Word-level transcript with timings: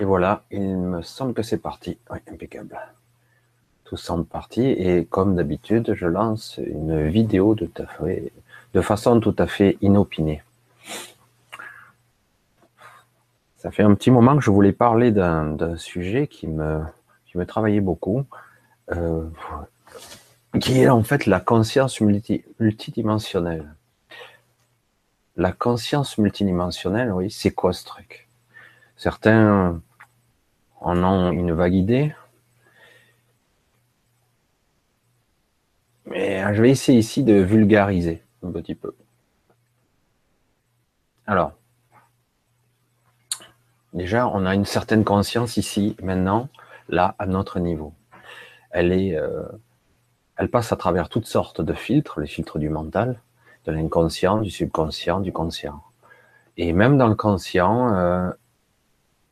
Et 0.00 0.04
voilà, 0.04 0.42
il 0.50 0.76
me 0.76 1.02
semble 1.02 1.32
que 1.32 1.42
c'est 1.42 1.58
parti. 1.58 1.98
Oui, 2.10 2.18
impeccable. 2.30 2.78
Tout 3.84 3.96
semble 3.96 4.26
parti. 4.26 4.62
Et 4.62 5.06
comme 5.06 5.36
d'habitude, 5.36 5.94
je 5.94 6.06
lance 6.06 6.58
une 6.58 7.08
vidéo 7.08 7.54
de, 7.54 7.70
de 8.74 8.80
façon 8.80 9.20
tout 9.20 9.34
à 9.38 9.46
fait 9.46 9.78
inopinée. 9.80 10.42
Ça 13.56 13.70
fait 13.70 13.82
un 13.82 13.94
petit 13.94 14.10
moment 14.10 14.36
que 14.36 14.42
je 14.42 14.50
voulais 14.50 14.72
parler 14.72 15.10
d'un 15.10 15.76
sujet 15.76 16.26
qui 16.28 16.46
me, 16.46 16.80
qui 17.24 17.46
travaillait 17.46 17.80
beaucoup, 17.80 18.24
euh, 18.92 19.26
qui 20.60 20.82
est 20.82 20.88
en 20.88 21.02
fait 21.02 21.26
la 21.26 21.40
conscience 21.40 22.00
multidimensionnelle. 22.00 23.74
La 25.36 25.52
conscience 25.52 26.16
multidimensionnelle, 26.18 27.12
oui, 27.12 27.30
c'est 27.30 27.50
quoi 27.50 27.72
ce 27.72 27.84
truc? 27.84 28.28
Certains 28.96 29.80
en 30.80 31.02
ont 31.02 31.32
une 31.32 31.52
vague 31.52 31.74
idée. 31.74 32.14
Mais 36.06 36.54
je 36.54 36.62
vais 36.62 36.70
essayer 36.70 36.98
ici 36.98 37.24
de 37.24 37.34
vulgariser 37.34 38.22
un 38.42 38.52
petit 38.52 38.74
peu. 38.74 38.94
Alors, 41.26 41.52
déjà, 43.92 44.28
on 44.28 44.46
a 44.46 44.54
une 44.54 44.64
certaine 44.64 45.04
conscience 45.04 45.56
ici, 45.56 45.96
maintenant, 46.00 46.48
là, 46.88 47.16
à 47.18 47.26
notre 47.26 47.58
niveau. 47.58 47.92
Elle 48.70 48.92
est, 48.92 49.16
euh, 49.16 49.42
elle 50.36 50.48
passe 50.48 50.72
à 50.72 50.76
travers 50.76 51.08
toutes 51.08 51.26
sortes 51.26 51.60
de 51.60 51.72
filtres, 51.72 52.20
les 52.20 52.28
filtres 52.28 52.58
du 52.58 52.68
mental, 52.68 53.20
de 53.64 53.72
l'inconscient, 53.72 54.38
du 54.38 54.50
subconscient, 54.50 55.20
du 55.20 55.32
conscient. 55.32 55.82
Et 56.56 56.72
même 56.72 56.96
dans 56.96 57.08
le 57.08 57.16
conscient, 57.16 57.92
euh, 57.94 58.30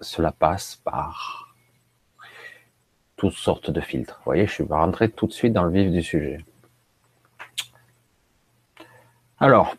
cela 0.01 0.33
passe 0.33 0.77
par 0.77 1.55
toutes 3.17 3.35
sortes 3.35 3.71
de 3.71 3.81
filtres. 3.81 4.17
Vous 4.19 4.25
voyez, 4.25 4.47
je 4.47 4.53
suis 4.53 4.65
rentrer 4.65 5.11
tout 5.11 5.27
de 5.27 5.33
suite 5.33 5.53
dans 5.53 5.65
le 5.65 5.71
vif 5.71 5.91
du 5.91 6.03
sujet. 6.03 6.45
Alors, 9.39 9.77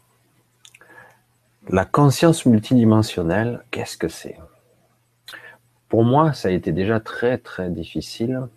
la 1.69 1.85
conscience 1.85 2.45
multidimensionnelle, 2.45 3.63
qu'est-ce 3.71 3.97
que 3.97 4.07
c'est? 4.07 4.37
Pour 5.89 6.03
moi, 6.03 6.33
ça 6.33 6.49
a 6.49 6.51
été 6.51 6.71
déjà 6.71 6.99
très 6.99 7.37
très 7.37 7.69
difficile 7.69 8.47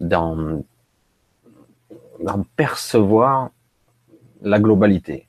d'en 0.00 0.62
percevoir 2.56 3.50
la 4.42 4.58
globalité. 4.58 5.28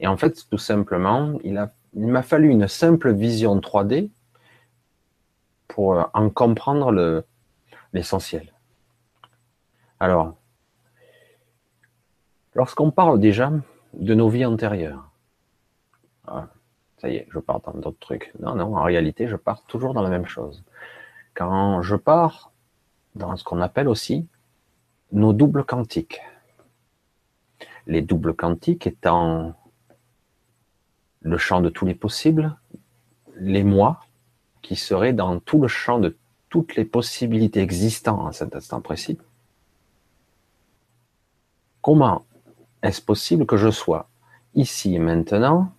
Et 0.00 0.06
en 0.06 0.16
fait, 0.16 0.46
tout 0.50 0.58
simplement, 0.58 1.38
il 1.44 1.54
m'a 1.94 2.22
fallu 2.22 2.48
une 2.48 2.68
simple 2.68 3.12
vision 3.12 3.56
3D 3.58 4.10
pour 5.68 5.94
euh, 5.94 6.04
en 6.14 6.30
comprendre 6.30 7.24
l'essentiel. 7.92 8.52
Alors, 10.00 10.36
lorsqu'on 12.54 12.90
parle 12.90 13.20
déjà 13.20 13.52
de 13.94 14.14
nos 14.14 14.28
vies 14.28 14.44
antérieures, 14.44 15.10
ah, 16.26 16.48
ça 16.98 17.08
y 17.08 17.16
est, 17.16 17.28
je 17.30 17.38
pars 17.38 17.60
dans 17.60 17.74
d'autres 17.74 17.98
trucs. 18.00 18.32
Non, 18.40 18.54
non, 18.54 18.76
en 18.76 18.82
réalité, 18.82 19.28
je 19.28 19.36
pars 19.36 19.62
toujours 19.62 19.94
dans 19.94 20.02
la 20.02 20.10
même 20.10 20.26
chose. 20.26 20.64
Quand 21.34 21.82
je 21.82 21.94
pars 21.94 22.52
dans 23.14 23.36
ce 23.36 23.44
qu'on 23.44 23.60
appelle 23.60 23.88
aussi 23.88 24.26
nos 25.12 25.32
doubles 25.32 25.64
quantiques. 25.64 26.20
Les 27.86 28.02
doubles 28.02 28.34
quantiques 28.34 28.86
étant 28.86 29.54
le 31.20 31.38
champ 31.38 31.60
de 31.60 31.68
tous 31.68 31.86
les 31.86 31.94
possibles, 31.94 32.56
les 33.36 33.64
moi, 33.64 34.00
qui 34.68 34.76
serait 34.76 35.14
dans 35.14 35.40
tout 35.40 35.62
le 35.62 35.66
champ 35.66 35.98
de 35.98 36.14
toutes 36.50 36.76
les 36.76 36.84
possibilités 36.84 37.60
existantes 37.60 38.28
à 38.28 38.32
cet 38.32 38.54
instant 38.54 38.82
précis. 38.82 39.16
Comment 41.80 42.26
est-ce 42.82 43.00
possible 43.00 43.46
que 43.46 43.56
je 43.56 43.70
sois 43.70 44.10
ici 44.54 44.94
et 44.94 44.98
maintenant 44.98 45.72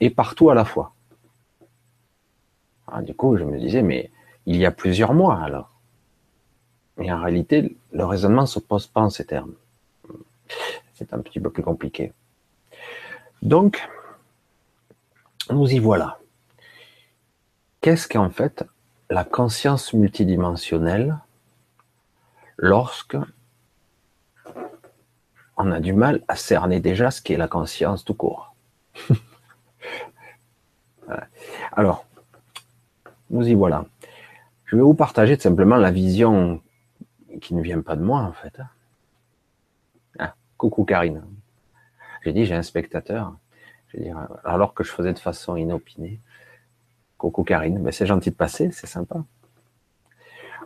et 0.00 0.10
partout 0.10 0.50
à 0.50 0.56
la 0.56 0.64
fois? 0.64 0.92
Ah, 2.88 3.00
Du 3.00 3.14
coup, 3.14 3.36
je 3.36 3.44
me 3.44 3.60
disais, 3.60 3.82
mais 3.82 4.10
il 4.44 4.56
y 4.56 4.66
a 4.66 4.72
plusieurs 4.72 5.14
mois 5.14 5.40
alors. 5.40 5.70
Mais 6.96 7.12
en 7.12 7.20
réalité, 7.20 7.76
le 7.92 8.04
raisonnement 8.04 8.42
ne 8.42 8.46
se 8.46 8.58
pose 8.58 8.88
pas 8.88 9.02
en 9.02 9.10
ces 9.10 9.24
termes. 9.24 9.54
C'est 10.94 11.14
un 11.14 11.20
petit 11.20 11.38
peu 11.38 11.50
plus 11.50 11.62
compliqué. 11.62 12.12
Donc, 13.42 13.88
nous 15.48 15.70
y 15.70 15.78
voilà 15.78 16.18
qu'est-ce 17.86 18.08
qu'en 18.08 18.30
fait 18.30 18.64
la 19.10 19.22
conscience 19.22 19.92
multidimensionnelle 19.92 21.18
lorsque 22.56 23.16
on 25.56 25.70
a 25.70 25.78
du 25.78 25.92
mal 25.92 26.24
à 26.26 26.34
cerner 26.34 26.80
déjà 26.80 27.12
ce 27.12 27.22
qu'est 27.22 27.36
la 27.36 27.46
conscience 27.46 28.04
tout 28.04 28.14
court? 28.14 28.56
Alors, 31.76 32.04
nous 33.30 33.46
y 33.46 33.54
voilà. 33.54 33.86
Je 34.64 34.74
vais 34.74 34.82
vous 34.82 34.94
partager 34.94 35.38
simplement 35.38 35.76
la 35.76 35.92
vision 35.92 36.60
qui 37.40 37.54
ne 37.54 37.62
vient 37.62 37.82
pas 37.82 37.94
de 37.94 38.02
moi 38.02 38.18
en 38.18 38.32
fait. 38.32 38.60
Ah, 40.18 40.34
coucou 40.56 40.84
Karine. 40.84 41.22
J'ai 42.24 42.32
dit 42.32 42.46
j'ai 42.46 42.56
un 42.56 42.64
spectateur. 42.64 43.36
alors 44.42 44.74
que 44.74 44.82
je 44.82 44.90
faisais 44.90 45.12
de 45.12 45.20
façon 45.20 45.54
inopinée. 45.54 46.18
Coucou 47.18 47.44
Karine, 47.44 47.82
ben, 47.82 47.92
c'est 47.92 48.06
gentil 48.06 48.30
de 48.30 48.34
passer, 48.34 48.70
c'est 48.72 48.86
sympa. 48.86 49.24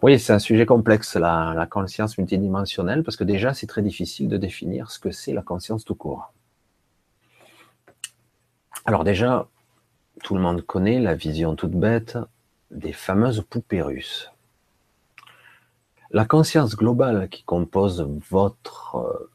Oui, 0.03 0.19
c'est 0.19 0.33
un 0.33 0.39
sujet 0.39 0.65
complexe, 0.65 1.15
la, 1.17 1.67
conscience 1.71 2.17
multidimensionnelle, 2.17 3.03
parce 3.03 3.17
que 3.17 3.25
déjà, 3.25 3.53
c'est 3.53 3.67
très 3.67 3.83
difficile 3.83 4.29
de 4.29 4.39
définir 4.39 4.91
ce 4.91 4.99
que 4.99 5.11
c'est 5.11 5.35
la 5.35 5.43
conscience 5.43 5.85
tout 5.85 5.95
court. 5.95 6.33
Alors 8.87 9.05
déjà, 9.05 9.47
tout 10.25 10.35
le 10.35 10.41
monde 10.41 10.63
connaît 10.63 11.01
la 11.01 11.15
vision 11.15 11.55
toute 11.55 11.73
bête 11.73 12.17
des 12.71 12.93
fameuses 12.93 13.45
poupées 13.49 13.83
russes. 13.83 14.33
La 16.11 16.25
conscience 16.25 16.77
globale 16.77 17.29
qui 17.29 17.45
compose 17.45 18.01
votre, 18.31 18.97
euh, 18.97 19.31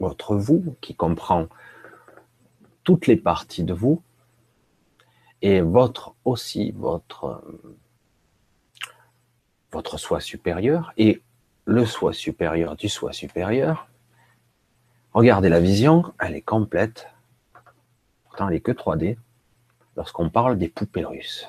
votre 0.00 0.34
vous, 0.34 0.76
qui 0.80 0.96
comprend 0.96 1.46
toutes 2.82 3.06
les 3.06 3.16
parties 3.16 3.62
de 3.62 3.72
vous, 3.72 4.02
et 5.42 5.60
votre 5.60 6.14
aussi 6.24 6.70
votre 6.72 7.42
votre 9.72 9.98
soi 9.98 10.20
supérieur 10.20 10.92
et 10.96 11.22
le 11.64 11.84
soi 11.84 12.12
supérieur 12.12 12.76
du 12.76 12.88
soi 12.88 13.12
supérieur. 13.12 13.88
Regardez 15.12 15.48
la 15.48 15.60
vision, 15.60 16.12
elle 16.18 16.34
est 16.34 16.42
complète. 16.42 17.08
Pourtant, 18.24 18.48
elle 18.48 18.56
est 18.56 18.60
que 18.60 18.72
3D. 18.72 19.16
Lorsqu'on 19.96 20.30
parle 20.30 20.58
des 20.58 20.68
poupées 20.68 21.04
russes. 21.04 21.46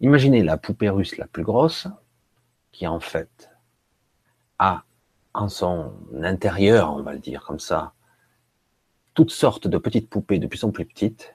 Imaginez 0.00 0.42
la 0.42 0.56
poupée 0.56 0.90
russe 0.90 1.16
la 1.16 1.26
plus 1.26 1.44
grosse, 1.44 1.88
qui 2.72 2.86
en 2.86 3.00
fait 3.00 3.50
a 4.58 4.84
en 5.34 5.48
son 5.48 5.92
intérieur, 6.22 6.92
on 6.92 7.02
va 7.02 7.12
le 7.12 7.18
dire 7.18 7.44
comme 7.44 7.60
ça, 7.60 7.94
toutes 9.14 9.30
sortes 9.30 9.66
de 9.66 9.78
petites 9.78 10.08
poupées 10.08 10.38
de 10.38 10.46
plus 10.46 10.64
en 10.64 10.70
plus 10.70 10.84
petites, 10.84 11.34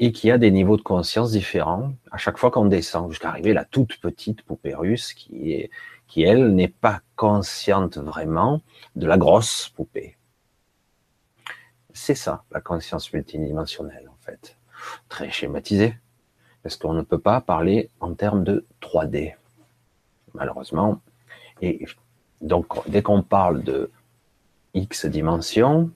et 0.00 0.12
qui 0.12 0.30
a 0.30 0.38
des 0.38 0.50
niveaux 0.50 0.76
de 0.76 0.82
conscience 0.82 1.32
différents 1.32 1.92
à 2.10 2.18
chaque 2.18 2.38
fois 2.38 2.50
qu'on 2.50 2.66
descend, 2.66 3.10
jusqu'à 3.10 3.30
arriver 3.30 3.52
la 3.52 3.64
toute 3.64 4.00
petite 4.00 4.42
poupée 4.42 4.74
russe 4.74 5.12
qui, 5.12 5.52
est, 5.52 5.70
qui 6.06 6.22
elle, 6.22 6.54
n'est 6.54 6.68
pas 6.68 7.00
consciente 7.16 7.98
vraiment 7.98 8.62
de 8.94 9.06
la 9.06 9.18
grosse 9.18 9.68
poupée. 9.70 10.16
C'est 11.92 12.14
ça, 12.14 12.44
la 12.52 12.60
conscience 12.60 13.12
multidimensionnelle, 13.12 14.08
en 14.08 14.16
fait. 14.24 14.56
Très 15.08 15.30
schématisé, 15.30 15.96
parce 16.62 16.76
qu'on 16.76 16.92
ne 16.92 17.02
peut 17.02 17.18
pas 17.18 17.40
parler 17.40 17.90
en 17.98 18.14
termes 18.14 18.44
de 18.44 18.64
3D, 18.80 19.34
malheureusement. 20.34 21.00
Et 21.60 21.84
donc, 22.40 22.66
dès 22.88 23.02
qu'on 23.02 23.22
parle 23.22 23.64
de 23.64 23.90
X 24.74 25.06
dimensions, 25.06 25.90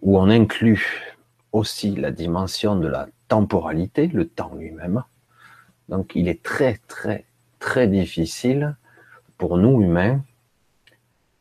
où 0.00 0.18
on 0.18 0.30
inclut 0.30 1.07
aussi 1.52 1.94
la 1.94 2.10
dimension 2.10 2.76
de 2.76 2.88
la 2.88 3.08
temporalité, 3.28 4.06
le 4.06 4.28
temps 4.28 4.54
lui-même. 4.54 5.04
Donc 5.88 6.12
il 6.14 6.28
est 6.28 6.42
très 6.42 6.78
très 6.88 7.24
très 7.58 7.88
difficile 7.88 8.76
pour 9.36 9.56
nous 9.56 9.80
humains 9.82 10.20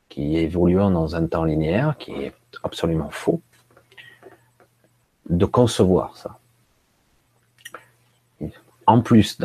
qui 0.09 0.37
évoluons 0.37 0.91
dans 0.91 1.15
un 1.15 1.27
temps 1.27 1.43
linéaire 1.43 1.95
qui 1.97 2.11
est 2.11 2.33
absolument 2.63 3.09
faux 3.09 3.41
de 5.29 5.45
concevoir 5.45 6.15
ça. 6.17 6.39
En 8.85 9.01
plus, 9.01 9.37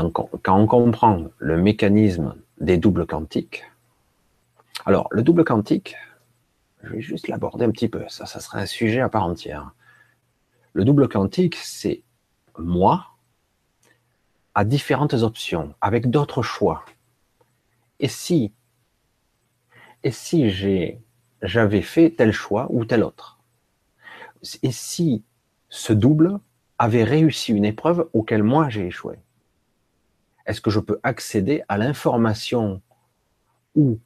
quand 0.43 0.61
on 0.61 0.67
comprend 0.67 1.25
le 1.39 1.57
mécanisme 1.57 2.37
des 2.61 2.77
doubles 2.77 3.07
quantiques, 3.07 3.65
alors 4.87 5.09
le 5.11 5.23
double 5.23 5.45
quantique, 5.45 5.97
je 6.85 6.91
vais 6.91 7.01
juste 7.01 7.27
l'aborder 7.27 7.65
un 7.65 7.71
petit 7.71 7.89
peu, 7.89 8.05
ça, 8.09 8.27
ça 8.27 8.39
serait 8.39 8.61
un 8.61 8.67
sujet 8.67 9.01
à 9.01 9.09
part 9.09 9.25
entière. 9.25 9.73
Le 10.73 10.85
double 10.85 11.09
quantique, 11.09 11.57
c'est 11.57 12.03
moi 12.59 13.09
à 14.55 14.65
différentes 14.65 15.15
options, 15.15 15.75
avec 15.81 16.11
d'autres 16.11 16.43
choix. 16.43 16.85
Et 18.01 18.09
si, 18.09 18.53
et 20.03 20.11
si 20.11 20.51
j'avais 21.43 21.83
fait 21.83 22.11
tel 22.11 22.33
choix 22.33 22.67
ou 22.71 22.85
tel 22.85 23.03
autre? 23.03 23.39
Et 24.63 24.73
si 24.73 25.23
ce 25.69 25.93
double 25.93 26.39
avait 26.79 27.05
réussi 27.05 27.53
une 27.53 27.65
épreuve 27.65 28.09
auquel 28.13 28.43
moi 28.43 28.69
j'ai 28.69 28.87
échoué? 28.87 29.19
Est-ce 30.47 30.61
que 30.61 30.71
je 30.71 30.81
peux 30.81 30.99
accéder 31.03 31.63
à 31.69 31.79
l'information 31.79 32.83
ou 33.75 33.99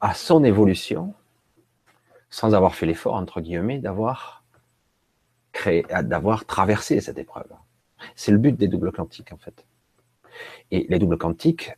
à 0.00 0.14
son 0.14 0.42
évolution 0.42 1.14
sans 2.28 2.54
avoir 2.54 2.74
fait 2.74 2.86
l'effort, 2.86 3.14
entre 3.14 3.40
guillemets, 3.40 3.78
d'avoir 3.78 4.41
d'avoir 6.02 6.44
traversé 6.44 7.00
cette 7.00 7.18
épreuve 7.18 7.52
C'est 8.16 8.32
le 8.32 8.38
but 8.38 8.56
des 8.56 8.68
doubles 8.68 8.92
quantiques, 8.92 9.32
en 9.32 9.36
fait. 9.36 9.66
Et 10.70 10.86
les 10.88 10.98
doubles 10.98 11.18
quantiques 11.18 11.72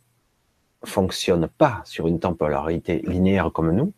fonctionnent 0.85 1.49
pas 1.49 1.83
sur 1.85 2.07
une 2.07 2.21
temporalité 2.21 3.03
linéaire 3.07 3.51
comme 3.53 3.73
nous, 3.73 3.93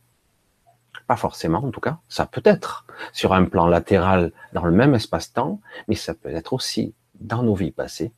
pas 1.06 1.17
forcément 1.17 1.64
en 1.64 1.70
tout 1.70 1.81
cas, 1.81 1.99
ça 2.08 2.26
peut 2.26 2.43
être 2.44 2.87
sur 3.12 3.32
un 3.32 3.44
plan 3.44 3.67
latéral 3.67 4.32
dans 4.52 4.64
le 4.64 4.73
même 4.73 4.94
espace-temps, 4.94 5.61
mais 5.88 5.94
ça 5.94 6.14
peut 6.14 6.31
être 6.31 6.52
aussi 6.52 6.94
dans 7.14 7.43
nos 7.43 7.55
vies 7.55 7.70
passées 7.70 8.12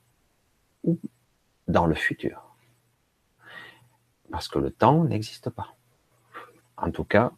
ou 0.85 0.99
dans 1.67 1.87
le 1.87 1.95
futur. 1.95 2.57
Parce 4.31 4.49
que 4.49 4.59
le 4.59 4.71
temps 4.71 5.05
n'existe 5.05 5.51
pas. 5.51 5.75
En 6.77 6.91
tout 6.91 7.05
cas, 7.05 7.33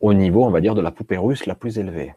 au 0.00 0.14
niveau, 0.14 0.44
on 0.44 0.50
va 0.50 0.60
dire, 0.60 0.74
de 0.74 0.80
la 0.80 0.90
poupée 0.90 1.16
russe 1.16 1.46
la 1.46 1.54
plus 1.54 1.78
élevée. 1.78 2.14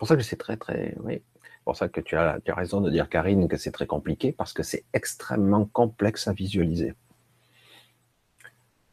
C'est 0.00 0.06
pour 0.06 0.08
ça 0.08 0.16
que 0.16 0.22
c'est 0.22 0.36
très, 0.36 0.56
très, 0.56 0.96
oui, 1.02 1.20
pour 1.66 1.76
ça 1.76 1.90
que 1.90 2.00
tu 2.00 2.16
as, 2.16 2.40
tu 2.42 2.50
as 2.50 2.54
raison 2.54 2.80
de 2.80 2.88
dire, 2.88 3.10
Karine, 3.10 3.48
que 3.48 3.58
c'est 3.58 3.70
très 3.70 3.86
compliqué, 3.86 4.32
parce 4.32 4.54
que 4.54 4.62
c'est 4.62 4.86
extrêmement 4.94 5.66
complexe 5.66 6.26
à 6.26 6.32
visualiser. 6.32 6.94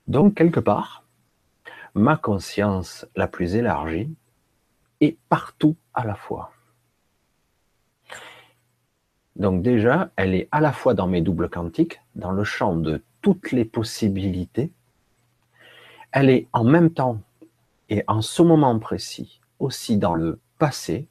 Donc, 0.08 0.36
quelque 0.36 0.60
part, 0.60 1.06
ma 1.96 2.18
conscience 2.18 3.08
la 3.16 3.30
plus 3.30 3.56
élargie 3.56 4.14
est 5.00 5.18
partout 5.30 5.78
à 5.94 6.06
la 6.06 6.16
fois. 6.16 6.52
Donc 9.38 9.62
déjà, 9.62 10.12
elle 10.18 10.36
est 10.36 10.50
à 10.52 10.60
la 10.60 10.74
fois 10.74 10.94
dans 10.94 11.08
mes 11.08 11.22
doubles 11.22 11.50
quantiques, 11.50 12.02
dans 12.16 12.32
le 12.32 12.44
champ 12.44 12.76
de 12.76 13.02
toutes 13.22 13.54
les 13.54 13.64
possibilités. 13.64 14.74
Elle 16.12 16.30
est 16.30 16.48
en 16.52 16.66
même 16.66 16.90
temps 16.90 17.22
et 17.88 18.04
en 18.08 18.22
ce 18.22 18.42
moment 18.42 18.78
précis 18.78 19.40
aussi 19.60 19.98
dans 19.98 20.14
le 20.14 20.40
passé, 20.58 21.08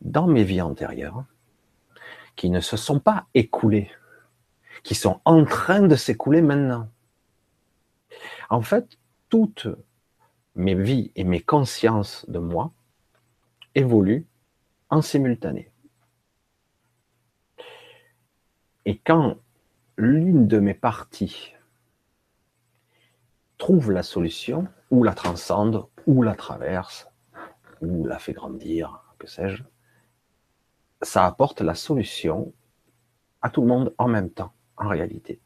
dans 0.00 0.26
mes 0.26 0.44
vies 0.44 0.62
antérieures, 0.62 1.24
qui 2.36 2.50
ne 2.50 2.60
se 2.60 2.76
sont 2.76 3.00
pas 3.00 3.26
écoulées, 3.34 3.90
qui 4.82 4.94
sont 4.94 5.20
en 5.24 5.44
train 5.44 5.82
de 5.82 5.96
s'écouler 5.96 6.40
maintenant. 6.40 6.88
En 8.48 8.62
fait, 8.62 8.98
toutes 9.28 9.68
mes 10.54 10.74
vies 10.74 11.12
et 11.16 11.24
mes 11.24 11.40
consciences 11.40 12.24
de 12.28 12.38
moi 12.38 12.72
évoluent 13.74 14.26
en 14.88 15.02
simultané. 15.02 15.70
Et 18.84 18.98
quand 18.98 19.36
l'une 19.96 20.48
de 20.48 20.58
mes 20.58 20.74
parties 20.74 21.52
trouve 23.58 23.92
la 23.92 24.02
solution, 24.02 24.66
ou 24.90 25.04
la 25.04 25.12
transcende, 25.12 25.86
ou 26.06 26.22
la 26.22 26.34
traverse, 26.34 27.09
ou 27.80 28.06
la 28.06 28.18
fait 28.18 28.32
grandir, 28.32 29.02
que 29.18 29.26
sais-je, 29.26 29.62
ça 31.02 31.26
apporte 31.26 31.60
la 31.60 31.74
solution 31.74 32.52
à 33.42 33.50
tout 33.50 33.62
le 33.62 33.68
monde 33.68 33.94
en 33.98 34.08
même 34.08 34.30
temps, 34.30 34.52
en 34.76 34.88
réalité. 34.88 35.40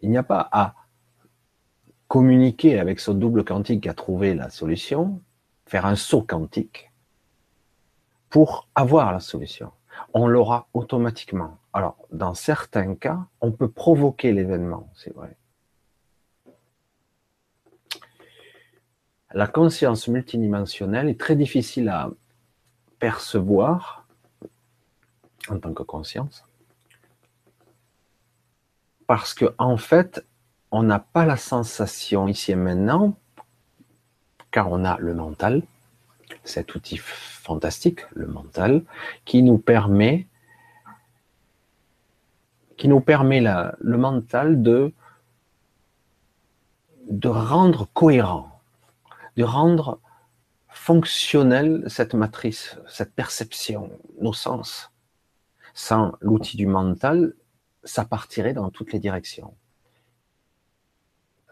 Il 0.00 0.10
n'y 0.10 0.18
a 0.18 0.22
pas 0.22 0.48
à 0.52 0.74
communiquer 2.08 2.78
avec 2.78 3.00
ce 3.00 3.10
double 3.10 3.44
quantique 3.44 3.82
qui 3.82 3.88
a 3.88 3.94
trouvé 3.94 4.34
la 4.34 4.50
solution, 4.50 5.20
faire 5.66 5.86
un 5.86 5.96
saut 5.96 6.22
quantique 6.22 6.92
pour 8.28 8.68
avoir 8.74 9.12
la 9.12 9.20
solution. 9.20 9.72
On 10.12 10.26
l'aura 10.26 10.68
automatiquement. 10.74 11.58
Alors, 11.72 11.96
dans 12.12 12.34
certains 12.34 12.94
cas, 12.94 13.26
on 13.40 13.52
peut 13.52 13.70
provoquer 13.70 14.32
l'événement, 14.32 14.90
c'est 14.94 15.14
vrai. 15.14 15.36
La 19.34 19.46
conscience 19.46 20.08
multidimensionnelle 20.08 21.08
est 21.08 21.20
très 21.20 21.36
difficile 21.36 21.88
à 21.88 22.10
percevoir 22.98 24.06
en 25.50 25.58
tant 25.58 25.74
que 25.74 25.82
conscience 25.82 26.44
parce 29.06 29.34
que 29.34 29.54
en 29.58 29.76
fait, 29.76 30.24
on 30.70 30.82
n'a 30.82 30.98
pas 30.98 31.24
la 31.24 31.36
sensation 31.36 32.28
ici 32.28 32.52
et 32.52 32.56
maintenant, 32.56 33.16
car 34.50 34.70
on 34.70 34.84
a 34.84 34.98
le 34.98 35.14
mental, 35.14 35.62
cet 36.42 36.74
outil 36.74 36.96
fantastique, 36.98 38.00
le 38.12 38.26
mental, 38.26 38.82
qui 39.24 39.42
nous 39.42 39.58
permet, 39.58 40.26
qui 42.76 42.88
nous 42.88 43.00
permet 43.00 43.40
le 43.40 43.98
mental 43.98 44.62
de, 44.62 44.92
de 47.10 47.28
rendre 47.28 47.88
cohérent, 47.92 48.53
de 49.36 49.44
rendre 49.44 50.00
fonctionnelle 50.68 51.84
cette 51.88 52.14
matrice, 52.14 52.76
cette 52.88 53.14
perception, 53.14 53.90
nos 54.20 54.32
sens. 54.32 54.90
Sans 55.72 56.12
l'outil 56.20 56.56
du 56.56 56.66
mental, 56.66 57.34
ça 57.82 58.04
partirait 58.04 58.54
dans 58.54 58.70
toutes 58.70 58.92
les 58.92 58.98
directions. 58.98 59.54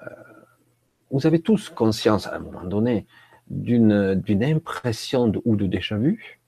Euh, 0.02 0.10
vous 1.10 1.26
avez 1.26 1.40
tous 1.40 1.68
conscience 1.68 2.26
à 2.26 2.36
un 2.36 2.38
moment 2.38 2.64
donné 2.64 3.06
d'une 3.48 4.42
impression 4.42 5.28
de, 5.28 5.40
ou 5.44 5.56
de 5.56 5.66
déjà 5.66 5.96
vu, 5.96 6.40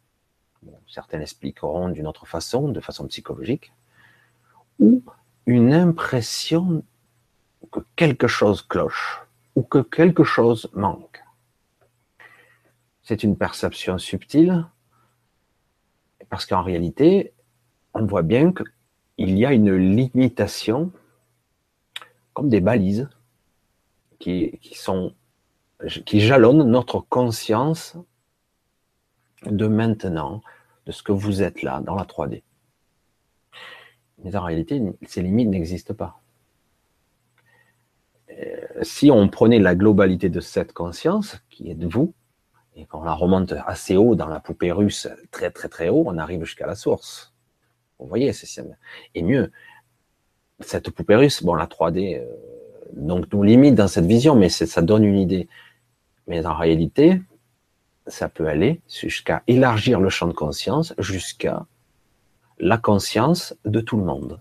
certains 0.86 1.18
l'expliqueront 1.18 1.88
d'une 1.88 2.06
autre 2.06 2.26
façon, 2.26 2.68
de 2.68 2.80
façon 2.80 3.06
psychologique, 3.08 3.72
ou 4.78 5.02
une 5.46 5.72
impression 5.72 6.82
que 7.70 7.80
quelque 7.96 8.26
chose 8.26 8.62
cloche 8.62 9.22
ou 9.56 9.62
que 9.62 9.78
quelque 9.78 10.24
chose 10.24 10.70
manque. 10.72 11.23
C'est 13.04 13.22
une 13.22 13.36
perception 13.36 13.98
subtile 13.98 14.66
parce 16.30 16.46
qu'en 16.46 16.62
réalité, 16.62 17.34
on 17.92 18.06
voit 18.06 18.22
bien 18.22 18.52
qu'il 18.52 19.38
y 19.38 19.44
a 19.44 19.52
une 19.52 19.76
limitation 19.76 20.90
comme 22.32 22.48
des 22.48 22.60
balises 22.60 23.08
qui, 24.18 24.58
sont, 24.72 25.14
qui 26.06 26.20
jalonnent 26.20 26.68
notre 26.68 27.00
conscience 27.00 27.96
de 29.44 29.66
maintenant, 29.66 30.40
de 30.86 30.92
ce 30.92 31.02
que 31.02 31.12
vous 31.12 31.42
êtes 31.42 31.62
là, 31.62 31.80
dans 31.80 31.94
la 31.94 32.04
3D. 32.04 32.42
Mais 34.22 34.34
en 34.34 34.42
réalité, 34.42 34.82
ces 35.06 35.22
limites 35.22 35.50
n'existent 35.50 35.94
pas. 35.94 36.20
Euh, 38.30 38.66
si 38.82 39.10
on 39.10 39.28
prenait 39.28 39.58
la 39.58 39.74
globalité 39.74 40.30
de 40.30 40.40
cette 40.40 40.72
conscience, 40.72 41.38
qui 41.50 41.70
est 41.70 41.74
de 41.74 41.86
vous, 41.86 42.14
et 42.76 42.86
qu'on 42.86 43.04
la 43.04 43.12
remonte 43.12 43.54
assez 43.66 43.96
haut 43.96 44.14
dans 44.14 44.26
la 44.26 44.40
poupée 44.40 44.72
russe, 44.72 45.08
très 45.30 45.50
très 45.50 45.68
très 45.68 45.88
haut, 45.88 46.04
on 46.06 46.18
arrive 46.18 46.44
jusqu'à 46.44 46.66
la 46.66 46.74
source. 46.74 47.32
Vous 47.98 48.06
voyez, 48.06 48.32
c'est 48.32 48.62
et 49.14 49.22
mieux 49.22 49.52
cette 50.60 50.90
poupée 50.90 51.16
russe, 51.16 51.42
bon, 51.42 51.54
la 51.54 51.66
3D, 51.66 52.18
euh, 52.18 52.26
donc 52.92 53.32
nous 53.32 53.42
limite 53.42 53.74
dans 53.74 53.88
cette 53.88 54.06
vision, 54.06 54.34
mais 54.36 54.48
ça 54.48 54.82
donne 54.82 55.04
une 55.04 55.18
idée. 55.18 55.48
Mais 56.26 56.46
en 56.46 56.54
réalité, 56.54 57.20
ça 58.06 58.28
peut 58.28 58.46
aller 58.46 58.80
jusqu'à 58.88 59.42
élargir 59.46 60.00
le 60.00 60.08
champ 60.08 60.26
de 60.26 60.32
conscience, 60.32 60.94
jusqu'à 60.98 61.66
la 62.58 62.78
conscience 62.78 63.54
de 63.64 63.80
tout 63.80 63.96
le 63.96 64.04
monde, 64.04 64.40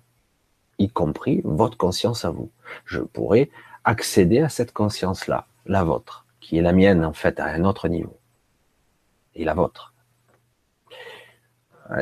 y 0.78 0.90
compris 0.90 1.42
votre 1.44 1.78
conscience 1.78 2.26
à 2.26 2.30
vous. 2.30 2.52
Je 2.86 3.00
pourrais 3.00 3.50
accéder 3.84 4.40
à 4.40 4.50
cette 4.50 4.72
conscience-là, 4.72 5.48
la 5.66 5.84
vôtre, 5.84 6.26
qui 6.40 6.58
est 6.58 6.62
la 6.62 6.74
mienne 6.74 7.04
en 7.04 7.14
fait 7.14 7.40
à 7.40 7.46
un 7.46 7.64
autre 7.64 7.88
niveau, 7.88 8.18
et 9.36 9.44
la 9.44 9.54
vôtre. 9.54 9.94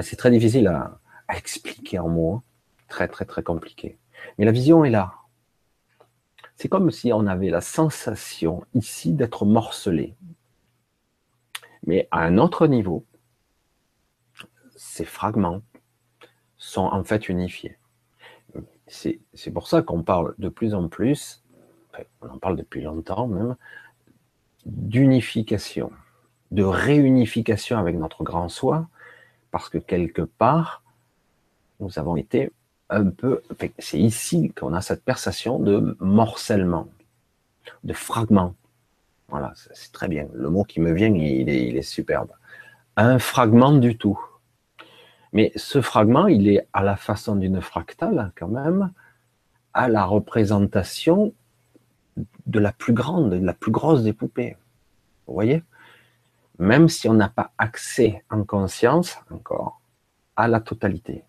C'est 0.01 0.15
très 0.15 0.31
difficile 0.31 0.67
à, 0.67 0.99
expliquer 1.35 1.97
en 1.99 2.09
mots, 2.09 2.35
hein. 2.35 2.43
très 2.89 3.07
très 3.07 3.25
très 3.25 3.41
compliqué. 3.41 3.97
Mais 4.37 4.45
la 4.45 4.51
vision 4.51 4.83
est 4.83 4.89
là. 4.89 5.13
C'est 6.55 6.67
comme 6.69 6.91
si 6.91 7.11
on 7.13 7.25
avait 7.25 7.49
la 7.49 7.61
sensation 7.61 8.65
ici 8.73 9.13
d'être 9.13 9.45
morcelé. 9.45 10.15
Mais 11.87 12.07
à 12.11 12.19
un 12.19 12.37
autre 12.37 12.67
niveau, 12.67 13.05
ces 14.75 15.05
fragments 15.05 15.61
sont 16.57 16.83
en 16.83 17.03
fait 17.03 17.29
unifiés. 17.29 17.77
C'est 18.87 19.51
pour 19.53 19.67
ça 19.67 19.81
qu'on 19.81 20.03
parle 20.03 20.35
de 20.37 20.49
plus 20.49 20.73
en 20.73 20.89
plus, 20.89 21.43
on 22.21 22.29
en 22.29 22.37
parle 22.39 22.57
depuis 22.57 22.81
longtemps 22.81 23.27
même, 23.27 23.55
d'unification, 24.65 25.91
de 26.51 26.63
réunification 26.63 27.77
avec 27.77 27.95
notre 27.95 28.23
grand 28.23 28.49
soi, 28.49 28.87
parce 29.51 29.69
que 29.69 29.77
quelque 29.77 30.21
part, 30.21 30.83
nous 31.79 31.97
avons 31.97 32.15
été 32.15 32.51
un 32.89 33.05
peu, 33.05 33.41
c'est 33.79 33.99
ici 33.99 34.51
qu'on 34.51 34.73
a 34.73 34.81
cette 34.81 35.03
perception 35.03 35.59
de 35.59 35.95
morcellement, 35.99 36.87
de 37.83 37.93
fragment. 37.93 38.53
Voilà, 39.29 39.53
c'est 39.55 39.93
très 39.93 40.09
bien. 40.09 40.27
Le 40.33 40.49
mot 40.49 40.65
qui 40.65 40.81
me 40.81 40.91
vient, 40.91 41.07
il 41.07 41.47
est, 41.49 41.67
il 41.67 41.77
est 41.77 41.81
superbe. 41.81 42.31
Un 42.97 43.17
fragment 43.17 43.71
du 43.71 43.97
tout. 43.97 44.19
Mais 45.31 45.53
ce 45.55 45.81
fragment, 45.81 46.27
il 46.27 46.49
est 46.49 46.67
à 46.73 46.83
la 46.83 46.97
façon 46.97 47.37
d'une 47.37 47.61
fractale, 47.61 48.33
quand 48.35 48.49
même, 48.49 48.91
à 49.73 49.87
la 49.87 50.03
représentation 50.03 51.33
de 52.45 52.59
la 52.59 52.73
plus 52.73 52.91
grande, 52.91 53.29
de 53.29 53.45
la 53.45 53.53
plus 53.53 53.71
grosse 53.71 54.03
des 54.03 54.11
poupées. 54.11 54.57
Vous 55.27 55.33
voyez? 55.33 55.63
Même 56.61 56.89
si 56.89 57.09
on 57.09 57.15
n'a 57.15 57.27
pas 57.27 57.53
accès 57.57 58.23
en 58.29 58.43
conscience, 58.43 59.17
encore, 59.31 59.81
à 60.35 60.47
la 60.47 60.59
totalité. 60.59 61.23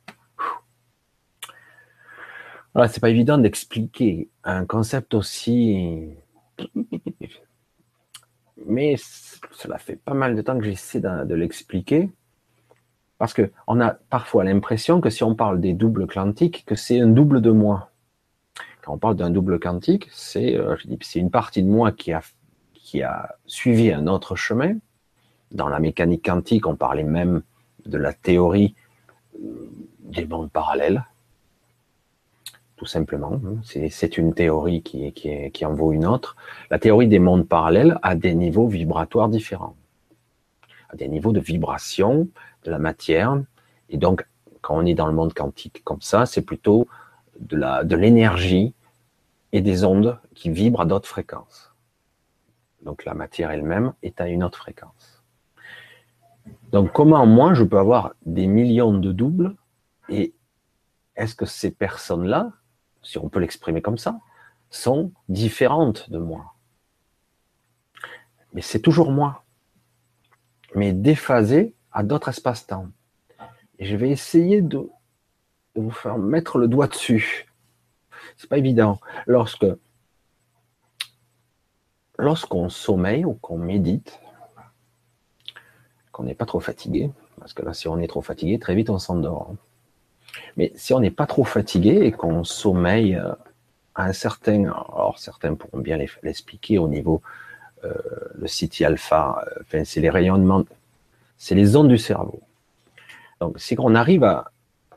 Voilà, 2.75 2.87
c'est 2.87 3.01
pas 3.01 3.09
évident 3.09 3.39
d'expliquer 3.39 4.29
un 4.45 4.67
concept 4.67 5.15
aussi. 5.15 6.11
Mais 8.67 8.97
cela 9.53 9.79
fait 9.79 9.97
pas 9.97 10.13
mal 10.13 10.37
de 10.37 10.43
temps 10.43 10.59
que 10.59 10.65
j'essaie 10.67 11.01
de 11.01 11.35
l'expliquer. 11.35 12.11
Parce 13.17 13.33
que 13.33 13.51
on 13.67 13.81
a 13.81 13.93
parfois 13.93 14.45
l'impression 14.45 15.01
que 15.01 15.09
si 15.09 15.25
on 15.25 15.35
parle 15.35 15.63
des 15.63 15.73
doubles 15.73 16.07
quantiques, 16.07 16.67
que 16.67 16.75
c'est 16.75 17.01
un 17.01 17.09
double 17.09 17.41
de 17.41 17.53
moi. 17.53 17.91
Quand 18.83 18.93
on 18.93 18.99
parle 18.99 19.17
d'un 19.17 19.31
double 19.31 19.59
quantique, 19.59 20.09
c'est 20.13 20.59
euh, 20.59 20.77
une 21.15 21.31
partie 21.31 21.63
de 21.63 21.71
moi 21.71 21.91
qui 21.91 22.13
a 22.13 23.39
suivi 23.47 23.91
un 23.93 24.07
autre 24.09 24.37
chemin. 24.37 24.77
Dans 25.53 25.69
la 25.69 25.81
mécanique 25.81 26.25
quantique, 26.25 26.67
on 26.67 26.77
parlait 26.77 27.05
même 27.05 27.43
de 27.87 27.99
la 27.99 28.13
théorie 28.13 28.75
euh, 29.37 29.71
des 30.01 30.27
mondes 30.27 30.51
parallèles, 30.51 31.05
tout 32.77 32.87
simplement. 32.87 33.41
C'est 33.63 34.19
une 34.19 34.35
théorie 34.35 34.83
qui, 34.83 35.65
en 35.65 35.75
vaut 35.75 35.93
une 35.93 36.07
autre. 36.07 36.37
La 36.71 36.79
théorie 36.79 37.07
des 37.07 37.19
mondes 37.19 37.47
parallèles 37.47 37.99
a 38.03 38.15
des 38.15 38.35
niveaux 38.35 38.67
vibratoires 38.67 39.29
différents, 39.29 39.77
a 40.91 40.97
des 40.97 41.09
niveaux 41.09 41.33
de 41.33 41.41
vibration 41.41 42.29
de 42.65 42.71
la 42.71 42.79
matière. 42.79 43.41
Et 43.89 43.99
donc, 43.99 44.27
quand 44.63 44.77
on 44.77 44.87
est 44.87 44.95
dans 44.95 45.07
le 45.07 45.13
monde 45.13 45.35
quantique 45.35 45.83
comme 45.85 46.01
ça, 46.01 46.27
c'est 46.27 46.43
plutôt 46.43 46.89
de 47.39 47.97
l'énergie 47.97 48.75
et 49.53 49.61
des 49.61 49.85
ondes 49.85 50.19
qui 50.35 50.51
vibrent 50.51 50.81
à 50.81 50.87
d'autres 50.87 51.09
fréquences. 51.09 51.73
Donc 52.83 53.05
la 53.05 53.15
matière 53.15 53.51
elle-même 53.51 53.93
est 54.03 54.21
à 54.21 54.29
une 54.29 54.43
autre 54.43 54.59
fréquence. 54.59 55.12
Donc 56.73 56.93
comment 56.93 57.27
moi 57.27 57.55
je 57.55 57.65
peux 57.65 57.79
avoir 57.79 58.15
des 58.25 58.47
millions 58.47 58.97
de 58.99 59.13
doubles 59.13 59.55
et 60.09 60.35
est-ce 61.17 61.35
que 61.35 61.47
ces 61.47 61.71
personnes-là, 61.71 62.53
si 63.03 63.19
on 63.19 63.29
peut 63.29 63.41
l'exprimer 63.41 63.83
comme 63.83 63.99
ça, 63.99 64.19
sont 64.71 65.13
différentes 65.29 66.11
de 66.11 66.19
moi? 66.19 66.55
Mais 68.55 68.63
c'est 68.63 68.81
toujours 68.81 69.13
moi, 69.13 69.45
mais 70.75 70.93
déphasé 70.93 71.75
à 71.91 72.03
d'autres 72.03 72.29
espaces-temps. 72.29 72.89
Je 73.79 73.97
vais 73.97 74.11
essayer 74.11 74.63
de 74.63 74.89
vous 75.75 75.91
faire 75.91 76.19
mettre 76.19 76.59
le 76.59 76.69
doigt 76.69 76.87
dessus. 76.87 77.47
C'est 78.37 78.49
pas 78.49 78.59
évident. 78.59 79.01
Lorsque 79.27 79.67
lorsqu'on 82.19 82.69
sommeille 82.69 83.25
ou 83.25 83.35
qu'on 83.35 83.59
médite, 83.59 84.21
qu'on 86.13 86.25
n'est 86.25 86.35
pas 86.35 86.47
trop 86.47 86.61
fatigué, 86.61 87.11
parce 87.39 87.53
que 87.55 87.63
là, 87.63 87.75
si 87.75 87.89
on 87.89 87.99
est 87.99 88.07
trop 88.07 88.23
fatigué, 88.23 88.59
très 88.59 88.75
vite 88.75 88.91
on 88.91 88.99
s'endort. 88.99 89.55
Mais 90.57 90.73
si 90.77 90.93
on 90.95 91.01
n'est 91.01 91.11
pas 91.11 91.27
trop 91.27 91.45
fatigué 91.45 92.01
et 92.03 92.13
qu'on 92.13 92.45
sommeille 92.45 93.17
euh, 93.17 93.33
à 93.95 94.05
un 94.05 94.13
certain, 94.13 94.65
alors 94.65 95.19
certains 95.19 95.55
pourront 95.55 95.79
bien 95.79 95.99
l'expliquer 96.23 96.79
au 96.79 96.89
niveau 96.89 97.23
euh, 97.85 97.93
le 98.35 98.47
City 98.47 98.85
alpha, 98.85 99.45
euh, 99.47 99.61
enfin, 99.63 99.85
c'est 99.85 100.01
les 100.01 100.11
rayonnements, 100.11 100.65
c'est 101.37 101.55
les 101.55 101.77
ondes 101.77 101.89
du 101.89 101.99
cerveau. 101.99 102.41
Donc, 103.41 103.59
si 103.59 103.75
on 103.79 103.95
arrive 103.95 104.25
à, 104.25 104.53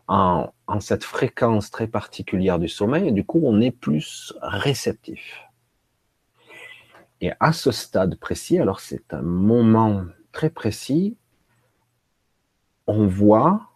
en, 0.08 0.52
cette 0.80 1.04
fréquence 1.04 1.72
très 1.72 1.88
particulière 1.88 2.60
du 2.60 2.68
sommeil, 2.68 3.12
du 3.12 3.24
coup, 3.24 3.42
on 3.44 3.60
est 3.60 3.72
plus 3.72 4.34
réceptif. 4.42 5.42
Et 7.22 7.32
à 7.40 7.54
ce 7.54 7.72
stade 7.72 8.16
précis, 8.18 8.60
alors 8.60 8.82
c'est 8.82 9.14
un 9.14 9.24
moment 9.24 10.04
très 10.36 10.50
précis, 10.50 11.18
on 12.88 13.08
voit, 13.08 13.70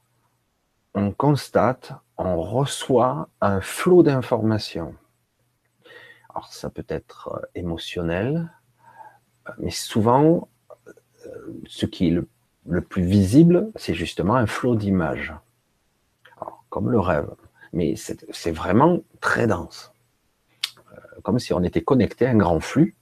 on 0.93 1.11
constate, 1.11 1.93
on 2.17 2.39
reçoit 2.41 3.29
un 3.39 3.61
flot 3.61 4.03
d'informations. 4.03 4.93
Alors 6.29 6.51
ça 6.51 6.69
peut 6.69 6.85
être 6.89 7.29
euh, 7.33 7.45
émotionnel, 7.55 8.51
mais 9.57 9.71
souvent, 9.71 10.49
euh, 11.25 11.61
ce 11.65 11.85
qui 11.85 12.09
est 12.09 12.21
le, 12.65 12.81
plus 12.81 13.03
visible, 13.03 13.71
c'est 13.75 13.95
justement 13.95 14.35
un 14.35 14.45
flot 14.45 14.75
d'images 14.75 15.33
comme 16.69 16.91
le 16.91 16.99
rêve. 16.99 17.29
Mais 17.71 17.95
c'est 17.95 18.51
vraiment 18.51 18.99
très 19.21 19.47
dense. 19.47 19.91
Euh, 20.91 21.21
comme 21.23 21.39
si 21.39 21.53
on 21.53 21.63
était 21.63 21.81
connecté 21.81 22.27
à 22.27 22.31
un 22.31 22.37
grand 22.37 22.59
flux. 22.59 22.95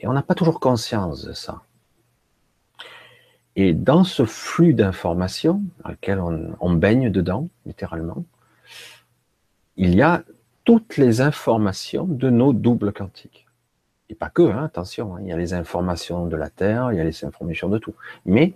Et 0.00 0.06
on 0.06 0.12
n'a 0.12 0.22
pas 0.22 0.34
toujours 0.34 0.60
conscience 0.60 1.24
de 1.24 1.32
ça. 1.32 1.62
Et 3.54 3.74
dans 3.74 4.04
ce 4.04 4.24
flux 4.24 4.72
d'informations, 4.72 5.62
dans 5.84 5.90
lequel 5.90 6.18
on, 6.18 6.72
baigne 6.72 7.10
dedans, 7.10 7.48
littéralement, 7.66 8.24
il 9.76 9.94
y 9.94 10.02
a 10.02 10.24
toutes 10.64 10.96
les 10.96 11.20
informations 11.20 12.04
de 12.04 12.30
nos 12.30 12.52
doubles 12.52 12.92
quantiques. 12.92 13.46
Et 14.08 14.14
pas 14.14 14.30
que, 14.30 14.42
hein, 14.42 14.64
attention, 14.64 15.14
hein, 15.14 15.20
il 15.20 15.28
y 15.28 15.32
a 15.32 15.36
les 15.36 15.52
informations 15.52 16.26
de 16.26 16.36
la 16.36 16.48
Terre, 16.48 16.92
il 16.92 16.96
y 16.96 17.00
a 17.00 17.04
les 17.04 17.24
informations 17.24 17.68
de 17.68 17.78
tout. 17.78 17.94
Mais 18.24 18.54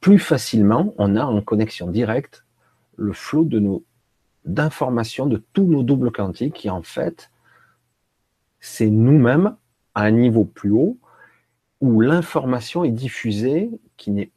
plus 0.00 0.18
facilement, 0.18 0.94
on 0.96 1.16
a 1.16 1.24
en 1.24 1.40
connexion 1.42 1.88
directe 1.88 2.44
le 2.96 3.12
flot 3.12 3.44
de 3.44 3.62
d'informations 4.46 5.26
de 5.26 5.42
tous 5.52 5.66
nos 5.66 5.82
doubles 5.82 6.10
quantiques 6.10 6.54
qui 6.54 6.70
en 6.70 6.82
fait 6.82 7.30
c'est 8.58 8.88
nous-mêmes 8.88 9.54
à 9.94 10.02
un 10.02 10.10
niveau 10.10 10.44
plus 10.44 10.70
haut 10.70 10.98
où 11.80 12.00
l'information 12.00 12.84
est 12.84 12.90
diffusée 12.90 13.70
qui 13.96 14.10
n'est 14.10 14.30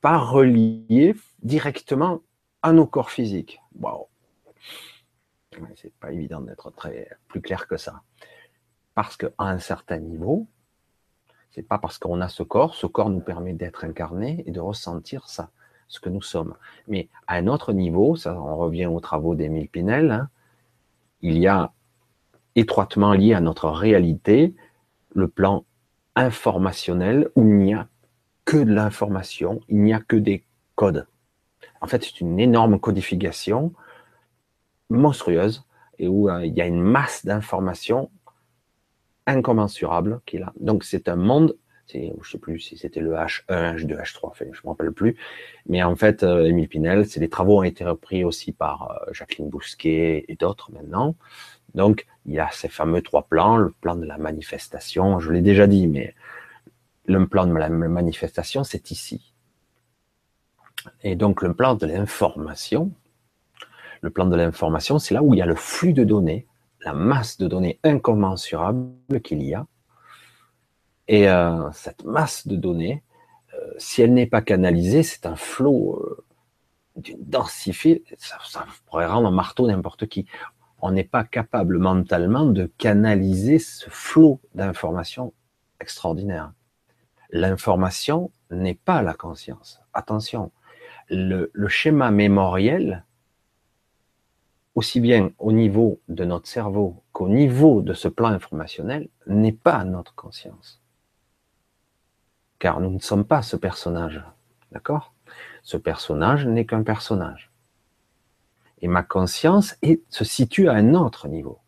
pas 0.00 0.18
reliée 0.18 1.16
directement 1.42 2.20
à 2.62 2.72
nos 2.72 2.86
corps 2.86 3.10
physiques. 3.10 3.60
Waouh. 3.78 4.06
C'est 5.74 5.92
pas 5.94 6.12
évident 6.12 6.40
d'être 6.40 6.70
très 6.70 7.08
plus 7.26 7.40
clair 7.40 7.66
que 7.66 7.76
ça. 7.76 8.02
Parce 8.94 9.16
qu'à 9.16 9.30
un 9.38 9.58
certain 9.58 9.98
niveau, 9.98 10.46
c'est 11.50 11.62
pas 11.62 11.78
parce 11.78 11.98
qu'on 11.98 12.20
a 12.20 12.28
ce 12.28 12.42
corps, 12.42 12.74
ce 12.74 12.86
corps 12.86 13.10
nous 13.10 13.20
permet 13.20 13.54
d'être 13.54 13.84
incarné 13.84 14.44
et 14.46 14.52
de 14.52 14.60
ressentir 14.60 15.28
ça, 15.28 15.50
ce 15.88 15.98
que 15.98 16.08
nous 16.08 16.22
sommes. 16.22 16.54
Mais 16.86 17.08
à 17.26 17.36
un 17.36 17.46
autre 17.48 17.72
niveau, 17.72 18.14
ça, 18.14 18.40
on 18.40 18.56
revient 18.56 18.86
aux 18.86 19.00
travaux 19.00 19.34
d'Émile 19.34 19.68
Pinel, 19.68 20.10
hein, 20.10 20.28
il 21.22 21.38
y 21.38 21.48
a 21.48 21.72
étroitement 22.58 23.12
lié 23.12 23.34
à 23.34 23.40
notre 23.40 23.68
réalité 23.68 24.54
le 25.14 25.28
plan 25.28 25.64
informationnel 26.16 27.30
où 27.36 27.42
il 27.42 27.56
n'y 27.56 27.74
a 27.74 27.88
que 28.44 28.56
de 28.56 28.72
l'information, 28.72 29.60
il 29.68 29.82
n'y 29.82 29.92
a 29.92 30.00
que 30.00 30.16
des 30.16 30.44
codes. 30.74 31.06
En 31.80 31.86
fait, 31.86 32.02
c'est 32.02 32.20
une 32.20 32.40
énorme 32.40 32.80
codification 32.80 33.72
monstrueuse 34.90 35.64
et 35.98 36.08
où 36.08 36.28
euh, 36.28 36.44
il 36.44 36.54
y 36.54 36.60
a 36.60 36.66
une 36.66 36.80
masse 36.80 37.24
d'informations 37.24 38.10
incommensurable 39.26 40.20
qui 40.26 40.36
est 40.36 40.40
là. 40.40 40.52
Donc 40.58 40.84
c'est 40.84 41.08
un 41.08 41.16
monde 41.16 41.54
je 41.92 42.30
sais 42.30 42.38
plus 42.38 42.60
si 42.60 42.76
c'était 42.76 43.00
le 43.00 43.12
H1, 43.12 43.76
H2, 43.76 43.96
H3, 43.96 44.18
enfin, 44.22 44.44
je 44.52 44.60
me 44.64 44.68
rappelle 44.68 44.92
plus. 44.92 45.16
Mais 45.66 45.82
en 45.82 45.96
fait, 45.96 46.22
euh, 46.22 46.44
Émile 46.44 46.68
Pinel, 46.68 47.06
les 47.16 47.28
travaux 47.28 47.58
ont 47.58 47.62
été 47.62 47.84
repris 47.84 48.24
aussi 48.24 48.52
par 48.52 48.90
euh, 48.90 49.12
Jacqueline 49.12 49.48
Bousquet 49.48 50.24
et 50.28 50.36
d'autres 50.36 50.70
maintenant. 50.72 51.16
Donc, 51.74 52.06
il 52.26 52.34
y 52.34 52.38
a 52.38 52.48
ces 52.50 52.68
fameux 52.68 53.02
trois 53.02 53.22
plans, 53.22 53.56
le 53.56 53.70
plan 53.70 53.96
de 53.96 54.04
la 54.04 54.18
manifestation, 54.18 55.20
je 55.20 55.30
l'ai 55.32 55.42
déjà 55.42 55.66
dit, 55.66 55.86
mais 55.86 56.14
le 57.06 57.26
plan 57.26 57.46
de 57.46 57.54
la 57.54 57.68
manifestation, 57.68 58.64
c'est 58.64 58.90
ici. 58.90 59.32
Et 61.02 61.16
donc, 61.16 61.42
le 61.42 61.54
plan 61.54 61.74
de 61.74 61.86
l'information, 61.86 62.92
le 64.00 64.10
plan 64.10 64.26
de 64.26 64.36
l'information, 64.36 64.98
c'est 64.98 65.14
là 65.14 65.22
où 65.22 65.34
il 65.34 65.38
y 65.38 65.42
a 65.42 65.46
le 65.46 65.54
flux 65.54 65.92
de 65.92 66.04
données, 66.04 66.46
la 66.84 66.92
masse 66.92 67.38
de 67.38 67.48
données 67.48 67.80
incommensurable 67.82 69.20
qu'il 69.22 69.42
y 69.42 69.54
a, 69.54 69.66
et 71.08 71.28
euh, 71.28 71.70
cette 71.72 72.04
masse 72.04 72.46
de 72.46 72.54
données, 72.54 73.02
euh, 73.54 73.72
si 73.78 74.02
elle 74.02 74.12
n'est 74.12 74.26
pas 74.26 74.42
canalisée, 74.42 75.02
c'est 75.02 75.24
un 75.24 75.36
flot 75.36 75.98
euh, 76.02 76.24
d'une 76.96 77.24
densité, 77.24 78.04
ça, 78.18 78.36
ça, 78.46 78.66
pourrait 78.86 79.06
rendre 79.06 79.28
un 79.28 79.32
marteau 79.32 79.66
n'importe 79.66 80.06
qui. 80.06 80.26
On 80.80 80.92
n'est 80.92 81.04
pas 81.04 81.24
capable 81.24 81.78
mentalement 81.78 82.46
de 82.46 82.66
canaliser 82.78 83.58
ce 83.58 83.90
flot 83.90 84.40
d'informations 84.54 85.32
extraordinaire. 85.80 86.52
L'information 87.30 88.30
n'est 88.50 88.74
pas 88.74 89.02
la 89.02 89.14
conscience. 89.14 89.80
Attention, 89.92 90.52
le, 91.10 91.50
le 91.52 91.68
schéma 91.68 92.10
mémoriel, 92.10 93.04
aussi 94.74 95.00
bien 95.00 95.32
au 95.38 95.52
niveau 95.52 96.00
de 96.08 96.24
notre 96.24 96.46
cerveau 96.46 97.02
qu'au 97.12 97.28
niveau 97.28 97.82
de 97.82 97.94
ce 97.94 98.08
plan 98.08 98.28
informationnel, 98.28 99.08
n'est 99.26 99.52
pas 99.52 99.84
notre 99.84 100.14
conscience. 100.14 100.80
Car 102.58 102.80
nous 102.80 102.90
ne 102.90 102.98
sommes 103.00 103.24
pas 103.24 103.42
ce 103.42 103.56
personnage. 103.56 104.22
D'accord? 104.72 105.12
Ce 105.62 105.76
personnage 105.76 106.46
n'est 106.46 106.66
qu'un 106.66 106.82
personnage. 106.82 107.47
Et 108.80 108.88
ma 108.88 109.02
conscience 109.02 109.76
se 110.08 110.24
situe 110.24 110.68
à 110.68 110.74
un 110.74 110.94
autre 110.94 111.28
niveau. 111.28 111.58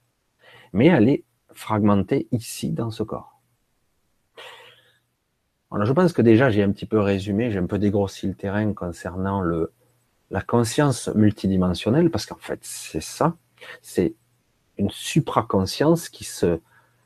Mais 0.73 0.87
elle 0.87 1.09
est 1.09 1.25
fragmentée 1.53 2.29
ici 2.31 2.71
dans 2.71 2.91
ce 2.91 3.03
corps. 3.03 3.41
Alors, 5.73 5.87
je 5.87 5.93
pense 5.93 6.13
que 6.13 6.23
déjà 6.23 6.51
j'ai 6.51 6.63
un 6.63 6.73
petit 6.73 6.87
peu 6.87 6.99
résumé, 6.99 7.51
j'ai 7.51 7.59
un 7.59 7.67
peu 7.67 7.79
dégrossi 7.79 8.27
le 8.27 8.35
terrain 8.35 8.73
concernant 8.73 9.41
le, 9.41 9.73
la 10.31 10.41
conscience 10.41 11.09
multidimensionnelle, 11.15 12.11
parce 12.11 12.27
qu'en 12.27 12.39
fait 12.39 12.59
c'est 12.63 13.03
ça, 13.03 13.37
c'est 13.81 14.15
une 14.79 14.91
supraconscience 14.91 16.09
qui 16.09 16.25
se 16.25 16.61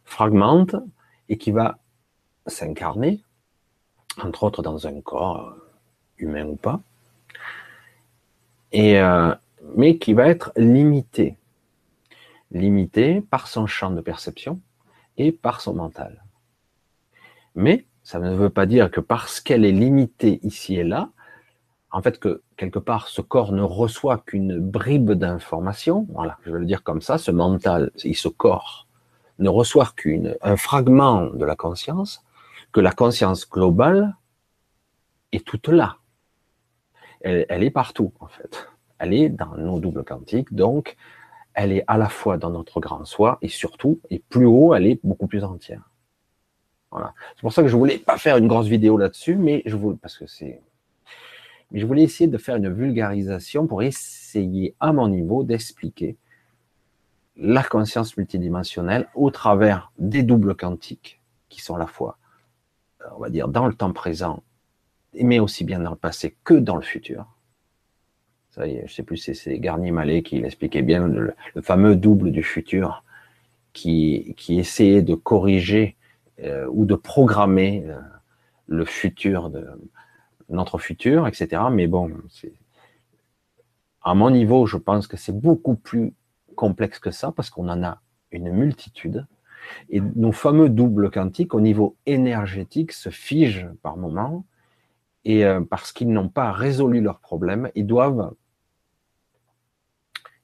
fragmente 0.05 0.77
et 1.29 1.37
qui 1.37 1.51
va 1.51 1.79
s'incarner, 2.47 3.23
entre 4.23 4.45
autres 4.45 4.63
dans 4.63 4.87
un 4.87 5.01
corps 5.01 5.49
euh, 5.49 5.71
humain 6.19 6.47
ou 6.47 6.57
pas, 6.57 6.81
et 8.73 8.99
euh, 8.99 9.35
mais 9.77 9.99
qui 9.99 10.15
va 10.15 10.29
être 10.29 10.53
limité, 10.57 11.37
limité 12.51 13.21
par 13.21 13.47
son 13.47 13.67
champ 13.67 13.91
de 13.91 14.01
perception 14.01 14.61
et 15.17 15.33
par 15.33 15.61
son 15.61 15.75
mental. 15.75 16.25
Mais 17.55 17.87
ça 18.03 18.19
ne 18.19 18.35
veut 18.35 18.51
pas 18.51 18.67
dire 18.67 18.91
que 18.91 19.01
parce 19.01 19.41
qu'elle 19.41 19.65
est 19.65 19.73
limitée 19.73 20.41
ici 20.43 20.77
et 20.77 20.85
là, 20.85 21.11
en 21.91 22.03
fait 22.03 22.19
que 22.19 22.43
quelque 22.57 22.79
part 22.79 23.09
ce 23.09 23.21
corps 23.21 23.53
ne 23.53 23.63
reçoit 23.63 24.19
qu'une 24.19 24.59
bribe 24.59 25.13
d'information, 25.13 26.07
voilà, 26.11 26.39
je 26.45 26.51
vais 26.51 26.59
le 26.59 26.67
dire 26.67 26.83
comme 26.83 27.01
ça, 27.01 27.19
ce 27.19 27.31
mental, 27.31 27.91
ce 27.97 28.29
corps 28.29 28.87
ne 29.39 29.49
reçoit 29.49 29.93
qu'un 29.97 30.57
fragment 30.57 31.27
de 31.27 31.45
la 31.45 31.57
conscience, 31.57 32.25
que 32.73 32.81
la 32.81 32.93
conscience 32.93 33.49
globale 33.49 34.17
est 35.33 35.45
toute 35.45 35.69
là. 35.69 35.97
Elle, 37.21 37.47
elle 37.49 37.63
est 37.63 37.71
partout 37.71 38.13
en 38.21 38.27
fait 38.27 38.69
elle 38.99 39.13
est 39.13 39.29
dans 39.29 39.57
nos 39.57 39.81
doubles 39.81 40.05
quantiques, 40.05 40.53
donc 40.55 40.97
elle 41.55 41.73
est 41.73 41.85
à 41.87 41.97
la 41.97 42.09
fois 42.09 42.37
dans 42.37 42.51
notre 42.51 42.81
grand 42.81 43.05
soi 43.05 43.39
et 43.43 43.49
surtout, 43.49 44.01
et 44.11 44.19
plus 44.19 44.47
haut, 44.47 44.75
elle 44.75 44.87
est 44.87 45.01
beaucoup 45.05 45.27
plus 45.27 45.45
entière. 45.45 45.91
Voilà. 46.91 47.13
C'est 47.35 47.43
pour 47.43 47.53
ça 47.53 47.63
que 47.63 47.69
je 47.69 47.77
voulais 47.77 47.99
pas 47.99 48.19
faire 48.19 48.37
une 48.37 48.49
grosse 48.49 48.69
vidéo 48.69 48.97
là-dessus, 48.97 49.37
mais 49.37 49.63
je 49.67 49.77
voulais, 49.77 49.97
mais 51.71 51.81
je 51.81 51.87
voulais 51.87 52.03
essayer 52.03 52.29
de 52.29 52.39
faire 52.39 52.57
une 52.57 52.73
vulgarisation 52.73 53.67
pour 53.67 53.83
essayer 53.83 54.75
à 54.81 54.93
mon 54.93 55.09
niveau 55.09 55.43
d'expliquer 55.43 56.17
la 57.37 57.65
conscience 57.65 58.17
multidimensionnelle 58.17 59.09
au 59.15 59.31
travers 59.31 59.91
des 59.99 60.23
doubles 60.23 60.55
quantiques 60.55 61.21
qui 61.49 61.61
sont 61.61 61.75
à 61.75 61.79
la 61.79 61.87
fois, 61.87 62.19
on 63.17 63.19
va 63.19 63.31
dire, 63.31 63.49
dans 63.49 63.67
le 63.67 63.75
temps 63.75 63.93
présent, 63.93 64.43
mais 65.21 65.41
aussi 65.41 65.65
bien 65.65 65.81
dans 65.81 65.91
le 65.91 65.97
passé 65.97 66.37
que 66.45 66.55
dans 66.55 66.77
le 66.77 66.83
futur. 66.83 67.27
Ça 68.55 68.69
y 68.69 68.77
est, 68.77 68.87
je 68.87 68.95
sais 68.95 69.03
plus 69.03 69.17
c'est 69.17 69.59
Garnier 69.59 69.91
Mallet 69.91 70.23
qui 70.23 70.39
l'expliquait 70.39 70.83
bien, 70.83 71.09
le, 71.09 71.35
fameux 71.61 71.97
double 71.97 72.31
du 72.31 72.45
futur 72.45 73.03
qui, 73.73 74.35
qui 74.37 74.61
essayait 74.61 75.03
de 75.03 75.17
corriger 75.17 75.97
euh, 76.41 76.69
ou 76.71 76.85
de 76.85 76.95
programmer 76.95 77.83
euh, 77.89 77.99
le 78.69 78.85
futur 78.85 79.51
de 79.51 79.67
notre 80.49 80.79
futur, 80.79 81.27
etc. 81.27 81.63
Mais 81.73 81.89
bon, 81.89 82.13
à 84.03 84.15
mon 84.15 84.31
niveau, 84.31 84.67
je 84.67 84.77
pense 84.77 85.09
que 85.09 85.17
c'est 85.17 85.37
beaucoup 85.37 85.75
plus 85.75 86.15
complexe 86.55 87.01
que 87.01 87.11
ça 87.11 87.33
parce 87.33 87.51
qu'on 87.51 87.69
en 87.69 87.83
a 87.83 88.03
une 88.31 88.53
multitude. 88.53 89.27
Et 89.91 90.01
nos 90.01 90.31
fameux 90.31 90.69
doubles 90.69 91.11
quantiques 91.11 91.55
au 91.55 91.61
niveau 91.61 91.97
énergétique 92.07 92.93
se 92.93 93.11
figent 93.11 93.67
par 93.83 93.97
moment 93.97 94.45
et 95.25 95.45
euh, 95.45 95.61
parce 95.61 95.91
qu'ils 95.91 96.11
n'ont 96.11 96.29
pas 96.29 96.53
résolu 96.53 97.01
leurs 97.01 97.19
problèmes, 97.19 97.69
ils 97.75 97.87
doivent 97.87 98.33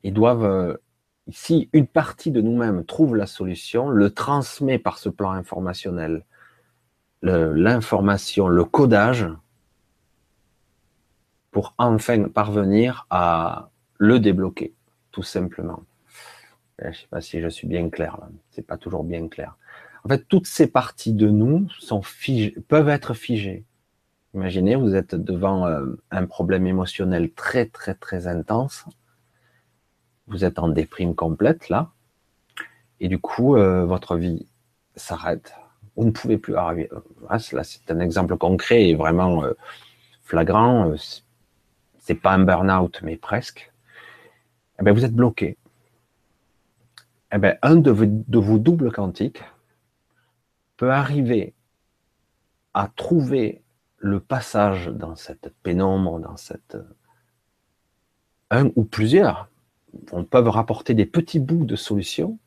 ils 0.02 0.14
doivent, 0.14 0.44
euh, 0.44 0.76
si 1.30 1.68
une 1.72 1.86
partie 1.86 2.30
de 2.30 2.40
nous-mêmes 2.40 2.84
trouve 2.84 3.16
la 3.16 3.26
solution, 3.26 3.88
le 3.88 4.10
transmet 4.10 4.78
par 4.78 4.98
ce 4.98 5.08
plan 5.08 5.30
informationnel, 5.30 6.24
l'information, 7.22 8.48
le, 8.48 8.64
codage, 8.64 9.28
pour 11.50 11.74
enfin 11.78 12.24
parvenir 12.24 13.06
à 13.10 13.70
le 13.98 14.18
débloquer, 14.18 14.74
tout 15.10 15.22
simplement. 15.22 15.82
Je 16.78 16.88
ne 16.88 16.92
sais 16.92 17.06
pas 17.10 17.20
si 17.20 17.40
je 17.40 17.48
suis 17.48 17.66
bien 17.66 17.90
clair 17.90 18.16
là. 18.18 18.30
C'est 18.50 18.66
pas 18.66 18.78
toujours 18.78 19.04
bien 19.04 19.28
clair. 19.28 19.56
En 20.04 20.08
fait, 20.08 20.26
toutes 20.28 20.46
ces 20.46 20.66
parties 20.66 21.12
de 21.12 21.28
nous 21.28 21.68
peuvent 22.68 22.88
être 22.88 23.12
figées. 23.12 23.64
Imaginez, 24.32 24.76
vous 24.76 24.94
êtes 24.94 25.14
devant 25.14 25.66
euh, 25.66 26.00
un 26.10 26.24
problème 26.24 26.66
émotionnel 26.66 27.32
très 27.32 27.66
très 27.66 27.94
très 27.94 28.26
intense 28.28 28.86
vous 30.26 30.44
êtes 30.44 30.58
en 30.58 30.68
déprime 30.68 31.14
complète 31.14 31.68
là, 31.68 31.90
et 33.00 33.08
du 33.08 33.18
coup, 33.18 33.56
euh, 33.56 33.84
votre 33.84 34.16
vie 34.16 34.46
s'arrête. 34.94 35.54
Vous 35.96 36.04
ne 36.04 36.10
pouvez 36.10 36.38
plus 36.38 36.54
arriver. 36.54 36.88
Là, 37.28 37.64
c'est 37.64 37.90
un 37.90 38.00
exemple 38.00 38.36
concret 38.36 38.88
et 38.88 38.94
vraiment 38.94 39.42
euh, 39.42 39.54
flagrant. 40.22 40.90
Euh, 40.90 40.96
c'est 41.98 42.14
pas 42.14 42.32
un 42.32 42.44
burn-out, 42.44 43.00
mais 43.02 43.16
presque. 43.16 43.72
Eh 44.78 44.84
bien, 44.84 44.92
vous 44.92 45.04
êtes 45.04 45.14
bloqué. 45.14 45.56
Eh 47.32 47.38
bien, 47.38 47.56
un 47.62 47.76
de 47.76 47.90
vos, 47.90 48.06
de 48.06 48.38
vos 48.38 48.58
doubles 48.58 48.92
quantiques 48.92 49.42
peut 50.76 50.90
arriver 50.90 51.54
à 52.74 52.88
trouver 52.94 53.62
le 53.98 54.20
passage 54.20 54.88
dans 54.88 55.16
cette 55.16 55.52
pénombre, 55.62 56.18
dans 56.20 56.36
cette 56.36 56.76
un 58.50 58.70
ou 58.74 58.84
plusieurs, 58.84 59.48
on 60.12 60.24
peut 60.24 60.38
rapporter 60.38 60.94
des 60.94 61.06
petits 61.06 61.40
bouts 61.40 61.64
de 61.64 61.76
solutions. 61.76 62.38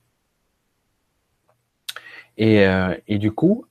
Euh, 2.40 2.98
et, 3.08 3.18
du 3.20 3.32
coup, 3.32 3.66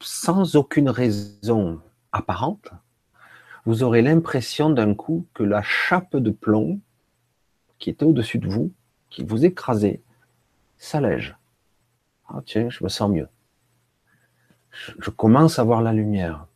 sans 0.00 0.56
aucune 0.56 0.88
raison 0.88 1.80
apparente, 2.12 2.68
vous 3.64 3.82
aurez 3.82 4.02
l'impression 4.02 4.70
d'un 4.70 4.94
coup 4.94 5.26
que 5.34 5.42
la 5.42 5.62
chape 5.62 6.16
de 6.16 6.30
plomb 6.30 6.80
qui 7.78 7.90
était 7.90 8.04
au-dessus 8.04 8.38
de 8.38 8.48
vous, 8.48 8.72
qui 9.10 9.24
vous 9.24 9.44
écrasait, 9.44 10.02
s'allège. 10.78 11.36
Ah 12.28 12.40
tiens, 12.44 12.70
je 12.70 12.82
me 12.82 12.88
sens 12.88 13.10
mieux. 13.10 13.28
Je, 14.70 15.10
commence 15.10 15.58
à 15.58 15.64
voir 15.64 15.80
la 15.80 15.92
lumière. 15.92 16.46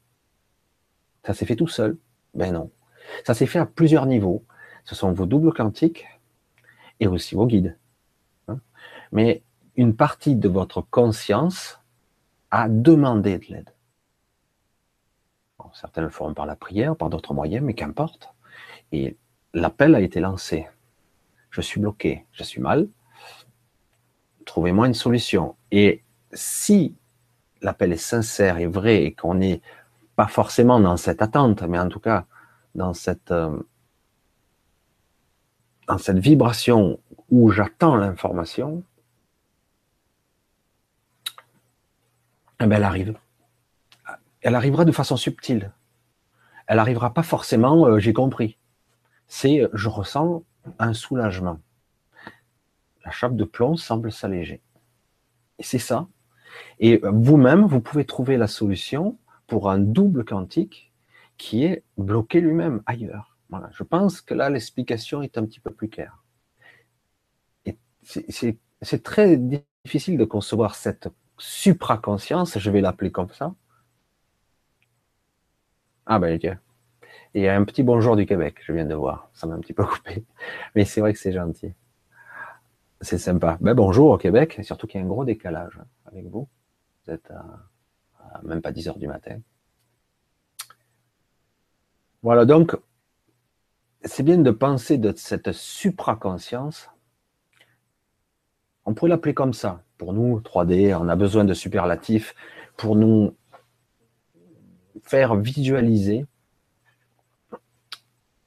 Ça 1.24 1.34
s'est 1.34 1.46
fait 1.46 1.56
tout 1.56 1.68
seul? 1.68 1.96
Ben 2.34 2.52
non. 2.52 2.70
Ça 3.24 3.34
s'est 3.34 3.46
fait 3.46 3.58
à 3.58 3.66
plusieurs 3.66 4.06
niveaux 4.06 4.44
ce 4.90 4.96
sont 4.96 5.12
vos 5.12 5.24
doubles 5.24 5.52
quantiques 5.52 6.04
et 6.98 7.06
aussi 7.06 7.36
vos 7.36 7.46
guides. 7.46 7.78
Hein. 8.48 8.58
Mais 9.12 9.44
une 9.76 9.94
partie 9.94 10.34
de 10.34 10.48
votre 10.48 10.80
conscience 10.80 11.78
a 12.50 12.68
demandé 12.68 13.38
de 13.38 13.44
l'aide. 13.50 13.72
certains 15.74 16.02
le 16.02 16.08
feront 16.08 16.34
par 16.34 16.44
la 16.44 16.56
prière, 16.56 16.96
par 16.96 17.08
d'autres 17.08 17.34
moyens, 17.34 17.64
mais 17.64 17.74
qu'importe. 17.74 18.34
Et 18.90 19.16
l'appel 19.54 19.94
a 19.94 20.00
été 20.00 20.18
lancé. 20.18 20.66
Je 21.50 21.60
suis 21.60 21.80
bloqué, 21.80 22.26
je 22.32 22.42
suis 22.42 22.60
mal. 22.60 22.88
Trouvez-moi 24.44 24.88
une 24.88 24.94
solution. 24.94 25.54
Et 25.70 26.02
si 26.32 26.96
l'appel 27.62 27.92
est 27.92 27.96
sincère 27.96 28.58
et 28.58 28.66
vrai 28.66 29.04
et 29.04 29.14
qu'on 29.14 29.34
n'est 29.34 29.60
pas 30.16 30.26
forcément 30.26 30.80
dans 30.80 30.96
cette 30.96 31.22
attente, 31.22 31.62
mais 31.62 31.78
en 31.78 31.88
tout 31.88 32.00
cas 32.00 32.26
dans 32.74 32.92
cette 32.92 33.30
euh, 33.30 33.56
dans 35.90 35.98
cette 35.98 36.20
vibration 36.20 37.00
où 37.30 37.50
j'attends 37.50 37.96
l'information, 37.96 38.84
eh 42.60 42.66
ben, 42.66 42.76
elle 42.76 42.84
arrive. 42.84 43.18
Elle 44.40 44.54
arrivera 44.54 44.84
de 44.84 44.92
façon 44.92 45.16
subtile. 45.16 45.72
Elle 46.68 46.78
arrivera 46.78 47.12
pas 47.12 47.24
forcément, 47.24 47.86
euh, 47.86 47.98
j'ai 47.98 48.12
compris. 48.12 48.56
C'est, 49.26 49.68
je 49.72 49.88
ressens 49.88 50.44
un 50.78 50.94
soulagement. 50.94 51.58
La 53.04 53.10
chape 53.10 53.34
de 53.34 53.44
plomb 53.44 53.76
semble 53.76 54.12
s'alléger. 54.12 54.62
Et 55.58 55.64
c'est 55.64 55.80
ça. 55.80 56.06
Et 56.78 57.00
vous-même, 57.02 57.64
vous 57.64 57.80
pouvez 57.80 58.04
trouver 58.04 58.36
la 58.36 58.46
solution 58.46 59.18
pour 59.48 59.68
un 59.68 59.80
double 59.80 60.24
quantique 60.24 60.92
qui 61.36 61.64
est 61.64 61.82
bloqué 61.98 62.40
lui-même 62.40 62.80
ailleurs. 62.86 63.29
Voilà, 63.50 63.68
je 63.72 63.82
pense 63.82 64.20
que 64.20 64.34
là, 64.34 64.48
l'explication 64.48 65.22
est 65.22 65.36
un 65.36 65.44
petit 65.44 65.60
peu 65.60 65.72
plus 65.72 65.88
claire. 65.88 66.22
C'est 68.02 69.02
très 69.02 69.36
difficile 69.36 70.16
de 70.16 70.24
concevoir 70.24 70.74
cette 70.74 71.08
supraconscience, 71.36 72.58
je 72.58 72.70
vais 72.70 72.80
l'appeler 72.80 73.10
comme 73.10 73.30
ça. 73.30 73.54
Ah 76.06 76.18
ben, 76.18 76.36
ok. 76.36 76.56
Et 77.34 77.48
un 77.48 77.64
petit 77.64 77.82
bonjour 77.82 78.16
du 78.16 78.26
Québec, 78.26 78.56
je 78.64 78.72
viens 78.72 78.84
de 78.84 78.94
voir. 78.94 79.30
Ça 79.34 79.46
m'a 79.46 79.54
un 79.54 79.60
petit 79.60 79.72
peu 79.72 79.84
coupé. 79.84 80.24
Mais 80.74 80.84
c'est 80.84 81.00
vrai 81.00 81.12
que 81.12 81.18
c'est 81.18 81.32
gentil. 81.32 81.72
C'est 83.00 83.18
sympa. 83.18 83.58
Ben, 83.60 83.74
bonjour 83.74 84.10
au 84.10 84.18
Québec, 84.18 84.60
surtout 84.62 84.86
qu'il 84.86 85.00
y 85.00 85.02
a 85.02 85.06
un 85.06 85.08
gros 85.08 85.24
décalage 85.24 85.78
avec 86.06 86.26
vous. 86.26 86.48
Vous 87.04 87.12
êtes 87.12 87.30
à, 87.30 88.42
même 88.42 88.60
pas 88.60 88.72
10 88.72 88.88
heures 88.88 88.98
du 88.98 89.06
matin. 89.06 89.38
Voilà, 92.22 92.44
donc, 92.44 92.76
c'est 94.04 94.22
bien 94.22 94.38
de 94.38 94.50
penser 94.50 94.98
de 94.98 95.12
cette 95.16 95.52
supraconscience. 95.52 96.88
On 98.86 98.94
pourrait 98.94 99.10
l'appeler 99.10 99.34
comme 99.34 99.52
ça. 99.52 99.82
Pour 99.98 100.12
nous, 100.14 100.40
3D, 100.40 100.94
on 100.94 101.08
a 101.08 101.16
besoin 101.16 101.44
de 101.44 101.54
superlatifs 101.54 102.34
pour 102.76 102.96
nous 102.96 103.36
faire 105.02 105.36
visualiser, 105.36 106.26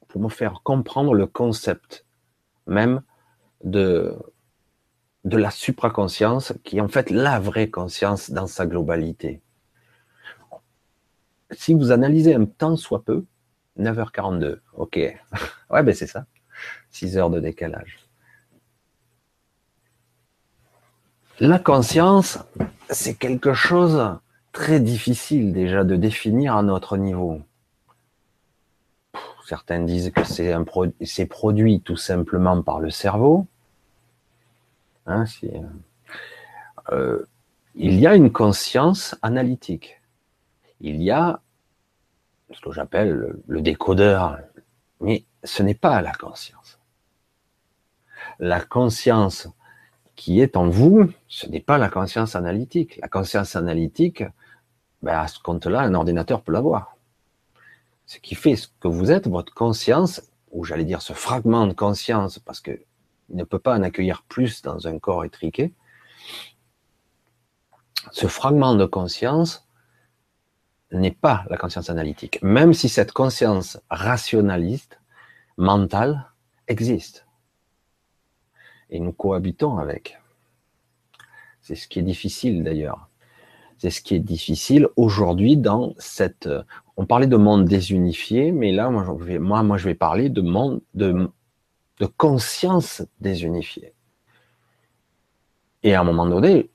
pour 0.07 0.21
me 0.21 0.29
faire 0.29 0.61
comprendre 0.63 1.13
le 1.13 1.27
concept 1.27 2.05
même 2.65 3.01
de, 3.63 4.17
de 5.25 5.37
la 5.37 5.51
supraconscience, 5.51 6.53
qui 6.63 6.77
est 6.77 6.81
en 6.81 6.87
fait 6.87 7.09
la 7.09 7.39
vraie 7.39 7.69
conscience 7.69 8.31
dans 8.31 8.47
sa 8.47 8.65
globalité. 8.65 9.41
Si 11.51 11.73
vous 11.73 11.91
analysez 11.91 12.33
un 12.33 12.45
temps 12.45 12.75
soit 12.75 13.03
peu, 13.03 13.25
9h42, 13.79 14.59
ok. 14.73 14.95
ouais, 15.69 15.83
ben 15.83 15.93
c'est 15.93 16.07
ça. 16.07 16.25
6 16.91 17.17
heures 17.17 17.29
de 17.29 17.39
décalage. 17.39 17.99
La 21.39 21.59
conscience, 21.59 22.39
c'est 22.89 23.15
quelque 23.15 23.53
chose 23.53 24.17
très 24.51 24.79
difficile 24.79 25.51
déjà 25.51 25.83
de 25.83 25.95
définir 25.95 26.55
à 26.55 26.63
notre 26.63 26.95
niveau. 26.95 27.41
Certains 29.45 29.81
disent 29.81 30.11
que 30.11 30.23
c'est 30.23 31.25
produit 31.25 31.81
tout 31.81 31.97
simplement 31.97 32.61
par 32.61 32.79
le 32.79 32.91
cerveau. 32.91 33.47
Hein, 35.05 35.25
euh, 36.91 37.25
il 37.75 37.99
y 37.99 38.07
a 38.07 38.15
une 38.15 38.31
conscience 38.31 39.15
analytique. 39.21 40.01
Il 40.79 41.01
y 41.01 41.11
a 41.11 41.41
ce 42.53 42.61
que 42.61 42.71
j'appelle 42.71 43.35
le 43.47 43.61
décodeur, 43.61 44.39
mais 45.01 45.25
ce 45.43 45.63
n'est 45.63 45.73
pas 45.73 46.01
la 46.01 46.13
conscience. 46.13 46.79
La 48.39 48.61
conscience 48.61 49.47
qui 50.15 50.39
est 50.39 50.55
en 50.55 50.69
vous, 50.69 51.11
ce 51.27 51.47
n'est 51.47 51.59
pas 51.59 51.77
la 51.77 51.89
conscience 51.89 52.35
analytique. 52.35 52.97
La 53.01 53.07
conscience 53.07 53.55
analytique, 53.55 54.23
ben 55.01 55.19
à 55.19 55.27
ce 55.27 55.39
compte-là, 55.39 55.81
un 55.81 55.93
ordinateur 55.93 56.41
peut 56.41 56.51
l'avoir. 56.51 56.97
Ce 58.05 58.19
qui 58.19 58.35
fait 58.35 58.55
ce 58.55 58.67
que 58.79 58.87
vous 58.87 59.11
êtes, 59.11 59.27
votre 59.27 59.53
conscience, 59.53 60.21
ou 60.51 60.63
j'allais 60.63 60.85
dire 60.85 61.01
ce 61.01 61.13
fragment 61.13 61.67
de 61.67 61.73
conscience, 61.73 62.39
parce 62.39 62.61
que 62.61 62.79
il 63.29 63.37
ne 63.37 63.43
peut 63.43 63.59
pas 63.59 63.75
en 63.77 63.83
accueillir 63.83 64.23
plus 64.23 64.61
dans 64.61 64.87
un 64.87 64.99
corps 64.99 65.25
étriqué. 65.25 65.73
Ce 68.11 68.27
fragment 68.27 68.75
de 68.75 68.85
conscience 68.85 69.62
n'est 70.95 71.11
pas 71.11 71.45
la 71.49 71.57
conscience 71.57 71.89
analytique, 71.89 72.39
même 72.41 72.73
si 72.73 72.89
cette 72.89 73.11
conscience 73.11 73.79
rationaliste, 73.89 74.99
mentale, 75.57 76.25
existe. 76.67 77.25
Et 78.89 78.99
nous 78.99 79.11
cohabitons 79.11 79.77
avec. 79.77 80.19
C'est 81.61 81.75
ce 81.75 81.87
qui 81.87 81.99
est 81.99 82.03
difficile 82.03 82.63
d'ailleurs. 82.63 83.09
C'est 83.77 83.89
ce 83.89 84.01
qui 84.01 84.15
est 84.15 84.19
difficile 84.19 84.87
aujourd'hui 84.95 85.57
dans 85.57 85.93
cette. 85.97 86.49
On 86.95 87.05
parlait 87.05 87.27
de 87.27 87.37
monde 87.37 87.65
désunifié, 87.65 88.51
mais 88.51 88.71
là, 88.71 88.89
moi, 88.89 89.05
je 89.19 89.23
vais, 89.23 89.39
moi, 89.39 89.63
moi, 89.63 89.77
je 89.77 89.85
vais 89.85 89.95
parler 89.95 90.29
de 90.29 90.41
monde 90.41 90.81
de, 90.93 91.29
de 91.99 92.05
conscience 92.05 93.01
désunifiée. 93.19 93.93
Et 95.83 95.95
à 95.95 96.01
un 96.01 96.03
moment 96.03 96.27
donné, 96.27 96.69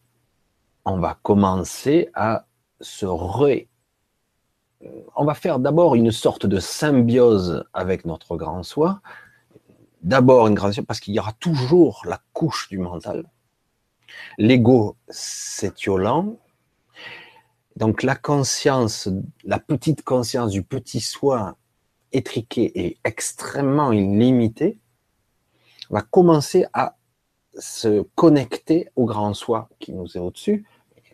on 0.84 0.98
va 0.98 1.18
commencer 1.22 2.08
à 2.14 2.46
se 2.80 3.06
ré. 3.06 3.68
On 5.16 5.24
va 5.24 5.34
faire 5.34 5.58
d'abord 5.58 5.94
une 5.94 6.12
sorte 6.12 6.46
de 6.46 6.60
symbiose 6.60 7.64
avec 7.72 8.04
notre 8.04 8.36
grand 8.36 8.62
soi. 8.62 9.00
D'abord 10.02 10.46
une 10.46 10.54
grande 10.54 10.80
parce 10.82 11.00
qu'il 11.00 11.14
y 11.14 11.18
aura 11.18 11.32
toujours 11.32 12.02
la 12.06 12.20
couche 12.32 12.68
du 12.68 12.78
mental. 12.78 13.24
L'ego, 14.38 14.96
c'est 15.08 15.76
violent, 15.76 16.38
donc 17.78 18.02
la 18.02 18.16
conscience, 18.16 19.08
la 19.44 19.60
petite 19.60 20.02
conscience 20.02 20.50
du 20.50 20.62
petit 20.62 21.00
soi 21.00 21.56
étriqué 22.10 22.72
et 22.74 22.98
extrêmement 23.04 23.92
illimité 23.92 24.80
va 25.90 26.02
commencer 26.02 26.66
à 26.72 26.96
se 27.56 28.02
connecter 28.14 28.88
au 28.96 29.04
grand 29.04 29.32
soi 29.32 29.68
qui 29.78 29.92
nous 29.92 30.16
est 30.16 30.20
au-dessus. 30.20 30.66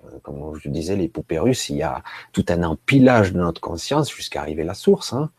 Euh, 0.07 0.19
comme 0.23 0.59
je 0.59 0.69
disais, 0.69 0.97
les 0.97 1.09
poupées 1.09 1.39
russes, 1.39 1.69
il 1.69 1.77
y 1.77 1.83
a 1.83 2.03
tout 2.33 2.45
un 2.49 2.63
empilage 2.63 3.33
de 3.33 3.39
notre 3.39 3.61
conscience 3.61 4.13
jusqu'à 4.13 4.41
arriver 4.41 4.63
à 4.63 4.67
la 4.67 4.75
source. 4.75 5.13
Hein. 5.13 5.31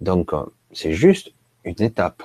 Donc 0.00 0.32
euh, 0.32 0.44
c'est 0.72 0.92
juste 0.92 1.32
une 1.64 1.80
étape. 1.82 2.22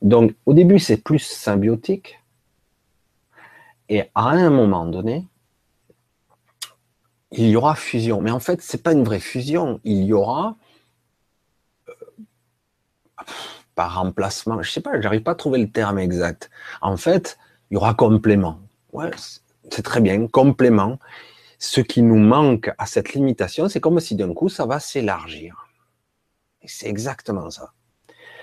Donc 0.00 0.34
au 0.46 0.54
début 0.54 0.78
c'est 0.78 0.96
plus 0.96 1.20
symbiotique 1.20 2.18
et 3.88 4.10
à 4.14 4.30
un 4.30 4.50
moment 4.50 4.86
donné, 4.86 5.26
il 7.32 7.48
y 7.48 7.56
aura 7.56 7.74
fusion. 7.74 8.20
Mais 8.20 8.30
en 8.30 8.40
fait, 8.40 8.62
c'est 8.62 8.82
pas 8.82 8.92
une 8.92 9.04
vraie 9.04 9.20
fusion. 9.20 9.80
Il 9.84 10.04
y 10.04 10.12
aura 10.12 10.56
euh, 11.88 11.92
par 13.74 13.96
remplacement. 13.96 14.62
Je 14.62 14.70
sais 14.70 14.80
pas, 14.80 15.00
j'arrive 15.00 15.22
pas 15.22 15.32
à 15.32 15.34
trouver 15.34 15.58
le 15.58 15.70
terme 15.70 15.98
exact. 15.98 16.50
En 16.80 16.96
fait, 16.96 17.38
il 17.70 17.74
y 17.74 17.76
aura 17.76 17.94
complément. 17.94 18.60
Ouais, 18.92 19.10
c'est 19.70 19.82
très 19.82 20.00
bien, 20.00 20.26
complément. 20.26 20.98
Ce 21.58 21.80
qui 21.80 22.02
nous 22.02 22.18
manque 22.18 22.70
à 22.78 22.86
cette 22.86 23.14
limitation, 23.14 23.68
c'est 23.68 23.80
comme 23.80 24.00
si 24.00 24.16
d'un 24.16 24.34
coup, 24.34 24.48
ça 24.48 24.66
va 24.66 24.80
s'élargir. 24.80 25.68
C'est 26.64 26.88
exactement 26.88 27.50
ça. 27.50 27.72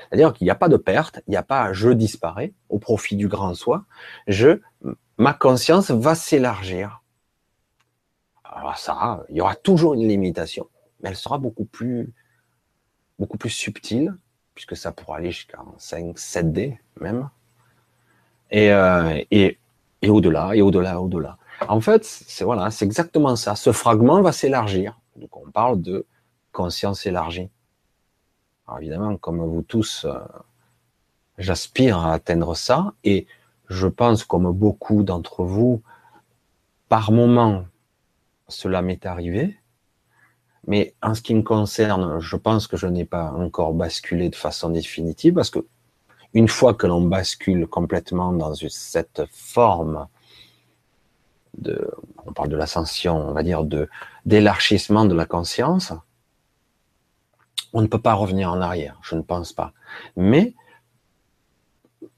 C'est-à-dire 0.10 0.34
qu'il 0.34 0.46
n'y 0.46 0.52
a 0.52 0.56
pas 0.56 0.70
de 0.70 0.78
perte, 0.78 1.22
il 1.28 1.32
n'y 1.32 1.38
a 1.38 1.44
pas 1.44 1.74
je 1.74 1.90
disparais 1.90 2.54
au 2.70 2.80
profit 2.80 3.16
du 3.16 3.28
grand 3.28 3.54
soi. 3.54 3.86
Je, 4.28 4.60
ma 5.18 5.34
conscience 5.34 5.92
va 5.92 6.16
s'élargir. 6.16 7.04
Alors 8.44 8.78
ça, 8.78 9.24
il 9.30 9.36
y 9.36 9.42
aura 9.42 9.56
toujours 9.56 9.94
une 9.94 10.08
limitation, 10.08 10.68
mais 11.02 11.10
elle 11.10 11.16
sera 11.16 11.38
beaucoup 11.38 11.66
plus, 11.66 12.12
beaucoup 13.20 13.38
plus 13.38 13.52
subtile, 13.52 14.16
puisque 14.56 14.76
ça 14.76 14.92
pourra 14.92 15.18
aller 15.18 15.32
jusqu'à 15.32 15.60
5, 15.78 16.18
7D 16.18 16.78
même, 17.00 17.30
et, 18.52 18.72
euh, 18.72 19.22
et, 19.32 19.58
et 20.02 20.10
au-delà, 20.10 20.56
et 20.56 20.62
au-delà, 20.62 21.02
au-delà. 21.02 21.38
En 21.68 21.82
fait, 21.82 22.06
c'est 22.06 22.46
voilà, 22.46 22.72
c'est 22.72 22.86
exactement 22.86 23.36
ça. 23.36 23.56
Ce 23.56 23.72
fragment 23.72 24.22
va 24.22 24.32
s'élargir. 24.32 25.00
Donc 25.16 25.36
on 25.36 25.50
parle 25.52 25.82
de 25.82 26.06
conscience 26.52 27.06
élargie. 27.06 27.50
Alors 28.68 28.80
évidemment, 28.80 29.18
comme 29.18 29.44
vous 29.44 29.62
tous, 29.62 30.06
euh, 30.06 30.20
j'aspire 31.38 31.98
à 31.98 32.14
atteindre 32.14 32.56
ça, 32.56 32.94
et 33.04 33.28
je 33.68 33.88
pense, 33.88 34.24
comme 34.24 34.52
beaucoup 34.52 35.04
d'entre 35.04 35.44
vous, 35.44 35.82
par 36.88 37.12
moment, 37.12 37.66
cela 38.48 38.82
m'est 38.82 39.06
arrivé. 39.06 39.58
Mais 40.68 40.94
en 41.02 41.14
ce 41.14 41.22
qui 41.22 41.34
me 41.34 41.42
concerne, 41.42 42.20
je 42.20 42.36
pense 42.36 42.68
que 42.68 42.78
je 42.78 42.88
n'ai 42.88 43.06
pas 43.06 43.32
encore 43.32 43.74
basculé 43.74 44.30
de 44.30 44.36
façon 44.36 44.70
définitive 44.70 45.34
parce 45.34 45.50
que 45.50 45.66
une 46.34 46.48
fois 46.48 46.74
que 46.74 46.88
l'on 46.88 47.02
bascule 47.02 47.68
complètement 47.68 48.32
dans 48.32 48.54
cette 48.56 49.24
forme 49.32 50.08
de, 51.58 51.90
on 52.26 52.34
parle 52.34 52.50
de 52.50 52.56
l'ascension, 52.56 53.30
on 53.30 53.34
va 53.34 53.44
dire 53.44 53.64
de 53.64 53.90
d'élargissement 54.26 55.06
de 55.06 55.16
la 55.16 55.26
conscience, 55.26 55.94
on 57.74 57.82
ne 57.82 57.88
peut 57.88 58.02
pas 58.02 58.14
revenir 58.14 58.52
en 58.52 58.62
arrière, 58.62 59.00
je 59.02 59.16
ne 59.16 59.22
pense 59.22 59.54
pas. 59.54 59.74
Mais 60.16 60.56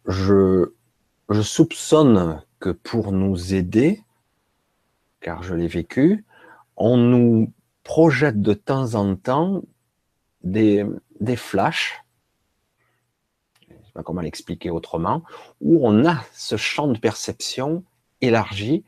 je, 0.06 0.72
soupçonne 1.42 2.42
que 2.60 2.70
pour 2.70 3.12
nous 3.12 3.54
aider, 3.54 4.04
car 5.22 5.44
je 5.44 5.56
l'ai 5.56 5.68
vécu, 5.68 6.26
on 6.76 6.98
nous 6.98 7.52
projette 7.84 8.42
de 8.42 8.54
temps 8.54 8.96
en 8.96 9.16
temps 9.16 9.62
des, 10.44 10.86
flashs, 11.36 12.04
comment 14.04 14.22
l'expliquer 14.22 14.70
autrement, 14.70 15.24
où 15.60 15.86
on 15.86 16.06
a 16.06 16.24
ce 16.34 16.56
champ 16.58 16.88
de 16.88 16.98
perception 16.98 17.84
élargi 18.22 18.84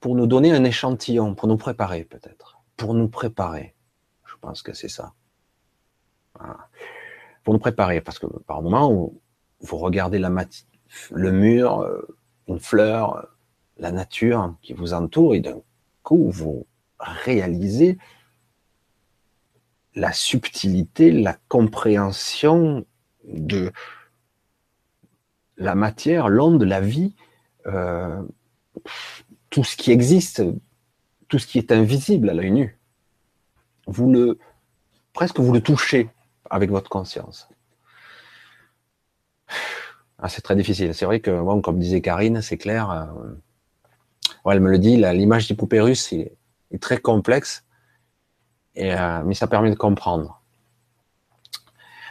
pour 0.00 0.16
nous 0.16 0.26
donner 0.26 0.52
un 0.52 0.64
échantillon, 0.64 1.34
pour 1.34 1.48
nous 1.48 1.56
préparer 1.56 2.04
peut-être, 2.04 2.58
pour 2.76 2.94
nous 2.94 3.08
préparer. 3.08 3.74
Je 4.26 4.34
pense 4.40 4.62
que 4.62 4.72
c'est 4.72 4.88
ça. 4.88 5.12
Pour 7.44 7.54
nous 7.54 7.60
préparer, 7.60 8.00
parce 8.00 8.18
que 8.18 8.26
par 8.26 8.62
moment 8.62 8.92
où 8.92 9.20
vous 9.60 9.78
regardez 9.78 10.18
le 10.18 11.32
mur, 11.32 11.80
euh, 11.80 12.16
une 12.48 12.58
fleur, 12.58 13.28
la 13.78 13.92
nature 13.92 14.56
qui 14.62 14.72
vous 14.72 14.92
entoure, 14.92 15.34
et 15.34 15.40
d'un 15.40 15.60
coup, 16.02 16.30
vous 16.30 16.66
réalisez 16.98 17.98
la 19.94 20.12
subtilité, 20.12 21.12
la 21.12 21.36
compréhension 21.48 22.84
de 23.24 23.72
la 25.56 25.74
matière, 25.74 26.28
l'onde, 26.28 26.62
la 26.62 26.80
vie, 26.80 27.14
euh, 27.66 28.22
tout 29.50 29.64
ce 29.64 29.76
qui 29.76 29.92
existe, 29.92 30.42
tout 31.28 31.38
ce 31.38 31.46
qui 31.46 31.58
est 31.58 31.72
invisible 31.72 32.30
à 32.30 32.34
l'œil 32.34 32.50
nu. 32.50 32.78
Vous 33.86 34.10
le, 34.10 34.38
presque 35.12 35.40
vous 35.40 35.52
le 35.52 35.60
touchez 35.60 36.08
avec 36.50 36.70
votre 36.70 36.88
conscience. 36.90 37.48
Ah, 40.18 40.28
c'est 40.28 40.42
très 40.42 40.54
difficile. 40.54 40.94
C'est 40.94 41.04
vrai 41.04 41.20
que, 41.20 41.30
bon, 41.30 41.60
comme 41.60 41.78
disait 41.78 42.00
Karine, 42.00 42.42
c'est 42.42 42.56
clair. 42.58 42.90
Euh, 42.90 43.34
elle 44.50 44.60
me 44.60 44.70
le 44.70 44.78
dit, 44.78 44.96
l'image 44.96 45.48
des 45.48 45.54
poupées 45.54 45.80
russes 45.80 46.12
est, 46.12 46.36
très 46.80 46.98
complexe, 46.98 47.64
euh, 48.78 49.22
mais 49.24 49.34
ça 49.34 49.46
permet 49.46 49.70
de 49.70 49.74
comprendre. 49.74 50.41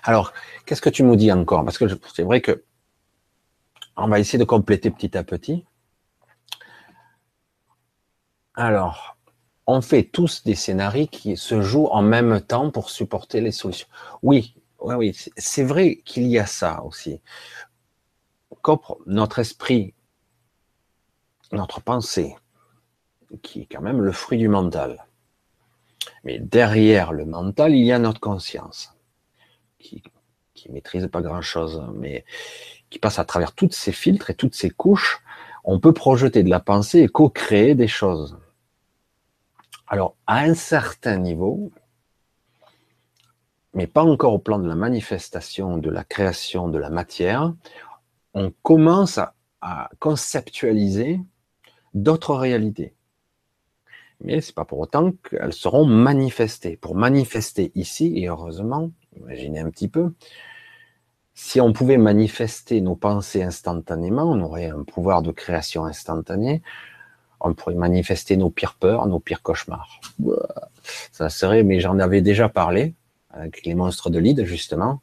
Alors, 0.04 0.34
qu'est-ce 0.66 0.82
que 0.82 0.90
tu 0.90 1.04
nous 1.04 1.16
dis 1.16 1.32
encore? 1.32 1.64
Parce 1.64 1.78
que 1.78 1.86
c'est 2.14 2.24
vrai 2.24 2.42
que 2.42 2.64
on 3.98 4.08
va 4.08 4.20
essayer 4.20 4.40
de 4.40 4.46
compléter 4.46 4.90
petit 4.90 5.18
à 5.18 5.24
petit. 5.24 5.66
Alors, 8.56 9.18
on 9.68 9.82
fait 9.82 10.04
tous 10.04 10.44
des 10.44 10.56
scénarios 10.56 11.08
qui 11.08 11.38
se 11.38 11.62
jouent 11.62 11.88
en 11.88 12.02
même 12.02 12.42
temps 12.42 12.72
pour 12.72 12.90
supporter 12.90 13.42
les 13.42 13.52
solutions. 13.52 13.88
Oui, 14.22 14.56
oui, 14.80 14.96
oui, 14.96 15.18
c'est 15.38 15.64
vrai 15.64 15.98
qu'il 16.04 16.28
y 16.28 16.40
a 16.40 16.46
ça 16.46 16.82
aussi. 16.84 17.22
Notre 19.06 19.40
esprit, 19.40 19.94
notre 21.52 21.82
pensée, 21.82 22.36
qui 23.42 23.62
est 23.62 23.66
quand 23.66 23.82
même 23.82 24.02
le 24.02 24.12
fruit 24.12 24.38
du 24.38 24.48
mental. 24.48 25.06
Mais 26.24 26.40
derrière 26.40 27.14
le 27.14 27.26
mental, 27.26 27.74
il 27.74 27.86
y 27.86 27.92
a 27.92 28.00
notre 28.00 28.20
conscience, 28.20 28.91
qui, 29.82 30.04
qui 30.54 30.72
maîtrise 30.72 31.08
pas 31.12 31.22
grand 31.22 31.42
chose, 31.42 31.84
mais 31.96 32.26
qui 32.90 33.00
passe 33.00 33.20
à 33.20 33.26
travers 33.26 33.54
toutes 33.54 33.74
ces 33.74 33.92
filtres 33.92 34.30
et 34.30 34.36
toutes 34.36 34.56
ces 34.56 34.70
couches. 34.70 35.22
On 35.64 35.80
peut 35.80 35.94
projeter 35.94 36.44
de 36.44 36.50
la 36.50 36.60
pensée 36.60 37.00
et 37.00 37.08
co-créer 37.08 37.76
des 37.76 37.88
choses. 37.88 38.38
Alors, 39.88 40.16
à 40.26 40.40
un 40.40 40.54
certain 40.54 41.18
niveau, 41.18 41.72
mais 43.74 43.88
pas 43.88 44.04
encore 44.04 44.34
au 44.34 44.40
plan 44.40 44.60
de 44.60 44.68
la 44.68 44.76
manifestation, 44.76 45.78
de 45.78 45.90
la 45.90 46.04
création 46.04 46.68
de 46.68 46.78
la 46.78 46.90
matière, 46.90 47.54
on 48.34 48.52
commence 48.64 49.18
à, 49.18 49.34
conceptualiser 50.00 51.20
d'autres 51.94 52.34
réalités. 52.34 52.96
Mais 54.22 54.42
c'est 54.42 54.56
pas 54.56 54.66
pour 54.66 54.80
autant 54.80 55.12
qu'elles 55.12 55.54
seront 55.54 55.86
manifestées. 55.86 56.78
Pour 56.78 56.96
manifester 56.96 57.72
ici, 57.76 58.18
et 58.18 58.28
heureusement, 58.28 58.90
imaginez 59.16 59.60
un 59.60 59.70
petit 59.70 59.88
peu, 59.88 60.14
si 61.34 61.62
on 61.62 61.74
pouvait 61.74 61.98
manifester 61.98 62.82
nos 62.82 62.96
pensées 62.96 63.44
instantanément, 63.44 64.24
on 64.24 64.42
aurait 64.42 64.68
un 64.68 64.84
pouvoir 64.84 65.22
de 65.22 65.32
création 65.32 65.86
instantané, 65.86 66.62
on 67.40 67.54
pourrait 67.54 67.76
manifester 67.76 68.38
nos 68.38 68.50
pires 68.50 68.76
peurs, 68.76 69.08
nos 69.08 69.20
pires 69.20 69.42
cauchemars. 69.42 70.00
Ça 71.12 71.30
serait, 71.30 71.64
mais 71.64 71.80
j'en 71.80 71.98
avais 72.00 72.22
déjà 72.22 72.50
parlé 72.50 72.94
avec 73.32 73.66
les 73.66 73.74
monstres 73.74 74.10
de 74.10 74.20
l'île, 74.20 74.46
justement. 74.46 75.02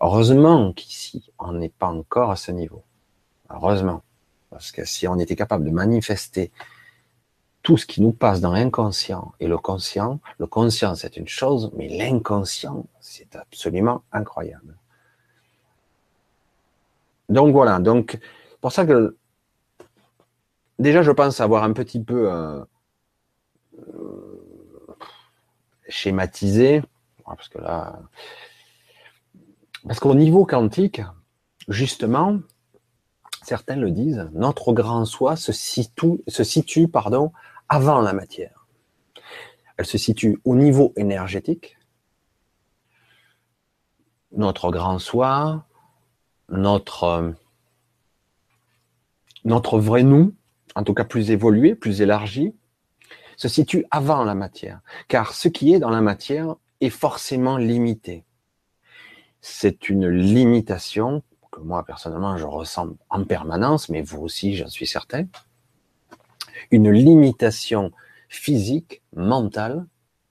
Heureusement 0.00 0.72
qu'ici, 0.72 1.30
on 1.38 1.52
n'est 1.52 1.70
pas 1.70 1.88
encore 1.88 2.30
à 2.30 2.36
ce 2.36 2.52
niveau. 2.52 2.84
Heureusement. 3.50 4.02
Parce 4.50 4.72
que 4.72 4.84
si 4.84 5.08
on 5.08 5.18
était 5.18 5.36
capable 5.36 5.64
de 5.64 5.70
manifester 5.70 6.50
tout 7.70 7.76
ce 7.76 7.86
qui 7.86 8.02
nous 8.02 8.10
passe 8.10 8.40
dans 8.40 8.50
l'inconscient 8.50 9.30
et 9.38 9.46
le 9.46 9.56
conscient, 9.56 10.18
le 10.40 10.48
conscient 10.48 10.96
c'est 10.96 11.16
une 11.16 11.28
chose, 11.28 11.70
mais 11.76 11.86
l'inconscient 11.86 12.84
c'est 12.98 13.36
absolument 13.36 14.02
incroyable. 14.10 14.76
Donc 17.28 17.52
voilà, 17.52 17.78
donc 17.78 18.18
pour 18.60 18.72
ça 18.72 18.84
que 18.84 19.16
déjà, 20.80 21.02
je 21.02 21.12
pense 21.12 21.40
avoir 21.40 21.62
un 21.62 21.72
petit 21.72 22.02
peu 22.02 22.28
euh, 22.32 22.64
euh, 23.78 24.96
schématisé, 25.88 26.82
parce 27.24 27.48
que 27.48 27.58
là, 27.58 28.00
parce 29.86 30.00
qu'au 30.00 30.14
niveau 30.14 30.44
quantique, 30.44 31.02
justement, 31.68 32.40
certains 33.44 33.76
le 33.76 33.92
disent, 33.92 34.28
notre 34.32 34.72
grand 34.72 35.04
soi 35.04 35.36
se 35.36 35.52
situe, 35.52 36.20
se 36.26 36.42
situe 36.42 36.88
pardon, 36.88 37.30
avant 37.70 38.02
la 38.02 38.12
matière. 38.12 38.66
Elle 39.78 39.86
se 39.86 39.96
situe 39.96 40.38
au 40.44 40.56
niveau 40.56 40.92
énergétique. 40.96 41.78
Notre 44.32 44.70
grand 44.70 44.98
soi, 44.98 45.64
notre, 46.50 47.32
vrai 49.78 50.02
nous, 50.02 50.34
en 50.74 50.82
tout 50.82 50.94
cas 50.94 51.04
plus 51.04 51.30
évolué, 51.30 51.74
plus 51.74 52.02
élargi, 52.02 52.54
se 53.36 53.48
situe 53.48 53.86
avant 53.90 54.24
la 54.24 54.34
matière. 54.34 54.80
Car 55.08 55.32
ce 55.32 55.48
qui 55.48 55.72
est 55.72 55.78
dans 55.78 55.90
la 55.90 56.02
matière 56.02 56.56
est 56.80 56.90
forcément 56.90 57.56
limité. 57.56 58.24
C'est 59.40 59.88
une 59.88 60.08
limitation 60.08 61.22
que 61.50 61.60
moi 61.60 61.84
personnellement 61.84 62.36
je 62.36 62.44
ressens 62.44 62.96
en 63.08 63.24
permanence, 63.24 63.88
mais 63.88 64.02
vous 64.02 64.20
aussi 64.20 64.56
j'en 64.56 64.68
suis 64.68 64.86
certain. 64.86 65.24
Une 66.70 66.90
limitation 66.90 67.92
physique, 68.28 69.02
mentale, 69.14 69.86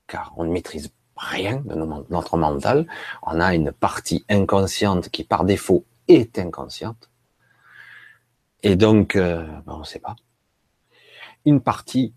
car 0.08 0.34
on 0.38 0.46
ne 0.46 0.52
maîtrise 0.52 0.92
rien 1.18 1.62
de 1.66 1.76
notre 2.10 2.38
mental. 2.38 2.88
On 3.24 3.40
a 3.40 3.54
une 3.54 3.72
partie 3.72 4.26
inconsciente 4.30 5.10
qui 5.10 5.24
par 5.24 5.44
défaut 5.44 5.86
est 6.08 6.40
inconsciente. 6.40 7.10
Et 8.64 8.76
donc, 8.76 9.16
euh, 9.16 9.46
ben, 9.66 9.74
on 9.74 9.80
ne 9.80 9.84
sait 9.84 10.00
pas 10.00 10.16
une 11.46 11.62
partie 11.62 12.14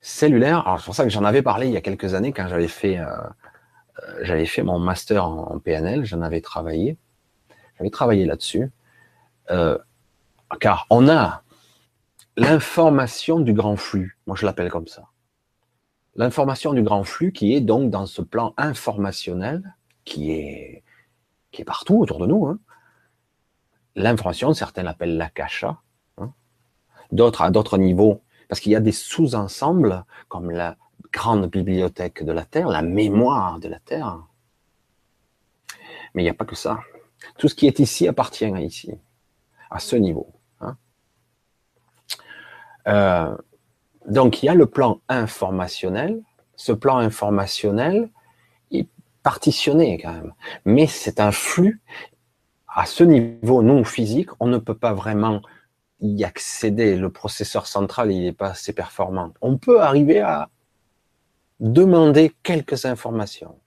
cellulaire. 0.00 0.66
Alors 0.66 0.78
c'est 0.78 0.86
pour 0.86 0.94
ça 0.94 1.04
que 1.04 1.10
j'en 1.10 1.24
avais 1.24 1.42
parlé 1.42 1.66
il 1.66 1.72
y 1.72 1.76
a 1.76 1.80
quelques 1.80 2.14
années 2.14 2.32
quand 2.32 2.48
j'avais 2.48 2.68
fait, 2.68 2.98
euh, 2.98 3.06
euh, 3.06 4.18
j'avais 4.22 4.46
fait 4.46 4.62
mon 4.62 4.78
master 4.78 5.26
en, 5.26 5.58
PNL, 5.58 6.04
j'en 6.04 6.22
avais 6.22 6.40
travaillé, 6.40 6.96
j'avais 7.78 7.90
travaillé 7.90 8.24
là-dessus, 8.24 8.70
euh, 9.50 9.78
car 10.60 10.86
on 10.90 11.08
a 11.08 11.42
l'information 12.36 13.40
du 13.40 13.52
grand 13.52 13.76
flux. 13.76 14.18
Moi 14.26 14.36
je 14.36 14.46
l'appelle 14.46 14.70
comme 14.70 14.86
ça. 14.86 15.08
L'information 16.14 16.72
du 16.72 16.82
grand 16.82 17.04
flux 17.04 17.32
qui 17.32 17.54
est 17.54 17.60
donc 17.60 17.90
dans 17.90 18.06
ce 18.06 18.22
plan 18.22 18.54
informationnel 18.56 19.74
qui 20.04 20.32
est 20.32 20.82
qui 21.50 21.62
est 21.62 21.64
partout 21.64 21.98
autour 21.98 22.18
de 22.18 22.26
nous. 22.26 22.46
Hein. 22.46 22.58
L'information, 23.94 24.52
certains 24.52 24.82
l'appellent 24.82 25.16
l'akasha, 25.16 25.80
hein. 26.18 26.32
d'autres 27.12 27.42
à 27.42 27.50
d'autres 27.50 27.78
niveaux 27.78 28.20
parce 28.48 28.60
qu'il 28.60 28.72
y 28.72 28.76
a 28.76 28.80
des 28.80 28.92
sous-ensembles, 28.92 30.04
comme 30.28 30.50
la 30.50 30.76
grande 31.12 31.50
bibliothèque 31.50 32.22
de 32.22 32.32
la 32.32 32.44
Terre, 32.44 32.68
la 32.68 32.82
mémoire 32.82 33.58
de 33.58 33.68
la 33.68 33.80
Terre. 33.80 34.22
Mais 36.14 36.22
il 36.22 36.26
n'y 36.26 36.30
a 36.30 36.34
pas 36.34 36.44
que 36.44 36.54
ça. 36.54 36.80
Tout 37.38 37.48
ce 37.48 37.54
qui 37.54 37.66
est 37.66 37.80
ici 37.80 38.06
appartient 38.06 38.44
à 38.44 38.60
ici, 38.60 38.92
à 39.70 39.78
ce 39.78 39.96
niveau. 39.96 40.35
Euh, 42.88 43.36
donc 44.06 44.42
il 44.42 44.46
y 44.46 44.48
a 44.48 44.54
le 44.54 44.66
plan 44.66 45.00
informationnel. 45.08 46.22
Ce 46.56 46.72
plan 46.72 46.98
informationnel 46.98 48.10
est 48.70 48.88
partitionné 49.22 49.98
quand 49.98 50.12
même. 50.12 50.32
Mais 50.64 50.86
c'est 50.86 51.20
un 51.20 51.32
flux. 51.32 51.80
À 52.68 52.86
ce 52.86 53.04
niveau 53.04 53.62
non 53.62 53.84
physique, 53.84 54.30
on 54.38 54.46
ne 54.46 54.58
peut 54.58 54.76
pas 54.76 54.92
vraiment 54.92 55.40
y 56.00 56.24
accéder. 56.24 56.96
Le 56.96 57.10
processeur 57.10 57.66
central, 57.66 58.12
il 58.12 58.22
n'est 58.22 58.32
pas 58.32 58.50
assez 58.50 58.72
performant. 58.72 59.32
On 59.40 59.56
peut 59.56 59.80
arriver 59.80 60.20
à 60.20 60.50
demander 61.60 62.32
quelques 62.42 62.84
informations. 62.84 63.58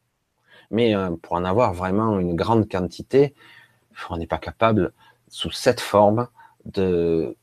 Mais 0.71 0.95
euh, 0.95 1.10
pour 1.21 1.34
en 1.34 1.43
avoir 1.43 1.73
vraiment 1.73 2.19
une 2.19 2.36
grande 2.36 2.69
quantité, 2.69 3.34
on 4.10 4.17
n'est 4.17 4.27
pas 4.27 4.38
capable, 4.38 4.93
sous 5.27 5.51
cette 5.51 5.82
forme, 5.82 6.27
de, 6.65 7.36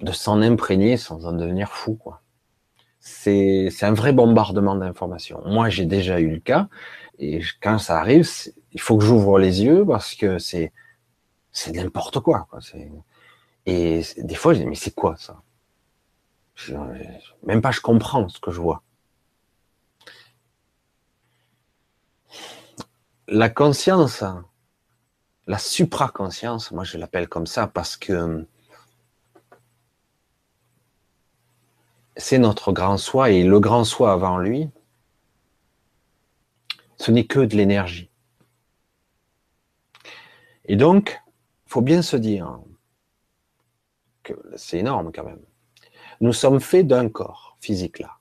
de 0.00 0.12
s'en 0.12 0.42
imprégner 0.42 0.96
sans 0.96 1.26
en 1.26 1.32
devenir 1.32 1.70
fou. 1.70 1.94
Quoi. 1.94 2.22
C'est, 3.00 3.68
c'est 3.70 3.86
un 3.86 3.94
vrai 3.94 4.12
bombardement 4.12 4.74
d'informations. 4.74 5.42
Moi, 5.46 5.68
j'ai 5.68 5.86
déjà 5.86 6.20
eu 6.20 6.30
le 6.30 6.40
cas, 6.40 6.68
et 7.18 7.40
quand 7.62 7.78
ça 7.78 7.98
arrive, 7.98 8.28
il 8.72 8.80
faut 8.80 8.98
que 8.98 9.04
j'ouvre 9.04 9.38
les 9.38 9.62
yeux 9.62 9.84
parce 9.86 10.14
que 10.14 10.38
c'est, 10.38 10.72
c'est 11.52 11.72
n'importe 11.72 12.20
quoi. 12.20 12.46
quoi. 12.50 12.60
C'est, 12.60 12.90
et 13.64 14.02
des 14.18 14.34
fois, 14.34 14.54
je 14.54 14.60
dis, 14.60 14.66
mais 14.66 14.74
c'est 14.74 14.94
quoi 14.94 15.16
ça? 15.16 15.42
Même 17.42 17.60
pas 17.60 17.70
je 17.70 17.80
comprends 17.80 18.28
ce 18.28 18.40
que 18.40 18.50
je 18.50 18.60
vois. 18.60 18.82
La 23.28 23.48
conscience, 23.48 24.24
la 25.46 25.58
supraconscience, 25.58 26.70
moi 26.70 26.84
je 26.84 26.96
l'appelle 26.96 27.28
comme 27.28 27.46
ça 27.46 27.66
parce 27.66 27.96
que 27.96 28.46
c'est 32.16 32.38
notre 32.38 32.72
grand 32.72 32.96
soi 32.96 33.30
et 33.30 33.44
le 33.44 33.60
grand 33.60 33.84
soi 33.84 34.12
avant 34.12 34.38
lui, 34.38 34.70
Ce 36.98 37.10
n'est 37.10 37.26
que 37.26 37.40
de 37.40 37.54
l'énergie. 37.56 38.10
Et 40.64 40.76
donc, 40.76 41.20
il 41.66 41.70
faut 41.70 41.82
bien 41.82 42.00
se 42.00 42.16
dire 42.16 42.58
que 44.22 44.32
c'est 44.56 44.78
énorme 44.78 45.12
quand 45.12 45.24
même. 45.24 45.42
Nous 46.20 46.32
sommes 46.32 46.60
faits 46.60 46.86
d'un 46.86 47.08
corps 47.10 47.56
physique 47.60 47.98
là. 47.98 48.16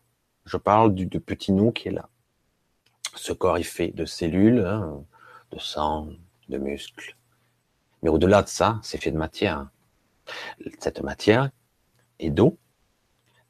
Je 0.46 0.58
parle 0.58 0.94
du, 0.94 1.08
petit 1.08 1.54
nous 1.54 1.72
qui 1.72 1.88
est 1.88 1.92
là. 1.92 2.10
Ce 3.16 3.32
corps 3.32 3.58
est 3.58 3.64
fait 3.64 3.92
de 3.92 4.06
cellules, 4.06 4.60
hein, 4.60 5.04
de 5.52 5.60
sang, 5.60 6.10
de 6.50 6.58
muscles. 6.58 7.16
Mais 8.04 8.10
au-delà 8.10 8.44
de 8.44 8.50
ça, 8.50 8.80
c'est 8.84 9.02
fait 9.02 9.12
de 9.12 9.18
matière. 9.18 9.70
Cette 10.80 11.02
matière 11.02 11.50
est 12.20 12.30
d'eau. 12.30 12.58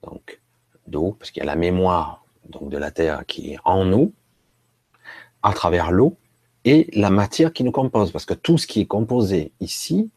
Donc, 0.05 0.41
d'eau, 0.87 1.15
parce 1.19 1.31
qu'il 1.31 1.41
y 1.41 1.43
a 1.43 1.47
la 1.47 1.55
mémoire 1.55 2.25
donc 2.49 2.69
de 2.69 2.77
la 2.77 2.91
Terre 2.91 3.25
qui 3.25 3.53
est 3.53 3.59
en 3.65 3.85
nous, 3.85 4.13
à 5.43 5.53
travers 5.53 5.91
l'eau, 5.91 6.17
et 6.63 6.89
la 6.93 7.09
matière 7.09 7.53
qui 7.53 7.63
nous 7.63 7.71
compose. 7.71 8.11
Parce 8.11 8.25
que 8.25 8.33
tout 8.33 8.57
ce 8.57 8.67
qui 8.67 8.81
est 8.81 8.87
composé 8.87 9.51
ici, 9.59 10.09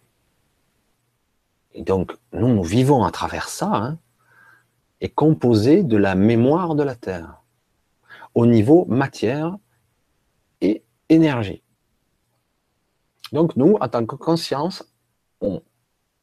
et 1.75 1.83
donc 1.83 2.17
nous, 2.33 2.49
nous 2.49 2.63
vivons 2.63 3.05
à 3.05 3.11
travers 3.11 3.49
ça, 3.49 3.71
hein, 3.75 3.99
est 5.01 5.11
composé 5.11 5.83
de 5.83 5.97
la 5.97 6.15
mémoire 6.15 6.75
de 6.75 6.83
la 6.83 6.97
Terre, 6.97 7.43
au 8.35 8.47
niveau 8.47 8.85
matière 8.87 9.57
et 10.61 10.83
énergie. 11.09 11.63
Donc 13.33 13.57
nous, 13.57 13.77
en 13.81 13.89
tant 13.89 14.05
que 14.05 14.17
conscience, 14.17 14.85
on, 15.41 15.63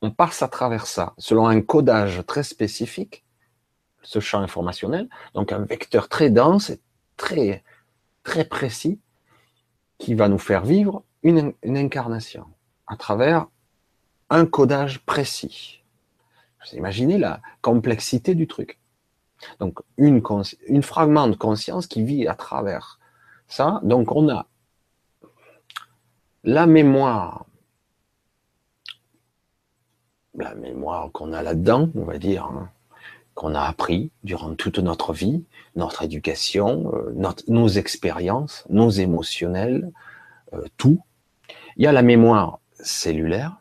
on 0.01 0.11
passe 0.11 0.41
à 0.41 0.47
travers 0.47 0.87
ça, 0.87 1.13
selon 1.17 1.47
un 1.47 1.61
codage 1.61 2.25
très 2.25 2.43
spécifique, 2.43 3.24
ce 4.05 4.19
champ 4.19 4.39
informationnel, 4.39 5.09
donc 5.33 5.51
un 5.51 5.59
vecteur 5.59 6.07
très 6.07 6.29
dense 6.29 6.69
et 6.69 6.79
très, 7.17 7.63
très 8.23 8.45
précis, 8.45 8.99
qui 9.97 10.13
va 10.13 10.27
nous 10.27 10.37
faire 10.37 10.63
vivre 10.63 11.03
une, 11.23 11.53
incarnation 11.63 12.45
à 12.87 12.97
travers 12.97 13.47
un 14.29 14.45
codage 14.45 14.99
précis. 15.05 15.83
Vous 16.61 16.77
imaginez 16.77 17.17
la 17.17 17.41
complexité 17.61 18.35
du 18.35 18.47
truc. 18.47 18.79
Donc, 19.59 19.79
une, 19.97 20.21
une 20.67 20.83
fragment 20.83 21.27
de 21.27 21.35
conscience 21.35 21.87
qui 21.87 22.03
vit 22.03 22.27
à 22.27 22.35
travers 22.35 22.99
ça. 23.47 23.79
Donc, 23.83 24.11
on 24.11 24.29
a 24.29 24.47
la 26.43 26.67
mémoire, 26.67 27.45
la 30.35 30.55
mémoire 30.55 31.11
qu'on 31.11 31.33
a 31.33 31.41
là-dedans, 31.41 31.89
on 31.95 32.03
va 32.03 32.17
dire, 32.17 32.45
hein, 32.45 32.69
qu'on 33.35 33.53
a 33.53 33.61
appris 33.61 34.11
durant 34.23 34.55
toute 34.55 34.79
notre 34.79 35.13
vie, 35.13 35.43
notre 35.75 36.03
éducation, 36.03 36.91
euh, 36.95 37.33
nos 37.47 37.67
expériences, 37.67 38.65
nos 38.69 38.89
émotionnels, 38.89 39.91
euh, 40.53 40.63
tout. 40.77 41.03
Il 41.75 41.83
y 41.83 41.87
a 41.87 41.91
la 41.91 42.01
mémoire 42.01 42.59
cellulaire. 42.79 43.57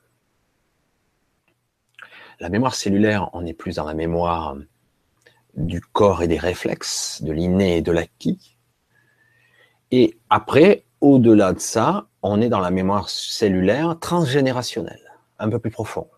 La 2.39 2.49
mémoire 2.49 2.75
cellulaire, 2.75 3.31
on 3.33 3.43
n'est 3.43 3.53
plus 3.53 3.77
dans 3.77 3.85
la 3.85 3.95
mémoire 3.95 4.57
du 5.57 5.81
corps 5.81 6.23
et 6.23 6.29
des 6.29 6.39
réflexes, 6.39 7.23
de 7.23 7.33
l'inné 7.33 7.79
et 7.79 7.83
de 7.83 7.93
l'acquis. 7.93 8.57
Et 9.91 10.19
après, 10.31 10.85
au-delà 11.01 11.53
de 11.53 11.59
ça, 11.59 12.07
on 12.23 12.41
est 12.41 12.49
dans 12.49 12.61
la 12.61 12.71
mémoire 12.71 13.09
cellulaire 13.09 13.99
transgénérationnelle, 13.99 15.13
un 15.39 15.49
peu 15.49 15.59
plus 15.59 15.71
profond. 15.71 16.09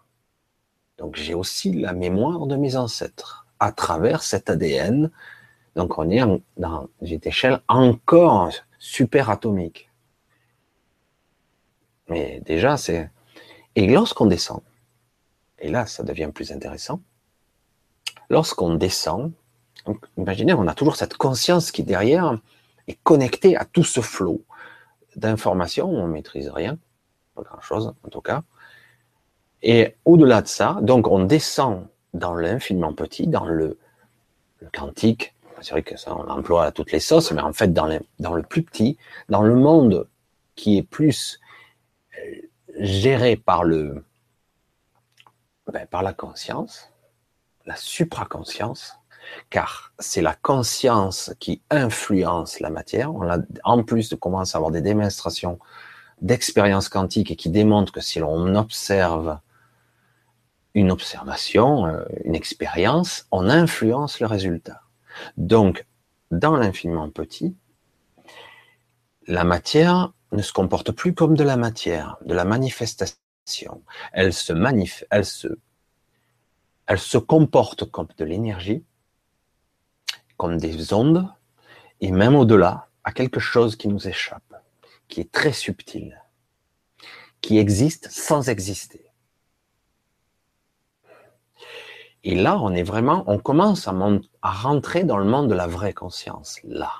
Donc 0.99 1.17
j'ai 1.17 1.35
aussi 1.35 1.73
la 1.73 1.93
mémoire 1.93 2.47
de 2.47 2.57
mes 2.57 2.77
ancêtres 2.77 3.46
à 3.61 3.73
travers 3.73 4.23
cet 4.23 4.51
ADN. 4.51 5.11
Donc 5.75 5.99
on 5.99 6.11
est 6.11 6.23
dans 6.57 6.89
une 7.03 7.21
échelle 7.25 7.61
encore 7.69 8.51
super 8.79 9.31
atomique. 9.31 9.91
Mais 12.09 12.41
déjà, 12.45 12.77
c'est... 12.77 13.11
Et 13.75 13.87
lorsqu'on 13.87 14.27
descend, 14.27 14.63
et 15.59 15.69
là, 15.69 15.87
ça 15.87 16.03
devient 16.03 16.31
plus 16.33 16.53
intéressant, 16.53 17.01
lorsqu'on 18.31 18.75
descend, 18.75 19.33
imaginez, 20.17 20.55
on 20.55 20.67
a 20.67 20.75
toujours 20.75 20.97
cette 20.97 21.17
conscience 21.17 21.71
qui 21.71 21.83
derrière 21.83 22.39
est 22.89 22.99
connectée 23.03 23.57
à 23.57 23.65
tout 23.65 23.85
ce 23.85 24.01
flot 24.01 24.43
d'informations, 25.17 25.89
on 25.89 26.07
ne 26.07 26.13
maîtrise 26.13 26.49
rien, 26.49 26.79
pas 27.35 27.43
grand-chose 27.43 27.95
en 28.05 28.09
tout 28.09 28.21
cas. 28.21 28.43
Et 29.63 29.97
au-delà 30.05 30.43
de 30.43 30.47
ça, 30.47 30.79
donc 30.83 31.09
on 31.09 31.25
descend 31.25 31.89
dans 32.17 32.35
l'infiniment 32.35 32.93
petit, 32.93 33.27
dans 33.27 33.47
le, 33.47 33.79
quantique. 34.73 35.35
C'est 35.61 35.71
vrai 35.71 35.83
que 35.83 35.97
ça, 35.97 36.15
on 36.17 36.23
l'emploie 36.25 36.65
à 36.65 36.73
toutes 36.73 36.93
les 36.93 37.01
sauces, 37.01 37.31
mais 37.33 37.41
en 37.41 37.53
fait, 37.53 37.73
dans, 37.73 37.87
le 37.87 38.43
plus 38.43 38.63
petit, 38.63 38.99
dans 39.29 39.43
le 39.43 39.55
monde 39.55 40.09
qui 40.55 40.79
est 40.79 40.83
plus 40.83 41.41
euh, 42.19 42.41
géré 42.79 43.37
ben, 43.37 44.03
par 45.91 46.03
la 46.03 46.13
conscience, 46.13 46.91
la 47.65 47.77
supraconscience, 47.77 48.97
car 49.51 49.93
c'est 49.99 50.23
la 50.23 50.35
conscience 50.35 51.33
qui 51.39 51.63
influence 51.71 52.61
la 52.61 52.71
matière. 52.71 53.13
En 53.65 53.83
plus 53.83 54.09
de 54.09 54.17
commencer 54.17 54.57
à 54.57 54.59
avoir 54.59 54.71
des 54.73 54.83
démonstrations 54.83 55.59
d'expériences 56.21 56.89
quantiques 56.89 57.31
et 57.31 57.37
qui 57.37 57.51
démontrent 57.51 57.93
que 57.93 58.01
si 58.01 58.19
l'on 58.19 58.55
observe 58.55 59.39
une 60.77 60.93
observation, 60.93 61.87
euh, 61.87 62.05
une 62.25 62.35
expérience, 62.35 63.27
on 63.33 63.49
influence 63.49 64.21
le 64.21 64.27
résultat. 64.27 64.83
Donc, 65.39 65.87
dans 66.31 66.55
l'infiniment 66.55 67.09
petit, 67.09 67.57
la 69.27 69.43
matière 69.45 70.13
ne 70.33 70.43
se 70.43 70.53
comporte 70.53 70.93
plus 70.93 71.15
comme 71.15 71.35
de 71.35 71.43
la 71.45 71.57
matière, 71.57 72.19
de 72.27 72.35
la 72.35 72.45
manifestation. 72.45 73.83
Elle 74.13 74.35
se 74.35 74.53
manif 74.53 75.03
elle 75.11 75.25
se, 75.25 75.49
elle 76.87 76.99
se 76.99 77.17
comporte 77.17 77.91
comme 77.91 78.09
de 78.19 78.25
l'énergie, 78.27 78.85
comme 80.37 80.59
des 80.59 80.93
ondes, 80.93 81.27
et 82.03 82.11
même 82.11 82.37
au-delà, 82.37 82.89
à 83.03 83.13
quelque 83.13 83.41
chose 83.41 83.77
qui 83.77 83.89
nous 83.89 84.07
échappe, 84.09 84.55
qui 85.09 85.23
est 85.23 85.33
très 85.33 85.55
subtil, 85.55 86.23
qui 87.41 87.57
existe 87.57 88.11
sans 88.11 88.51
exister. 88.51 89.06
Et 92.29 92.35
là, 92.35 92.59
on 92.61 92.75
est 92.75 92.83
vraiment, 92.83 93.23
on 93.29 93.39
commence 93.39 93.87
à, 93.87 93.93
rentrer 94.43 95.05
dans 95.05 95.17
le 95.17 95.25
monde 95.25 95.49
de 95.49 95.55
la 95.55 95.69
vraie 95.69 95.93
conscience, 95.93 96.59
là. 96.65 96.91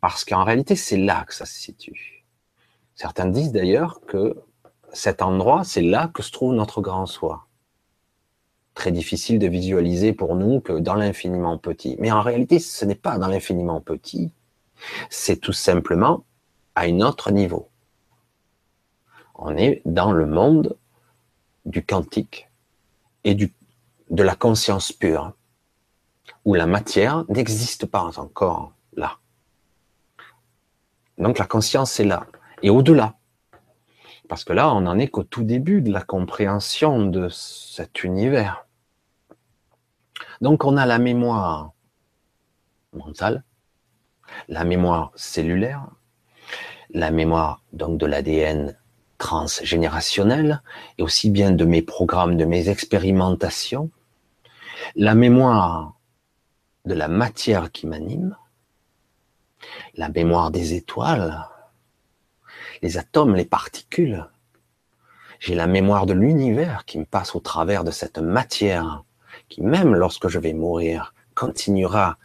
Parce 0.00 0.24
qu'en 0.24 0.44
réalité, 0.44 0.76
c'est 0.76 0.96
là 0.96 1.24
que 1.24 1.34
ça 1.34 1.44
se 1.44 1.58
situe. 1.58 2.24
Certains 2.94 3.26
disent 3.26 3.50
d'ailleurs 3.50 4.00
que 4.06 4.44
cet 4.92 5.22
endroit, 5.22 5.64
c'est 5.64 5.82
là 5.82 6.08
que 6.14 6.22
se 6.22 6.30
trouve 6.30 6.54
notre 6.54 6.80
grand 6.80 7.06
soi. 7.06 7.48
Très 8.74 8.92
difficile 8.92 9.40
de 9.40 9.48
visualiser 9.48 10.12
pour 10.12 10.36
nous 10.36 10.60
que 10.60 10.74
dans 10.74 10.94
l'infiniment 10.94 11.58
petit. 11.58 11.96
Mais 11.98 12.12
en 12.12 12.22
réalité, 12.22 12.60
ce 12.60 12.84
n'est 12.84 12.94
pas 12.94 13.18
dans 13.18 13.26
l'infiniment 13.26 13.80
petit. 13.80 14.32
C'est 15.10 15.40
tout 15.40 15.52
simplement 15.52 16.24
à 16.76 16.82
un 16.82 17.00
autre 17.00 17.32
niveau. 17.32 17.70
On 19.34 19.56
est 19.56 19.82
dans 19.84 20.12
le 20.12 20.26
monde 20.26 20.76
du 21.64 21.84
quantique 21.84 22.48
et 23.24 23.34
du 23.34 23.52
de 24.10 24.22
la 24.22 24.34
conscience 24.34 24.92
pure, 24.92 25.32
où 26.44 26.54
la 26.54 26.66
matière 26.66 27.24
n'existe 27.28 27.86
pas 27.86 28.18
encore 28.18 28.72
là. 28.94 29.18
Donc 31.18 31.38
la 31.38 31.46
conscience 31.46 31.98
est 31.98 32.04
là, 32.04 32.26
et 32.62 32.70
au-delà. 32.70 33.14
Parce 34.28 34.44
que 34.44 34.52
là, 34.52 34.72
on 34.74 34.82
n'en 34.82 34.98
est 34.98 35.08
qu'au 35.08 35.22
tout 35.22 35.44
début 35.44 35.82
de 35.82 35.92
la 35.92 36.02
compréhension 36.02 37.06
de 37.06 37.28
cet 37.28 38.02
univers. 38.02 38.66
Donc 40.40 40.64
on 40.64 40.76
a 40.76 40.84
la 40.84 40.98
mémoire 40.98 41.72
mentale, 42.92 43.44
la 44.48 44.64
mémoire 44.64 45.12
cellulaire, 45.14 45.86
la 46.90 47.10
mémoire 47.10 47.62
donc 47.72 47.98
de 47.98 48.06
l'ADN 48.06 48.76
transgénérationnel, 49.18 50.62
et 50.98 51.02
aussi 51.02 51.30
bien 51.30 51.52
de 51.52 51.64
mes 51.64 51.82
programmes, 51.82 52.36
de 52.36 52.44
mes 52.44 52.68
expérimentations, 52.68 53.90
la 54.94 55.14
mémoire 55.14 55.98
de 56.84 56.94
la 56.94 57.08
matière 57.08 57.72
qui 57.72 57.86
m'anime, 57.86 58.36
la 59.94 60.08
mémoire 60.08 60.50
des 60.50 60.74
étoiles, 60.74 61.48
les 62.82 62.98
atomes, 62.98 63.34
les 63.34 63.44
particules. 63.44 64.26
J'ai 65.38 65.54
la 65.54 65.66
mémoire 65.66 66.06
de 66.06 66.14
l'univers 66.14 66.84
qui 66.84 66.98
me 66.98 67.04
passe 67.04 67.34
au 67.34 67.40
travers 67.40 67.84
de 67.84 67.90
cette 67.90 68.18
matière 68.18 69.04
qui, 69.48 69.62
même 69.62 69.94
lorsque 69.94 70.28
je 70.28 70.38
vais 70.38 70.54
mourir, 70.54 71.14
continuera 71.34 72.16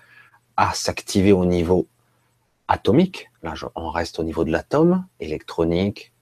à 0.55 0.74
s'activer 0.74 1.32
au 1.32 1.45
niveau 1.45 1.88
atomique. 2.68 3.30
Là, 3.43 3.53
on 3.76 3.89
reste 3.89 4.20
au 4.20 4.24
niveau 4.24 4.43
de 4.43 4.51
l'atome, 4.51 5.05
électronique, 5.20 6.14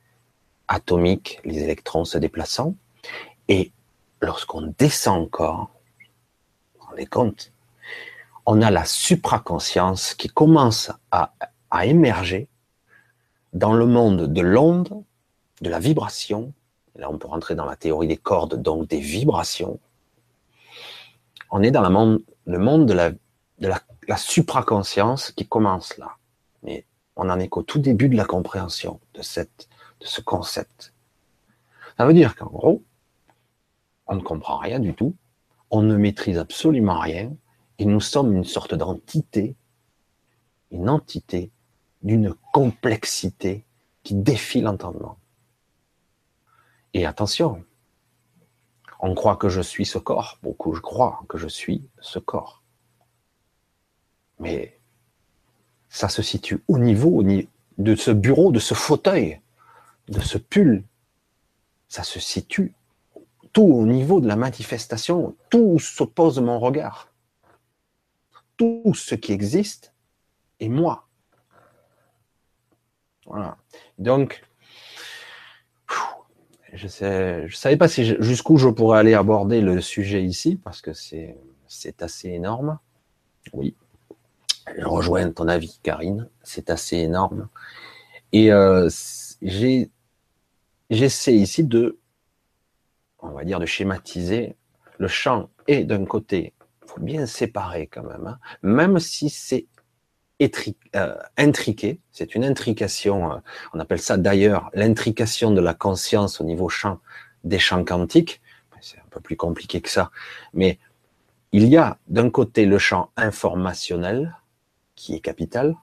atomique, 0.68 1.40
les 1.44 1.64
électrons 1.64 2.06
se 2.06 2.18
déplaçant. 2.18 2.76
Et 3.48 3.72
lorsqu'on 4.22 4.74
descend 4.78 5.24
encore, 5.24 5.72
les 6.96 7.06
compte, 7.06 7.52
on 8.46 8.62
a 8.62 8.72
la 8.72 8.86
supraconscience 8.86 10.14
qui 10.16 10.28
commence 10.28 10.92
à 11.12 11.32
émerger 11.86 12.48
dans 13.54 13.74
le 13.74 13.86
monde 13.86 14.32
de 14.32 14.42
l'onde, 14.42 15.04
de 15.62 15.70
la 15.70 15.80
vibration. 15.80 16.54
Là, 16.96 17.10
on 17.10 17.18
peut 17.18 17.28
rentrer 17.28 17.56
dans 17.56 17.66
la 17.66 17.76
théorie 17.76 18.08
des 18.08 18.18
cordes, 18.18 18.62
donc 18.62 18.88
des 18.88 19.00
vibrations. 19.00 19.80
On 21.52 21.62
est 21.64 21.72
dans 21.72 21.88
le 22.46 22.60
monde 22.60 22.86
de 22.86 23.68
la 23.68 24.18
supraconscience 24.18 25.32
qui 25.32 25.48
commence 25.48 25.98
là. 25.98 26.16
Mais 26.64 26.86
on 27.16 27.26
n'en 27.26 27.40
est 27.40 27.50
qu'au 27.50 27.64
tout 27.64 27.80
début 27.80 28.10
de 28.10 28.16
la 28.16 28.26
compréhension 28.26 29.00
de, 29.14 29.22
cette, 29.22 29.68
de 30.00 30.06
ce 30.06 30.22
concept. 30.22 30.94
Ça 31.98 32.06
veut 32.06 32.14
dire 32.14 32.36
qu'en 32.36 32.48
gros, 32.48 32.82
on 34.08 34.16
ne 34.16 34.22
comprend 34.22 34.58
rien 34.58 34.80
du 34.80 34.94
tout, 34.94 35.16
on 35.72 35.82
ne 35.82 35.96
maîtrise 35.96 36.38
absolument 36.38 37.00
rien, 37.00 37.32
et 37.78 37.86
nous 37.86 38.02
sommes 38.02 38.36
une 38.36 38.44
sorte 38.44 38.74
d'entité, 38.74 39.56
une 40.72 40.90
entité 40.90 41.52
d'une 42.02 42.34
complexité 42.54 43.66
qui 44.04 44.16
défie 44.16 44.62
l'entendement. 44.62 45.18
Et 46.94 47.06
attention, 47.06 47.64
on 49.00 49.14
croit 49.14 49.38
que 49.38 49.50
je 49.50 49.62
suis 49.62 49.86
ce 49.86 49.98
corps, 49.98 50.38
beaucoup 50.44 50.74
je 50.74 50.82
crois 50.82 51.22
que 51.30 51.38
je 51.38 51.48
suis 51.48 51.88
ce 52.00 52.20
corps. 52.20 52.64
Mais 54.40 54.80
ça 55.90 56.10
se 56.10 56.22
situe 56.22 56.64
au 56.68 56.78
niveau 56.78 57.24
de 57.24 57.96
ce 57.96 58.12
bureau, 58.12 58.52
de 58.52 58.60
ce 58.60 58.74
fauteuil, 58.74 59.42
de 60.08 60.20
ce 60.20 60.38
pull. 60.38 60.84
Ça 61.88 62.04
se 62.04 62.20
situe 62.20 62.74
tout 63.54 63.64
au 63.64 63.86
niveau 63.86 64.22
de 64.22 64.28
la 64.28 64.36
manifestation, 64.36 65.36
tout 65.50 65.80
s'oppose 65.80 66.40
mon 66.40 66.60
regard. 66.60 67.12
Tout 68.58 68.94
ce 68.94 69.16
qui 69.16 69.32
existe 69.32 69.94
est 70.60 70.70
moi. 70.70 71.08
Voilà. 73.26 73.58
Donc, 73.98 74.44
je 76.74 76.86
ne 76.86 77.48
je 77.48 77.56
savais 77.56 77.78
pas 77.78 77.88
si 77.88 78.06
jusqu'où 78.20 78.58
je 78.58 78.70
pourrais 78.70 79.00
aller 79.00 79.14
aborder 79.14 79.62
le 79.62 79.82
sujet 79.82 80.24
ici, 80.24 80.56
parce 80.56 80.82
que 80.82 80.94
c'est, 80.94 81.38
assez 82.02 82.30
énorme. 82.30 82.80
Oui. 83.54 83.76
Je 84.78 84.86
rejoins 84.86 85.32
ton 85.32 85.48
avis, 85.48 85.80
Karine. 85.82 86.30
C'est 86.44 86.70
assez 86.70 86.98
énorme. 86.98 87.48
Et 88.32 88.52
euh, 88.52 88.90
j'essaie 89.42 91.36
ici 91.36 91.64
de, 91.64 91.98
on 93.22 93.30
va 93.30 93.44
dire, 93.44 93.60
de 93.60 93.66
schématiser 93.66 94.56
le 94.98 95.08
champ. 95.08 95.50
Et 95.68 95.84
d'un 95.84 96.06
côté, 96.06 96.54
faut 96.86 97.02
bien 97.02 97.26
séparer 97.26 97.88
quand 97.88 98.04
même, 98.04 98.28
hein, 98.28 98.40
même 98.64 99.00
si 99.00 99.30
c'est 99.30 99.68
euh, 100.96 101.16
intriqué, 101.38 102.00
c'est 102.12 102.34
une 102.34 102.46
intrication, 102.46 103.34
euh, 103.34 103.38
on 103.74 103.80
appelle 103.80 104.00
ça 104.00 104.18
d'ailleurs 104.18 104.70
l'intrication 104.74 105.52
de 105.52 105.60
la 105.60 105.74
conscience 105.74 106.40
au 106.40 106.46
niveau 106.46 106.70
champ 106.70 107.00
des 107.44 107.60
champs 107.60 107.84
quantiques, 107.84 108.42
c'est 108.80 108.98
un 108.98 109.10
peu 109.10 109.20
plus 109.20 109.36
compliqué 109.36 109.82
que 109.82 109.90
ça, 109.90 110.12
mais 110.54 110.80
il 111.52 111.68
y 111.68 111.76
a 111.76 111.98
d'un 112.08 112.30
côté 112.30 112.66
le 112.66 112.78
champ 112.78 113.12
informationnel 113.18 114.38
qui 114.96 115.14
est 115.14 115.20
capital, 115.20 115.76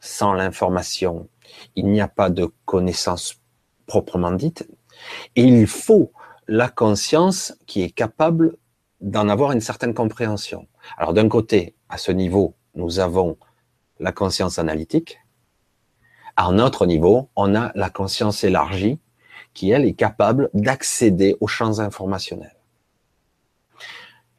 sans 0.00 0.32
l'information, 0.32 1.28
il 1.76 1.88
n'y 1.88 2.00
a 2.00 2.08
pas 2.08 2.30
de 2.30 2.50
connaissance 2.64 3.36
proprement 3.86 4.32
dite, 4.32 4.66
et 5.36 5.42
il 5.42 5.66
faut 5.66 6.12
la 6.48 6.70
conscience 6.70 7.54
qui 7.66 7.82
est 7.82 7.90
capable 7.90 8.56
d'en 9.02 9.28
avoir 9.28 9.52
une 9.52 9.60
certaine 9.60 9.92
compréhension. 9.94 10.66
Alors 10.96 11.12
d'un 11.12 11.28
côté, 11.28 11.74
à 11.90 11.98
ce 11.98 12.10
niveau, 12.10 12.54
nous 12.74 12.98
avons 12.98 13.36
la 14.00 14.12
conscience 14.12 14.58
analytique. 14.58 15.18
À 16.36 16.46
un 16.46 16.58
autre 16.58 16.86
niveau, 16.86 17.28
on 17.36 17.54
a 17.54 17.70
la 17.74 17.90
conscience 17.90 18.44
élargie 18.44 18.98
qui, 19.52 19.70
elle, 19.70 19.84
est 19.84 19.94
capable 19.94 20.50
d'accéder 20.54 21.36
aux 21.40 21.48
champs 21.48 21.80
informationnels. 21.80 22.56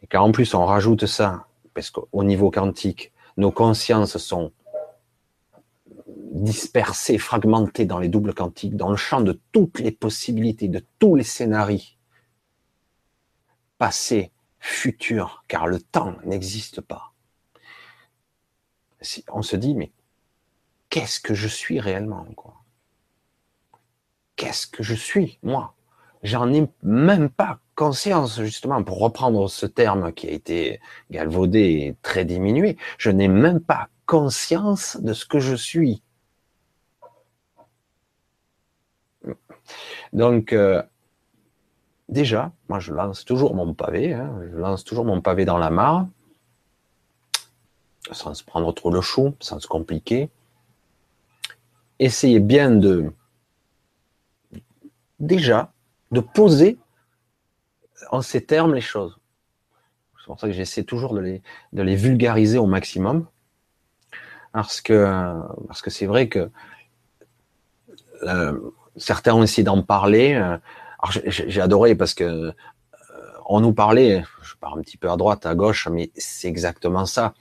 Et 0.01 0.07
quand 0.07 0.23
en 0.23 0.31
plus 0.31 0.53
on 0.53 0.65
rajoute 0.65 1.05
ça, 1.05 1.45
parce 1.73 1.91
qu'au 1.91 2.23
niveau 2.23 2.49
quantique, 2.49 3.11
nos 3.37 3.51
consciences 3.51 4.17
sont 4.17 4.51
dispersées, 6.31 7.17
fragmentées 7.17 7.85
dans 7.85 7.99
les 7.99 8.07
doubles 8.07 8.33
quantiques, 8.33 8.75
dans 8.75 8.89
le 8.89 8.97
champ 8.97 9.21
de 9.21 9.39
toutes 9.51 9.79
les 9.79 9.91
possibilités, 9.91 10.67
de 10.67 10.83
tous 10.99 11.15
les 11.15 11.23
scénarios, 11.23 11.98
passé, 13.79 14.31
futur, 14.59 15.43
car 15.47 15.65
le 15.65 15.81
temps 15.81 16.15
n'existe 16.25 16.81
pas. 16.81 17.13
On 19.31 19.41
se 19.41 19.55
dit, 19.55 19.73
mais 19.73 19.91
qu'est-ce 20.89 21.19
que 21.19 21.33
je 21.33 21.47
suis 21.47 21.79
réellement 21.79 22.27
Qu'est-ce 24.35 24.67
que 24.67 24.83
je 24.83 24.93
suis, 24.93 25.39
moi? 25.41 25.75
J'en 26.21 26.51
ai 26.53 26.67
même 26.83 27.29
pas 27.29 27.59
conscience, 27.75 28.41
justement, 28.41 28.83
pour 28.83 28.99
reprendre 28.99 29.49
ce 29.49 29.65
terme 29.65 30.11
qui 30.11 30.27
a 30.27 30.31
été 30.31 30.81
galvaudé 31.11 31.59
et 31.59 31.95
très 32.01 32.25
diminué, 32.25 32.77
je 32.97 33.09
n'ai 33.09 33.29
même 33.29 33.61
pas 33.61 33.87
conscience 34.05 34.97
de 34.97 35.13
ce 35.13 35.25
que 35.25 35.39
je 35.39 35.55
suis. 35.55 36.03
Donc, 40.11 40.51
euh, 40.51 40.83
déjà, 42.09 42.51
moi 42.67 42.79
je 42.79 42.93
lance 42.93 43.23
toujours 43.23 43.55
mon 43.55 43.73
pavé, 43.73 44.13
hein, 44.13 44.41
je 44.51 44.57
lance 44.57 44.83
toujours 44.83 45.05
mon 45.05 45.21
pavé 45.21 45.45
dans 45.45 45.57
la 45.57 45.69
mare, 45.69 46.07
sans 48.11 48.33
se 48.33 48.43
prendre 48.43 48.73
trop 48.73 48.91
le 48.91 49.01
chou, 49.01 49.35
sans 49.39 49.59
se 49.59 49.67
compliquer. 49.67 50.29
Essayez 51.99 52.39
bien 52.39 52.71
de, 52.71 53.11
déjà, 55.19 55.71
de 56.11 56.19
poser 56.19 56.77
en 58.11 58.21
ces 58.21 58.43
termes 58.43 58.73
les 58.73 58.81
choses. 58.81 59.19
C'est 60.19 60.25
pour 60.25 60.39
ça 60.39 60.47
que 60.47 60.53
j'essaie 60.53 60.83
toujours 60.83 61.13
de 61.13 61.41
les, 61.73 61.95
vulgariser 61.95 62.57
au 62.57 62.65
maximum. 62.65 63.25
Parce 64.51 64.81
que, 64.81 65.05
parce 65.67 65.81
que 65.81 65.89
c'est 65.89 66.07
vrai 66.07 66.27
que 66.27 66.49
euh, 68.23 68.59
certains 68.97 69.33
ont 69.33 69.43
essayé 69.43 69.63
d'en 69.63 69.83
parler. 69.83 70.33
Euh, 70.33 70.57
j'ai 71.25 71.61
adoré 71.61 71.95
parce 71.95 72.13
que 72.13 72.23
euh, 72.23 72.53
on 73.45 73.61
nous 73.61 73.73
parlait, 73.73 74.23
je 74.41 74.55
pars 74.55 74.77
un 74.77 74.81
petit 74.81 74.97
peu 74.97 75.09
à 75.09 75.17
droite, 75.17 75.45
à 75.45 75.55
gauche, 75.55 75.87
mais 75.87 76.11
c'est 76.15 76.47
exactement 76.47 77.05
ça. 77.05 77.33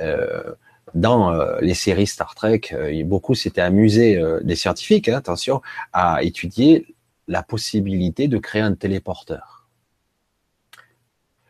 Euh, 0.00 0.54
dans 0.94 1.32
euh, 1.32 1.58
les 1.60 1.74
séries 1.74 2.06
Star 2.06 2.34
Trek, 2.34 2.60
beaucoup 3.04 3.34
s'étaient 3.34 3.60
amusés, 3.60 4.20
des 4.42 4.56
scientifiques, 4.56 5.08
hein, 5.08 5.18
attention, 5.18 5.60
à 5.92 6.22
étudier 6.22 6.94
la 7.28 7.42
possibilité 7.42 8.26
de 8.26 8.38
créer 8.38 8.62
un 8.62 8.74
téléporteur. 8.74 9.68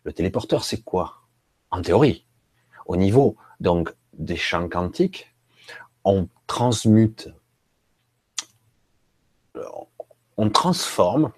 Le 0.04 0.12
téléporteur, 0.12 0.64
c'est 0.64 0.82
quoi? 0.82 1.22
En 1.70 1.82
théorie, 1.82 2.26
au 2.86 2.96
niveau 2.96 3.36
donc 3.60 3.94
des 4.12 4.36
champs 4.36 4.68
quantiques, 4.68 5.34
on 6.04 6.28
transmute, 6.46 7.28
on 10.38 10.48
transforme, 10.50 11.32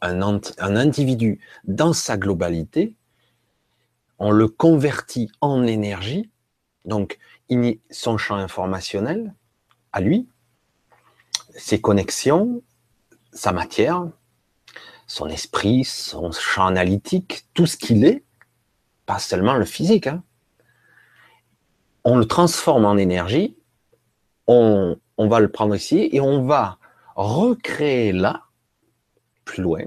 un 0.00 0.76
individu 0.76 1.40
dans 1.64 1.92
sa 1.92 2.16
globalité 2.16 2.94
on 4.18 4.30
le 4.30 4.48
convertit 4.48 5.30
en 5.40 5.64
énergie, 5.64 6.30
donc 6.84 7.18
son 7.90 8.18
champ 8.18 8.36
informationnel 8.36 9.34
à 9.92 10.00
lui, 10.00 10.28
ses 11.50 11.80
connexions, 11.80 12.62
sa 13.32 13.52
matière, 13.52 14.08
son 15.06 15.28
esprit, 15.28 15.84
son 15.84 16.32
champ 16.32 16.66
analytique, 16.66 17.46
tout 17.54 17.66
ce 17.66 17.76
qu'il 17.76 18.04
est, 18.04 18.24
pas 19.06 19.18
seulement 19.18 19.54
le 19.54 19.64
physique. 19.64 20.06
Hein. 20.06 20.22
On 22.04 22.16
le 22.16 22.26
transforme 22.26 22.84
en 22.84 22.96
énergie, 22.96 23.56
on, 24.46 24.98
on 25.18 25.28
va 25.28 25.40
le 25.40 25.50
prendre 25.50 25.74
ici 25.74 26.08
et 26.12 26.20
on 26.20 26.46
va 26.46 26.78
recréer 27.16 28.12
là, 28.12 28.44
plus 29.44 29.62
loin, 29.62 29.82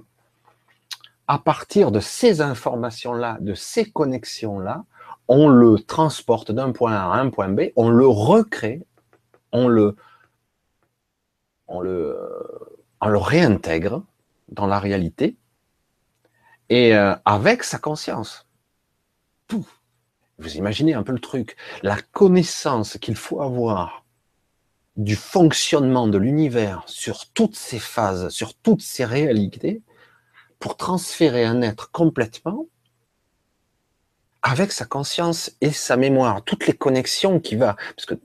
à 1.28 1.40
partir 1.40 1.92
de 1.92 2.02
ces 2.02 2.42
informations-là, 2.42 3.38
de 3.40 3.54
ces 3.54 3.90
connexions-là, 3.90 4.84
on 5.30 5.48
le 5.48 5.80
transporte 5.80 6.52
d'un 6.52 6.74
point 6.74 6.94
A 6.94 7.14
à 7.14 7.20
un 7.20 7.30
point 7.30 7.48
B, 7.48 7.70
on 7.78 7.90
le 7.90 8.06
recrée, 8.06 8.84
on 9.54 9.70
le, 9.70 9.96
réintègre 13.00 14.04
dans 14.50 14.68
la 14.68 14.80
réalité 14.80 15.38
et 16.68 16.96
euh, 16.96 17.16
avec 17.24 17.64
sa 17.64 17.78
conscience. 17.78 18.46
Vous 19.50 20.58
imaginez 20.58 20.94
un 20.96 21.04
peu 21.04 21.14
le 21.14 21.20
truc, 21.20 21.56
la 21.82 21.98
connaissance 22.12 22.98
qu'il 22.98 23.16
faut 23.16 23.42
avoir 23.42 24.01
du 24.98 25.16
fonctionnement 25.16 26.08
de 26.08 26.18
l'univers 26.18 26.84
sur 26.86 27.28
toutes 27.28 27.56
ces 27.56 27.80
phases, 27.80 28.30
sur 28.30 28.54
toutes 28.54 28.82
ces 28.82 29.06
réalités, 29.06 29.82
pour 30.60 30.78
transférer 30.78 31.46
un 31.46 31.62
être 31.62 31.92
complètement 31.92 32.68
avec 34.44 34.72
sa 34.72 34.86
conscience 34.86 35.56
et 35.62 35.72
sa 35.72 35.98
mémoire, 35.98 36.44
toutes 36.44 36.68
les 36.68 36.74
connexions 36.74 37.40
qui 37.40 37.56
va, 37.56 37.76
parce 37.96 38.06
que 38.06 38.16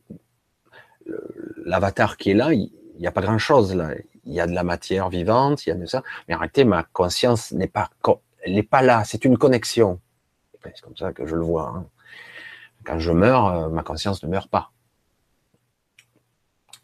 l'avatar 1.65 2.17
qui 2.17 2.31
est 2.31 2.35
là, 2.35 2.53
il 2.53 2.71
n'y 2.99 3.07
a 3.07 3.13
pas 3.13 3.21
grand 3.21 3.39
chose 3.39 3.75
là. 3.75 3.91
Il 4.25 4.33
y 4.33 4.41
a 4.41 4.47
de 4.47 4.53
la 4.53 4.65
matière 4.65 5.09
vivante, 5.09 5.67
il 5.67 5.69
y 5.69 5.73
a 5.73 5.77
de 5.77 5.87
ça, 5.87 6.03
mais 6.27 6.35
en 6.35 6.39
réalité, 6.39 6.65
ma 6.65 6.83
conscience 6.83 7.53
n'est 7.53 7.69
pas, 7.69 7.91
elle 8.43 8.55
n'est 8.55 8.63
pas 8.63 8.83
là. 8.83 9.05
C'est 9.05 9.25
une 9.25 9.39
connexion. 9.39 10.01
C'est 10.65 10.81
comme 10.81 10.97
ça 10.97 11.13
que 11.13 11.27
je 11.27 11.37
le 11.37 11.43
vois. 11.43 11.69
Hein. 11.77 11.87
Quand 12.85 12.99
je 12.99 13.13
meurs, 13.13 13.47
euh, 13.47 13.69
ma 13.69 13.85
conscience 13.85 14.23
ne 14.25 14.29
meurt 14.29 14.51
pas. 14.51 14.73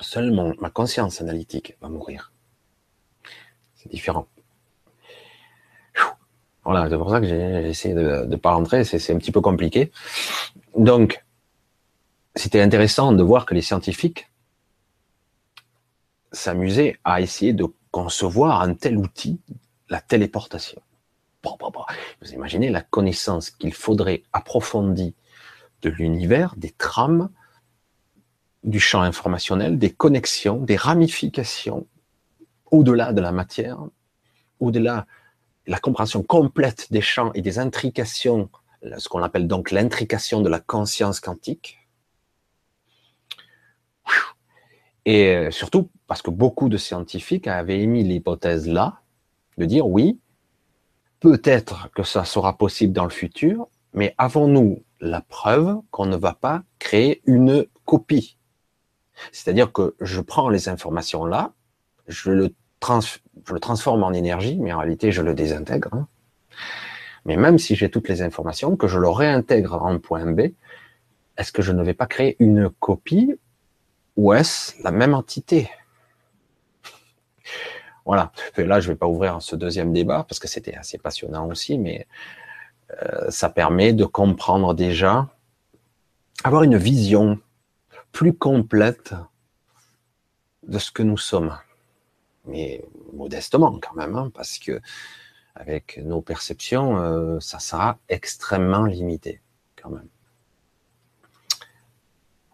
Seule 0.03 0.31
ma 0.61 0.71
conscience 0.71 1.21
analytique 1.21 1.77
va 1.81 1.89
mourir. 1.89 2.33
C'est 3.77 3.89
différent. 3.89 4.27
Voilà, 6.65 6.89
c'est 6.89 6.97
pour 6.97 7.11
ça 7.11 7.21
que 7.21 7.27
j'ai 7.27 7.69
essayé 7.69 7.95
de 7.95 8.25
ne 8.27 8.37
pas 8.37 8.53
rentrer, 8.53 8.85
c'est 8.85 9.13
un 9.13 9.19
petit 9.19 9.33
peu 9.33 9.41
compliqué. 9.41 9.91
Donc, 10.77 11.25
c'était 12.37 12.61
intéressant 12.61 13.13
de 13.13 13.23
voir 13.23 13.47
que 13.47 13.55
les 13.55 13.63
scientifiques 13.63 14.31
s'amusaient 16.31 16.99
à 17.05 17.21
essayer 17.21 17.53
de 17.53 17.67
concevoir 17.91 18.63
un 18.63 18.75
tel 18.75 18.97
outil, 18.97 19.41
la 19.89 20.01
téléportation. 20.01 20.81
Vous 22.23 22.33
imaginez 22.33 22.71
la 22.71 22.83
connaissance 22.83 23.51
qu'il 23.51 23.75
faudrait 23.75 24.23
approfondir 24.33 25.13
de 25.83 25.91
l'univers, 25.91 26.55
des 26.57 26.71
trames, 26.71 27.29
du 28.65 28.81
champ 28.81 29.03
informationnel, 29.03 29.79
des 29.79 29.91
connexions, 29.91 30.59
des 30.59 30.77
ramifications, 30.77 31.87
au-delà 32.71 33.13
de 33.13 33.21
la 33.21 33.33
matière, 33.33 33.79
au-delà 34.61 35.07
la 35.67 35.79
compréhension 35.79 36.23
complète 36.23 36.89
des 36.91 37.01
champs 37.01 37.33
et 37.35 37.43
des 37.43 37.59
intrications, 37.59 38.51
ce 38.99 39.09
qu'on 39.09 39.23
appelle 39.23 39.47
donc 39.47 39.71
l'intrication 39.71 40.41
de 40.41 40.49
la 40.49 40.61
conscience 40.61 41.21
quantique. 41.21 41.79
Et 45.05 45.35
euh, 45.35 45.51
surtout 45.51 45.91
parce 46.07 46.23
que 46.23 46.31
beaucoup 46.31 46.69
de 46.69 46.77
scientifiques 46.77 47.49
avaient 47.49 47.81
émis 47.81 48.05
l'hypothèse 48.05 48.69
là, 48.69 49.01
de 49.59 49.65
dire 49.65 49.87
oui, 49.87 50.21
peut-être 51.21 51.91
que 51.95 52.03
ça 52.03 52.25
sera 52.25 52.57
possible 52.57 52.93
dans 52.93 53.05
le 53.05 53.11
futur, 53.11 53.69
mais 53.95 54.15
avons-nous 54.19 54.85
la 55.01 55.21
preuve 55.21 55.81
qu'on 55.91 56.07
ne 56.07 56.17
va 56.17 56.35
pas 56.35 56.63
créer 56.79 57.23
une 57.27 57.67
copie? 57.85 58.37
C'est-à-dire 59.31 59.73
que 59.73 59.95
je 60.01 60.21
prends 60.21 60.49
les 60.49 60.69
informations 60.69 61.25
là, 61.25 61.53
je 62.09 62.31
le 62.31 62.55
je 63.47 63.55
le 63.55 63.61
transforme 63.61 64.03
en 64.03 64.13
énergie, 64.13 64.59
mais 64.59 64.73
en 64.73 64.79
réalité, 64.79 65.13
je 65.13 65.23
le 65.23 65.35
désintègre. 65.35 65.91
Hein. 65.93 66.09
Mais 67.25 67.37
même 67.37 67.59
si 67.59 67.77
j'ai 67.77 67.91
toutes 67.91 68.09
les 68.09 68.23
informations, 68.23 68.77
que 68.77 68.89
je 68.89 68.99
le 68.99 69.09
réintègre 69.09 69.83
en 69.83 69.99
point 69.99 70.27
B, 70.27 70.53
est-ce 71.39 71.53
que 71.53 71.63
je 71.63 71.73
ne 71.73 71.83
vais 71.83 71.95
pas 71.95 72.07
créer 72.07 72.37
une 72.41 72.69
copie 72.69 73.39
ou 74.17 74.33
est-ce 74.33 74.83
la 74.83 74.91
même 74.91 75.15
entité? 75.15 75.71
Voilà. 78.05 78.33
là, 78.57 78.81
je 78.81 78.89
ne 78.89 78.95
vais 78.95 78.99
pas 78.99 79.07
ouvrir 79.07 79.41
ce 79.41 79.55
deuxième 79.55 79.93
débat 79.93 80.27
parce 80.29 80.41
que 80.41 80.49
c'était 80.49 80.75
assez 80.75 80.99
passionnant 80.99 81.47
aussi, 81.47 81.79
mais 81.79 82.09
euh, 83.01 83.31
ça 83.31 83.49
permet 83.49 83.93
de 83.93 84.05
comprendre 84.05 84.75
déjà, 84.75 85.29
avoir 86.43 86.65
une 86.65 86.77
vision 86.77 87.39
plus 88.13 88.35
complète 88.35 89.15
de 90.67 90.79
ce 90.79 90.93
que 90.93 91.03
nous 91.03 91.19
sommes 91.19 91.57
mais 92.47 92.85
modestement 93.13 93.79
quand 93.81 93.95
même, 93.95 94.17
hein, 94.17 94.31
parce 94.35 94.59
que 94.59 94.81
avec 95.55 95.99
nos 95.99 96.23
perceptions, 96.23 96.99
euh, 96.99 97.39
ça 97.41 97.59
sera 97.59 97.99
extrêmement 98.09 98.85
limité 98.85 99.41
quand 99.81 99.91
même. 99.91 100.09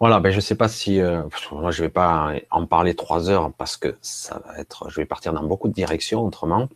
Voilà, 0.01 0.21
ben 0.21 0.31
je 0.31 0.41
sais 0.41 0.55
pas 0.55 0.69
si 0.69 1.01
euh, 1.01 1.23
moi 1.53 1.71
je 1.71 1.83
vais 1.83 1.89
pas 1.89 2.35
en 2.51 2.67
parler 2.67 2.95
trois 2.95 3.31
heures 3.31 3.53
parce 3.53 3.77
que 3.77 3.97
ça 4.01 4.41
va 4.47 4.59
être, 4.59 4.89
je 4.91 4.97
vais 4.97 5.07
partir 5.07 5.33
dans 5.33 5.43
beaucoup 5.43 5.69
de 5.69 5.75
directions 5.75 6.25
autrement. 6.25 6.69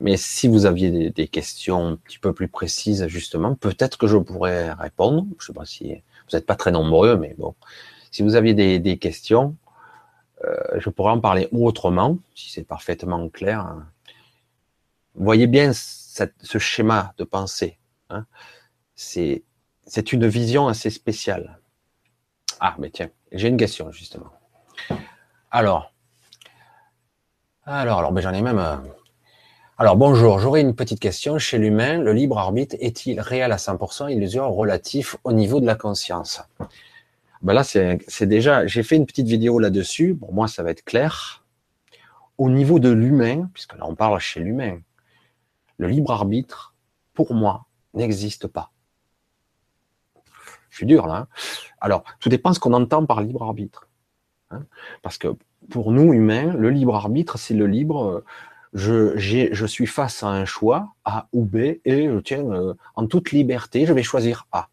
Mais 0.00 0.16
si 0.16 0.48
vous 0.48 0.66
aviez 0.66 1.10
des, 1.10 1.28
questions 1.28 1.86
un 1.88 1.96
petit 1.96 2.18
peu 2.18 2.32
plus 2.32 2.48
précises 2.48 3.06
justement, 3.08 3.54
peut-être 3.54 3.96
que 3.96 4.06
je 4.06 4.16
pourrais 4.18 4.72
répondre. 4.72 5.26
Je 5.38 5.46
sais 5.46 5.52
pas 5.52 5.64
si 5.64 6.02
vous 6.28 6.36
n'êtes 6.36 6.46
pas 6.46 6.56
très 6.56 6.70
nombreux, 6.70 7.16
mais 7.16 7.34
bon, 7.38 7.54
si 8.10 8.22
vous 8.22 8.34
aviez 8.34 8.54
des, 8.54 8.98
questions, 8.98 9.56
euh, 10.44 10.54
je 10.78 10.90
pourrais 10.90 11.12
en 11.12 11.20
parler 11.20 11.48
autrement, 11.52 12.18
si 12.34 12.50
c'est 12.50 12.64
parfaitement 12.64 13.28
clair. 13.28 13.76
Vous 15.14 15.24
voyez 15.24 15.46
bien 15.46 15.72
ce 15.72 16.58
schéma 16.58 17.14
de 17.18 17.24
pensée. 17.24 17.78
Hein. 18.10 18.26
c'est 18.94 20.12
une 20.12 20.26
vision 20.26 20.68
assez 20.68 20.90
spéciale. 20.90 21.58
Ah, 22.60 22.76
mais 22.78 22.90
tiens, 22.90 23.10
j'ai 23.32 23.48
une 23.48 23.56
question 23.56 23.90
justement. 23.90 24.30
Alors, 25.50 25.92
alors, 27.66 27.98
alors, 28.00 28.20
j'en 28.20 28.32
ai 28.32 28.42
même. 28.42 28.62
Alors, 29.76 29.96
bonjour, 29.96 30.38
j'aurais 30.38 30.60
une 30.60 30.76
petite 30.76 31.00
question. 31.00 31.36
Chez 31.38 31.58
l'humain, 31.58 31.98
le 31.98 32.12
libre 32.12 32.38
arbitre 32.38 32.76
est-il 32.78 33.20
réel 33.20 33.50
à 33.50 33.56
100%, 33.56 34.08
illusion 34.08 34.48
relatif 34.54 35.16
au 35.24 35.32
niveau 35.32 35.60
de 35.60 35.66
la 35.66 35.74
conscience? 35.74 36.40
Ben 37.42 37.54
là, 37.54 37.64
c'est 37.64 38.22
déjà, 38.22 38.68
j'ai 38.68 38.84
fait 38.84 38.94
une 38.94 39.04
petite 39.04 39.26
vidéo 39.26 39.58
là-dessus. 39.58 40.14
Pour 40.14 40.32
moi, 40.32 40.46
ça 40.46 40.62
va 40.62 40.70
être 40.70 40.84
clair. 40.84 41.44
Au 42.38 42.50
niveau 42.50 42.78
de 42.78 42.88
l'humain, 42.88 43.50
puisque 43.52 43.72
là, 43.72 43.84
on 43.88 43.96
parle 43.96 44.20
chez 44.20 44.38
l'humain, 44.38 44.78
le 45.78 45.88
libre 45.88 46.12
arbitre, 46.12 46.72
pour 47.12 47.34
moi, 47.34 47.66
n'existe 47.94 48.46
pas. 48.46 48.70
Je 50.70 50.76
suis 50.76 50.86
dur 50.86 51.08
là. 51.08 51.14
Hein. 51.16 51.28
Alors, 51.80 52.04
tout 52.20 52.28
dépend 52.28 52.54
ce 52.54 52.60
qu'on 52.60 52.74
entend 52.74 53.06
par 53.06 53.22
libre 53.22 53.42
arbitre. 53.42 53.88
Hein. 54.52 54.66
Parce 55.02 55.18
que 55.18 55.34
pour 55.68 55.90
nous, 55.90 56.12
humains, 56.12 56.52
le 56.52 56.70
libre 56.70 56.94
arbitre, 56.94 57.38
c'est 57.38 57.54
le 57.54 57.66
libre. 57.66 58.22
Je, 58.74 59.66
suis 59.66 59.86
face 59.86 60.22
à 60.24 60.28
un 60.28 60.44
choix, 60.44 60.94
A 61.04 61.28
ou 61.32 61.44
B, 61.44 61.56
et 61.84 62.08
je 62.08 62.18
tiens 62.18 62.44
euh, 62.50 62.74
en 62.96 63.06
toute 63.06 63.30
liberté, 63.30 63.86
je 63.86 63.92
vais 63.92 64.02
choisir 64.02 64.46
A. 64.50 64.68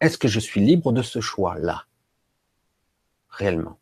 Est-ce 0.00 0.18
que 0.18 0.28
je 0.28 0.40
suis 0.40 0.60
libre 0.60 0.92
de 0.92 1.02
ce 1.02 1.20
choix-là? 1.20 1.84
Réellement. 3.28 3.78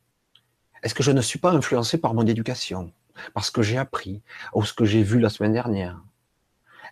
Est-ce 0.83 0.95
que 0.95 1.03
je 1.03 1.11
ne 1.11 1.23
suis 1.23 1.39
pas 1.39 1.53
influencé 1.53 1.97
par 1.99 2.13
mon 2.13 2.27
éducation? 2.27 2.93
Par 3.35 3.45
ce 3.45 3.51
que 3.51 3.63
j'ai 3.63 3.79
appris 3.79 4.23
Ou 4.55 4.65
ce 4.65 4.75
que 4.75 4.85
j'ai 4.85 5.03
vu 5.03 5.19
la 5.19 5.31
semaine 5.31 5.53
dernière 5.53 6.01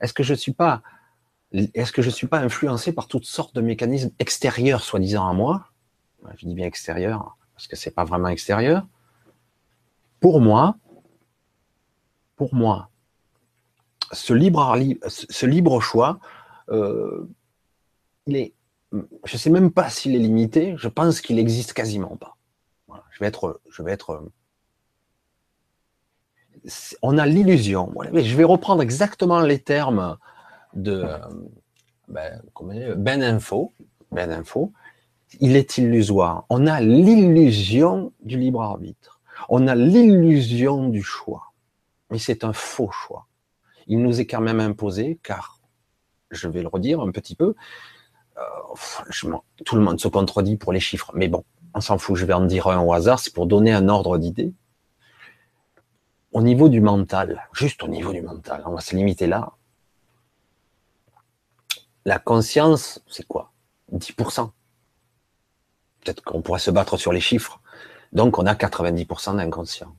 Est-ce 0.01 0.13
que 0.13 0.23
je 0.23 0.33
ne 0.33 0.39
suis 0.39 0.53
pas 0.53 0.83
est-ce 1.53 1.93
que 1.93 2.03
je 2.03 2.11
suis 2.11 2.27
pas 2.27 2.41
influencé 2.41 2.93
par 2.93 3.07
toutes 3.07 3.25
sortes 3.25 3.55
de 3.55 3.61
mécanismes 3.61 4.11
extérieurs, 4.19 4.83
soi-disant 4.83 5.29
à 5.29 5.33
moi? 5.33 5.71
Je 6.37 6.47
dis 6.47 6.55
bien 6.55 6.67
extérieur 6.67 7.37
parce 7.55 7.69
que 7.69 7.77
c'est 7.77 7.93
pas 7.93 8.05
vraiment 8.05 8.29
extérieur. 8.29 8.87
Pour 10.21 10.41
moi, 10.41 10.77
pour 12.37 12.55
moi, 12.55 12.91
ce 14.13 14.33
libre, 14.33 15.81
choix, 15.81 16.21
euh, 16.71 17.29
je 18.27 18.51
ne 18.93 19.39
sais 19.39 19.51
même 19.51 19.73
pas 19.73 19.91
s'il 19.91 20.15
est 20.15 20.21
limité, 20.21 20.75
je 20.77 20.89
pense 20.89 21.21
qu'il 21.21 21.37
n'existe 21.37 21.73
quasiment 21.73 22.17
pas. 22.17 22.37
je 23.11 23.21
vais 23.83 23.93
être. 23.93 24.23
On 27.03 27.19
a 27.19 27.27
l'illusion. 27.27 27.93
Je 28.13 28.37
vais 28.37 28.45
reprendre 28.45 28.83
exactement 28.83 29.41
les 29.41 29.59
termes 29.59 30.17
de 30.75 31.05
ben, 32.09 32.43
ben 32.97 33.23
Info. 33.23 33.73
Ben 34.13 34.31
Info. 34.31 34.73
Il 35.41 35.57
est 35.57 35.79
illusoire. 35.79 36.45
On 36.51 36.67
a 36.67 36.81
l'illusion 36.81 38.13
du 38.23 38.39
libre 38.39 38.63
arbitre. 38.63 39.21
On 39.49 39.67
a 39.69 39.75
l'illusion 39.75 40.89
du 40.89 41.03
choix. 41.03 41.46
C'est 42.19 42.45
un 42.45 42.53
faux 42.53 42.91
choix. 42.91 43.27
Il 43.87 44.03
nous 44.03 44.21
est 44.21 44.27
quand 44.27 44.41
même 44.41 44.61
imposé, 44.61 45.19
car, 45.23 45.61
je 46.31 46.49
vais 46.49 46.63
le 46.63 46.69
redire 46.69 47.01
un 47.01 47.11
petit 47.11 47.37
peu, 47.37 47.55
euh, 48.39 48.43
tout 49.65 49.77
le 49.77 49.83
monde 49.83 50.01
se 50.01 50.09
contredit 50.09 50.57
pour 50.57 50.73
les 50.73 50.81
chiffres, 50.81 51.11
mais 51.15 51.29
bon, 51.29 51.45
on 51.75 51.81
s'en 51.81 51.99
fout, 51.99 52.17
je 52.17 52.27
vais 52.27 52.33
en 52.33 52.45
dire 52.45 52.67
un 52.67 52.81
au 52.81 52.93
hasard, 52.93 53.19
c'est 53.19 53.33
pour 53.33 53.47
donner 53.47 53.73
un 53.73 53.89
ordre 53.89 54.19
d'idée. 54.19 54.53
Au 56.33 56.43
niveau 56.43 56.69
du 56.69 56.81
mental, 56.81 57.49
juste 57.53 57.83
au 57.83 57.89
niveau 57.89 58.13
du 58.13 58.21
mental, 58.21 58.63
on 58.67 58.75
va 58.75 58.81
se 58.81 58.95
limiter 58.95 59.27
là. 59.27 59.53
La 62.05 62.19
conscience, 62.19 63.03
c'est 63.09 63.27
quoi? 63.27 63.53
10%. 63.93 64.51
Peut-être 66.01 66.23
qu'on 66.23 66.43
pourrait 66.43 66.61
se 66.61 66.71
battre 66.71 66.97
sur 66.97 67.13
les 67.13 67.21
chiffres. 67.21 67.61
Donc 68.13 68.39
on 68.39 68.47
a 68.47 68.55
90% 68.55 69.37
d'inconscient. 69.37 69.97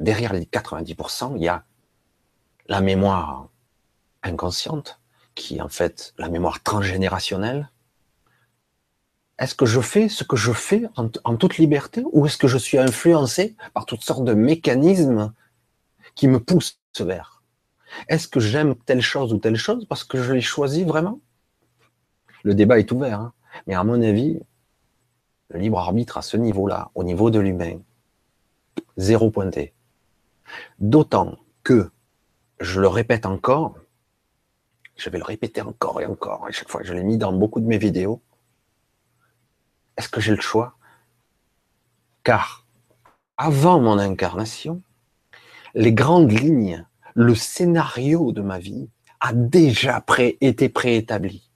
Derrière 0.00 0.32
les 0.32 0.46
90%, 0.46 1.34
il 1.36 1.42
y 1.42 1.48
a 1.48 1.64
la 2.68 2.80
mémoire 2.80 3.48
inconsciente, 4.22 4.98
qui 5.34 5.56
est 5.56 5.60
en 5.60 5.68
fait 5.68 6.14
la 6.16 6.28
mémoire 6.28 6.62
transgénérationnelle 6.62 7.70
Est-ce 9.38 9.54
que 9.54 9.66
je 9.66 9.80
fais 9.80 10.08
ce 10.08 10.24
que 10.24 10.36
je 10.36 10.52
fais 10.52 10.84
en, 10.96 11.36
toute 11.36 11.58
liberté 11.58 12.02
ou 12.12 12.26
est-ce 12.26 12.38
que 12.38 12.48
je 12.48 12.58
suis 12.58 12.78
influencé 12.78 13.56
par 13.74 13.84
toutes 13.84 14.02
sortes 14.02 14.24
de 14.24 14.34
mécanismes 14.34 15.34
qui 16.14 16.28
me 16.28 16.40
poussent 16.40 16.80
vers? 16.98 17.42
Est-ce 18.08 18.28
que 18.28 18.40
j'aime 18.40 18.74
telle 18.76 19.02
chose 19.02 19.32
ou 19.34 19.38
telle 19.38 19.56
chose 19.56 19.84
parce 19.84 20.04
que 20.04 20.22
je 20.22 20.32
l'ai 20.32 20.40
choisi 20.40 20.84
vraiment? 20.84 21.20
Le 22.42 22.54
débat 22.54 22.78
est 22.78 22.90
ouvert, 22.90 23.20
hein. 23.20 23.32
mais 23.66 23.74
à 23.74 23.84
mon 23.84 24.00
avis, 24.00 24.40
le 25.50 25.58
libre 25.58 25.78
arbitre 25.78 26.16
à 26.16 26.22
ce 26.22 26.38
niveau-là, 26.38 26.90
au 26.94 27.04
niveau 27.04 27.30
de 27.30 27.38
l'humain, 27.38 27.80
zéro 28.96 29.30
pointé. 29.30 29.74
D'autant 30.78 31.38
que, 31.62 31.90
je 32.60 32.80
le 32.80 32.88
répète 32.88 33.26
encore, 33.26 33.76
je 34.96 35.08
vais 35.08 35.18
le 35.18 35.24
répéter 35.24 35.62
encore 35.62 36.00
et 36.00 36.06
encore, 36.06 36.46
à 36.46 36.50
chaque 36.50 36.68
fois, 36.68 36.82
je 36.82 36.92
l'ai 36.92 37.02
mis 37.02 37.18
dans 37.18 37.32
beaucoup 37.32 37.60
de 37.60 37.66
mes 37.66 37.78
vidéos, 37.78 38.22
est-ce 39.96 40.08
que 40.08 40.20
j'ai 40.20 40.34
le 40.34 40.40
choix? 40.40 40.76
Car, 42.22 42.66
avant 43.36 43.80
mon 43.80 43.98
incarnation, 43.98 44.82
les 45.74 45.92
grandes 45.92 46.32
lignes, 46.32 46.86
le 47.14 47.34
scénario 47.34 48.32
de 48.32 48.42
ma 48.42 48.58
vie 48.58 48.90
a 49.20 49.32
déjà 49.32 50.04
été 50.40 50.68
préétabli. 50.68 51.50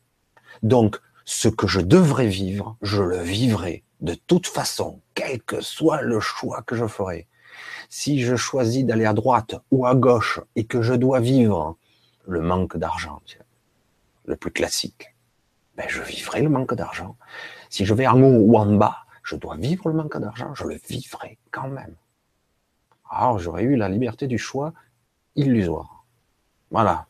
Donc, 0.63 1.01
ce 1.25 1.49
que 1.49 1.67
je 1.67 1.81
devrais 1.81 2.27
vivre, 2.27 2.77
je 2.83 3.03
le 3.03 3.19
vivrai 3.19 3.85
de 4.01 4.15
toute 4.15 4.47
façon, 4.47 5.01
quel 5.15 5.43
que 5.43 5.63
soit 5.63 6.03
le 6.03 6.21
choix 6.21 6.63
que 6.63 6.77
je 6.77 6.87
ferai. 6.87 7.27
Si 7.97 8.19
je 8.19 8.35
choisis 8.35 8.85
d'aller 8.85 9.05
à 9.05 9.13
droite 9.13 9.55
ou 9.71 9.87
à 9.87 9.95
gauche 9.95 10.41
et 10.57 10.65
que 10.65 10.83
je 10.83 10.95
dois 10.95 11.21
vivre 11.21 11.77
le 12.27 12.41
manque 12.41 12.77
d'argent, 12.77 13.23
le 14.25 14.35
plus 14.35 14.51
classique, 14.51 15.15
ben 15.77 15.87
je 15.89 16.03
vivrai 16.03 16.43
le 16.43 16.49
manque 16.49 16.75
d'argent. 16.75 17.17
Si 17.71 17.85
je 17.85 17.95
vais 17.95 18.09
en 18.09 18.21
haut 18.21 18.41
ou 18.41 18.59
en 18.59 18.67
bas, 18.75 19.05
je 19.23 19.37
dois 19.37 19.55
vivre 19.55 19.89
le 19.89 19.95
manque 19.95 20.19
d'argent, 20.19 20.53
je 20.57 20.65
le 20.65 20.81
vivrai 20.89 21.39
quand 21.53 21.69
même. 21.69 21.95
Alors 23.09 23.39
j'aurais 23.39 23.63
eu 23.63 23.77
la 23.77 23.89
liberté 23.89 24.27
du 24.27 24.39
choix 24.39 24.73
illusoire. 25.37 26.05
Voilà. 26.73 27.07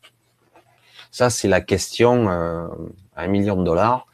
Ça, 1.10 1.30
c'est 1.30 1.48
la 1.48 1.62
question 1.62 2.28
euh, 2.28 2.68
à 3.16 3.22
un 3.22 3.28
million 3.28 3.56
de 3.56 3.64
dollars. 3.64 4.06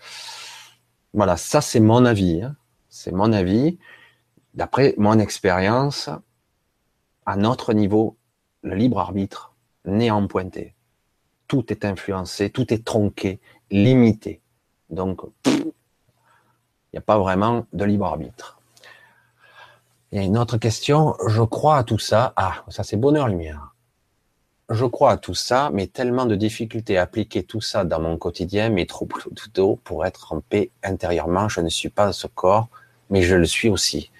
Voilà, 1.14 1.36
ça 1.36 1.62
c'est 1.62 1.80
mon 1.80 2.04
avis. 2.04 2.42
Hein. 2.44 2.54
C'est 2.88 3.10
mon 3.10 3.32
avis. 3.32 3.76
D'après 4.54 4.94
mon 4.98 5.18
expérience, 5.18 6.10
à 7.30 7.36
notre 7.36 7.72
niveau, 7.72 8.16
le 8.62 8.74
libre 8.74 8.98
arbitre 8.98 9.54
n'est 9.84 10.10
en 10.10 10.26
pointé. 10.26 10.74
Tout 11.46 11.72
est 11.72 11.84
influencé, 11.84 12.50
tout 12.50 12.74
est 12.74 12.84
tronqué, 12.84 13.38
limité. 13.70 14.40
Donc, 14.90 15.20
il 15.46 15.72
n'y 16.92 16.98
a 16.98 17.02
pas 17.02 17.18
vraiment 17.18 17.66
de 17.72 17.84
libre 17.84 18.06
arbitre. 18.06 18.58
Il 20.10 20.18
y 20.18 20.20
a 20.20 20.24
une 20.24 20.36
autre 20.36 20.56
question. 20.56 21.14
Je 21.28 21.42
crois 21.42 21.76
à 21.76 21.84
tout 21.84 22.00
ça. 22.00 22.32
Ah, 22.34 22.64
ça 22.68 22.82
c'est 22.82 22.96
bonheur 22.96 23.28
lumière. 23.28 23.76
Je 24.68 24.84
crois 24.84 25.12
à 25.12 25.16
tout 25.16 25.34
ça, 25.34 25.70
mais 25.72 25.86
tellement 25.86 26.26
de 26.26 26.34
difficultés 26.34 26.98
à 26.98 27.02
appliquer 27.02 27.44
tout 27.44 27.60
ça 27.60 27.84
dans 27.84 28.00
mon 28.00 28.18
quotidien, 28.18 28.70
mais 28.70 28.86
trop 28.86 29.06
tout 29.54 29.76
pour 29.84 30.04
être 30.04 30.32
en 30.32 30.40
paix 30.40 30.70
intérieurement. 30.82 31.48
Je 31.48 31.60
ne 31.60 31.68
suis 31.68 31.90
pas 31.90 32.12
ce 32.12 32.26
corps 32.26 32.68
mais 33.10 33.22
je 33.22 33.34
le 33.34 33.44
suis 33.44 33.68
aussi. 33.68 34.10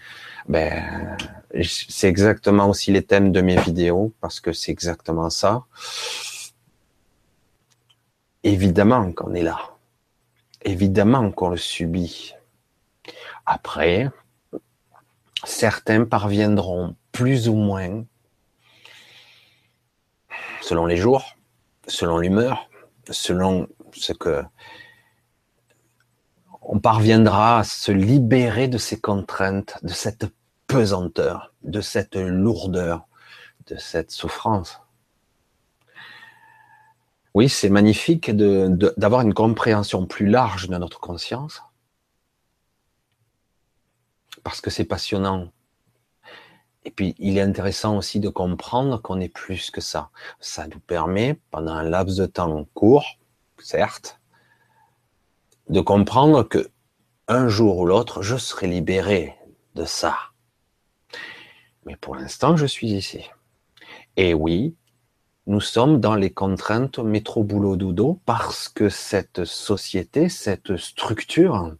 Ben, 0.48 1.16
c'est 1.64 2.08
exactement 2.08 2.68
aussi 2.68 2.92
les 2.92 3.02
thèmes 3.02 3.32
de 3.32 3.40
mes 3.40 3.56
vidéos, 3.56 4.12
parce 4.20 4.40
que 4.40 4.52
c'est 4.52 4.70
exactement 4.70 5.30
ça. 5.30 5.64
Évidemment 8.42 9.12
qu'on 9.12 9.34
est 9.34 9.42
là. 9.42 9.58
Évidemment 10.62 11.30
qu'on 11.32 11.50
le 11.50 11.56
subit. 11.56 12.34
Après, 13.46 14.08
certains 15.44 16.04
parviendront 16.04 16.94
plus 17.12 17.48
ou 17.48 17.54
moins, 17.54 18.04
selon 20.60 20.86
les 20.86 20.96
jours, 20.96 21.36
selon 21.86 22.18
l'humeur, 22.18 22.70
selon 23.10 23.66
ce 23.92 24.12
que 24.12 24.42
on 26.62 26.78
parviendra 26.78 27.58
à 27.60 27.64
se 27.64 27.90
libérer 27.90 28.68
de 28.68 28.78
ces 28.78 29.00
contraintes, 29.00 29.78
de 29.82 29.92
cette 29.92 30.26
pesanteur, 30.70 31.52
de 31.62 31.80
cette 31.80 32.14
lourdeur, 32.14 33.06
de 33.66 33.76
cette 33.76 34.12
souffrance. 34.12 34.80
Oui, 37.34 37.48
c'est 37.48 37.68
magnifique 37.68 38.30
d'avoir 38.30 39.22
une 39.22 39.34
compréhension 39.34 40.06
plus 40.06 40.26
large 40.26 40.68
de 40.68 40.76
notre 40.76 41.00
conscience, 41.00 41.62
parce 44.44 44.60
que 44.60 44.70
c'est 44.70 44.84
passionnant. 44.84 45.50
Et 46.84 46.90
puis, 46.90 47.14
il 47.18 47.36
est 47.36 47.42
intéressant 47.42 47.96
aussi 47.96 48.20
de 48.20 48.28
comprendre 48.28 49.02
qu'on 49.02 49.20
est 49.20 49.28
plus 49.28 49.70
que 49.70 49.80
ça. 49.80 50.10
Ça 50.38 50.66
nous 50.66 50.80
permet, 50.80 51.38
pendant 51.50 51.72
un 51.72 51.82
laps 51.82 52.16
de 52.16 52.26
temps 52.26 52.64
court, 52.74 53.18
certes, 53.58 54.20
de 55.68 55.80
comprendre 55.80 56.42
que 56.42 56.70
un 57.28 57.48
jour 57.48 57.78
ou 57.78 57.86
l'autre, 57.86 58.22
je 58.22 58.36
serai 58.36 58.66
libéré 58.66 59.36
de 59.74 59.84
ça. 59.84 60.29
Mais 61.86 61.96
pour 61.96 62.14
l'instant, 62.14 62.56
je 62.56 62.66
suis 62.66 62.88
ici. 62.88 63.28
Et 64.16 64.34
oui, 64.34 64.74
nous 65.46 65.60
sommes 65.60 66.00
dans 66.00 66.14
les 66.14 66.30
contraintes 66.30 66.98
métro 66.98 67.42
boulot 67.42 67.76
dodo 67.76 68.20
parce 68.24 68.68
que 68.68 68.88
cette 68.88 69.44
société, 69.44 70.28
cette 70.28 70.76
structure 70.76 71.74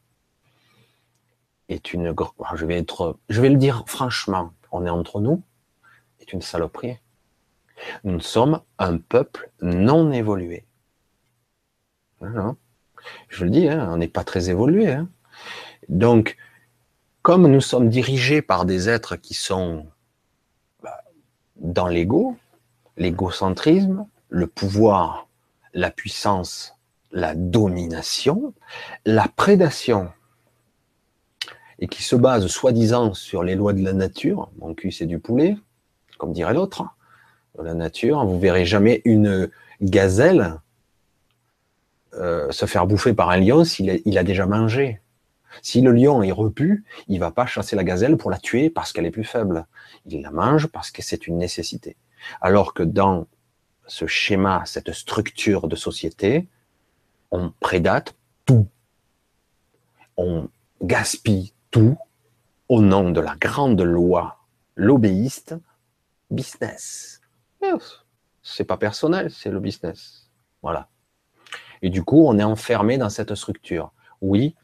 est 1.69 1.93
une 1.93 2.15
je 2.55 2.67
vais 2.67 2.79
être 2.79 3.19
je 3.29 3.41
vais 3.41 3.51
le 3.51 3.57
dire 3.57 3.85
franchement, 3.87 4.53
on 4.73 4.87
est 4.87 4.91
entre 4.91 5.21
nous, 5.21 5.43
est 6.21 6.33
une 6.33 6.43
saloperie. 6.43 6.99
Nous 8.05 8.21
sommes 8.21 8.61
un 8.79 8.99
peuple 8.99 9.51
non 9.63 10.11
évolué. 10.13 10.65
Je 13.29 13.45
le 13.45 13.51
dis, 13.51 13.69
hein, 13.69 13.89
on 13.91 13.97
n'est 13.97 14.09
pas 14.09 14.25
très 14.25 14.51
évolué. 14.51 14.93
Hein. 14.93 15.09
Donc, 15.89 16.37
comme 17.23 17.47
nous 17.47 17.61
sommes 17.61 17.89
dirigés 17.89 18.43
par 18.43 18.64
des 18.64 18.89
êtres 18.89 19.16
qui 19.16 19.35
sont 19.35 19.87
bah, 20.83 21.03
dans 21.57 21.87
l'ego, 21.87 22.37
l'égocentrisme, 22.97 24.07
le 24.29 24.47
pouvoir, 24.47 25.29
la 25.75 25.91
puissance, 25.91 26.75
la 27.12 27.35
domination, 27.35 28.55
la 29.05 29.29
prédation, 29.29 30.11
et 31.81 31.89
qui 31.89 32.03
se 32.03 32.14
base 32.14 32.47
soi-disant 32.47 33.14
sur 33.14 33.43
les 33.43 33.55
lois 33.55 33.73
de 33.73 33.83
la 33.83 33.93
nature, 33.93 34.51
mon 34.59 34.75
cul 34.75 34.93
c'est 34.93 35.07
du 35.07 35.18
poulet, 35.18 35.57
comme 36.18 36.33
dirait 36.33 36.55
l'autre, 36.55 36.85
de 37.59 37.64
la 37.64 37.75
nature, 37.75 38.25
vous 38.25 38.39
verrez 38.39 38.64
jamais 38.64 39.03
une 39.05 39.51
gazelle 39.83 40.61
euh, 42.14 42.51
se 42.51 42.66
faire 42.66 42.87
bouffer 42.87 43.14
par 43.14 43.31
un 43.31 43.39
lion 43.39 43.64
s'il 43.64 44.03
il 44.05 44.18
a 44.18 44.25
déjà 44.25 44.47
mangé. 44.47 45.01
Si 45.63 45.81
le 45.81 45.93
lion 45.93 46.23
est 46.23 46.33
repu, 46.33 46.85
il 47.09 47.19
va 47.21 47.31
pas 47.31 47.47
chasser 47.47 47.77
la 47.77 47.85
gazelle 47.85 48.17
pour 48.17 48.31
la 48.31 48.39
tuer 48.39 48.71
parce 48.71 48.93
qu'elle 48.93 49.07
est 49.07 49.11
plus 49.11 49.25
faible. 49.25 49.67
Il 50.07 50.23
la 50.23 50.31
mange 50.31 50.67
parce 50.69 50.91
que 50.91 51.03
c'est 51.03 51.27
une 51.27 51.39
nécessité. 51.39 51.97
Alors 52.41 52.75
que 52.75 52.83
dans 52.83 53.27
ce 53.87 54.07
schéma, 54.07 54.63
cette 54.67 54.93
structure 54.93 55.69
de 55.69 55.77
société, 55.77 56.49
on 57.31 57.53
prédate 57.61 58.15
tout. 58.47 58.69
On 60.17 60.49
gaspille 60.83 61.53
tout 61.71 61.99
au 62.69 62.81
nom 62.81 63.11
de 63.11 63.21
la 63.21 63.35
grande 63.37 63.81
loi, 63.81 64.39
l'obéiste, 64.77 65.57
business. 66.31 67.21
C'est 68.43 68.65
pas 68.65 68.77
personnel, 68.77 69.31
c'est 69.31 69.51
le 69.51 69.61
business. 69.61 70.31
Voilà. 70.63 70.89
Et 71.83 71.91
du 71.91 72.05
coup, 72.05 72.25
on 72.27 72.39
est 72.39 72.45
enfermé 72.45 72.99
dans 72.99 73.11
cette 73.11 73.35
structure. 73.35 73.93
Oui, 74.21 74.55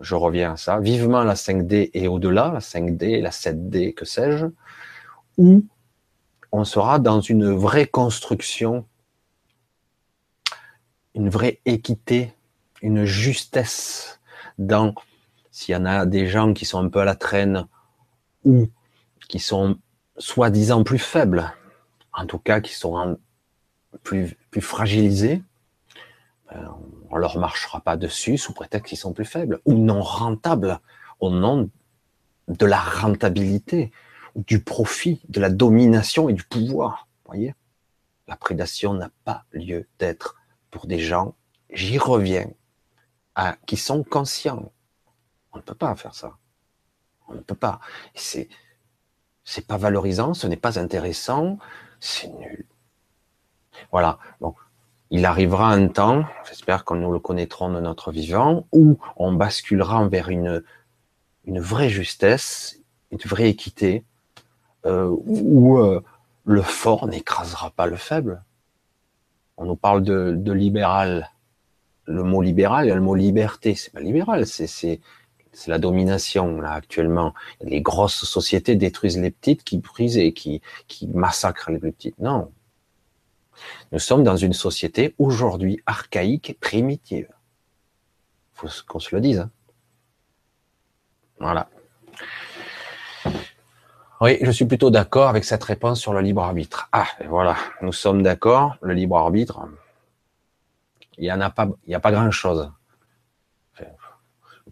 je 0.00 0.14
reviens 0.14 0.52
à 0.52 0.56
ça, 0.56 0.80
vivement 0.80 1.22
la 1.24 1.34
5D 1.34 1.90
et 1.94 2.08
au-delà, 2.08 2.50
la 2.52 2.60
5D, 2.60 3.20
la 3.20 3.30
7D, 3.30 3.94
que 3.94 4.04
sais-je, 4.04 4.46
où 5.38 5.64
on 6.50 6.64
sera 6.64 6.98
dans 6.98 7.20
une 7.20 7.52
vraie 7.52 7.86
construction, 7.86 8.86
une 11.14 11.28
vraie 11.28 11.60
équité, 11.64 12.34
une 12.82 13.04
justesse 13.04 14.20
dans, 14.58 14.94
s'il 15.50 15.74
y 15.74 15.76
en 15.76 15.86
a 15.86 16.06
des 16.06 16.26
gens 16.26 16.52
qui 16.52 16.64
sont 16.64 16.84
un 16.84 16.88
peu 16.88 17.00
à 17.00 17.04
la 17.04 17.14
traîne 17.14 17.66
ou 18.44 18.68
qui 19.28 19.38
sont 19.38 19.78
soi-disant 20.18 20.84
plus 20.84 20.98
faibles, 20.98 21.52
en 22.12 22.26
tout 22.26 22.38
cas 22.38 22.60
qui 22.60 22.74
sont 22.74 23.18
plus, 24.02 24.36
fragilisés, 24.60 25.42
euh, 26.52 26.58
on 27.12 27.18
leur 27.18 27.38
marchera 27.38 27.80
pas 27.80 27.96
dessus 27.96 28.38
sous 28.38 28.54
prétexte 28.54 28.88
qu'ils 28.88 28.98
sont 28.98 29.12
plus 29.12 29.26
faibles 29.26 29.60
ou 29.66 29.74
non 29.74 30.00
rentables 30.00 30.80
au 31.20 31.30
nom 31.30 31.70
de 32.48 32.66
la 32.66 32.80
rentabilité, 32.80 33.92
du 34.34 34.62
profit, 34.64 35.20
de 35.28 35.38
la 35.38 35.50
domination 35.50 36.30
et 36.30 36.32
du 36.32 36.42
pouvoir. 36.42 37.06
Voyez, 37.26 37.54
la 38.26 38.36
prédation 38.36 38.94
n'a 38.94 39.10
pas 39.24 39.44
lieu 39.52 39.86
d'être 39.98 40.40
pour 40.70 40.86
des 40.86 40.98
gens. 40.98 41.36
J'y 41.70 41.98
reviens, 41.98 42.50
à, 43.34 43.56
qui 43.66 43.76
sont 43.76 44.02
conscients. 44.02 44.72
On 45.52 45.58
ne 45.58 45.62
peut 45.62 45.74
pas 45.74 45.94
faire 45.96 46.14
ça. 46.14 46.38
On 47.28 47.34
ne 47.34 47.40
peut 47.40 47.54
pas. 47.54 47.78
C'est 48.14 48.48
c'est 49.44 49.66
pas 49.66 49.76
valorisant, 49.76 50.34
ce 50.34 50.46
n'est 50.46 50.56
pas 50.56 50.78
intéressant, 50.78 51.58
c'est 52.00 52.28
nul. 52.28 52.64
Voilà. 53.90 54.18
Bon, 54.40 54.54
il 55.12 55.26
arrivera 55.26 55.70
un 55.70 55.88
temps, 55.88 56.24
j'espère 56.48 56.86
que 56.86 56.94
nous 56.94 57.12
le 57.12 57.18
connaîtrons 57.18 57.70
de 57.70 57.80
notre 57.80 58.10
vivant, 58.10 58.66
où 58.72 58.98
on 59.16 59.34
basculera 59.34 60.08
vers 60.08 60.30
une, 60.30 60.64
une 61.44 61.60
vraie 61.60 61.90
justesse, 61.90 62.80
une 63.10 63.18
vraie 63.26 63.50
équité, 63.50 64.04
euh, 64.86 65.14
où 65.26 65.76
euh, 65.76 66.02
le 66.46 66.62
fort 66.62 67.06
n'écrasera 67.06 67.70
pas 67.72 67.86
le 67.86 67.96
faible. 67.96 68.42
On 69.58 69.66
nous 69.66 69.76
parle 69.76 70.02
de, 70.02 70.34
de 70.34 70.52
libéral. 70.52 71.30
Le 72.06 72.22
mot 72.22 72.40
libéral, 72.40 72.86
il 72.86 72.88
y 72.88 72.92
a 72.92 72.94
le 72.94 73.02
mot 73.02 73.14
liberté. 73.14 73.74
C'est 73.74 73.92
pas 73.92 74.00
libéral, 74.00 74.46
c'est 74.46 74.66
c'est 74.66 75.70
la 75.70 75.78
domination 75.78 76.62
là 76.62 76.72
actuellement. 76.72 77.34
Les 77.60 77.82
grosses 77.82 78.24
sociétés 78.24 78.76
détruisent 78.76 79.18
les 79.18 79.30
petites, 79.30 79.62
qui 79.62 79.76
brisent 79.76 80.16
et 80.16 80.32
qui, 80.32 80.62
qui 80.88 81.06
massacrent 81.08 81.70
les 81.70 81.78
plus 81.78 81.92
petites. 81.92 82.18
Non, 82.18 82.50
nous 83.92 83.98
sommes 83.98 84.24
dans 84.24 84.36
une 84.36 84.52
société 84.52 85.14
aujourd'hui 85.18 85.80
archaïque 85.86 86.58
primitive. 86.60 87.28
Il 87.28 88.54
faut 88.54 88.68
qu'on 88.86 88.98
se 88.98 89.14
le 89.14 89.20
dise. 89.20 89.40
Hein. 89.40 89.50
Voilà. 91.38 91.68
Oui, 94.20 94.38
je 94.40 94.50
suis 94.52 94.66
plutôt 94.66 94.90
d'accord 94.90 95.28
avec 95.28 95.44
cette 95.44 95.64
réponse 95.64 96.00
sur 96.00 96.12
le 96.12 96.20
libre 96.20 96.42
arbitre. 96.42 96.88
Ah, 96.92 97.08
voilà, 97.28 97.56
nous 97.80 97.92
sommes 97.92 98.22
d'accord, 98.22 98.76
le 98.80 98.94
libre 98.94 99.16
arbitre, 99.16 99.60
il 101.18 101.24
n'y 101.24 101.32
en 101.32 101.40
a 101.40 101.50
pas, 101.50 101.68
a 101.92 102.00
pas 102.00 102.12
grand 102.12 102.30
chose. 102.30 102.70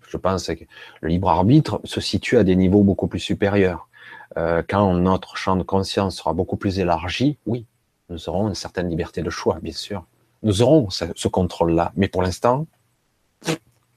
Je 0.09 0.17
pense 0.17 0.47
que 0.47 0.65
le 1.01 1.09
libre 1.09 1.29
arbitre 1.29 1.81
se 1.85 2.01
situe 2.01 2.37
à 2.37 2.45
des 2.45 2.57
niveaux 2.57 2.83
beaucoup 2.83 3.07
plus 3.07 3.21
supérieurs. 3.21 3.89
Euh, 4.37 4.63
quand 4.69 4.95
notre 4.95 5.37
champ 5.37 5.57
de 5.57 5.63
conscience 5.63 6.17
sera 6.17 6.33
beaucoup 6.33 6.57
plus 6.57 6.79
élargi, 6.79 7.39
oui, 7.47 7.67
nous 8.11 8.29
aurons 8.29 8.49
une 8.49 8.55
certaine 8.55 8.91
liberté 8.91 9.23
de 9.23 9.31
choix, 9.31 9.59
bien 9.63 9.73
sûr. 9.73 10.05
Nous 10.43 10.63
aurons 10.63 10.91
ce, 10.91 11.29
contrôle-là. 11.29 11.93
Mais 11.97 12.09
pour 12.09 12.23
l'instant, 12.23 12.67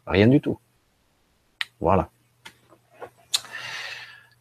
rien 0.05 0.27
du 0.27 0.39
tout. 0.39 0.59
Voilà. 1.79 2.09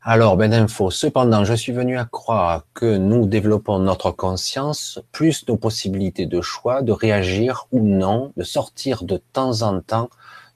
Alors, 0.03 0.37
ben 0.37 0.51
d'info. 0.51 0.91
Cependant, 0.91 1.45
je 1.45 1.55
suis 1.55 1.73
venu 1.73 1.97
à 1.97 2.05
croire 2.05 2.66
que 2.75 2.97
nous 2.97 3.27
développons 3.27 3.79
notre 3.79 4.11
conscience, 4.11 5.01
plus 5.12 5.47
nos 5.49 5.57
possibilités 5.57 6.27
de 6.27 6.41
choix, 6.41 6.83
de 6.83 6.93
réagir 6.93 7.66
ou 7.70 7.81
non, 7.81 8.33
de 8.37 8.43
sortir 8.43 9.05
de 9.05 9.16
temps 9.16 9.62
en 9.62 9.81
temps 9.81 10.11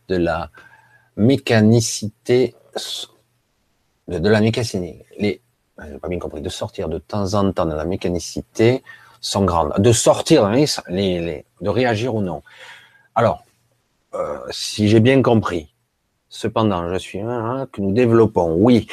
de 0.08 0.16
la 0.16 0.50
mécanicité, 1.16 2.54
de, 4.08 4.28
la 4.28 4.40
mécanicité. 4.40 5.06
Les, 5.18 5.40
j'ai 5.88 5.98
pas 5.98 6.08
bien 6.08 6.18
compris, 6.18 6.42
de 6.42 6.48
sortir 6.48 6.88
de 6.88 6.98
temps 6.98 7.34
en 7.34 7.52
temps 7.52 7.66
de 7.66 7.74
la 7.74 7.84
mécanicité 7.84 8.82
sont 9.26 9.44
grandes. 9.44 9.74
De 9.78 9.92
sortir, 9.92 10.48
les, 10.50 11.44
de 11.60 11.68
réagir 11.68 12.14
ou 12.14 12.22
non. 12.22 12.42
Alors, 13.14 13.44
euh, 14.14 14.38
si 14.50 14.88
j'ai 14.88 15.00
bien 15.00 15.20
compris, 15.20 15.74
cependant, 16.28 16.88
je 16.92 16.98
suis 16.98 17.20
hein, 17.20 17.68
que 17.72 17.80
nous 17.80 17.92
développons, 17.92 18.54
oui, 18.54 18.86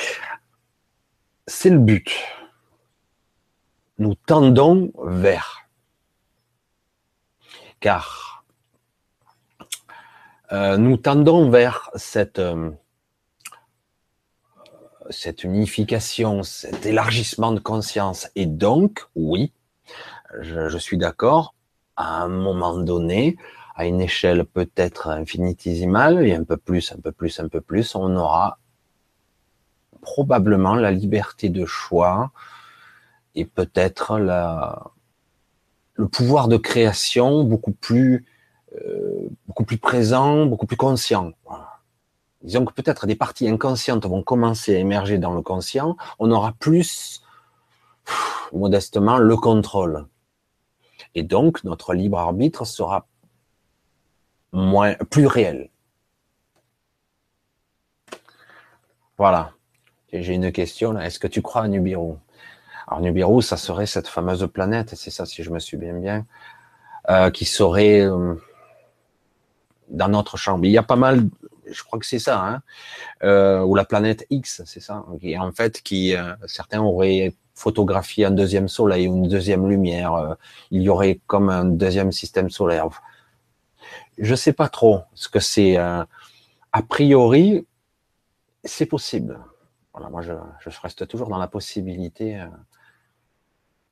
c'est 1.46 1.70
le 1.70 1.78
but. 1.78 2.12
Nous 4.00 4.16
tendons 4.16 4.92
vers. 5.04 5.68
Car 7.80 8.44
euh, 10.52 10.78
nous 10.78 10.98
tendons 10.98 11.50
vers 11.50 11.92
euh, 12.40 12.72
cette 15.10 15.44
unification, 15.44 16.42
cet 16.42 16.88
élargissement 16.88 17.52
de 17.52 17.60
conscience. 17.60 18.30
Et 18.36 18.48
donc, 18.48 19.06
oui, 19.16 19.54
je, 20.42 20.78
suis 20.78 20.98
d'accord, 20.98 21.56
à 21.96 22.24
un 22.24 22.28
moment 22.28 22.78
donné, 22.78 23.38
à 23.76 23.86
une 23.86 24.02
échelle 24.02 24.46
peut-être 24.46 25.08
infinitésimale, 25.08 26.26
et 26.26 26.34
un 26.34 26.44
peu 26.44 26.58
plus, 26.58 26.92
un 26.92 27.00
peu 27.00 27.12
plus, 27.12 27.40
un 27.40 27.48
peu 27.48 27.62
plus, 27.62 27.96
on 27.96 28.16
aura 28.16 28.60
probablement 30.02 30.76
la 30.76 30.92
liberté 30.92 31.50
de 31.50 31.66
choix 31.66 32.32
et 33.36 33.46
peut-être 33.46 34.20
la, 34.20 34.92
le 35.96 36.08
pouvoir 36.08 36.48
de 36.48 36.58
création 36.58 37.44
beaucoup 37.44 37.72
plus, 37.72 38.26
euh, 38.76 39.30
beaucoup 39.48 39.64
plus 39.64 39.78
présent, 39.78 40.46
beaucoup 40.46 40.66
plus 40.66 40.78
conscient. 40.78 41.32
Disons 42.42 42.66
que 42.66 42.74
peut-être 42.74 43.08
des 43.08 43.16
parties 43.16 43.48
inconscientes 43.48 44.06
vont 44.06 44.22
commencer 44.22 44.76
à 44.76 44.80
émerger 44.80 45.18
dans 45.18 45.34
le 45.34 45.42
conscient, 45.42 45.96
on 46.20 46.30
aura 46.32 46.52
plus, 46.52 47.24
modestement, 48.52 49.18
le 49.18 49.38
contrôle. 49.38 50.06
Et 51.16 51.24
donc, 51.24 51.64
notre 51.64 51.94
libre 51.94 52.18
arbitre 52.18 52.66
sera 52.66 53.08
plus 55.10 55.28
réel. 55.28 55.70
Voilà. 59.18 59.52
J'ai 60.12 60.36
une 60.36 60.52
question 60.52 60.92
là. 60.92 61.06
Est-ce 61.06 61.20
que 61.20 61.28
tu 61.28 61.42
crois 61.42 61.64
à 61.64 61.68
Nubiru 61.68 62.16
Alors 62.88 63.02
Nubiru, 63.02 63.42
ça 63.42 63.58
serait 63.58 63.88
cette 63.88 64.08
fameuse 64.08 64.48
planète, 64.52 64.94
c'est 64.96 65.10
ça 65.10 65.26
si 65.26 65.44
je 65.44 65.50
me 65.50 65.60
souviens 65.60 65.94
bien, 65.94 66.26
euh, 67.10 67.32
qui 67.32 67.46
serait 67.46 68.02
euh, 68.02 68.36
dans 69.90 70.10
notre 70.10 70.38
chambre. 70.38 70.66
Il 70.66 70.72
y 70.72 70.78
a 70.78 70.84
pas 70.84 70.96
mal, 70.96 71.30
je 71.66 71.84
crois 71.84 72.00
que 72.00 72.06
c'est 72.06 72.20
ça, 72.20 72.40
hein, 72.40 72.62
euh, 73.24 73.62
ou 73.62 73.74
la 73.76 73.86
planète 73.86 74.26
X, 74.30 74.62
c'est 74.66 74.80
ça, 74.80 75.04
en 75.08 75.52
fait, 75.52 75.82
qui 75.82 76.16
certains 76.46 76.82
auraient 76.82 77.34
photographié 77.54 78.26
un 78.26 78.32
deuxième 78.32 78.68
soleil 78.68 79.08
ou 79.08 79.16
une 79.16 79.28
deuxième 79.28 79.68
lumière. 79.70 80.14
Euh, 80.14 80.36
il 80.72 80.82
y 80.82 80.90
aurait 80.90 81.20
comme 81.28 81.50
un 81.50 81.66
deuxième 81.66 82.12
système 82.12 82.50
solaire. 82.50 82.90
Je 84.18 84.36
sais 84.36 84.54
pas 84.54 84.70
trop 84.70 85.02
ce 85.14 85.30
que 85.30 85.40
c'est. 85.40 85.78
Euh, 85.78 86.04
a 86.72 86.82
priori, 86.82 87.68
c'est 88.64 88.86
possible. 88.86 89.40
Voilà, 89.94 90.10
moi, 90.10 90.22
je, 90.22 90.34
reste 90.82 91.08
toujours 91.08 91.30
dans 91.30 91.38
la 91.38 91.48
possibilité. 91.48 92.44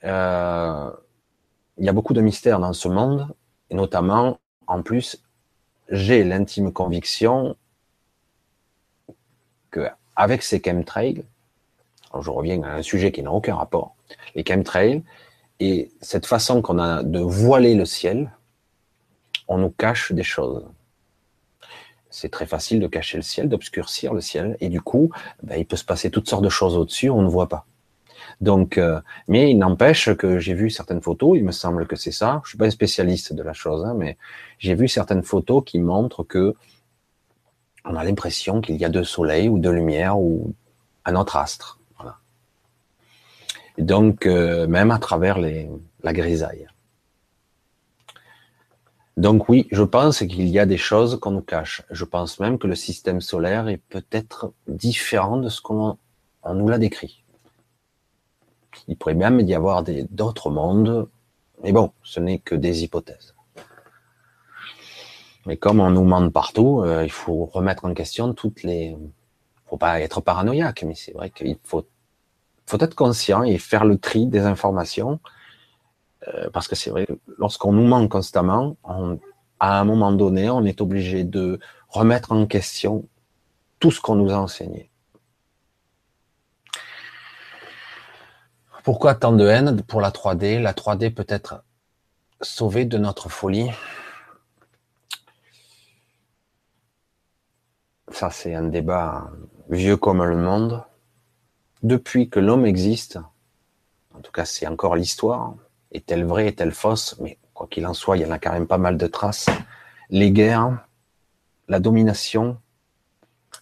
Euh, 0.04 0.92
il 1.78 1.86
y 1.86 1.90
a 1.90 1.94
beaucoup 1.94 2.14
de 2.14 2.22
mystères 2.22 2.60
dans 2.60 2.74
ce 2.74 2.88
monde, 2.88 3.28
et 3.70 3.76
notamment, 3.76 4.40
en 4.68 4.82
plus, 4.82 5.24
j'ai 5.90 6.24
l'intime 6.24 6.74
conviction 6.74 7.56
que 9.70 9.88
avec 10.16 10.44
ces 10.44 10.62
chemtrails, 10.64 11.26
je 12.20 12.30
reviens 12.30 12.62
à 12.64 12.76
un 12.76 12.82
sujet 12.82 13.12
qui 13.12 13.24
n'a 13.24 13.32
aucun 13.32 13.56
rapport, 13.56 13.96
les 14.36 14.44
chemtrails, 14.48 15.04
et 15.60 15.92
cette 16.02 16.26
façon 16.26 16.62
qu'on 16.62 16.80
a 16.80 17.04
de 17.04 17.20
voiler 17.20 17.76
le 17.76 17.86
ciel, 17.86 18.32
on 19.48 19.60
nous 19.60 19.70
cache 19.70 20.12
des 20.12 20.24
choses. 20.24 20.66
C'est 22.10 22.30
très 22.30 22.46
facile 22.46 22.80
de 22.80 22.88
cacher 22.88 23.18
le 23.18 23.24
ciel, 23.24 23.48
d'obscurcir 23.48 24.14
le 24.14 24.22
ciel, 24.22 24.58
et 24.60 24.70
du 24.70 24.82
coup, 24.82 25.12
ben, 25.44 25.56
il 25.58 25.66
peut 25.66 25.78
se 25.78 25.86
passer 25.86 26.10
toutes 26.10 26.28
sortes 26.28 26.44
de 26.44 26.50
choses 26.50 26.76
au-dessus, 26.76 27.10
on 27.10 27.22
ne 27.22 27.30
voit 27.30 27.48
pas. 27.48 27.66
Donc, 28.42 28.78
euh, 28.78 29.00
mais 29.28 29.52
il 29.52 29.58
n'empêche 29.58 30.14
que 30.16 30.40
j'ai 30.40 30.54
vu 30.54 30.70
certaines 30.70 31.02
photos, 31.02 31.38
il 31.38 31.44
me 31.44 31.52
semble 31.52 31.86
que 31.86 31.96
c'est 31.96 32.12
ça. 32.12 32.42
Je 32.44 32.50
suis 32.50 32.58
pas 32.58 32.66
un 32.66 32.72
spécialiste 32.72 33.34
de 33.34 33.44
la 33.44 33.54
chose, 33.54 33.86
hein, 33.86 33.94
mais 33.96 34.18
j'ai 34.58 34.74
vu 34.74 34.88
certaines 34.88 35.24
photos 35.24 35.64
qui 35.66 35.80
montrent 35.80 36.24
que 36.24 36.56
on 37.86 37.96
a 37.96 38.04
l'impression 38.04 38.62
qu'il 38.62 38.78
y 38.78 38.86
a 38.86 38.90
deux 38.90 39.04
soleils 39.04 39.50
ou 39.50 39.60
deux 39.60 39.72
lumières 39.72 40.20
ou 40.20 40.54
un 41.06 41.16
autre 41.16 41.36
astre 41.36 41.81
donc, 43.82 44.26
euh, 44.26 44.68
même 44.68 44.92
à 44.92 45.00
travers 45.00 45.40
la 45.40 46.14
grisaille. 46.14 46.68
Donc 49.18 49.50
oui, 49.50 49.68
je 49.72 49.84
pense 49.84 50.20
qu'il 50.20 50.48
y 50.48 50.58
a 50.58 50.66
des 50.66 50.78
choses 50.78 51.20
qu'on 51.20 51.32
nous 51.32 51.42
cache. 51.42 51.84
Je 51.92 52.06
pense 52.06 52.40
même 52.40 52.58
que 52.58 52.68
le 52.68 52.76
système 52.76 53.22
solaire 53.22 53.68
est 53.68 53.78
peut-être 53.78 54.54
différent 54.68 55.38
de 55.38 55.50
ce 55.50 55.62
qu'on 55.62 55.98
on 56.44 56.54
nous 56.56 56.68
l'a 56.68 56.78
décrit. 56.78 57.24
Il 58.88 58.98
pourrait 58.98 59.16
même 59.16 59.40
y 59.42 59.54
avoir 59.54 59.84
d'autres 60.10 60.50
mondes, 60.50 61.10
mais 61.62 61.72
bon, 61.72 61.92
ce 62.04 62.20
n'est 62.20 62.40
que 62.40 62.56
des 62.56 62.84
hypothèses. 62.84 63.36
Mais 65.46 65.58
comme 65.58 65.80
on 65.80 65.90
nous 65.90 66.04
ment 66.04 66.30
partout, 66.30 66.82
euh, 66.82 67.04
il 67.04 67.12
faut 67.12 67.46
remettre 67.46 67.86
en 67.86 67.94
question 67.94 68.34
toutes 68.34 68.64
les. 68.64 68.96
Faut 69.68 69.78
pas 69.78 70.02
être 70.02 70.22
paranoïaque, 70.22 70.84
mais 70.84 70.96
c'est 70.96 71.14
vrai 71.14 71.30
qu'il 71.30 71.58
faut 71.64 71.86
faut 72.72 72.82
être 72.82 72.96
conscient 72.96 73.44
et 73.44 73.58
faire 73.58 73.84
le 73.84 73.98
tri 73.98 74.28
des 74.28 74.46
informations, 74.46 75.20
euh, 76.30 76.50
parce 76.52 76.70
que 76.70 76.76
c'est 76.76 76.90
vrai 76.90 77.06
lorsqu'on 77.38 77.74
nous 77.74 77.86
ment 77.86 78.08
constamment, 78.08 78.78
à 79.60 79.80
un 79.80 79.84
moment 79.84 80.14
donné, 80.14 80.50
on 80.50 80.64
est 80.64 80.80
obligé 80.80 81.26
de 81.26 81.60
remettre 81.90 82.32
en 82.32 82.46
question 82.46 83.06
tout 83.80 83.92
ce 83.92 84.00
qu'on 84.00 84.16
nous 84.16 84.32
a 84.32 84.38
enseigné. 84.38 84.90
Pourquoi 88.86 89.16
tant 89.16 89.34
de 89.34 89.46
haine 89.46 89.82
pour 89.84 90.00
la 90.00 90.12
3D 90.12 90.62
La 90.62 90.72
3D 90.72 91.14
peut 91.14 91.26
être 91.28 91.64
sauvée 92.40 92.86
de 92.86 92.98
notre 92.98 93.28
folie. 93.28 93.70
Ça, 98.12 98.30
c'est 98.30 98.56
un 98.56 98.64
débat 98.64 99.30
vieux 99.70 99.98
comme 99.98 100.24
le 100.24 100.38
monde 100.38 100.86
depuis 101.84 102.30
que 102.30 102.40
l'homme 102.40 102.66
existe, 102.66 103.20
en 104.14 104.20
tout 104.22 104.32
cas 104.32 104.46
c'est 104.46 104.68
encore 104.68 104.96
l'histoire, 104.96 105.56
Est-elle 105.92 106.26
vraie, 106.26 106.48
est-elle 106.48 106.72
fausse 106.72 107.18
Mais 107.20 107.38
quoi 107.54 107.68
qu'il 107.68 107.86
en 107.86 107.94
soit, 107.94 108.18
il 108.18 108.22
y 108.22 108.26
en 108.26 108.32
a 108.32 108.40
quand 108.40 108.54
même 108.54 108.68
pas 108.68 108.78
mal 108.78 108.98
de 108.98 109.08
traces. 109.08 109.50
Les 110.10 110.32
guerres, 110.32 110.88
la 111.68 111.80
domination, 111.80 112.58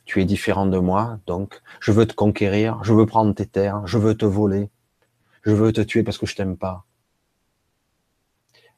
tu 0.05 0.21
es 0.21 0.25
différent 0.25 0.67
de 0.67 0.77
moi, 0.77 1.19
donc 1.25 1.61
je 1.79 1.91
veux 1.91 2.05
te 2.05 2.13
conquérir, 2.13 2.83
je 2.83 2.93
veux 2.93 3.05
prendre 3.05 3.33
tes 3.33 3.45
terres, 3.45 3.85
je 3.87 3.97
veux 3.97 4.15
te 4.15 4.25
voler, 4.25 4.69
je 5.43 5.51
veux 5.51 5.73
te 5.73 5.81
tuer 5.81 6.03
parce 6.03 6.17
que 6.17 6.25
je 6.25 6.35
t'aime 6.35 6.57
pas. 6.57 6.85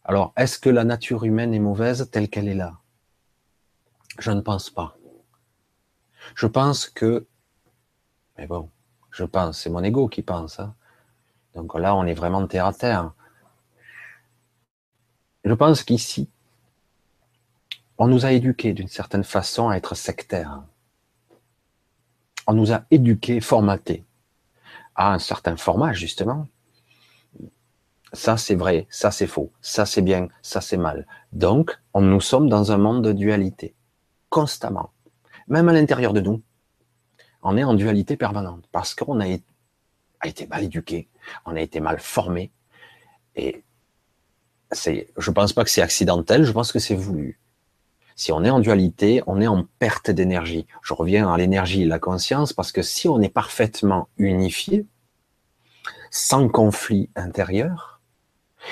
Alors, 0.03 0.33
est-ce 0.35 0.59
que 0.59 0.69
la 0.69 0.83
nature 0.83 1.23
humaine 1.23 1.53
est 1.53 1.59
mauvaise 1.59 2.09
telle 2.11 2.29
qu'elle 2.29 2.47
est 2.47 2.55
là? 2.55 2.79
Je 4.19 4.31
ne 4.31 4.41
pense 4.41 4.69
pas. 4.69 4.97
Je 6.35 6.47
pense 6.47 6.89
que, 6.89 7.27
mais 8.37 8.47
bon, 8.47 8.69
je 9.11 9.23
pense, 9.25 9.59
c'est 9.59 9.69
mon 9.69 9.83
ego 9.83 10.07
qui 10.07 10.21
pense. 10.21 10.59
Hein. 10.59 10.73
Donc 11.55 11.77
là, 11.77 11.95
on 11.95 12.05
est 12.05 12.13
vraiment 12.13 12.45
terre 12.47 12.65
à 12.65 12.73
terre. 12.73 13.11
Je 15.43 15.53
pense 15.53 15.83
qu'ici, 15.83 16.29
on 17.97 18.07
nous 18.07 18.25
a 18.25 18.31
éduqués 18.31 18.73
d'une 18.73 18.87
certaine 18.87 19.23
façon 19.23 19.69
à 19.69 19.75
être 19.75 19.95
sectaires. 19.95 20.63
On 22.47 22.53
nous 22.53 22.71
a 22.71 22.85
éduqués, 22.89 23.41
formatés 23.41 24.05
à 24.95 25.13
un 25.13 25.19
certain 25.19 25.57
format, 25.57 25.93
justement. 25.93 26.47
Ça, 28.13 28.37
c'est 28.37 28.55
vrai, 28.55 28.87
ça, 28.89 29.09
c'est 29.09 29.27
faux, 29.27 29.51
ça, 29.61 29.85
c'est 29.85 30.01
bien, 30.01 30.27
ça, 30.41 30.59
c'est 30.59 30.77
mal. 30.77 31.07
Donc, 31.31 31.79
on, 31.93 32.01
nous 32.01 32.19
sommes 32.19 32.49
dans 32.49 32.71
un 32.71 32.77
monde 32.77 33.03
de 33.03 33.13
dualité, 33.13 33.73
constamment. 34.29 34.91
Même 35.47 35.69
à 35.69 35.73
l'intérieur 35.73 36.11
de 36.11 36.21
nous, 36.21 36.41
on 37.41 37.57
est 37.57 37.63
en 37.63 37.73
dualité 37.73 38.17
permanente 38.17 38.65
parce 38.71 38.93
qu'on 38.93 39.19
a, 39.19 39.27
été 39.27 40.47
mal 40.47 40.63
éduqué, 40.63 41.07
on 41.45 41.55
a 41.55 41.61
été 41.61 41.79
mal 41.79 41.99
formé. 41.99 42.51
Et 43.35 43.63
je 44.73 45.31
pense 45.31 45.53
pas 45.53 45.63
que 45.63 45.69
c'est 45.69 45.81
accidentel, 45.81 46.43
je 46.43 46.51
pense 46.51 46.71
que 46.71 46.79
c'est 46.79 46.95
voulu. 46.95 47.39
Si 48.15 48.31
on 48.31 48.43
est 48.43 48.49
en 48.49 48.59
dualité, 48.59 49.23
on 49.25 49.41
est 49.41 49.47
en 49.47 49.65
perte 49.79 50.11
d'énergie. 50.11 50.67
Je 50.83 50.93
reviens 50.93 51.31
à 51.31 51.37
l'énergie 51.37 51.83
et 51.83 51.85
la 51.85 51.99
conscience 51.99 52.53
parce 52.53 52.71
que 52.71 52.81
si 52.81 53.07
on 53.07 53.21
est 53.21 53.29
parfaitement 53.29 54.09
unifié, 54.17 54.85
sans 56.11 56.49
conflit 56.49 57.09
intérieur, 57.15 58.01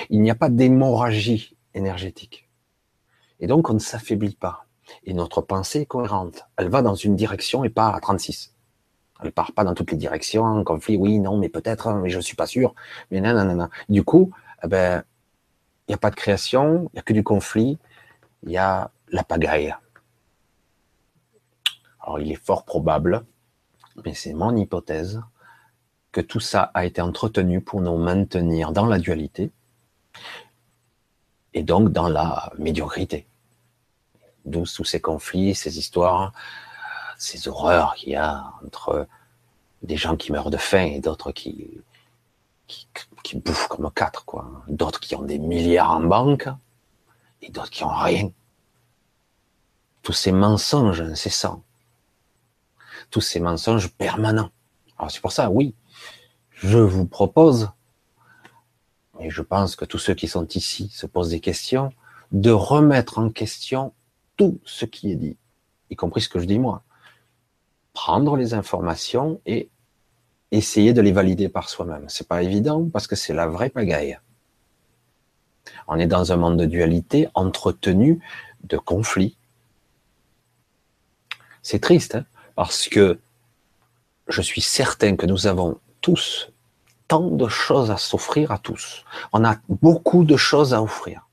il 0.10 0.22
n'y 0.22 0.30
a 0.30 0.36
pas 0.36 0.50
d'hémorragie 0.50 1.56
énergétique. 1.74 2.50
Et 3.40 3.48
donc 3.48 3.70
on 3.70 3.74
ne 3.74 3.80
s'affaiblit 3.80 4.36
pas. 4.36 4.66
Et 5.04 5.14
notre 5.14 5.42
pensée 5.42 5.82
est 5.82 5.86
cohérente. 5.86 6.46
Elle 6.58 6.70
va 6.70 6.82
dans 6.82 6.96
une 6.96 7.16
direction 7.16 7.64
et 7.64 7.70
pas 7.70 7.90
à 7.90 8.00
36. 8.00 8.54
Elle 9.22 9.32
part 9.32 9.52
pas 9.52 9.64
dans 9.64 9.74
toutes 9.74 9.92
les 9.92 9.98
directions, 9.98 10.64
conflit, 10.64 10.96
oui, 10.96 11.20
non, 11.20 11.38
mais 11.38 11.50
peut-être, 11.50 11.94
mais 11.94 12.10
je 12.10 12.20
suis 12.20 12.36
pas 12.36 12.46
sûr. 12.46 12.74
Mais 13.12 13.20
non, 13.20 13.34
non, 13.34 13.54
non. 13.54 13.70
Du 13.90 14.04
coup, 14.04 14.32
eh 14.64 14.68
ben, 14.68 15.04
il 15.88 15.92
n'y 15.92 15.96
a 15.96 15.98
pas 15.98 16.10
de 16.10 16.16
création, 16.16 16.90
il 16.94 16.96
n'y 16.96 17.00
a 17.00 17.04
que 17.04 17.14
du 17.14 17.24
conflit, 17.24 17.78
il 18.44 18.52
y 18.52 18.58
a 18.58 18.92
la 19.10 19.24
pagaille. 19.24 19.76
Alors, 22.02 22.20
il 22.20 22.32
est 22.32 22.44
fort 22.44 22.64
probable, 22.64 23.26
mais 24.06 24.14
c'est 24.14 24.34
mon 24.34 24.56
hypothèse, 24.56 25.22
que 26.12 26.22
tout 26.22 26.40
ça 26.40 26.72
a 26.74 26.86
été 26.86 27.02
entretenu 27.02 27.62
pour 27.62 27.82
nous 27.82 27.98
maintenir 27.98 28.72
dans 28.72 28.86
la 28.86 29.00
dualité 29.00 29.52
et 31.54 31.64
donc 31.64 31.90
dans 31.92 32.08
la 32.08 32.52
médiocrité. 32.58 33.28
D'où 34.46 34.64
tous 34.64 34.86
ces 34.86 35.02
conflits, 35.02 35.54
ces 35.54 35.78
histoires, 35.78 36.34
ces 37.20 37.50
horreurs 37.50 37.96
qu'il 37.96 38.14
y 38.14 38.16
a 38.16 38.54
entre 38.66 39.08
des 39.84 39.98
gens 39.98 40.16
qui 40.16 40.32
meurent 40.32 40.50
de 40.50 40.58
faim 40.58 40.86
et 40.86 41.02
d'autres 41.02 41.32
qui, 41.32 41.80
qui, 43.24 43.38
bouffent 43.38 43.68
comme 43.68 43.92
quatre, 43.92 44.26
quoi. 44.26 44.64
D'autres 44.68 45.00
qui 45.00 45.16
ont 45.16 45.22
des 45.22 45.38
milliards 45.38 45.92
en 45.92 46.00
banque 46.00 46.48
et 47.42 47.52
d'autres 47.52 47.70
qui 47.70 47.84
ont 47.84 47.94
rien. 47.94 48.32
Tous 50.02 50.14
ces 50.14 50.32
mensonges 50.32 51.02
incessants. 51.02 51.64
Tous 53.12 53.22
ces 53.22 53.40
mensonges 53.40 53.90
permanents. 53.90 54.52
Alors 54.98 55.12
c'est 55.12 55.22
pour 55.22 55.34
ça, 55.34 55.50
oui, 55.50 55.76
je 56.52 56.78
vous 56.78 57.06
propose, 57.06 57.70
et 59.20 59.30
je 59.30 59.42
pense 59.42 59.76
que 59.76 59.86
tous 59.86 59.98
ceux 59.98 60.14
qui 60.14 60.28
sont 60.28 60.48
ici 60.48 60.90
se 60.94 61.06
posent 61.06 61.30
des 61.30 61.40
questions, 61.40 61.92
de 62.32 62.52
remettre 62.52 63.20
en 63.20 63.30
question 63.30 63.94
tout 64.38 64.60
ce 64.64 64.86
qui 64.86 65.12
est 65.12 65.16
dit, 65.16 65.38
y 65.90 65.96
compris 65.96 66.22
ce 66.22 66.30
que 66.30 66.40
je 66.40 66.46
dis 66.46 66.60
moi 66.60 66.84
prendre 68.02 68.38
les 68.38 68.54
informations 68.54 69.42
et 69.46 69.70
essayer 70.52 70.94
de 70.94 71.02
les 71.02 71.12
valider 71.12 71.50
par 71.50 71.68
soi-même. 71.68 72.06
C'est 72.08 72.30
pas 72.30 72.42
évident 72.42 72.88
parce 72.94 73.08
que 73.08 73.18
c'est 73.18 73.34
la 73.34 73.46
vraie 73.46 73.70
pagaille. 73.70 74.18
On 75.86 76.00
est 76.00 76.08
dans 76.08 76.32
un 76.32 76.38
monde 76.38 76.58
de 76.58 76.66
dualité 76.66 77.28
entretenu 77.34 78.22
de 78.64 78.78
conflits. 78.78 79.36
C'est 81.62 81.82
triste 81.82 82.16
hein, 82.16 82.26
parce 82.56 82.88
que 82.88 83.20
je 84.30 84.42
suis 84.42 84.62
certain 84.62 85.18
que 85.18 85.26
nous 85.26 85.46
avons 85.46 85.78
tous 86.00 86.54
tant 87.10 87.30
de 87.30 87.50
choses 87.50 87.92
à 87.92 87.98
s'offrir 87.98 88.54
à 88.54 88.60
tous. 88.60 89.04
On 89.34 89.44
a 89.44 89.58
beaucoup 89.68 90.24
de 90.24 90.38
choses 90.38 90.74
à 90.74 90.82
offrir, 90.82 91.28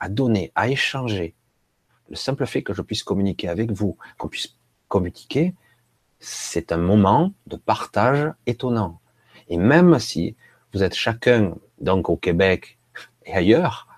à 0.00 0.08
donner, 0.08 0.52
à 0.54 0.70
échanger. 0.70 1.34
Le 2.08 2.16
simple 2.16 2.46
fait 2.46 2.62
que 2.62 2.72
je 2.72 2.80
puisse 2.80 3.02
communiquer 3.02 3.48
avec 3.48 3.72
vous, 3.72 3.98
qu'on 4.16 4.28
puisse 4.28 4.54
communiquer, 4.88 5.54
c'est 6.20 6.72
un 6.72 6.76
moment 6.76 7.32
de 7.46 7.56
partage 7.56 8.32
étonnant. 8.46 9.00
Et 9.48 9.56
même 9.56 9.98
si 9.98 10.36
vous 10.72 10.82
êtes 10.82 10.94
chacun, 10.94 11.54
donc 11.80 12.08
au 12.10 12.16
Québec 12.16 12.78
et 13.24 13.34
ailleurs, 13.34 13.88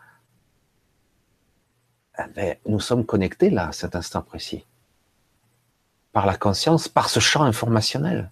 eh 2.18 2.30
ben, 2.34 2.56
nous 2.66 2.80
sommes 2.80 3.06
connectés 3.06 3.50
là, 3.50 3.68
à 3.68 3.72
cet 3.72 3.96
instant 3.96 4.22
précis. 4.22 4.66
Par 6.12 6.26
la 6.26 6.36
conscience, 6.36 6.88
par 6.88 7.08
ce 7.08 7.20
champ 7.20 7.42
informationnel. 7.42 8.30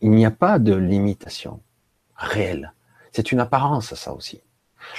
Il 0.00 0.10
n'y 0.10 0.26
a 0.26 0.30
pas 0.30 0.58
de 0.58 0.74
limitation 0.74 1.60
réelle. 2.16 2.72
C'est 3.12 3.32
une 3.32 3.40
apparence, 3.40 3.94
ça 3.94 4.12
aussi. 4.12 4.42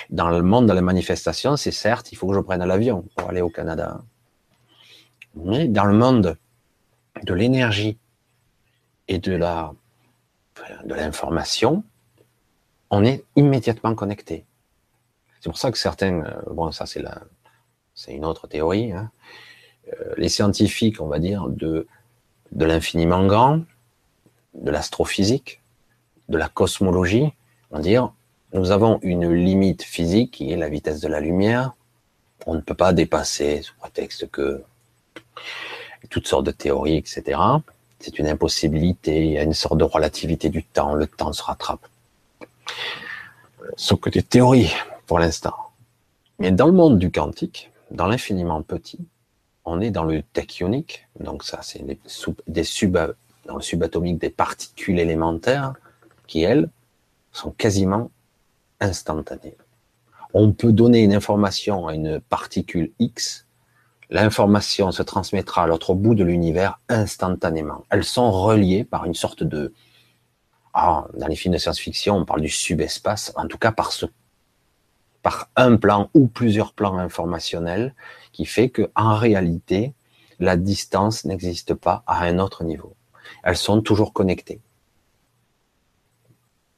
Dans 0.10 0.30
le 0.30 0.42
monde 0.42 0.68
de 0.68 0.74
la 0.74 0.82
manifestation, 0.82 1.56
c'est 1.56 1.72
certes, 1.72 2.12
il 2.12 2.16
faut 2.16 2.28
que 2.28 2.34
je 2.34 2.40
prenne 2.40 2.64
l'avion 2.64 3.06
pour 3.16 3.30
aller 3.30 3.42
au 3.42 3.50
Canada. 3.50 4.02
Mais 5.36 5.68
dans 5.68 5.86
le 5.86 5.94
monde 5.94 6.38
de 7.24 7.34
l'énergie, 7.34 7.98
et 9.08 9.20
de 9.20 9.34
la 9.34 9.74
de 10.86 10.96
l'information, 10.96 11.84
on 12.90 13.06
est 13.06 13.24
immédiatement 13.36 13.94
connecté. 13.94 14.46
C'est 15.40 15.50
pour 15.50 15.58
ça 15.58 15.72
que 15.72 15.78
certains, 15.78 16.24
euh, 16.24 16.42
bon 16.52 16.72
ça 16.72 16.86
c'est 16.86 17.04
c'est 17.94 18.14
une 18.14 18.26
autre 18.26 18.48
théorie, 18.48 18.92
hein, 18.92 19.12
euh, 19.94 20.14
les 20.18 20.30
scientifiques, 20.30 21.02
on 21.02 21.08
va 21.08 21.20
dire, 21.20 21.48
de, 21.48 21.88
de 22.52 22.66
l'infiniment 22.66 23.26
grand, 23.26 23.62
de 24.54 24.72
l'astrophysique, 24.72 25.62
de 26.30 26.38
la 26.38 26.50
cosmologie, 26.50 27.32
vont 27.72 27.80
dire, 27.80 28.14
nous 28.54 28.72
avons 28.72 29.00
une 29.02 29.32
limite 29.34 29.84
physique 29.84 30.32
qui 30.32 30.52
est 30.52 30.58
la 30.58 30.70
vitesse 30.70 31.00
de 31.00 31.08
la 31.08 31.20
lumière, 31.20 31.74
on 32.46 32.56
ne 32.56 32.62
peut 32.62 32.76
pas 32.76 32.94
dépasser 32.94 33.62
sous 33.62 33.76
prétexte 33.76 34.30
que 34.30 34.64
toutes 36.10 36.28
sortes 36.28 36.46
de 36.46 36.52
théories, 36.52 36.98
etc. 36.98 37.40
C'est 38.08 38.20
une 38.20 38.30
impossibilité, 38.30 39.26
il 39.26 39.32
y 39.34 39.38
a 39.38 39.44
une 39.44 39.52
sorte 39.52 39.80
de 39.80 39.84
relativité 39.84 40.48
du 40.48 40.64
temps, 40.64 40.94
le 40.96 41.08
temps 41.08 41.34
se 41.34 41.44
rattrape. 41.44 41.86
Sauf 43.76 44.00
que 44.00 44.10
des 44.10 44.24
théories 44.24 44.72
pour 45.08 45.20
l'instant. 45.20 45.54
Mais 46.40 46.52
dans 46.52 46.68
le 46.68 46.72
monde 46.72 47.00
du 47.00 47.12
quantique, 47.12 47.70
dans 47.92 48.08
l'infiniment 48.08 48.62
petit, 48.62 49.06
on 49.66 49.82
est 49.82 49.92
dans 49.92 50.06
le 50.06 50.24
tachyonique, 50.24 51.06
donc 51.20 51.44
ça 51.44 51.60
c'est 51.62 51.84
des 51.86 52.64
dans 53.46 53.56
le 53.58 53.62
subatomique 53.62 54.20
des 54.20 54.30
particules 54.30 55.00
élémentaires 55.00 55.74
qui, 56.28 56.44
elles, 56.44 56.70
sont 57.34 57.52
quasiment 57.52 58.10
instantanées. 58.80 59.58
On 60.34 60.54
peut 60.54 60.72
donner 60.72 61.02
une 61.02 61.14
information 61.14 61.90
à 61.90 61.94
une 61.94 62.22
particule 62.22 62.90
X 63.00 63.47
l'information 64.10 64.92
se 64.92 65.04
transmettra 65.04 65.64
à 65.64 65.68
l'autre 65.68 65.94
bout 65.94 66.16
de 66.16 66.24
l'univers 66.24 66.80
instantanément. 66.90 67.86
Elles 67.90 68.04
sont 68.04 68.32
reliées 68.32 68.84
par 68.84 69.06
une 69.06 69.14
sorte 69.14 69.44
de... 69.44 69.74
Ah, 70.74 71.08
dans 71.16 71.28
les 71.28 71.36
films 71.36 71.54
de 71.54 71.60
science-fiction, 71.60 72.16
on 72.16 72.26
parle 72.26 72.42
du 72.42 72.50
subespace, 72.50 73.34
en 73.36 73.48
tout 73.48 73.58
cas 73.58 73.72
par, 73.72 73.92
ce, 73.92 74.06
par 75.24 75.50
un 75.56 75.76
plan 75.76 76.10
ou 76.14 76.28
plusieurs 76.28 76.74
plans 76.74 76.98
informationnels 76.98 77.96
qui 78.32 78.46
fait 78.46 78.70
que 78.70 78.92
en 78.96 79.16
réalité, 79.16 79.94
la 80.40 80.56
distance 80.56 81.26
n'existe 81.26 81.74
pas 81.74 82.04
à 82.06 82.24
un 82.24 82.38
autre 82.38 82.64
niveau. 82.64 82.96
Elles 83.44 83.58
sont 83.58 83.82
toujours 83.82 84.14
connectées. 84.14 84.62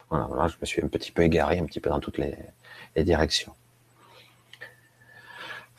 Voilà, 0.10 0.30
là, 0.36 0.48
je 0.48 0.56
me 0.60 0.66
suis 0.66 0.82
un 0.82 0.88
petit 0.88 1.12
peu 1.12 1.24
égaré, 1.24 1.60
un 1.60 1.66
petit 1.66 1.82
peu 1.82 1.90
dans 1.90 2.00
toutes 2.00 2.18
les 2.18 2.36
directions. 3.04 3.54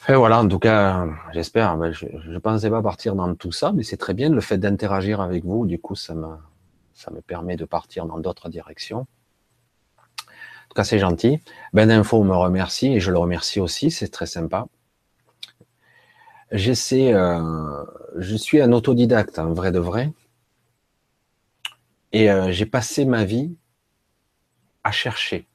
Et 0.08 0.14
voilà, 0.14 0.40
en 0.40 0.48
tout 0.48 0.58
cas, 0.58 1.06
j'espère. 1.32 1.76
Ben, 1.76 1.92
je 1.92 2.06
ne 2.06 2.38
pensais 2.38 2.70
pas 2.70 2.82
partir 2.82 3.14
dans 3.14 3.34
tout 3.34 3.52
ça, 3.52 3.72
mais 3.72 3.82
c'est 3.82 3.96
très 3.96 4.14
bien 4.14 4.30
le 4.30 4.40
fait 4.40 4.58
d'interagir 4.58 5.20
avec 5.20 5.44
vous. 5.44 5.66
Du 5.66 5.78
coup, 5.78 5.94
ça 5.94 6.14
me, 6.14 6.36
ça 6.94 7.10
me 7.10 7.20
permet 7.20 7.56
de 7.56 7.64
partir 7.64 8.06
dans 8.06 8.18
d'autres 8.18 8.48
directions. 8.48 9.06
tout 10.16 10.74
cas, 10.74 10.84
c'est 10.84 10.98
gentil. 10.98 11.40
Ben 11.74 11.90
Info 11.90 12.22
me 12.24 12.34
remercie 12.34 12.94
et 12.94 13.00
je 13.00 13.10
le 13.10 13.18
remercie 13.18 13.60
aussi, 13.60 13.90
c'est 13.90 14.08
très 14.08 14.26
sympa. 14.26 14.66
J'essaie, 16.52 17.12
euh, 17.12 17.84
je 18.16 18.36
suis 18.36 18.60
un 18.60 18.72
autodidacte, 18.72 19.38
un 19.38 19.52
vrai 19.52 19.70
de 19.70 19.78
vrai. 19.78 20.12
Et 22.12 22.30
euh, 22.30 22.50
j'ai 22.50 22.66
passé 22.66 23.04
ma 23.04 23.24
vie 23.24 23.56
à 24.82 24.90
chercher. 24.90 25.46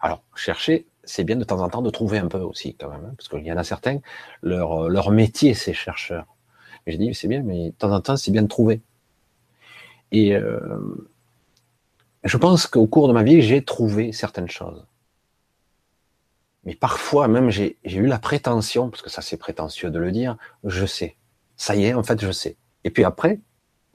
Alors, 0.00 0.22
chercher, 0.34 0.86
c'est 1.06 1.24
bien 1.24 1.36
de 1.36 1.44
temps 1.44 1.60
en 1.60 1.68
temps 1.68 1.82
de 1.82 1.90
trouver 1.90 2.18
un 2.18 2.28
peu 2.28 2.38
aussi, 2.38 2.74
quand 2.74 2.90
même, 2.90 3.04
hein, 3.04 3.14
parce 3.16 3.28
qu'il 3.28 3.44
y 3.44 3.52
en 3.52 3.56
a 3.56 3.64
certains, 3.64 4.00
leur, 4.42 4.88
leur 4.88 5.10
métier, 5.10 5.54
c'est 5.54 5.72
chercheur. 5.72 6.26
J'ai 6.86 6.98
dit, 6.98 7.14
c'est 7.14 7.28
bien, 7.28 7.42
mais 7.42 7.70
de 7.70 7.74
temps 7.74 7.92
en 7.92 8.00
temps, 8.00 8.16
c'est 8.16 8.30
bien 8.30 8.42
de 8.42 8.48
trouver. 8.48 8.82
Et 10.12 10.34
euh, 10.34 11.08
je 12.24 12.36
pense 12.36 12.66
qu'au 12.66 12.86
cours 12.86 13.08
de 13.08 13.12
ma 13.12 13.22
vie, 13.22 13.42
j'ai 13.42 13.64
trouvé 13.64 14.12
certaines 14.12 14.48
choses. 14.48 14.86
Mais 16.64 16.74
parfois, 16.74 17.28
même, 17.28 17.50
j'ai 17.50 17.78
eu 17.84 18.06
la 18.06 18.18
prétention, 18.18 18.90
parce 18.90 19.02
que 19.02 19.10
ça 19.10 19.22
c'est 19.22 19.36
prétentieux 19.36 19.90
de 19.90 19.98
le 19.98 20.10
dire, 20.10 20.36
je 20.64 20.84
sais. 20.84 21.16
Ça 21.56 21.76
y 21.76 21.84
est, 21.84 21.94
en 21.94 22.02
fait, 22.02 22.20
je 22.20 22.32
sais. 22.32 22.56
Et 22.84 22.90
puis 22.90 23.04
après, 23.04 23.40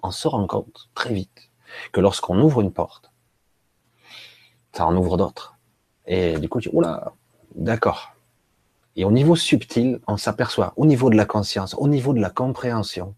on 0.03 0.11
se 0.11 0.27
rend 0.27 0.47
compte 0.47 0.89
très 0.95 1.13
vite 1.13 1.51
que 1.91 2.01
lorsqu'on 2.01 2.39
ouvre 2.39 2.61
une 2.61 2.71
porte, 2.71 3.11
ça 4.73 4.85
en 4.85 4.95
ouvre 4.95 5.17
d'autres. 5.17 5.57
Et 6.11 6.37
du 6.37 6.49
coup, 6.49 6.59
tu 6.59 6.69
dis, 6.69 6.75
oula, 6.75 7.13
d'accord. 7.55 8.13
Et 8.97 9.05
au 9.05 9.11
niveau 9.11 9.35
subtil, 9.35 9.99
on 10.07 10.17
s'aperçoit, 10.17 10.73
au 10.75 10.85
niveau 10.85 11.09
de 11.09 11.15
la 11.15 11.25
conscience, 11.25 11.73
au 11.77 11.87
niveau 11.87 12.13
de 12.13 12.19
la 12.19 12.29
compréhension, 12.29 13.15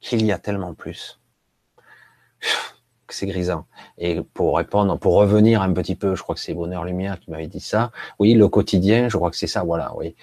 qu'il 0.00 0.24
y 0.24 0.32
a 0.32 0.38
tellement 0.38 0.74
plus 0.74 1.18
c'est 3.12 3.26
grisant. 3.26 3.66
Et 3.98 4.20
pour 4.34 4.56
répondre, 4.56 4.98
pour 4.98 5.14
revenir 5.14 5.62
un 5.62 5.72
petit 5.72 5.94
peu, 5.94 6.14
je 6.14 6.22
crois 6.22 6.34
que 6.34 6.40
c'est 6.40 6.54
Bonheur 6.54 6.84
Lumière 6.84 7.20
qui 7.20 7.30
m'avait 7.30 7.46
dit 7.46 7.60
ça. 7.60 7.90
Oui, 8.18 8.34
le 8.34 8.48
quotidien, 8.48 9.08
je 9.08 9.16
crois 9.16 9.30
que 9.30 9.36
c'est 9.36 9.46
ça, 9.46 9.62
voilà, 9.62 9.92
oui. 9.96 10.14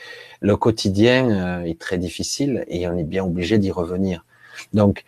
Le 0.41 0.57
quotidien 0.57 1.29
euh, 1.29 1.63
est 1.63 1.79
très 1.79 1.97
difficile 1.97 2.65
et 2.67 2.87
on 2.87 2.97
est 2.97 3.03
bien 3.03 3.23
obligé 3.23 3.57
d'y 3.57 3.71
revenir. 3.71 4.25
Donc, 4.73 5.05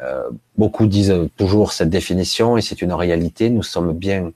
euh, 0.00 0.30
beaucoup 0.56 0.86
disent 0.86 1.14
toujours 1.36 1.72
cette 1.72 1.90
définition 1.90 2.56
et 2.56 2.62
c'est 2.62 2.82
une 2.82 2.92
réalité. 2.92 3.50
Nous 3.50 3.64
sommes 3.64 3.92
bien 3.92 4.32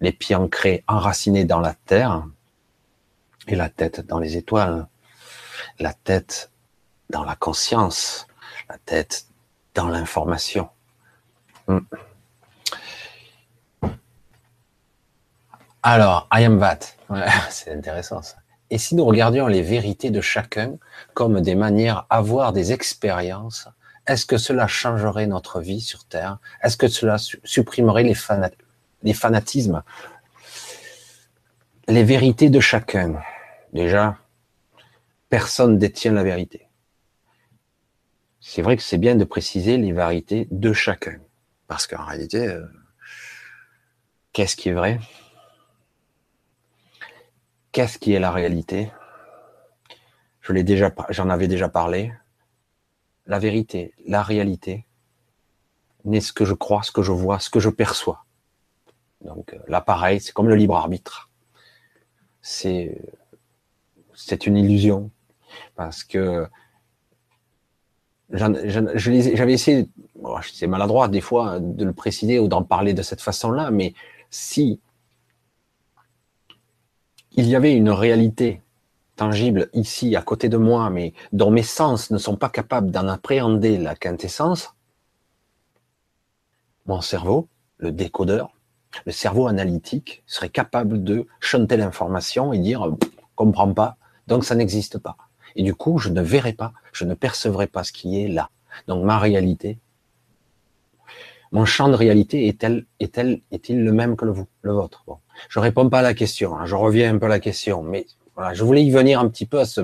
les 0.00 0.12
pieds 0.12 0.36
ancrés, 0.36 0.84
enracinés 0.86 1.44
dans 1.44 1.60
la 1.60 1.74
terre 1.74 2.24
et 3.46 3.54
la 3.54 3.68
tête 3.68 4.06
dans 4.06 4.18
les 4.18 4.36
étoiles, 4.36 4.86
la 5.78 5.92
tête 5.92 6.50
dans 7.10 7.24
la 7.24 7.36
conscience, 7.36 8.26
la 8.68 8.78
tête 8.78 9.26
dans 9.74 9.88
l'information. 9.88 10.68
Hmm. 11.68 11.78
Alors, 15.82 16.28
I 16.32 16.44
am 16.44 16.58
that. 16.58 16.80
c'est 17.50 17.72
intéressant 17.72 18.22
ça. 18.22 18.36
Et 18.70 18.78
si 18.78 18.96
nous 18.96 19.04
regardions 19.04 19.46
les 19.46 19.62
vérités 19.62 20.10
de 20.10 20.20
chacun 20.20 20.76
comme 21.14 21.40
des 21.40 21.54
manières 21.54 22.06
à 22.10 22.16
avoir 22.16 22.52
des 22.52 22.72
expériences, 22.72 23.68
est-ce 24.08 24.26
que 24.26 24.38
cela 24.38 24.66
changerait 24.66 25.26
notre 25.26 25.60
vie 25.60 25.80
sur 25.80 26.04
Terre? 26.04 26.38
Est-ce 26.62 26.76
que 26.76 26.88
cela 26.88 27.16
supprimerait 27.18 28.02
les, 28.02 28.14
les 29.06 29.14
fanatismes 29.14 29.84
Les 31.86 32.02
vérités 32.02 32.50
de 32.50 32.58
chacun. 32.58 33.22
Déjà, 33.72 34.18
personne 35.28 35.78
détient 35.78 36.12
la 36.12 36.24
vérité. 36.24 36.66
C'est 38.40 38.62
vrai 38.62 38.76
que 38.76 38.82
c'est 38.82 38.98
bien 38.98 39.14
de 39.14 39.24
préciser 39.24 39.76
les 39.76 39.92
vérités 39.92 40.48
de 40.50 40.72
chacun. 40.72 41.18
Parce 41.68 41.86
qu'en 41.86 42.04
réalité, 42.04 42.48
euh, 42.48 42.66
qu'est-ce 44.32 44.56
qui 44.56 44.70
est 44.70 44.72
vrai? 44.72 44.98
Qu'est-ce 47.70 47.98
qui 47.98 48.12
est 48.12 48.20
la 48.20 48.32
réalité? 48.32 48.90
J'en 50.42 51.30
avais 51.30 51.48
déjà 51.48 51.68
parlé. 51.68 52.12
La 53.26 53.38
vérité, 53.38 53.94
la 54.04 54.22
réalité, 54.22 54.86
n'est 56.04 56.20
ce 56.20 56.32
que 56.32 56.44
je 56.44 56.54
crois, 56.54 56.82
ce 56.82 56.90
que 56.90 57.02
je 57.02 57.12
vois, 57.12 57.38
ce 57.38 57.50
que 57.50 57.60
je 57.60 57.70
perçois. 57.70 58.25
Donc 59.22 59.54
euh, 59.54 59.58
l'appareil, 59.68 60.20
c'est 60.20 60.32
comme 60.32 60.48
le 60.48 60.56
libre 60.56 60.76
arbitre. 60.76 61.30
C'est 62.42 63.00
c'est 64.14 64.46
une 64.46 64.56
illusion 64.56 65.10
parce 65.74 66.04
que 66.04 66.48
j'avais 68.30 69.52
essayé, 69.52 69.88
c'est 70.42 70.66
maladroit 70.66 71.08
des 71.08 71.20
fois 71.20 71.60
de 71.60 71.84
le 71.84 71.92
préciser 71.92 72.38
ou 72.38 72.48
d'en 72.48 72.62
parler 72.62 72.92
de 72.92 73.02
cette 73.02 73.20
façon-là, 73.20 73.70
mais 73.70 73.94
si 74.30 74.80
il 77.32 77.46
y 77.46 77.54
avait 77.54 77.74
une 77.74 77.90
réalité 77.90 78.62
tangible 79.14 79.68
ici, 79.72 80.16
à 80.16 80.22
côté 80.22 80.48
de 80.48 80.56
moi, 80.56 80.90
mais 80.90 81.12
dont 81.32 81.50
mes 81.50 81.62
sens 81.62 82.10
ne 82.10 82.18
sont 82.18 82.36
pas 82.36 82.48
capables 82.48 82.90
d'en 82.90 83.06
appréhender 83.08 83.78
la 83.78 83.94
quintessence, 83.94 84.74
mon 86.86 87.00
cerveau, 87.00 87.48
le 87.78 87.92
décodeur, 87.92 88.55
le 89.04 89.12
cerveau 89.12 89.46
analytique 89.46 90.22
serait 90.26 90.48
capable 90.48 91.04
de 91.04 91.26
chanter 91.40 91.76
l'information 91.76 92.52
et 92.52 92.58
dire 92.58 92.94
comprends 93.34 93.72
pas, 93.72 93.96
donc 94.26 94.44
ça 94.44 94.54
n'existe 94.54 94.98
pas. 94.98 95.16
Et 95.56 95.62
du 95.62 95.74
coup, 95.74 95.98
je 95.98 96.08
ne 96.08 96.20
verrai 96.20 96.52
pas, 96.52 96.72
je 96.92 97.04
ne 97.04 97.14
percevrai 97.14 97.66
pas 97.66 97.84
ce 97.84 97.92
qui 97.92 98.22
est 98.22 98.28
là. 98.28 98.50
Donc 98.88 99.04
ma 99.04 99.18
réalité, 99.18 99.78
mon 101.52 101.64
champ 101.64 101.88
de 101.88 101.94
réalité 101.94 102.48
est-elle, 102.48 102.84
est-elle, 103.00 103.40
est-il 103.52 103.82
le 103.84 103.92
même 103.92 104.16
que 104.16 104.24
le, 104.24 104.34
le 104.62 104.72
vôtre? 104.72 105.04
Bon, 105.06 105.18
je 105.48 105.58
réponds 105.58 105.88
pas 105.88 106.00
à 106.00 106.02
la 106.02 106.14
question. 106.14 106.56
Hein, 106.56 106.66
je 106.66 106.74
reviens 106.74 107.14
un 107.14 107.18
peu 107.18 107.26
à 107.26 107.30
la 107.30 107.40
question, 107.40 107.82
mais 107.82 108.06
voilà, 108.34 108.52
je 108.52 108.64
voulais 108.64 108.84
y 108.84 108.90
venir 108.90 109.20
un 109.20 109.28
petit 109.28 109.46
peu 109.46 109.60
à 109.60 109.64
ce, 109.64 109.82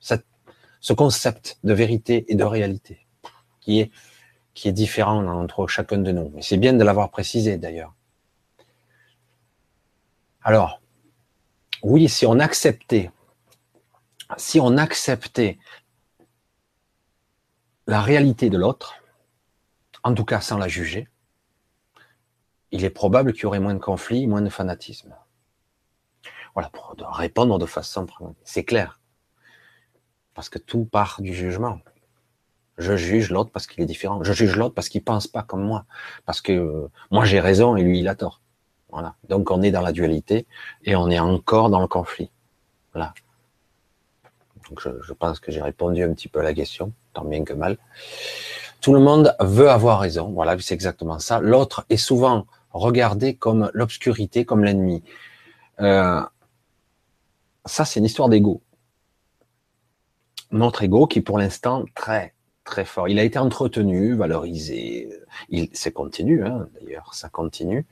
ce 0.00 0.92
concept 0.92 1.58
de 1.64 1.72
vérité 1.72 2.24
et 2.28 2.34
de 2.34 2.44
réalité 2.44 3.06
qui 3.60 3.80
est 3.80 3.90
qui 4.54 4.68
est 4.68 4.72
différent 4.72 5.24
entre 5.26 5.66
chacun 5.66 5.96
de 5.96 6.12
nous. 6.12 6.30
Mais 6.34 6.42
c'est 6.42 6.58
bien 6.58 6.74
de 6.74 6.84
l'avoir 6.84 7.10
précisé 7.10 7.56
d'ailleurs. 7.56 7.94
Alors, 10.44 10.80
oui, 11.82 12.08
si 12.08 12.26
on 12.26 12.38
acceptait 12.38 13.10
si 14.36 14.60
on 14.60 14.76
acceptait 14.76 15.58
la 17.86 18.00
réalité 18.00 18.50
de 18.50 18.58
l'autre, 18.58 18.94
en 20.04 20.14
tout 20.14 20.24
cas 20.24 20.40
sans 20.40 20.58
la 20.58 20.68
juger, 20.68 21.08
il 22.70 22.84
est 22.84 22.90
probable 22.90 23.32
qu'il 23.32 23.42
y 23.42 23.46
aurait 23.46 23.60
moins 23.60 23.74
de 23.74 23.78
conflits, 23.78 24.26
moins 24.26 24.42
de 24.42 24.48
fanatisme. 24.48 25.14
Voilà, 26.54 26.70
pour 26.70 26.94
répondre 27.12 27.58
de 27.58 27.66
façon, 27.66 28.06
c'est 28.44 28.64
clair. 28.64 29.00
Parce 30.34 30.48
que 30.48 30.58
tout 30.58 30.84
part 30.84 31.20
du 31.20 31.34
jugement. 31.34 31.80
Je 32.78 32.96
juge 32.96 33.30
l'autre 33.30 33.50
parce 33.50 33.66
qu'il 33.66 33.82
est 33.82 33.86
différent. 33.86 34.22
Je 34.22 34.32
juge 34.32 34.56
l'autre 34.56 34.74
parce 34.74 34.88
qu'il 34.88 35.04
pense 35.04 35.26
pas 35.26 35.42
comme 35.42 35.62
moi. 35.62 35.84
Parce 36.24 36.40
que 36.40 36.52
euh, 36.52 36.90
moi 37.10 37.26
j'ai 37.26 37.38
raison 37.38 37.76
et 37.76 37.82
lui 37.82 38.00
il 38.00 38.08
a 38.08 38.14
tort. 38.14 38.40
Donc 39.28 39.50
on 39.50 39.62
est 39.62 39.70
dans 39.70 39.80
la 39.80 39.92
dualité 39.92 40.46
et 40.84 40.96
on 40.96 41.08
est 41.10 41.18
encore 41.18 41.70
dans 41.70 41.80
le 41.80 41.86
conflit. 41.86 42.30
Voilà. 42.92 43.14
Donc 44.68 44.80
je, 44.80 45.12
pense 45.12 45.40
que 45.40 45.50
j'ai 45.50 45.62
répondu 45.62 46.02
un 46.02 46.12
petit 46.12 46.28
peu 46.28 46.40
à 46.40 46.42
la 46.42 46.54
question, 46.54 46.92
tant 47.12 47.24
bien 47.24 47.44
que 47.44 47.52
mal. 47.52 47.78
Tout 48.80 48.94
le 48.94 49.00
monde 49.00 49.34
veut 49.40 49.70
avoir 49.70 50.00
raison. 50.00 50.30
Voilà, 50.30 50.56
c'est 50.60 50.74
exactement 50.74 51.18
ça. 51.18 51.40
L'autre 51.40 51.84
est 51.88 51.96
souvent 51.96 52.46
regardé 52.72 53.34
comme 53.34 53.70
l'obscurité, 53.74 54.44
comme 54.44 54.64
l'ennemi. 54.64 55.02
Euh, 55.80 56.22
ça, 57.64 57.84
c'est 57.84 58.00
une 58.00 58.06
histoire 58.06 58.28
d'ego. 58.28 58.60
Notre 60.50 60.82
ego 60.82 61.06
qui, 61.06 61.20
pour 61.20 61.38
l'instant, 61.38 61.84
très 61.94 62.34
très 62.64 62.84
fort. 62.84 63.08
Il 63.08 63.18
a 63.18 63.24
été 63.24 63.38
entretenu, 63.38 64.14
valorisé. 64.14 65.08
Il, 65.48 65.68
c'est 65.72 65.92
continu, 65.92 66.44
hein, 66.44 66.68
d'ailleurs, 66.74 67.14
ça 67.14 67.28
continue. 67.28 67.86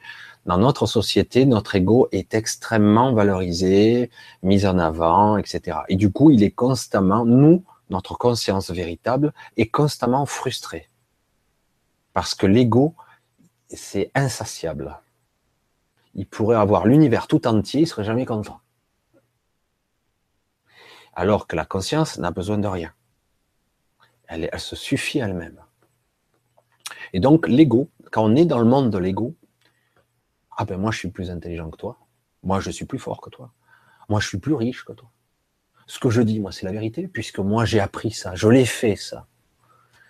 Dans 0.47 0.59
notre 0.59 0.87
société, 0.87 1.45
notre 1.45 1.75
ego 1.75 2.09
est 2.13 2.35
extrêmement 2.35 3.13
valorisé, 3.13 4.11
mis 4.43 4.67
en 4.67 4.79
avant, 4.79 5.37
etc. 5.37 5.79
Et 5.89 5.97
du 5.97 6.11
coup, 6.11 6.31
il 6.31 6.43
est 6.43 6.51
constamment, 6.51 7.25
nous, 7.25 7.65
notre 7.91 8.17
conscience 8.17 8.71
véritable, 8.71 9.33
est 9.57 9.69
constamment 9.69 10.25
frustrée. 10.27 10.89
Parce 12.15 12.35
que 12.35 12.47
l'ego, 12.47 12.95
c'est 13.69 14.11
insatiable. 14.15 14.99
Il 16.15 16.27
pourrait 16.27 16.57
avoir 16.57 16.87
l'univers 16.87 17.27
tout 17.27 17.47
entier, 17.47 17.83
il 17.83 17.87
serait 17.87 18.05
jamais 18.05 18.27
content. 18.27 18.61
Alors 21.15 21.47
que 21.47 21.57
la 21.57 21.65
conscience 21.65 22.19
n'a 22.19 22.31
besoin 22.31 22.59
de 22.59 22.67
rien. 22.67 22.93
Elle, 24.27 24.49
elle 24.51 24.61
se 24.61 24.77
suffit 24.77 25.19
elle-même. 25.19 25.61
Et 27.13 27.21
donc, 27.21 27.49
l'ego, 27.49 27.89
quand 28.11 28.25
on 28.25 28.37
est 28.37 28.45
dans 28.45 28.59
le 28.59 28.65
monde 28.65 28.91
de 28.91 28.99
l'ego, 28.99 29.35
ah 30.57 30.65
ben 30.65 30.77
moi 30.77 30.91
je 30.91 30.99
suis 30.99 31.09
plus 31.09 31.31
intelligent 31.31 31.71
que 31.71 31.77
toi, 31.77 31.99
moi 32.43 32.61
je 32.61 32.71
suis 32.71 32.85
plus 32.85 32.99
fort 32.99 33.21
que 33.21 33.31
toi, 33.31 33.53
moi 34.09 34.21
je 34.21 34.29
suis 34.29 34.39
plus 34.39 34.55
riche 34.55 34.85
que 34.85 34.93
toi. 34.93 35.11
Ce 35.87 35.99
que 35.99 36.11
je 36.11 36.23
dis, 36.23 36.39
moi, 36.39 36.53
c'est 36.53 36.67
la 36.67 36.73
vérité, 36.73 37.09
puisque 37.09 37.41
moi 37.41 37.65
j'ai 37.65 37.81
appris 37.81 38.13
ça, 38.13 38.35
je 38.35 38.49
l'ai 38.49 38.65
fait 38.65 38.97
ça. 38.97 39.27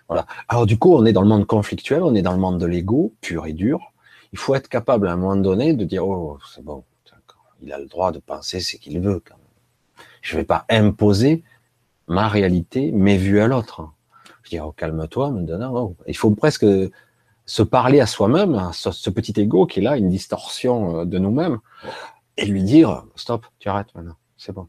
Voilà. 0.07 0.27
Alors 0.47 0.65
du 0.65 0.77
coup, 0.77 0.93
on 0.93 1.05
est 1.05 1.13
dans 1.13 1.21
le 1.21 1.27
monde 1.27 1.47
conflictuel, 1.47 2.03
on 2.03 2.13
est 2.15 2.21
dans 2.21 2.33
le 2.33 2.39
monde 2.39 2.59
de 2.59 2.65
l'ego, 2.65 3.15
pur 3.21 3.47
et 3.47 3.53
dur. 3.53 3.79
Il 4.33 4.37
faut 4.37 4.55
être 4.55 4.67
capable 4.67 5.07
à 5.07 5.13
un 5.13 5.15
moment 5.15 5.35
donné 5.35 5.73
de 5.73 5.83
dire, 5.85 6.05
oh, 6.07 6.37
c'est 6.53 6.63
bon, 6.63 6.83
il 7.61 7.71
a 7.71 7.79
le 7.79 7.85
droit 7.85 8.11
de 8.11 8.19
penser 8.19 8.59
ce 8.59 8.75
qu'il 8.75 8.99
veut. 8.99 9.21
Quand 9.25 9.37
même. 9.37 10.05
Je 10.21 10.35
vais 10.35 10.43
pas 10.43 10.65
imposer 10.69 11.43
ma 12.07 12.27
réalité, 12.27 12.91
mes 12.91 13.17
vues 13.17 13.39
à 13.39 13.47
l'autre. 13.47 13.89
Oh, 14.59 14.71
calme-toi, 14.71 15.31
maintenant. 15.31 15.95
Il 16.07 16.17
faut 16.17 16.31
presque 16.31 16.65
se 17.45 17.63
parler 17.63 17.99
à 17.99 18.05
soi-même, 18.05 18.55
à 18.55 18.71
ce, 18.73 19.09
petit 19.09 19.33
ego 19.39 19.65
qui 19.65 19.79
est 19.79 19.83
là, 19.83 19.97
une 19.97 20.09
distorsion 20.09 20.99
euh, 20.99 21.05
de 21.05 21.17
nous-mêmes, 21.17 21.59
et 22.37 22.45
lui 22.45 22.63
dire, 22.63 23.03
stop, 23.15 23.45
tu 23.59 23.69
arrêtes 23.69 23.93
maintenant, 23.95 24.15
c'est 24.37 24.53
bon. 24.53 24.67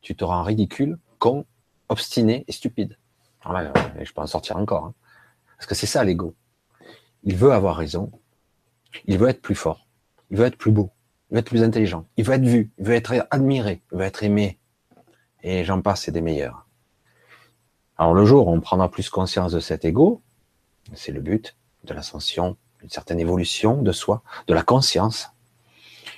Tu 0.00 0.14
te 0.14 0.24
rends 0.24 0.42
ridicule, 0.42 0.98
con, 1.18 1.44
obstiné 1.88 2.44
et 2.48 2.52
stupide. 2.52 2.98
Alors 3.44 3.72
je 4.02 4.12
peux 4.12 4.20
en 4.20 4.26
sortir 4.26 4.56
encore. 4.56 4.86
Hein. 4.86 4.94
Parce 5.56 5.66
que 5.66 5.74
c'est 5.74 5.86
ça 5.86 6.04
l'ego. 6.04 6.34
Il 7.22 7.36
veut 7.36 7.52
avoir 7.52 7.76
raison, 7.76 8.10
il 9.06 9.18
veut 9.18 9.28
être 9.28 9.40
plus 9.40 9.54
fort, 9.54 9.86
il 10.30 10.36
veut 10.36 10.46
être 10.46 10.58
plus 10.58 10.70
beau, 10.70 10.90
il 11.30 11.34
veut 11.34 11.40
être 11.40 11.46
plus 11.46 11.62
intelligent, 11.62 12.06
il 12.16 12.24
veut 12.24 12.34
être 12.34 12.44
vu, 12.44 12.70
il 12.78 12.84
veut 12.84 12.94
être 12.94 13.26
admiré, 13.30 13.82
il 13.92 13.98
veut 13.98 14.04
être 14.04 14.22
aimé. 14.22 14.58
Et 15.42 15.64
j'en 15.64 15.80
passe, 15.80 16.02
c'est 16.02 16.12
des 16.12 16.20
meilleurs. 16.20 16.65
Alors 17.98 18.14
le 18.14 18.24
jour 18.24 18.48
où 18.48 18.52
on 18.52 18.60
prendra 18.60 18.90
plus 18.90 19.08
conscience 19.08 19.52
de 19.52 19.60
cet 19.60 19.84
ego, 19.84 20.20
c'est 20.94 21.12
le 21.12 21.20
but 21.20 21.56
de 21.84 21.94
l'ascension, 21.94 22.56
d'une 22.80 22.90
certaine 22.90 23.20
évolution 23.20 23.80
de 23.80 23.92
soi, 23.92 24.22
de 24.46 24.54
la 24.54 24.62
conscience. 24.62 25.30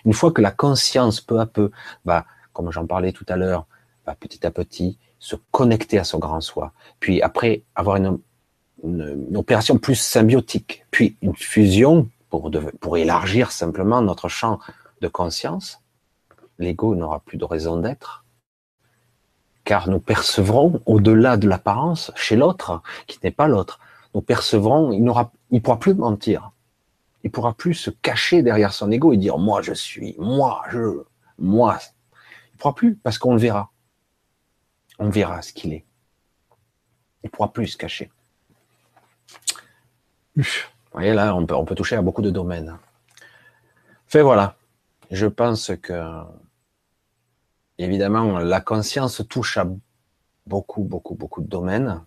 Une 0.04 0.12
fois 0.12 0.32
que 0.32 0.42
la 0.42 0.50
conscience, 0.50 1.20
peu 1.20 1.38
à 1.38 1.46
peu, 1.46 1.70
va, 2.04 2.26
comme 2.52 2.70
j'en 2.72 2.86
parlais 2.86 3.12
tout 3.12 3.26
à 3.28 3.36
l'heure, 3.36 3.66
va 4.06 4.14
petit 4.14 4.46
à 4.46 4.50
petit 4.50 4.98
se 5.18 5.36
connecter 5.50 5.98
à 5.98 6.04
son 6.04 6.18
grand 6.18 6.40
soi, 6.40 6.72
puis 7.00 7.22
après 7.22 7.62
avoir 7.74 7.96
une, 7.96 8.18
une 8.84 9.36
opération 9.36 9.78
plus 9.78 9.96
symbiotique, 9.96 10.84
puis 10.90 11.16
une 11.22 11.34
fusion 11.34 12.08
pour, 12.30 12.50
pour 12.80 12.96
élargir 12.96 13.50
simplement 13.50 14.00
notre 14.02 14.28
champ 14.28 14.60
de 15.00 15.08
conscience, 15.08 15.80
l'ego 16.58 16.94
n'aura 16.94 17.20
plus 17.20 17.38
de 17.38 17.44
raison 17.44 17.76
d'être, 17.76 18.24
car 19.68 19.90
nous 19.90 20.00
percevrons 20.00 20.80
au-delà 20.86 21.36
de 21.36 21.46
l'apparence, 21.46 22.10
chez 22.16 22.36
l'autre, 22.36 22.80
qui 23.06 23.18
n'est 23.22 23.30
pas 23.30 23.48
l'autre, 23.48 23.80
nous 24.14 24.22
percevrons, 24.22 24.92
il 24.92 25.04
n'aura, 25.04 25.30
il 25.50 25.60
pourra 25.60 25.78
plus 25.78 25.92
mentir. 25.92 26.52
Il 27.22 27.30
pourra 27.30 27.52
plus 27.52 27.74
se 27.74 27.90
cacher 27.90 28.42
derrière 28.42 28.72
son 28.72 28.90
ego 28.90 29.12
et 29.12 29.18
dire 29.18 29.36
moi 29.36 29.60
je 29.60 29.74
suis, 29.74 30.16
moi 30.18 30.62
je, 30.70 31.02
moi. 31.38 31.78
Il 32.54 32.56
pourra 32.56 32.74
plus 32.74 32.96
parce 32.96 33.18
qu'on 33.18 33.34
le 33.34 33.40
verra. 33.40 33.70
On 34.98 35.10
verra 35.10 35.42
ce 35.42 35.52
qu'il 35.52 35.74
est. 35.74 35.84
Il 37.22 37.28
pourra 37.28 37.52
plus 37.52 37.66
se 37.66 37.76
cacher. 37.76 38.10
Vous 40.34 40.44
voyez 40.94 41.12
là, 41.12 41.34
on 41.34 41.44
peut, 41.44 41.54
on 41.54 41.66
peut 41.66 41.74
toucher 41.74 41.96
à 41.96 42.00
beaucoup 42.00 42.22
de 42.22 42.30
domaines. 42.30 42.78
Fait 44.06 44.22
voilà. 44.22 44.56
Je 45.10 45.26
pense 45.26 45.72
que, 45.82 46.22
évidemment, 47.78 48.38
la 48.38 48.60
conscience 48.60 49.22
touche 49.28 49.56
à 49.56 49.66
beaucoup, 50.46 50.82
beaucoup, 50.82 51.14
beaucoup 51.14 51.40
de 51.40 51.48
domaines. 51.48 52.04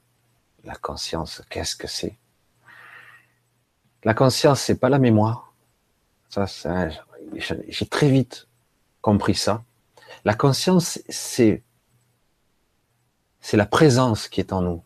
La 0.63 0.75
conscience, 0.75 1.41
qu'est-ce 1.49 1.75
que 1.75 1.87
c'est? 1.87 2.17
La 4.03 4.13
conscience, 4.13 4.61
c'est 4.61 4.79
pas 4.79 4.89
la 4.89 4.99
mémoire. 4.99 5.53
Ça, 6.29 6.45
j'ai 7.35 7.85
très 7.87 8.09
vite 8.09 8.47
compris 9.01 9.35
ça. 9.35 9.63
La 10.25 10.33
conscience, 10.33 10.99
c'est 11.09 11.63
c'est 13.41 13.57
la 13.57 13.65
présence 13.65 14.27
qui 14.27 14.39
est 14.39 14.53
en 14.53 14.61
nous. 14.61 14.83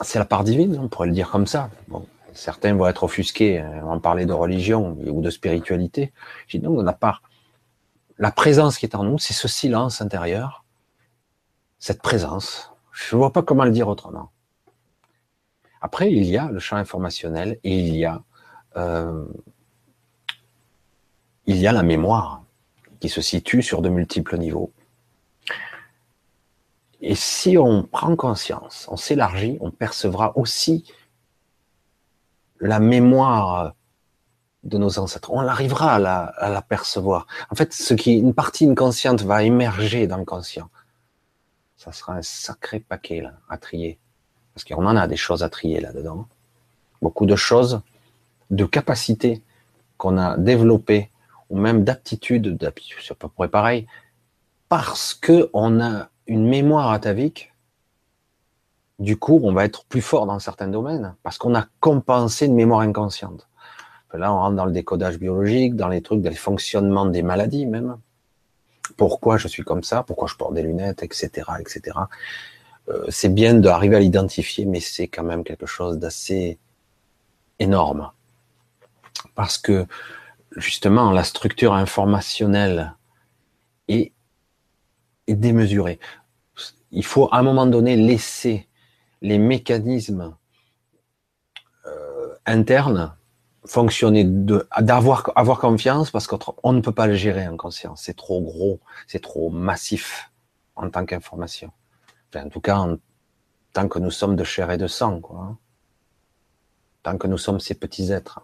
C'est 0.00 0.18
la 0.18 0.24
part 0.24 0.42
divine, 0.44 0.78
on 0.78 0.88
pourrait 0.88 1.08
le 1.08 1.12
dire 1.12 1.30
comme 1.30 1.46
ça. 1.46 1.70
Bon, 1.88 2.06
certains 2.38 2.74
vont 2.74 2.86
être 2.86 3.02
offusqués, 3.02 3.58
hein, 3.58 3.82
en 3.84 3.98
parler 3.98 4.24
de 4.24 4.32
religion 4.32 4.96
ou 5.06 5.20
de 5.20 5.30
spiritualité. 5.30 6.12
J'ai 6.46 6.58
donc 6.58 6.84
la 6.84 6.92
part, 6.92 7.22
la 8.18 8.30
présence 8.30 8.78
qui 8.78 8.86
est 8.86 8.94
en 8.94 9.02
nous, 9.04 9.18
c'est 9.18 9.34
ce 9.34 9.48
silence 9.48 10.00
intérieur, 10.00 10.64
cette 11.78 12.00
présence. 12.00 12.72
Je 12.92 13.14
ne 13.14 13.18
vois 13.18 13.32
pas 13.32 13.42
comment 13.42 13.64
le 13.64 13.72
dire 13.72 13.88
autrement. 13.88 14.30
Après, 15.80 16.10
il 16.10 16.24
y 16.24 16.36
a 16.36 16.50
le 16.50 16.58
champ 16.58 16.76
informationnel 16.76 17.58
et 17.64 17.76
il 17.76 17.96
y 17.96 18.04
a, 18.04 18.22
euh, 18.76 19.24
il 21.46 21.56
y 21.56 21.66
a 21.66 21.72
la 21.72 21.82
mémoire 21.82 22.42
qui 23.00 23.08
se 23.08 23.20
situe 23.20 23.62
sur 23.62 23.82
de 23.82 23.88
multiples 23.88 24.38
niveaux. 24.38 24.72
Et 27.00 27.14
si 27.14 27.56
on 27.58 27.84
prend 27.84 28.16
conscience, 28.16 28.86
on 28.90 28.96
s'élargit, 28.96 29.56
on 29.60 29.70
percevra 29.70 30.36
aussi 30.36 30.84
la 32.60 32.80
mémoire 32.80 33.74
de 34.64 34.78
nos 34.78 34.98
ancêtres. 34.98 35.30
On 35.32 35.40
arrivera 35.40 35.94
à 35.94 35.98
la, 35.98 36.24
à 36.36 36.62
percevoir. 36.62 37.26
En 37.50 37.54
fait, 37.54 37.72
ce 37.72 37.94
qui, 37.94 38.18
une 38.18 38.34
partie 38.34 38.68
inconsciente 38.68 39.22
va 39.22 39.42
émerger 39.44 40.06
dans 40.06 40.16
le 40.16 40.24
conscient. 40.24 40.68
Ça 41.76 41.92
sera 41.92 42.14
un 42.14 42.22
sacré 42.22 42.80
paquet 42.80 43.20
là, 43.20 43.34
à 43.48 43.56
trier. 43.56 43.98
Parce 44.54 44.64
qu'on 44.64 44.84
en 44.86 44.96
a 44.96 45.06
des 45.06 45.16
choses 45.16 45.42
à 45.42 45.48
trier 45.48 45.80
là-dedans. 45.80 46.26
Beaucoup 47.00 47.26
de 47.26 47.36
choses, 47.36 47.80
de 48.50 48.64
capacités 48.64 49.42
qu'on 49.96 50.18
a 50.18 50.36
développées, 50.36 51.10
ou 51.50 51.58
même 51.58 51.84
d'aptitudes, 51.84 52.58
c'est 53.00 53.16
pas 53.16 53.28
près 53.28 53.48
pareil, 53.48 53.86
parce 54.68 55.14
que 55.14 55.48
on 55.52 55.80
a 55.80 56.08
une 56.26 56.46
mémoire 56.46 56.90
atavique 56.90 57.52
du 58.98 59.16
coup, 59.16 59.40
on 59.42 59.52
va 59.52 59.64
être 59.64 59.84
plus 59.84 60.00
fort 60.02 60.26
dans 60.26 60.38
certains 60.38 60.68
domaines 60.68 61.14
parce 61.22 61.38
qu'on 61.38 61.54
a 61.54 61.66
compensé 61.80 62.46
une 62.46 62.54
mémoire 62.54 62.80
inconsciente. 62.80 63.48
Là, 64.14 64.32
on 64.32 64.38
rentre 64.38 64.56
dans 64.56 64.64
le 64.64 64.72
décodage 64.72 65.18
biologique, 65.18 65.76
dans 65.76 65.88
les 65.88 66.00
trucs, 66.00 66.22
dans 66.22 66.30
les 66.30 66.36
fonctionnements 66.36 67.06
des 67.06 67.22
maladies 67.22 67.66
même. 67.66 67.98
Pourquoi 68.96 69.36
je 69.36 69.48
suis 69.48 69.62
comme 69.62 69.82
ça? 69.82 70.02
Pourquoi 70.02 70.28
je 70.28 70.34
porte 70.34 70.54
des 70.54 70.62
lunettes, 70.62 71.02
etc., 71.02 71.30
etc. 71.60 71.98
Euh, 72.88 73.04
c'est 73.10 73.28
bien 73.28 73.54
d'arriver 73.54 73.96
à 73.96 74.00
l'identifier, 74.00 74.64
mais 74.64 74.80
c'est 74.80 75.08
quand 75.08 75.24
même 75.24 75.44
quelque 75.44 75.66
chose 75.66 75.98
d'assez 75.98 76.58
énorme 77.58 78.10
parce 79.34 79.58
que 79.58 79.86
justement 80.56 81.10
la 81.10 81.24
structure 81.24 81.74
informationnelle 81.74 82.94
est, 83.88 84.12
est 85.26 85.34
démesurée. 85.34 85.98
Il 86.90 87.04
faut 87.04 87.28
à 87.32 87.38
un 87.38 87.42
moment 87.42 87.66
donné 87.66 87.96
laisser 87.96 88.67
les 89.20 89.38
mécanismes 89.38 90.36
euh, 91.86 92.34
internes 92.46 93.14
fonctionner, 93.68 94.24
d'avoir 94.24 95.30
avoir 95.36 95.58
confiance 95.58 96.10
parce 96.10 96.26
qu'on 96.26 96.72
ne 96.72 96.80
peut 96.80 96.92
pas 96.92 97.06
le 97.06 97.14
gérer 97.14 97.46
en 97.46 97.56
conscience. 97.56 98.02
C'est 98.02 98.16
trop 98.16 98.40
gros, 98.40 98.80
c'est 99.06 99.22
trop 99.22 99.50
massif 99.50 100.30
en 100.74 100.90
tant 100.90 101.04
qu'information. 101.04 101.70
en 102.34 102.48
tout 102.48 102.60
cas, 102.60 102.86
tant 103.72 103.88
que 103.88 103.98
nous 103.98 104.10
sommes 104.10 104.36
de 104.36 104.44
chair 104.44 104.70
et 104.70 104.78
de 104.78 104.86
sang, 104.86 105.20
quoi. 105.20 105.56
Tant 107.02 107.18
que 107.18 107.26
nous 107.26 107.38
sommes 107.38 107.60
ces 107.60 107.74
petits 107.74 108.10
êtres 108.12 108.40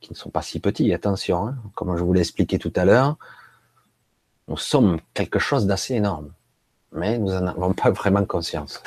qui 0.00 0.12
ne 0.12 0.16
sont 0.16 0.30
pas 0.30 0.42
si 0.42 0.60
petits, 0.60 0.92
attention, 0.92 1.48
hein. 1.48 1.56
comme 1.74 1.96
je 1.96 2.02
vous 2.04 2.12
l'ai 2.12 2.20
expliqué 2.20 2.58
tout 2.58 2.72
à 2.76 2.84
l'heure, 2.84 3.16
nous 4.48 4.58
sommes 4.58 5.00
quelque 5.14 5.38
chose 5.38 5.66
d'assez 5.66 5.94
énorme, 5.94 6.32
mais 6.92 7.18
nous 7.18 7.32
n'en 7.32 7.46
avons 7.46 7.72
pas 7.82 7.90
vraiment 7.90 8.24
conscience. 8.24 8.82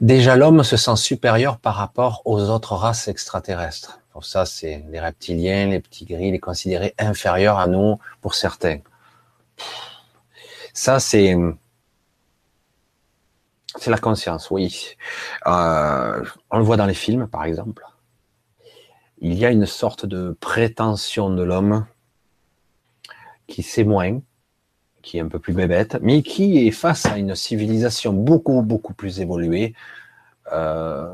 Déjà, 0.00 0.36
l'homme 0.36 0.64
se 0.64 0.76
sent 0.76 0.96
supérieur 0.96 1.58
par 1.58 1.76
rapport 1.76 2.22
aux 2.24 2.50
autres 2.50 2.74
races 2.74 3.08
extraterrestres. 3.08 4.00
Pour 4.12 4.24
ça, 4.24 4.44
c'est 4.46 4.84
les 4.90 5.00
reptiliens, 5.00 5.66
les 5.66 5.80
petits 5.80 6.04
gris, 6.04 6.30
les 6.30 6.40
considérer 6.40 6.94
inférieurs 6.98 7.58
à 7.58 7.66
nous 7.66 7.98
pour 8.20 8.34
certains. 8.34 8.78
Ça, 10.72 11.00
c'est 11.00 11.36
c'est 13.76 13.90
la 13.90 13.98
conscience, 13.98 14.50
oui. 14.50 14.96
Euh, 15.46 16.24
on 16.50 16.58
le 16.58 16.64
voit 16.64 16.76
dans 16.76 16.86
les 16.86 16.94
films, 16.94 17.26
par 17.26 17.44
exemple. 17.44 17.84
Il 19.18 19.34
y 19.34 19.44
a 19.44 19.50
une 19.50 19.66
sorte 19.66 20.06
de 20.06 20.36
prétention 20.40 21.30
de 21.30 21.42
l'homme 21.42 21.86
qui 23.46 23.62
sait 23.62 23.84
moins, 23.84 24.20
qui 25.04 25.18
est 25.18 25.20
un 25.20 25.28
peu 25.28 25.38
plus 25.38 25.52
bébête, 25.52 25.98
mais 26.02 26.22
qui 26.22 26.66
est 26.66 26.70
face 26.70 27.06
à 27.06 27.18
une 27.18 27.34
civilisation 27.34 28.12
beaucoup, 28.12 28.62
beaucoup 28.62 28.94
plus 28.94 29.20
évoluée, 29.20 29.74
euh, 30.52 31.12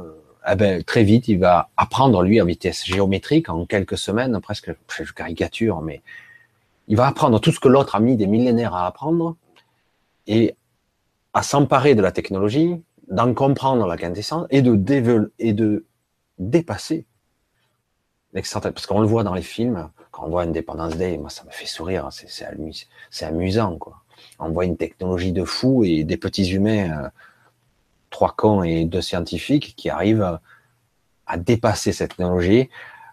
eh 0.50 0.54
ben, 0.54 0.82
très 0.82 1.04
vite, 1.04 1.28
il 1.28 1.38
va 1.38 1.68
apprendre, 1.76 2.22
lui, 2.22 2.40
en 2.40 2.46
vitesse 2.46 2.86
géométrique, 2.86 3.48
en 3.50 3.66
quelques 3.66 3.98
semaines, 3.98 4.40
presque, 4.40 4.72
je 4.88 5.12
caricature, 5.12 5.82
mais 5.82 6.00
il 6.88 6.96
va 6.96 7.06
apprendre 7.06 7.38
tout 7.40 7.52
ce 7.52 7.60
que 7.60 7.68
l'autre 7.68 7.94
a 7.94 8.00
mis 8.00 8.16
des 8.16 8.26
millénaires 8.26 8.74
à 8.74 8.86
apprendre, 8.86 9.36
et 10.26 10.54
à 11.34 11.42
s'emparer 11.42 11.94
de 11.94 12.02
la 12.02 12.12
technologie, 12.12 12.80
d'en 13.08 13.34
comprendre 13.34 13.86
la 13.86 13.96
quintessence, 13.96 14.46
et 14.50 14.62
de, 14.62 15.32
et 15.38 15.52
de 15.52 15.84
dépasser 16.38 17.04
parce 18.32 18.86
qu'on 18.86 19.00
le 19.00 19.06
voit 19.06 19.24
dans 19.24 19.34
les 19.34 19.42
films, 19.42 19.90
on 20.22 20.28
voit 20.28 20.42
Independence 20.42 20.97
Day, 20.97 21.18
moi 21.18 21.30
ça 21.30 21.44
me 21.44 21.51
fait 21.51 21.66
sourire, 21.66 22.09
c'est 22.10 23.24
amusant 23.24 23.76
quoi. 23.78 24.02
On 24.38 24.51
voit 24.51 24.64
une 24.64 24.76
technologie 24.76 25.32
de 25.32 25.44
fou 25.44 25.84
et 25.84 26.05
des 26.05 26.16
petits 26.16 26.52
humains 26.52 27.10
trois 28.10 28.34
cons 28.36 28.62
et 28.62 28.84
deux 28.84 29.01
scientifiques 29.01 29.74
qui 29.76 29.88
arrivent 29.88 30.38
à 31.26 31.36
dépasser 31.38 31.92
cette 31.92 32.10
technologie. 32.10 32.68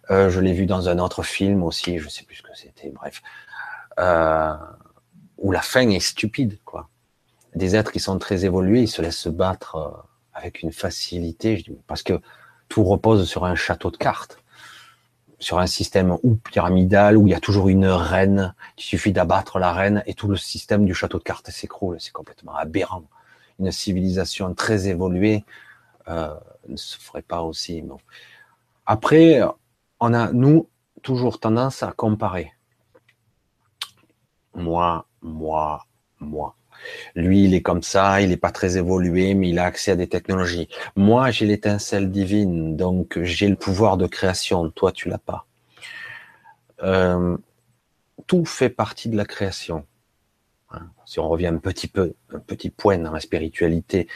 Euh, 0.09 0.29
je 0.29 0.39
l'ai 0.39 0.53
vu 0.53 0.65
dans 0.65 0.89
un 0.89 0.99
autre 0.99 1.23
film 1.23 1.63
aussi, 1.63 1.99
je 1.99 2.09
sais 2.09 2.23
plus 2.23 2.38
ce 2.38 2.43
que 2.43 2.55
c'était, 2.55 2.89
bref, 2.89 3.21
euh, 3.99 4.55
où 5.38 5.51
la 5.51 5.61
fin 5.61 5.88
est 5.89 5.99
stupide, 5.99 6.59
quoi. 6.65 6.89
Des 7.55 7.75
êtres 7.75 7.91
qui 7.91 7.99
sont 7.99 8.17
très 8.17 8.45
évolués, 8.45 8.81
ils 8.81 8.88
se 8.88 9.01
laissent 9.01 9.17
se 9.17 9.29
battre 9.29 9.75
euh, 9.75 9.89
avec 10.34 10.61
une 10.61 10.71
facilité, 10.71 11.63
parce 11.88 12.03
que 12.03 12.21
tout 12.69 12.84
repose 12.84 13.27
sur 13.27 13.45
un 13.45 13.55
château 13.55 13.91
de 13.91 13.97
cartes, 13.97 14.39
sur 15.39 15.59
un 15.59 15.68
système 15.68 16.18
ou 16.23 16.35
pyramidal 16.35 17.18
où 17.18 17.27
il 17.27 17.31
y 17.31 17.35
a 17.35 17.39
toujours 17.39 17.69
une 17.69 17.88
reine. 17.88 18.53
Il 18.77 18.84
suffit 18.84 19.11
d'abattre 19.11 19.59
la 19.59 19.72
reine 19.72 20.03
et 20.05 20.14
tout 20.14 20.27
le 20.27 20.35
système 20.35 20.85
du 20.85 20.93
château 20.93 21.19
de 21.19 21.23
cartes 21.23 21.49
s'écroule. 21.49 21.97
C'est 21.99 22.11
complètement 22.11 22.55
aberrant. 22.55 23.03
Une 23.59 23.72
civilisation 23.72 24.53
très 24.53 24.88
évoluée 24.88 25.45
euh, 26.07 26.34
ne 26.68 26.76
se 26.76 26.97
ferait 26.97 27.22
pas 27.22 27.41
aussi. 27.41 27.81
Bon. 27.81 27.97
Après, 28.85 29.41
on 29.99 30.14
a, 30.14 30.31
nous, 30.31 30.68
toujours 31.01 31.39
tendance 31.39 31.84
à 31.84 31.91
comparer. 31.91 32.51
Moi, 34.53 35.05
moi, 35.22 35.85
moi. 36.19 36.56
Lui, 37.15 37.45
il 37.45 37.53
est 37.53 37.61
comme 37.61 37.83
ça, 37.83 38.21
il 38.21 38.29
n'est 38.29 38.37
pas 38.37 38.51
très 38.51 38.77
évolué, 38.77 39.33
mais 39.33 39.49
il 39.49 39.59
a 39.59 39.65
accès 39.65 39.91
à 39.91 39.95
des 39.95 40.07
technologies. 40.07 40.69
Moi, 40.95 41.31
j'ai 41.31 41.45
l'étincelle 41.45 42.11
divine, 42.11 42.75
donc 42.75 43.19
j'ai 43.21 43.47
le 43.47 43.55
pouvoir 43.55 43.97
de 43.97 44.07
création. 44.07 44.69
Toi, 44.69 44.91
tu 44.91 45.09
l'as 45.09 45.17
pas. 45.17 45.45
Euh, 46.83 47.37
tout 48.27 48.45
fait 48.45 48.69
partie 48.69 49.09
de 49.09 49.17
la 49.17 49.25
création. 49.25 49.85
Hein, 50.71 50.87
si 51.05 51.19
on 51.19 51.29
revient 51.29 51.47
un 51.47 51.57
petit 51.57 51.87
peu, 51.87 52.13
un 52.33 52.39
petit 52.39 52.69
point 52.69 52.97
dans 52.97 53.11
la 53.11 53.19
spiritualité 53.19 54.07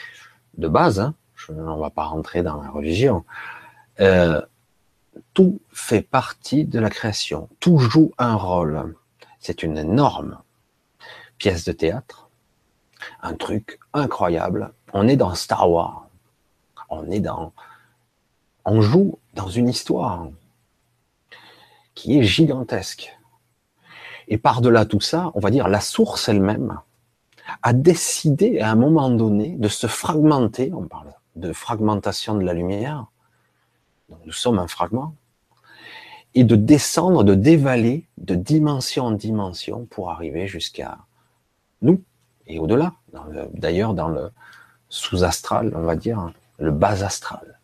de 0.58 0.68
base, 0.68 1.00
hein, 1.00 1.14
on 1.48 1.76
ne 1.76 1.80
va 1.80 1.90
pas 1.90 2.04
rentrer 2.04 2.42
dans 2.42 2.60
la 2.62 2.70
religion. 2.70 3.24
Euh, 4.00 4.40
tout 5.34 5.60
fait 5.72 6.02
partie 6.02 6.64
de 6.64 6.78
la 6.78 6.90
création. 6.90 7.48
Tout 7.60 7.78
joue 7.78 8.12
un 8.18 8.34
rôle. 8.34 8.94
C'est 9.40 9.62
une 9.62 9.76
énorme 9.76 10.38
pièce 11.38 11.64
de 11.64 11.72
théâtre. 11.72 12.21
Un 13.22 13.34
truc 13.34 13.78
incroyable. 13.92 14.72
On 14.92 15.08
est 15.08 15.16
dans 15.16 15.34
Star 15.34 15.70
Wars. 15.70 16.08
On 16.88 17.10
est 17.10 17.20
dans, 17.20 17.52
on 18.64 18.80
joue 18.80 19.18
dans 19.34 19.48
une 19.48 19.68
histoire 19.68 20.28
qui 21.94 22.18
est 22.18 22.22
gigantesque. 22.22 23.16
Et 24.28 24.38
par-delà 24.38 24.84
tout 24.84 25.00
ça, 25.00 25.30
on 25.34 25.40
va 25.40 25.50
dire 25.50 25.68
la 25.68 25.80
source 25.80 26.28
elle-même 26.28 26.78
a 27.62 27.72
décidé 27.72 28.60
à 28.60 28.70
un 28.70 28.76
moment 28.76 29.10
donné 29.10 29.56
de 29.56 29.68
se 29.68 29.86
fragmenter, 29.86 30.72
on 30.72 30.86
parle 30.86 31.12
de 31.36 31.52
fragmentation 31.52 32.36
de 32.36 32.44
la 32.44 32.54
lumière, 32.54 33.06
nous 34.24 34.32
sommes 34.32 34.58
un 34.58 34.68
fragment, 34.68 35.14
et 36.34 36.44
de 36.44 36.56
descendre, 36.56 37.24
de 37.24 37.34
dévaler 37.34 38.06
de 38.18 38.34
dimension 38.34 39.06
en 39.06 39.10
dimension 39.10 39.86
pour 39.86 40.10
arriver 40.10 40.46
jusqu'à 40.46 40.98
nous 41.82 42.02
et 42.46 42.58
au-delà. 42.58 42.92
D'ailleurs, 43.54 43.94
dans 43.94 44.08
le 44.08 44.30
sous-astral, 44.88 45.72
on 45.74 45.82
va 45.82 45.96
dire, 45.96 46.32
le 46.58 46.70
bas 46.70 47.04
astral. 47.04 47.58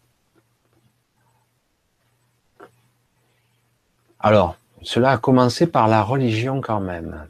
Alors, 4.20 4.56
cela 4.82 5.12
a 5.12 5.18
commencé 5.18 5.66
par 5.66 5.88
la 5.88 6.02
religion 6.02 6.60
quand 6.60 6.80
même. 6.80 7.28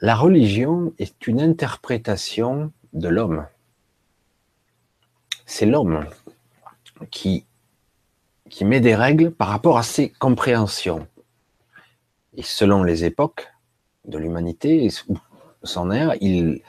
La 0.00 0.16
religion 0.16 0.92
est 0.98 1.26
une 1.26 1.40
interprétation 1.40 2.72
de 2.92 3.08
l'homme. 3.08 3.46
C'est 5.46 5.66
l'homme 5.66 6.06
qui, 7.10 7.44
qui 8.48 8.64
met 8.64 8.80
des 8.80 8.94
règles 8.94 9.30
par 9.30 9.48
rapport 9.48 9.78
à 9.78 9.82
ses 9.82 10.10
compréhensions. 10.10 11.06
Et 12.36 12.42
selon 12.42 12.82
les 12.82 13.04
époques 13.04 13.48
de 14.06 14.18
l'humanité, 14.18 14.88
son 15.62 15.90
ère, 15.92 16.14
il, 16.20 16.62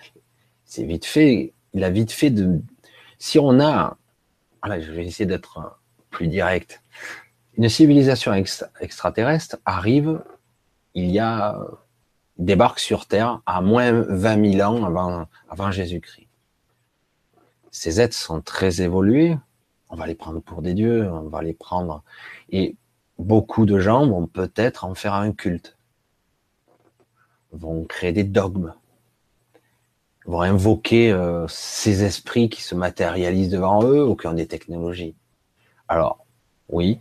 c'est 0.66 0.84
vite 0.84 1.06
fait, 1.06 1.54
il 1.74 1.84
a 1.84 1.90
vite 1.90 2.12
fait 2.12 2.30
de, 2.30 2.62
si 3.20 3.40
on 3.40 3.60
a, 3.60 3.98
voilà, 4.64 4.80
je 4.80 4.92
vais 4.92 5.06
essayer 5.06 5.26
d'être 5.26 5.80
plus 6.10 6.28
direct, 6.28 6.84
une 7.58 7.70
civilisation 7.70 8.34
extraterrestre 8.34 9.58
arrive, 9.66 10.22
il 10.94 11.12
y 11.12 11.20
a, 11.20 11.60
débarque 12.38 12.80
sur 12.80 13.06
Terre 13.06 13.42
à 13.46 13.62
moins 13.62 13.92
20 13.92 14.54
000 14.58 14.70
ans 14.70 14.84
avant, 14.84 15.28
avant 15.50 15.72
Jésus-Christ. 15.72 16.28
Ces 17.70 18.02
êtres 18.02 18.16
sont 18.16 18.42
très 18.42 18.82
évolués, 18.82 19.38
on 19.90 19.96
va 19.96 20.08
les 20.08 20.16
prendre 20.16 20.42
pour 20.42 20.62
des 20.62 20.74
dieux, 20.74 21.10
on 21.10 21.30
va 21.30 21.42
les 21.42 21.54
prendre. 21.54 22.04
Et 22.50 22.76
beaucoup 23.20 23.66
de 23.66 23.80
gens 23.80 24.08
vont 24.08 24.28
peut-être 24.28 24.86
en 24.86 24.96
faire 24.96 25.14
un 25.14 25.32
culte, 25.32 25.78
vont 27.52 27.86
créer 27.86 28.12
des 28.12 28.24
dogmes, 28.24 28.74
vont 30.26 30.42
invoquer 30.42 31.12
euh, 31.12 31.48
ces 31.48 32.04
esprits 32.04 32.50
qui 32.50 32.62
se 32.62 32.76
matérialisent 32.76 33.50
devant 33.50 33.84
eux 33.84 34.16
qui 34.16 34.28
ont 34.28 34.34
des 34.34 34.48
technologies. 34.48 35.16
Alors, 35.88 36.26
oui, 36.70 37.00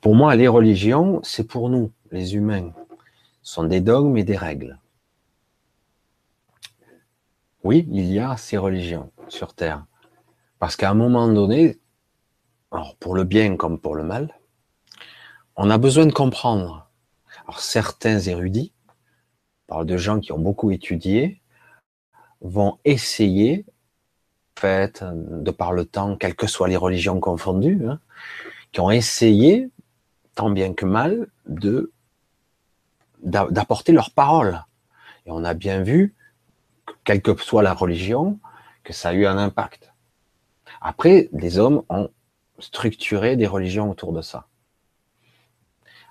pour 0.00 0.14
moi, 0.14 0.36
les 0.36 0.48
religions, 0.48 1.20
c'est 1.22 1.46
pour 1.46 1.68
nous, 1.68 1.92
les 2.10 2.34
humains. 2.34 2.72
Ce 3.42 3.54
sont 3.54 3.64
des 3.64 3.80
dogmes 3.80 4.16
et 4.16 4.24
des 4.24 4.36
règles. 4.36 4.78
Oui, 7.62 7.86
il 7.90 8.10
y 8.10 8.18
a 8.18 8.36
ces 8.36 8.56
religions 8.56 9.10
sur 9.28 9.54
Terre. 9.54 9.84
Parce 10.58 10.76
qu'à 10.76 10.90
un 10.90 10.94
moment 10.94 11.28
donné, 11.28 11.78
alors 12.70 12.96
pour 12.96 13.14
le 13.14 13.24
bien 13.24 13.56
comme 13.56 13.78
pour 13.78 13.94
le 13.94 14.04
mal, 14.04 14.34
on 15.56 15.68
a 15.68 15.76
besoin 15.76 16.06
de 16.06 16.12
comprendre. 16.12 16.88
Alors 17.44 17.60
certains 17.60 18.18
érudits, 18.20 18.72
de 19.84 19.96
gens 19.96 20.20
qui 20.20 20.32
ont 20.32 20.38
beaucoup 20.38 20.70
étudié, 20.70 21.40
vont 22.40 22.78
essayer, 22.84 23.64
en 24.56 24.60
fait, 24.60 25.04
de 25.04 25.50
par 25.50 25.72
le 25.72 25.84
temps, 25.84 26.16
quelles 26.16 26.34
que 26.34 26.46
soient 26.46 26.68
les 26.68 26.76
religions 26.76 27.20
confondues, 27.20 27.86
hein, 27.86 28.00
qui 28.72 28.80
ont 28.80 28.90
essayé, 28.90 29.70
tant 30.34 30.50
bien 30.50 30.74
que 30.74 30.86
mal, 30.86 31.28
de 31.46 31.92
d'apporter 33.22 33.92
leur 33.92 34.12
parole. 34.12 34.64
Et 35.26 35.30
on 35.30 35.44
a 35.44 35.52
bien 35.52 35.82
vu, 35.82 36.14
quelle 37.04 37.20
que 37.20 37.36
soit 37.36 37.62
la 37.62 37.74
religion, 37.74 38.38
que 38.82 38.94
ça 38.94 39.10
a 39.10 39.12
eu 39.12 39.26
un 39.26 39.36
impact. 39.36 39.92
Après, 40.80 41.28
les 41.32 41.58
hommes 41.58 41.82
ont 41.90 42.08
structuré 42.58 43.36
des 43.36 43.46
religions 43.46 43.90
autour 43.90 44.14
de 44.14 44.22
ça. 44.22 44.46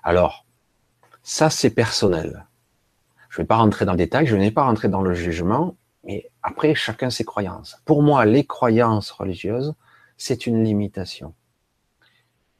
Alors, 0.04 0.46
ça 1.22 1.50
c'est 1.50 1.70
personnel. 1.70 2.46
Je 3.30 3.38
ne 3.38 3.44
vais 3.44 3.46
pas 3.46 3.56
rentrer 3.56 3.84
dans 3.84 3.92
le 3.92 3.98
détail, 3.98 4.26
je 4.26 4.36
n'ai 4.36 4.50
pas 4.50 4.64
rentrer 4.64 4.88
dans 4.88 5.02
le 5.02 5.14
jugement, 5.14 5.76
mais 6.04 6.30
après, 6.42 6.74
chacun 6.74 7.10
ses 7.10 7.24
croyances. 7.24 7.80
Pour 7.84 8.02
moi, 8.02 8.24
les 8.24 8.44
croyances 8.44 9.10
religieuses, 9.12 9.74
c'est 10.16 10.46
une 10.46 10.64
limitation. 10.64 11.32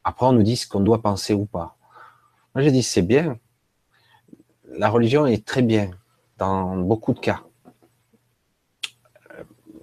Après, 0.05 0.25
on 0.25 0.31
nous 0.31 0.43
dit 0.43 0.55
ce 0.55 0.67
qu'on 0.67 0.79
doit 0.79 1.01
penser 1.01 1.33
ou 1.33 1.45
pas. 1.45 1.75
Moi, 2.55 2.63
j'ai 2.63 2.71
dit, 2.71 2.83
c'est 2.83 3.01
bien. 3.01 3.37
La 4.69 4.89
religion 4.89 5.25
est 5.25 5.45
très 5.45 5.61
bien 5.61 5.91
dans 6.37 6.77
beaucoup 6.77 7.13
de 7.13 7.19
cas. 7.19 7.41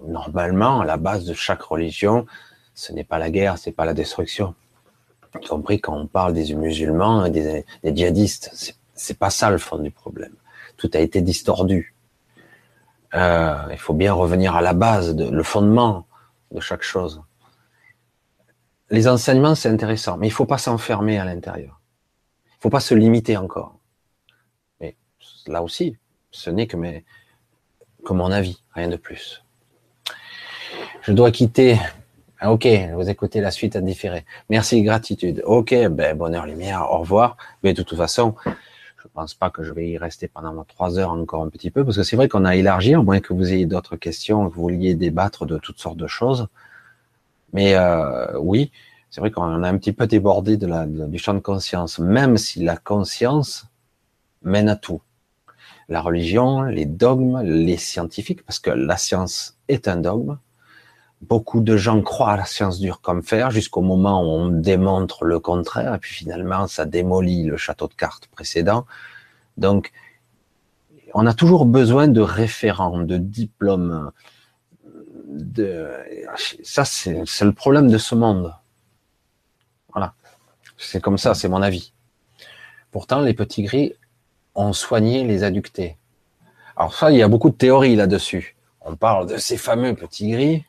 Normalement, 0.07 0.81
à 0.81 0.85
la 0.85 0.97
base 0.97 1.25
de 1.25 1.33
chaque 1.35 1.61
religion, 1.61 2.25
ce 2.73 2.93
n'est 2.93 3.03
pas 3.03 3.19
la 3.19 3.29
guerre, 3.29 3.59
c'est 3.59 3.71
pas 3.71 3.85
la 3.85 3.93
destruction. 3.93 4.55
Y 5.39 5.47
compris 5.47 5.79
quand 5.79 5.95
on 5.95 6.07
parle 6.07 6.33
des 6.33 6.55
musulmans 6.55 7.25
et 7.25 7.29
des, 7.29 7.65
des 7.83 7.95
djihadistes, 7.95 8.75
c'est 8.95 9.19
pas 9.19 9.29
ça 9.29 9.51
le 9.51 9.59
fond 9.59 9.77
du 9.77 9.91
problème. 9.91 10.33
Tout 10.79 10.89
a 10.93 10.99
été 10.99 11.21
distordu. 11.21 11.93
Euh, 13.13 13.67
il 13.69 13.77
faut 13.77 13.93
bien 13.93 14.13
revenir 14.13 14.55
à 14.55 14.61
la 14.61 14.73
base, 14.73 15.15
le 15.15 15.43
fondement 15.43 16.07
de 16.51 16.61
chaque 16.61 16.83
chose. 16.83 17.21
Les 18.89 19.07
enseignements, 19.07 19.55
c'est 19.55 19.69
intéressant, 19.69 20.17
mais 20.17 20.27
il 20.27 20.31
faut 20.31 20.45
pas 20.45 20.57
s'enfermer 20.57 21.19
à 21.19 21.25
l'intérieur. 21.25 21.79
Il 22.47 22.61
faut 22.61 22.69
pas 22.69 22.79
se 22.79 22.95
limiter 22.95 23.35
encore. 23.35 23.77
Mais 24.79 24.95
là 25.47 25.61
aussi, 25.61 25.97
ce 26.31 26.49
n'est 26.49 26.65
que, 26.65 26.77
mes, 26.77 27.03
mon 28.09 28.31
avis, 28.31 28.63
rien 28.73 28.87
de 28.87 28.95
plus. 28.95 29.43
Je 31.01 31.11
dois 31.11 31.31
quitter 31.31 31.77
ah, 32.41 32.53
ok, 32.53 32.65
vous 32.93 33.09
écoutez 33.09 33.41
la 33.41 33.51
suite 33.51 33.75
à 33.75 33.81
différer. 33.81 34.23
Merci, 34.49 34.81
gratitude. 34.81 35.43
Ok, 35.45 35.75
ben, 35.89 36.15
bonheur, 36.15 36.45
lumière, 36.45 36.89
au 36.89 36.99
revoir. 36.99 37.35
Mais 37.63 37.73
de 37.73 37.83
toute 37.83 37.97
façon, 37.97 38.33
pense 39.13 39.33
pas 39.33 39.49
que 39.49 39.63
je 39.63 39.73
vais 39.73 39.89
y 39.89 39.97
rester 39.97 40.27
pendant 40.27 40.63
trois 40.63 40.97
heures 40.99 41.11
encore 41.11 41.43
un 41.43 41.49
petit 41.49 41.71
peu, 41.71 41.83
parce 41.83 41.97
que 41.97 42.03
c'est 42.03 42.15
vrai 42.15 42.27
qu'on 42.27 42.45
a 42.45 42.55
élargi, 42.55 42.93
à 42.93 43.01
moins 43.01 43.19
que 43.19 43.33
vous 43.33 43.51
ayez 43.53 43.65
d'autres 43.65 43.95
questions, 43.95 44.49
que 44.49 44.55
vous 44.55 44.61
vouliez 44.61 44.95
débattre 44.95 45.45
de 45.45 45.57
toutes 45.57 45.79
sortes 45.79 45.97
de 45.97 46.07
choses. 46.07 46.47
Mais 47.53 47.75
euh, 47.75 48.37
oui, 48.39 48.71
c'est 49.09 49.21
vrai 49.21 49.31
qu'on 49.31 49.63
a 49.63 49.67
un 49.67 49.77
petit 49.77 49.93
peu 49.93 50.07
débordé 50.07 50.57
du 50.57 51.17
champ 51.17 51.33
de 51.33 51.39
conscience, 51.39 51.99
même 51.99 52.37
si 52.37 52.63
la 52.63 52.77
conscience 52.77 53.65
mène 54.43 54.69
à 54.69 54.75
tout. 54.75 55.01
La 55.87 56.01
religion, 56.01 56.61
les 56.61 56.85
dogmes, 56.85 57.41
les 57.41 57.77
scientifiques, 57.77 58.45
parce 58.45 58.59
que 58.59 58.69
la 58.69 58.97
science 58.97 59.57
est 59.67 59.87
un 59.87 59.97
dogme, 59.97 60.37
Beaucoup 61.21 61.59
de 61.59 61.75
gens 61.75 62.01
croient 62.01 62.31
à 62.31 62.37
la 62.37 62.45
science 62.45 62.79
dure 62.79 63.01
comme 63.01 63.21
fer 63.23 63.51
jusqu'au 63.51 63.81
moment 63.81 64.21
où 64.23 64.27
on 64.27 64.47
démontre 64.47 65.25
le 65.25 65.39
contraire, 65.39 65.93
et 65.95 65.97
puis 65.99 66.13
finalement 66.13 66.67
ça 66.67 66.85
démolit 66.85 67.43
le 67.43 67.57
château 67.57 67.87
de 67.87 67.93
cartes 67.93 68.27
précédent. 68.27 68.85
Donc, 69.57 69.91
on 71.13 71.25
a 71.25 71.33
toujours 71.33 71.65
besoin 71.65 72.07
de 72.07 72.21
référents, 72.21 72.99
de 72.99 73.17
diplômes. 73.17 74.11
De... 75.27 75.91
Ça, 76.63 76.85
c'est 76.85 77.41
le 77.41 77.51
problème 77.51 77.89
de 77.89 77.97
ce 77.97 78.15
monde. 78.15 78.55
Voilà. 79.89 80.13
C'est 80.77 81.01
comme 81.01 81.17
ça, 81.17 81.33
c'est 81.33 81.49
mon 81.49 81.61
avis. 81.61 81.93
Pourtant, 82.91 83.19
les 83.19 83.33
petits 83.33 83.63
gris 83.63 83.93
ont 84.55 84.71
soigné 84.71 85.25
les 85.25 85.43
adductés. 85.43 85.97
Alors 86.77 86.93
ça, 86.93 87.11
il 87.11 87.17
y 87.17 87.21
a 87.21 87.27
beaucoup 87.27 87.49
de 87.49 87.55
théories 87.55 87.97
là-dessus. 87.97 88.55
On 88.81 88.95
parle 88.95 89.27
de 89.27 89.37
ces 89.37 89.57
fameux 89.57 89.93
petits 89.95 90.31
gris. 90.31 90.63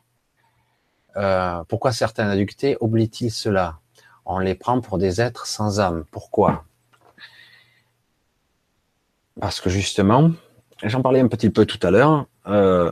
Euh, 1.17 1.63
pourquoi 1.67 1.91
certains 1.91 2.29
adductés 2.29 2.77
oublient-ils 2.79 3.31
cela? 3.31 3.79
On 4.25 4.39
les 4.39 4.55
prend 4.55 4.79
pour 4.81 4.97
des 4.97 5.19
êtres 5.19 5.45
sans 5.45 5.79
âme. 5.79 6.05
Pourquoi? 6.11 6.63
Parce 9.39 9.59
que 9.59 9.69
justement, 9.69 10.31
j'en 10.83 11.01
parlais 11.01 11.19
un 11.19 11.27
petit 11.27 11.49
peu 11.49 11.65
tout 11.65 11.79
à 11.85 11.91
l'heure, 11.91 12.27
euh, 12.47 12.91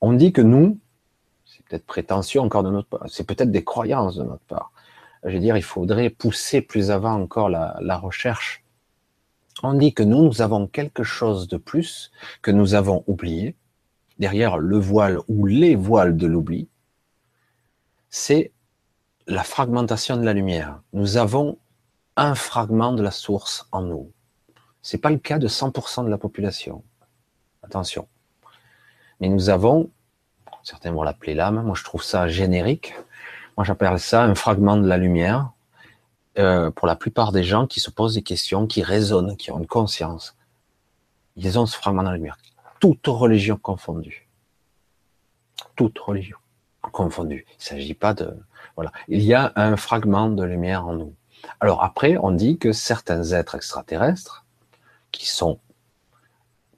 on 0.00 0.12
dit 0.12 0.32
que 0.32 0.42
nous, 0.42 0.78
c'est 1.44 1.64
peut-être 1.64 1.86
prétentieux 1.86 2.40
encore 2.40 2.62
de 2.62 2.70
notre 2.70 2.88
part, 2.88 3.04
c'est 3.08 3.26
peut-être 3.26 3.50
des 3.50 3.64
croyances 3.64 4.16
de 4.16 4.24
notre 4.24 4.44
part. 4.44 4.72
Je 5.24 5.30
veux 5.30 5.38
dire, 5.38 5.56
il 5.56 5.62
faudrait 5.62 6.10
pousser 6.10 6.62
plus 6.62 6.90
avant 6.90 7.14
encore 7.20 7.48
la, 7.48 7.76
la 7.80 7.96
recherche. 7.96 8.64
On 9.62 9.74
dit 9.74 9.92
que 9.92 10.02
nous, 10.02 10.22
nous 10.22 10.42
avons 10.42 10.66
quelque 10.66 11.02
chose 11.02 11.48
de 11.48 11.58
plus 11.58 12.10
que 12.40 12.50
nous 12.50 12.74
avons 12.74 13.04
oublié, 13.06 13.54
derrière 14.18 14.58
le 14.58 14.78
voile 14.78 15.18
ou 15.28 15.46
les 15.46 15.74
voiles 15.74 16.16
de 16.16 16.26
l'oubli, 16.26 16.68
c'est 18.10 18.52
la 19.26 19.44
fragmentation 19.44 20.16
de 20.16 20.24
la 20.24 20.32
lumière. 20.32 20.82
Nous 20.92 21.16
avons 21.16 21.58
un 22.16 22.34
fragment 22.34 22.92
de 22.92 23.02
la 23.02 23.12
source 23.12 23.68
en 23.70 23.82
nous. 23.82 24.12
C'est 24.82 24.98
pas 24.98 25.10
le 25.10 25.18
cas 25.18 25.38
de 25.38 25.46
100% 25.46 26.04
de 26.04 26.10
la 26.10 26.18
population. 26.18 26.82
Attention. 27.62 28.08
Mais 29.20 29.28
nous 29.28 29.48
avons, 29.48 29.90
certains 30.64 30.90
vont 30.90 31.04
l'appeler 31.04 31.34
l'âme, 31.34 31.62
moi 31.62 31.74
je 31.76 31.84
trouve 31.84 32.02
ça 32.02 32.26
générique. 32.26 32.94
Moi 33.56 33.64
j'appelle 33.64 33.98
ça 34.00 34.24
un 34.24 34.34
fragment 34.34 34.76
de 34.76 34.88
la 34.88 34.96
lumière. 34.96 35.52
Euh, 36.38 36.70
pour 36.70 36.86
la 36.86 36.96
plupart 36.96 37.32
des 37.32 37.44
gens 37.44 37.66
qui 37.66 37.80
se 37.80 37.90
posent 37.90 38.14
des 38.14 38.22
questions, 38.22 38.66
qui 38.66 38.82
raisonnent, 38.82 39.36
qui 39.36 39.50
ont 39.50 39.58
une 39.58 39.66
conscience, 39.66 40.36
ils 41.36 41.58
ont 41.58 41.66
ce 41.66 41.76
fragment 41.76 42.02
de 42.02 42.08
la 42.08 42.14
lumière. 42.14 42.38
Toute 42.80 43.06
religion 43.06 43.56
confondue. 43.56 44.28
Toute 45.76 45.98
religion 45.98 46.39
confondue. 46.90 47.46
Il 47.58 47.64
s'agit 47.64 47.94
pas 47.94 48.14
de... 48.14 48.36
Voilà. 48.76 48.92
Il 49.08 49.22
y 49.22 49.34
a 49.34 49.52
un 49.56 49.76
fragment 49.76 50.28
de 50.30 50.44
lumière 50.44 50.86
en 50.86 50.94
nous. 50.94 51.14
Alors 51.60 51.82
après, 51.82 52.16
on 52.18 52.32
dit 52.32 52.58
que 52.58 52.72
certains 52.72 53.32
êtres 53.32 53.54
extraterrestres, 53.54 54.44
qui 55.10 55.28
sont 55.28 55.60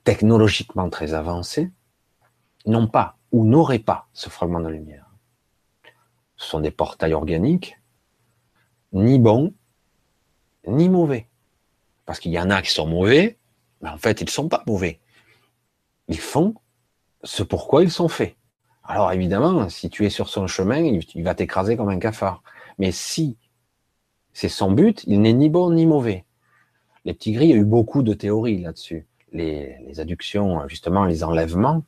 technologiquement 0.03 0.89
très 0.89 1.13
avancés, 1.13 1.71
n'ont 2.65 2.87
pas 2.87 3.17
ou 3.31 3.45
n'auraient 3.45 3.79
pas 3.79 4.07
ce 4.13 4.29
fragment 4.29 4.59
de 4.59 4.69
lumière. 4.69 5.09
Ce 6.37 6.49
sont 6.49 6.59
des 6.59 6.71
portails 6.71 7.13
organiques, 7.13 7.77
ni 8.91 9.19
bons, 9.19 9.53
ni 10.67 10.89
mauvais. 10.89 11.27
Parce 12.05 12.19
qu'il 12.19 12.31
y 12.31 12.39
en 12.39 12.49
a 12.49 12.61
qui 12.61 12.71
sont 12.71 12.87
mauvais, 12.87 13.37
mais 13.81 13.89
en 13.89 13.97
fait, 13.97 14.21
ils 14.21 14.25
ne 14.25 14.29
sont 14.29 14.49
pas 14.49 14.63
mauvais. 14.67 14.99
Ils 16.07 16.19
font 16.19 16.55
ce 17.23 17.43
pourquoi 17.43 17.83
ils 17.83 17.91
sont 17.91 18.09
faits. 18.09 18.35
Alors 18.83 19.11
évidemment, 19.11 19.69
si 19.69 19.89
tu 19.89 20.05
es 20.05 20.09
sur 20.09 20.29
son 20.29 20.47
chemin, 20.47 20.79
il 20.79 21.23
va 21.23 21.35
t'écraser 21.35 21.77
comme 21.77 21.89
un 21.89 21.99
cafard. 21.99 22.43
Mais 22.77 22.91
si 22.91 23.37
c'est 24.33 24.49
son 24.49 24.71
but, 24.71 25.03
il 25.05 25.21
n'est 25.21 25.33
ni 25.33 25.49
bon 25.49 25.71
ni 25.71 25.85
mauvais. 25.85 26.25
Les 27.05 27.13
petits 27.13 27.33
gris, 27.33 27.45
il 27.45 27.49
y 27.51 27.53
a 27.53 27.57
eu 27.57 27.65
beaucoup 27.65 28.01
de 28.01 28.13
théories 28.13 28.61
là-dessus. 28.61 29.05
Les, 29.31 29.99
adductions, 29.99 30.67
justement, 30.67 31.05
les 31.05 31.23
enlèvements, 31.23 31.83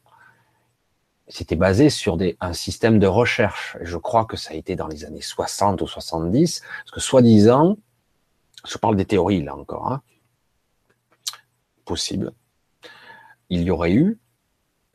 c'était 1.28 1.56
basé 1.56 1.90
sur 1.90 2.18
un 2.40 2.54
système 2.54 3.00
de 3.00 3.08
recherche. 3.08 3.78
Je 3.82 3.98
crois 3.98 4.26
que 4.26 4.38
ça 4.38 4.52
a 4.52 4.56
été 4.56 4.76
dans 4.76 4.88
les 4.88 5.06
années 5.06 5.22
60 5.22 5.82
ou 5.82 5.88
70, 5.88 6.62
parce 6.62 6.92
que 6.92 7.00
soi-disant, 7.00 7.78
je 8.68 8.78
parle 8.78 8.96
des 8.96 9.06
théories 9.06 9.44
là 9.44 9.56
encore, 9.56 9.92
hein, 9.92 10.02
possible, 11.86 12.34
il 13.50 13.62
y 13.62 13.70
aurait 13.70 13.94
eu 13.94 14.20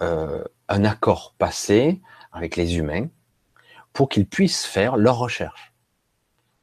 euh, 0.03 0.45
un 0.71 0.85
accord 0.85 1.35
passé 1.37 2.01
avec 2.33 2.57
les 2.57 2.79
humains 2.79 3.09
pour 3.93 4.09
qu'ils 4.09 4.27
puissent 4.27 4.65
faire 4.65 4.97
leurs 4.97 5.19
recherches. 5.19 5.75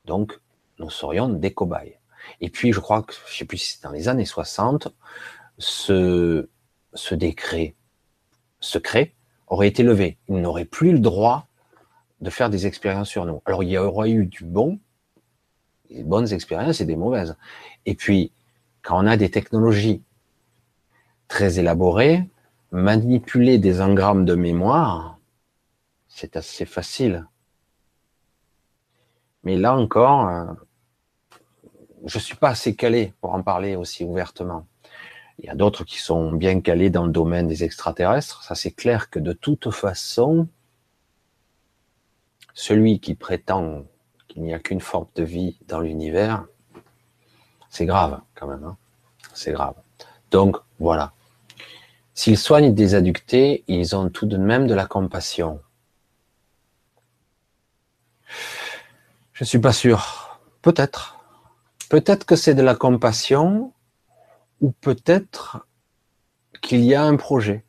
Donc, 0.06 0.40
nous 0.80 0.90
serions 0.90 1.28
des 1.28 1.54
cobayes. 1.54 2.00
Et 2.40 2.50
puis, 2.50 2.72
je 2.72 2.80
crois 2.80 3.04
que, 3.04 3.14
je 3.30 3.38
sais 3.38 3.46
plus 3.46 3.58
si 3.58 3.74
c'est 3.74 3.84
dans 3.84 3.92
les 3.92 4.08
années 4.08 4.26
60, 4.26 4.88
ce, 5.58 6.50
ce 6.94 7.16
décret 7.16 7.76
secret 8.60 9.14
aurait 9.48 9.68
été 9.68 9.84
levé. 9.84 10.18
Ils 10.30 10.42
n'auraient 10.42 10.66
plus 10.66 10.94
le 10.94 11.00
droit 11.00 11.48
de 12.22 12.30
faire 12.30 12.50
des 12.50 12.66
expériences 12.66 13.10
sur 13.10 13.26
nous. 13.26 13.42
Alors, 13.46 13.64
il 13.64 13.70
y 13.70 13.78
aurait 13.78 14.12
eu 14.12 14.26
du 14.26 14.46
bon, 14.46 14.80
des 15.90 16.04
bonnes 16.04 16.32
expériences 16.34 16.80
et 16.82 16.86
des 16.86 16.96
mauvaises. 16.96 17.36
Et 17.86 17.94
puis, 17.94 18.32
quand 18.82 19.04
on 19.04 19.06
a 19.06 19.18
des 19.18 19.30
technologies 19.30 20.02
très 21.28 21.60
élaborées, 21.60 22.24
manipuler 22.72 23.58
des 23.58 23.82
engrammes 23.82 24.26
de 24.26 24.36
mémoire, 24.36 25.20
c'est 26.08 26.36
assez 26.36 26.66
facile. 26.66 27.28
Mais 29.44 29.58
là 29.58 29.76
encore, 29.76 30.28
euh, 30.28 30.46
je 32.06 32.20
suis 32.20 32.36
pas 32.36 32.50
assez 32.50 32.76
calé 32.76 33.14
pour 33.22 33.34
en 33.34 33.44
parler 33.44 33.76
aussi 33.76 34.04
ouvertement. 34.04 34.68
Il 35.40 35.46
y 35.46 35.50
a 35.50 35.56
d'autres 35.56 35.84
qui 35.84 36.00
sont 36.00 36.32
bien 36.32 36.62
calés 36.62 36.90
dans 36.90 37.06
le 37.06 37.12
domaine 37.12 37.48
des 37.48 37.64
extraterrestres. 37.64 38.44
Ça, 38.44 38.56
c'est 38.56 38.72
clair 38.72 39.10
que 39.10 39.20
de 39.20 39.34
toute 39.34 39.72
façon, 39.72 40.48
celui 42.54 43.00
qui 43.00 43.14
prétend 43.14 43.86
qu'il 44.28 44.42
n'y 44.42 44.54
a 44.54 44.60
qu'une 44.60 44.82
forme 44.82 45.08
de 45.16 45.24
vie 45.24 45.60
dans 45.68 45.80
l'univers, 45.80 46.46
c'est 47.70 47.86
grave 47.86 48.20
quand 48.34 48.48
même. 48.48 48.64
Hein 48.64 48.78
c'est 49.38 49.52
grave. 49.52 49.76
Donc 50.32 50.58
voilà. 50.80 51.14
S'ils 52.18 52.40
soignent 52.40 52.74
des 52.74 52.96
adductés, 52.96 53.64
ils 53.68 53.96
ont 53.96 54.10
tout 54.10 54.26
de 54.26 54.38
même 54.38 54.66
de 54.66 54.74
la 54.74 54.88
compassion. 54.88 55.62
Je 59.34 59.44
suis 59.44 59.60
pas 59.60 59.72
sûr. 59.72 60.40
Peut-être. 60.64 61.20
Peut-être 61.92 62.26
que 62.26 62.36
c'est 62.36 62.56
de 62.56 62.64
la 62.64 62.74
compassion 62.74 63.72
ou 64.62 64.72
peut-être 64.72 65.68
qu'il 66.60 66.84
y 66.84 66.96
a 66.96 67.04
un 67.04 67.18
projet. 67.18 67.64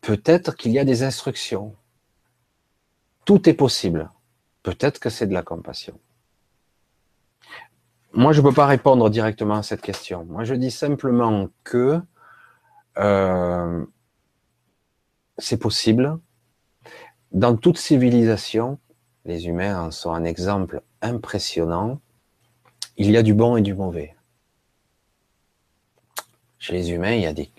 Peut-être 0.00 0.54
qu'il 0.54 0.70
y 0.70 0.78
a 0.78 0.84
des 0.84 1.02
instructions. 1.02 1.74
Tout 3.24 3.48
est 3.48 3.54
possible. 3.54 4.12
Peut-être 4.62 5.00
que 5.00 5.10
c'est 5.10 5.26
de 5.26 5.34
la 5.34 5.42
compassion. 5.42 5.98
Moi, 8.12 8.32
je 8.32 8.40
ne 8.40 8.46
peux 8.46 8.54
pas 8.54 8.66
répondre 8.66 9.10
directement 9.10 9.56
à 9.56 9.64
cette 9.64 9.82
question. 9.82 10.24
Moi, 10.24 10.44
je 10.44 10.54
dis 10.54 10.70
simplement 10.70 11.48
que 11.64 12.00
euh, 12.98 13.84
c'est 15.38 15.56
possible. 15.56 16.18
Dans 17.32 17.56
toute 17.56 17.78
civilisation, 17.78 18.78
les 19.24 19.46
humains 19.46 19.80
en 19.80 19.90
sont 19.90 20.12
un 20.12 20.24
exemple 20.24 20.82
impressionnant 21.02 22.00
il 22.96 23.10
y 23.10 23.16
a 23.16 23.22
du 23.22 23.34
bon 23.34 23.56
et 23.56 23.62
du 23.62 23.74
mauvais. 23.74 24.14
Chez 26.58 26.72
les 26.72 26.92
humains, 26.92 27.12
il 27.12 27.22
y 27.22 27.26
a 27.26 27.32
des, 27.32 27.50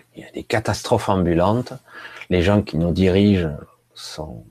catastrophes 0.44 1.08
ambulantes. 1.08 1.74
Les 2.30 2.42
gens 2.42 2.62
qui 2.62 2.76
nous 2.76 2.92
dirigent 2.92 3.56
sont... 3.94 4.44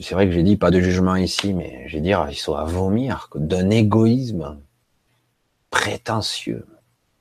C'est 0.00 0.14
vrai 0.14 0.26
que 0.26 0.32
j'ai 0.32 0.42
dit 0.42 0.56
pas 0.56 0.70
de 0.70 0.80
jugement 0.80 1.16
ici, 1.16 1.54
mais 1.54 1.88
je 1.88 1.96
vais 1.96 2.02
dire, 2.02 2.26
ils 2.30 2.36
sont 2.36 2.54
à 2.54 2.64
vomir 2.64 3.30
d'un 3.34 3.70
égoïsme 3.70 4.58
prétentieux. 5.70 6.66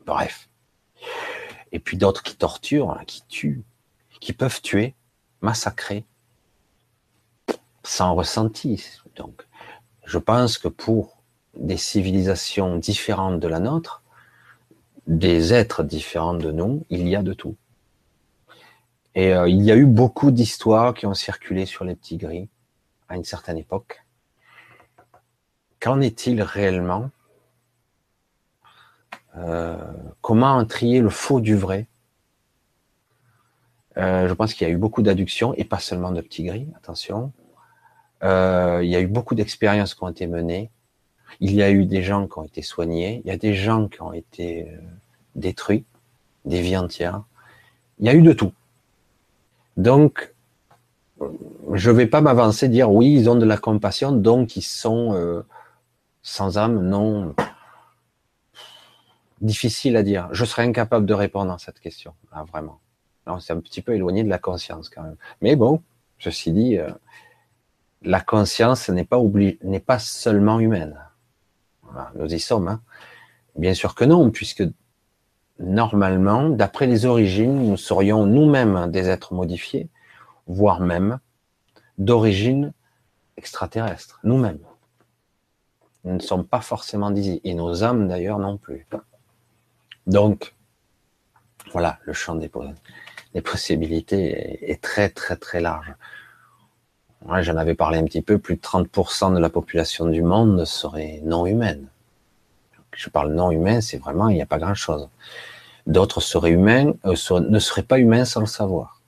Bref. 0.05 0.49
Et 1.75 1.79
puis 1.79 1.97
d'autres 1.97 2.23
qui 2.23 2.37
torturent, 2.37 2.97
qui 3.05 3.21
tuent, 3.27 3.65
qui 4.21 4.31
peuvent 4.31 4.61
tuer, 4.61 4.95
massacrer, 5.41 6.05
sans 7.83 8.15
ressenti. 8.15 8.81
Donc, 9.17 9.45
je 10.05 10.17
pense 10.17 10.57
que 10.57 10.69
pour 10.69 11.21
des 11.53 11.75
civilisations 11.75 12.77
différentes 12.77 13.41
de 13.41 13.47
la 13.49 13.59
nôtre, 13.59 14.03
des 15.05 15.53
êtres 15.53 15.83
différents 15.83 16.33
de 16.33 16.49
nous, 16.49 16.85
il 16.89 17.09
y 17.09 17.15
a 17.17 17.23
de 17.23 17.33
tout. 17.33 17.57
Et 19.13 19.33
euh, 19.33 19.49
il 19.49 19.61
y 19.61 19.69
a 19.69 19.75
eu 19.75 19.85
beaucoup 19.85 20.31
d'histoires 20.31 20.93
qui 20.93 21.05
ont 21.05 21.13
circulé 21.13 21.65
sur 21.65 21.83
les 21.83 21.97
petits 21.97 22.15
gris 22.15 22.47
à 23.09 23.17
une 23.17 23.25
certaine 23.25 23.57
époque. 23.57 24.01
Qu'en 25.81 25.99
est-il 25.99 26.41
réellement? 26.41 27.11
Euh, 29.37 29.77
Comment 30.21 30.63
trier 30.65 31.01
le 31.01 31.09
faux 31.09 31.39
du 31.39 31.55
vrai? 31.55 31.87
Euh, 33.97 34.27
je 34.27 34.33
pense 34.33 34.53
qu'il 34.53 34.67
y 34.67 34.69
a 34.69 34.73
eu 34.73 34.77
beaucoup 34.77 35.01
d'adductions 35.01 35.53
et 35.55 35.63
pas 35.63 35.79
seulement 35.79 36.11
de 36.11 36.21
petits 36.21 36.43
gris, 36.43 36.67
attention. 36.75 37.31
Euh, 38.23 38.81
il 38.83 38.89
y 38.89 38.95
a 38.95 39.01
eu 39.01 39.07
beaucoup 39.07 39.35
d'expériences 39.35 39.93
qui 39.93 40.03
ont 40.03 40.09
été 40.09 40.27
menées. 40.27 40.69
Il 41.39 41.53
y 41.53 41.63
a 41.63 41.71
eu 41.71 41.85
des 41.85 42.01
gens 42.01 42.27
qui 42.27 42.37
ont 42.37 42.43
été 42.43 42.61
soignés. 42.61 43.21
Il 43.23 43.29
y 43.29 43.31
a 43.31 43.37
des 43.37 43.53
gens 43.53 43.87
qui 43.87 44.01
ont 44.01 44.13
été 44.13 44.69
euh, 44.69 44.77
détruits, 45.35 45.85
des 46.45 46.61
vies 46.61 46.77
entières. 46.77 47.23
Il 47.99 48.05
y 48.05 48.09
a 48.09 48.13
eu 48.13 48.21
de 48.21 48.33
tout. 48.33 48.51
Donc, 49.77 50.33
je 51.73 51.91
ne 51.91 51.95
vais 51.95 52.07
pas 52.07 52.21
m'avancer, 52.21 52.67
dire 52.67 52.91
oui, 52.91 53.13
ils 53.13 53.29
ont 53.29 53.35
de 53.35 53.45
la 53.45 53.57
compassion, 53.57 54.11
donc 54.11 54.57
ils 54.57 54.61
sont 54.61 55.43
sans 56.23 56.57
âme. 56.57 56.85
Non, 56.87 57.33
difficile 59.41 59.97
à 59.97 60.03
dire. 60.03 60.29
Je 60.31 60.45
serais 60.45 60.63
incapable 60.63 61.05
de 61.05 61.13
répondre 61.13 61.51
à 61.51 61.57
cette 61.59 61.79
question, 61.79 62.13
vraiment. 62.51 62.79
C'est 63.39 63.53
un 63.53 63.59
petit 63.59 63.81
peu 63.81 63.95
éloigné 63.95 64.23
de 64.23 64.29
la 64.29 64.37
conscience 64.37 64.89
quand 64.89 65.01
même. 65.01 65.17
Mais 65.41 65.55
bon, 65.55 65.81
ceci 66.19 66.51
dit, 66.51 66.77
euh, 66.77 66.91
la 68.03 68.21
conscience 68.21 68.89
n'est 68.89 69.05
pas 69.05 69.19
n'est 69.63 69.79
pas 69.79 69.99
seulement 69.99 70.59
humaine. 70.59 70.97
nous 72.15 72.33
y 72.33 72.39
sommes. 72.39 72.67
Hein. 72.67 72.81
Bien 73.55 73.73
sûr 73.73 73.95
que 73.95 74.05
non, 74.05 74.29
puisque 74.29 74.63
normalement, 75.59 76.49
d'après 76.49 76.87
les 76.87 77.05
origines, 77.05 77.69
nous 77.69 77.77
serions 77.77 78.25
nous-mêmes 78.25 78.91
des 78.91 79.09
êtres 79.09 79.33
modifiés, 79.33 79.89
voire 80.45 80.81
même 80.81 81.19
d'origine 81.97 82.73
extraterrestre, 83.37 84.19
nous-mêmes. 84.23 84.59
Nous 86.03 86.13
ne 86.13 86.19
sommes 86.19 86.45
pas 86.45 86.61
forcément 86.61 87.09
d'ici, 87.11 87.41
et 87.43 87.53
nos 87.53 87.83
âmes 87.83 88.07
d'ailleurs 88.07 88.39
non 88.39 88.57
plus. 88.57 88.85
Donc, 90.07 90.53
voilà, 91.71 91.97
le 92.03 92.13
champ 92.13 92.35
des, 92.35 92.49
possibilités 93.41 94.71
est, 94.71 94.81
très 94.81 95.09
très 95.09 95.35
très 95.35 95.59
large. 95.59 95.93
J'en 97.41 97.57
avais 97.57 97.73
parlé 97.73 97.97
un 97.97 98.05
petit 98.05 98.21
peu, 98.21 98.37
plus 98.37 98.55
de 98.55 98.61
30% 98.61 99.33
de 99.33 99.39
la 99.39 99.49
population 99.49 100.05
du 100.07 100.21
monde 100.21 100.63
serait 100.65 101.21
non 101.23 101.47
humaine. 101.47 101.87
Je 102.95 103.09
parle 103.09 103.33
non 103.33 103.51
humain, 103.51 103.81
c'est 103.81 103.97
vraiment, 103.97 104.29
il 104.29 104.35
n'y 104.35 104.41
a 104.41 104.45
pas 104.45 104.59
grand-chose. 104.59 105.09
D'autres 105.87 106.21
seraient 106.21 106.51
humains, 106.51 106.93
euh, 107.05 107.39
ne 107.39 107.59
seraient 107.59 107.83
pas 107.83 107.99
humains 107.99 108.25
sans 108.25 108.41
le 108.41 108.45
savoir. 108.45 109.01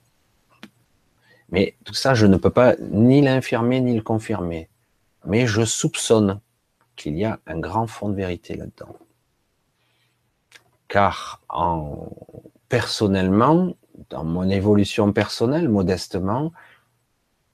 Mais 1.50 1.76
tout 1.84 1.94
ça, 1.94 2.14
je 2.14 2.26
ne 2.26 2.36
peux 2.36 2.50
pas 2.50 2.74
ni 2.90 3.22
l'infirmer 3.22 3.80
ni 3.80 3.94
le 3.94 4.02
confirmer. 4.02 4.68
Mais 5.24 5.46
je 5.46 5.64
soupçonne 5.64 6.40
qu'il 6.96 7.16
y 7.16 7.24
a 7.24 7.38
un 7.46 7.58
grand 7.58 7.86
fond 7.86 8.08
de 8.08 8.14
vérité 8.14 8.54
là-dedans 8.54 8.96
car 10.88 11.40
en, 11.48 12.08
personnellement, 12.68 13.74
dans 14.10 14.24
mon 14.24 14.48
évolution 14.48 15.12
personnelle, 15.12 15.68
modestement, 15.68 16.52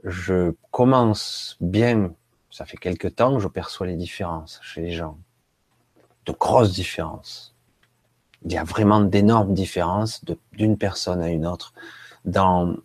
je 0.04 0.54
commence 0.70 1.56
bien, 1.60 2.12
ça 2.50 2.64
fait 2.64 2.76
quelque 2.76 3.08
temps 3.08 3.34
que 3.36 3.42
je 3.42 3.48
perçois 3.48 3.86
les 3.86 3.96
différences 3.96 4.60
chez 4.62 4.82
les 4.82 4.92
gens, 4.92 5.18
de 6.26 6.32
grosses 6.32 6.72
différences. 6.72 7.54
Il 8.44 8.52
y 8.52 8.58
a 8.58 8.64
vraiment 8.64 9.00
d'énormes 9.00 9.54
différences 9.54 10.22
d'une 10.52 10.76
personne 10.76 11.22
à 11.22 11.30
une 11.30 11.46
autre 11.46 11.72
dans 12.24 12.76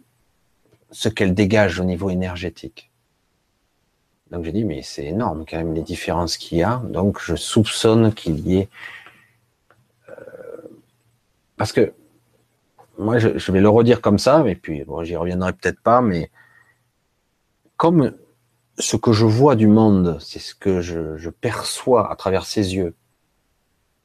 ce 0.91 1.09
qu'elle 1.09 1.33
dégage 1.33 1.79
au 1.79 1.83
niveau 1.83 2.09
énergétique. 2.09 2.89
Donc 4.31 4.45
j'ai 4.45 4.51
dit, 4.51 4.63
mais 4.63 4.81
c'est 4.83 5.05
énorme 5.05 5.43
quand 5.47 5.57
même 5.57 5.73
les 5.73 5.81
différences 5.81 6.37
qu'il 6.37 6.59
y 6.59 6.63
a. 6.63 6.81
Donc 6.85 7.19
je 7.21 7.35
soupçonne 7.35 8.13
qu'il 8.13 8.39
y 8.47 8.57
ait 8.57 8.69
parce 11.59 11.73
que 11.73 11.93
moi, 12.97 13.19
je, 13.19 13.51
vais 13.51 13.59
le 13.59 13.67
redire 13.67 13.99
comme 14.01 14.17
ça, 14.17 14.47
et 14.47 14.55
puis 14.55 14.85
bon, 14.85 15.03
j'y 15.03 15.17
reviendrai 15.17 15.51
peut-être 15.51 15.81
pas, 15.81 16.01
mais 16.01 16.31
comme 17.75 18.17
ce 18.77 18.95
que 18.95 19.11
je 19.11 19.25
vois 19.25 19.57
du 19.57 19.67
monde, 19.67 20.17
c'est 20.21 20.39
ce 20.39 20.55
que 20.55 20.79
je, 20.79 21.29
perçois 21.29 22.09
à 22.09 22.15
travers 22.15 22.45
ses 22.45 22.75
yeux. 22.75 22.95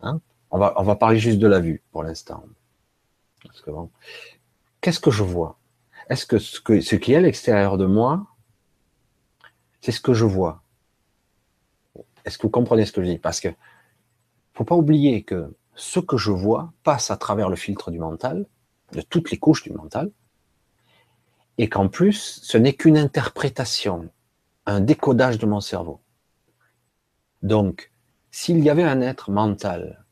Hein 0.01 0.21
on, 0.51 0.59
va, 0.59 0.97
parler 0.97 1.19
juste 1.19 1.39
de 1.39 1.47
la 1.47 1.61
vue 1.61 1.81
pour 1.93 2.03
l'instant. 2.03 2.45
Qu'est-ce 4.81 5.01
que 5.01 5.13
je 5.13 5.23
vois? 5.23 5.57
Est-ce 6.11 6.27
que 6.27 6.39
ce, 6.39 6.61
que 6.61 6.81
ce 6.81 6.97
qui 6.97 7.13
est 7.13 7.17
à 7.17 7.21
l'extérieur 7.21 7.79
de 7.79 7.87
moi, 7.87 8.27
c'est 9.81 9.93
ce 9.93 10.01
que 10.01 10.13
je 10.13 10.25
vois? 10.25 10.65
Est-ce 12.25 12.37
que 12.37 12.43
vous 12.43 12.51
comprenez 12.51 12.85
ce 12.85 12.91
que 12.91 13.01
je 13.01 13.11
dis? 13.11 13.19
Parce 13.19 13.39
que 13.39 13.49
faut 14.55 14.65
pas 14.65 14.75
oublier 14.75 15.23
que 15.23 15.55
ce 15.75 16.01
que 16.01 16.17
je 16.17 16.31
vois 16.31 16.73
passe 16.83 17.11
à 17.11 17.17
travers 17.17 17.49
le 17.49 17.57
filtre 17.57 17.91
du 17.91 17.99
mental, 17.99 18.47
de 18.93 19.01
toutes 19.01 19.31
les 19.31 19.39
couches 19.39 19.63
du 19.63 19.73
mental, 19.73 20.11
et 21.59 21.69
qu'en 21.69 21.89
plus, 21.89 22.41
ce 22.43 22.59
n'est 22.59 22.75
qu'une 22.75 22.99
interprétation, 22.99 24.09
un 24.67 24.81
décodage 24.81 25.39
de 25.39 25.47
mon 25.47 25.61
cerveau. 25.61 26.01
Donc, 27.43 27.93
s'il 28.31 28.59
y 28.61 28.71
avait 28.71 28.83
un 28.83 29.01
être 29.01 29.31
mental 29.31 30.05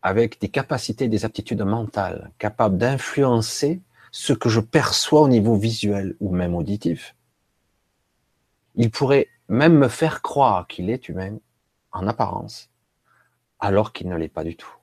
avec 0.00 0.40
des 0.40 0.48
capacités, 0.48 1.08
des 1.08 1.24
aptitudes 1.24 1.62
mentales, 1.62 2.30
capable 2.38 2.78
d'influencer 2.78 3.82
ce 4.10 4.32
que 4.32 4.48
je 4.48 4.60
perçois 4.60 5.22
au 5.22 5.28
niveau 5.28 5.56
visuel 5.56 6.16
ou 6.20 6.30
même 6.34 6.54
auditif, 6.54 7.14
il 8.76 8.90
pourrait 8.90 9.28
même 9.48 9.76
me 9.76 9.88
faire 9.88 10.22
croire 10.22 10.66
qu'il 10.66 10.88
est 10.88 11.08
humain 11.08 11.36
en 11.92 12.06
apparence, 12.06 12.70
alors 13.60 13.92
qu'il 13.92 14.08
ne 14.08 14.16
l'est 14.16 14.28
pas 14.28 14.44
du 14.44 14.56
tout. 14.56 14.74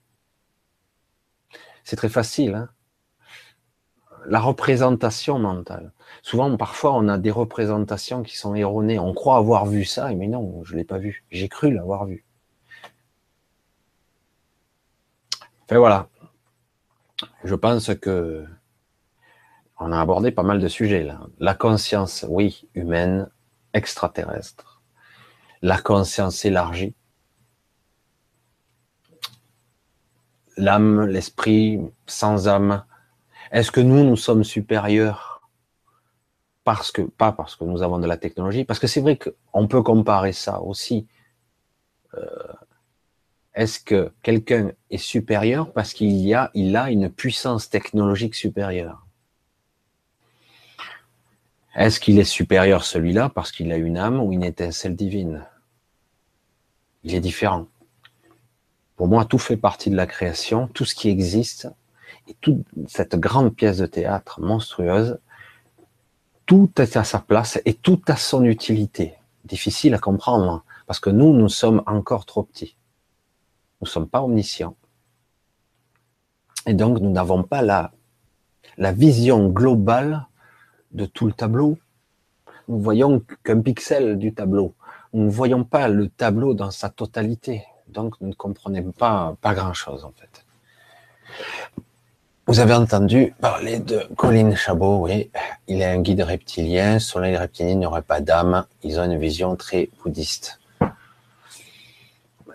C'est 1.84 1.96
très 1.96 2.10
facile. 2.10 2.56
Hein 2.56 2.70
la 4.28 4.40
représentation 4.40 5.40
mentale. 5.40 5.92
Souvent, 6.22 6.56
parfois, 6.58 6.94
on 6.94 7.08
a 7.08 7.18
des 7.18 7.32
représentations 7.32 8.24
qui 8.24 8.38
sont 8.38 8.56
erronées. 8.56 9.00
On 9.00 9.14
croit 9.14 9.38
avoir 9.38 9.66
vu 9.66 9.86
ça, 9.86 10.12
mais 10.14 10.28
non, 10.28 10.64
je 10.64 10.74
ne 10.74 10.80
l'ai 10.80 10.84
pas 10.84 10.98
vu. 10.98 11.24
J'ai 11.32 11.50
cru 11.50 11.72
l'avoir 11.74 12.06
vu. 12.06 12.26
Enfin 15.64 15.78
voilà. 15.78 16.10
Je 17.44 17.56
pense 17.56 17.94
que 17.96 18.46
on 19.80 19.92
a 19.92 20.00
abordé 20.00 20.32
pas 20.32 20.44
mal 20.44 20.60
de 20.60 20.68
sujets 20.68 21.04
là. 21.04 21.22
La 21.40 21.54
conscience, 21.54 22.26
oui, 22.30 22.68
humaine, 22.76 23.30
extraterrestre. 23.74 24.82
La 25.62 25.80
conscience 25.80 26.46
élargie. 26.46 26.96
L'âme, 30.58 31.06
l'esprit 31.08 31.80
sans 32.06 32.48
âme 32.48 32.84
Est-ce 33.52 33.72
que 33.72 33.82
nous, 33.82 34.04
nous 34.04 34.18
sommes 34.18 34.44
supérieurs 34.44 35.36
parce 36.64 36.92
que 36.92 37.04
pas 37.04 37.32
parce 37.32 37.56
que 37.56 37.64
nous 37.64 37.84
avons 37.84 38.00
de 38.00 38.08
la 38.08 38.18
technologie, 38.18 38.66
parce 38.66 38.80
que 38.80 38.88
c'est 38.88 39.02
vrai 39.02 39.18
qu'on 39.18 39.68
peut 39.68 39.84
comparer 39.84 40.34
ça 40.34 40.62
aussi. 40.62 41.08
Euh, 42.16 42.54
est-ce 43.54 43.80
que 43.80 44.12
quelqu'un 44.24 44.72
est 44.90 44.98
supérieur 44.98 45.72
parce 45.72 45.94
qu'il 45.94 46.12
y 46.12 46.34
a, 46.34 46.52
il 46.56 46.76
a 46.76 46.90
une 46.90 47.10
puissance 47.10 47.70
technologique 47.70 48.36
supérieure? 48.36 49.06
Est-ce 51.76 52.00
qu'il 52.00 52.20
est 52.20 52.24
supérieur 52.24 52.84
celui-là 52.84 53.30
parce 53.30 53.52
qu'il 53.52 53.72
a 53.72 53.78
une 53.78 53.98
âme 53.98 54.20
ou 54.20 54.34
une 54.34 54.44
étincelle 54.44 54.96
divine? 54.96 55.46
Il 57.04 57.14
est 57.14 57.20
différent. 57.20 57.68
Pour 58.96 59.08
moi, 59.08 59.26
tout 59.26 59.38
fait 59.38 59.58
partie 59.58 59.90
de 59.90 59.96
la 59.96 60.08
création, 60.08 60.68
tout 60.68 60.86
ce 60.86 60.96
qui 60.96 61.10
existe, 61.10 61.70
et 62.28 62.36
toute 62.42 62.64
cette 62.88 63.16
grande 63.16 63.54
pièce 63.54 63.78
de 63.78 63.86
théâtre 63.86 64.42
monstrueuse, 64.42 65.20
tout 66.46 66.72
est 66.78 66.96
à 66.96 67.04
sa 67.04 67.20
place 67.20 67.60
et 67.66 67.74
tout 67.74 68.02
a 68.08 68.16
son 68.16 68.44
utilité. 68.44 69.16
Difficile 69.44 69.94
à 69.94 70.00
comprendre, 70.00 70.50
hein, 70.50 70.64
parce 70.88 71.00
que 71.00 71.10
nous, 71.10 71.34
nous 71.34 71.50
sommes 71.50 71.84
encore 71.86 72.26
trop 72.26 72.44
petits. 72.44 72.78
Nous 73.82 73.86
ne 73.86 73.90
sommes 73.90 74.08
pas 74.08 74.22
omniscients. 74.24 74.76
Et 76.66 76.74
donc, 76.74 77.00
nous 77.00 77.12
n'avons 77.12 77.44
pas 77.44 77.62
la, 77.62 77.92
la 78.78 78.92
vision 78.92 79.50
globale 79.50 80.26
de 80.92 81.06
tout 81.06 81.28
le 81.28 81.34
tableau. 81.34 81.78
Nous 82.68 82.80
voyons 82.80 83.22
qu'un 83.44 83.62
pixel 83.62 84.18
du 84.18 84.34
tableau. 84.34 84.74
Nous 85.14 85.26
ne 85.26 85.30
voyons 85.30 85.64
pas 85.64 85.88
le 85.88 86.10
tableau 86.10 86.54
dans 86.54 86.72
sa 86.72 86.90
totalité 86.90 87.64
donc 87.96 88.20
ne 88.22 88.34
comprenez 88.34 88.82
pas, 88.82 89.36
pas 89.42 89.56
grand-chose 89.56 90.06
en 90.06 90.12
fait. 90.12 90.46
Vous 92.48 92.60
avez 92.60 92.76
entendu 92.76 93.34
parler 93.42 93.80
de 93.80 94.08
Colin 94.16 94.54
Chabot, 94.54 94.98
oui, 95.00 95.32
il 95.68 95.82
est 95.82 95.86
un 95.86 96.00
guide 96.00 96.22
reptilien, 96.22 97.00
sur 97.00 97.20
les 97.20 97.36
reptiliens 97.36 97.76
n'aurait 97.76 98.04
pas 98.04 98.22
d'âme, 98.22 98.68
ils 98.84 99.00
ont 99.00 99.06
une 99.06 99.18
vision 99.18 99.56
très 99.56 99.90
bouddhiste. 100.04 100.60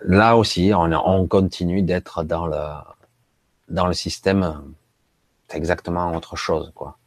Là 0.05 0.37
aussi, 0.37 0.71
on, 0.73 1.27
continue 1.27 1.81
d'être 1.81 2.23
dans 2.23 2.47
le, 2.47 2.63
dans 3.67 3.85
le 3.85 3.93
système, 3.93 4.63
c'est 5.49 5.57
exactement 5.57 6.15
autre 6.15 6.37
chose, 6.37 6.71
quoi. 6.73 6.97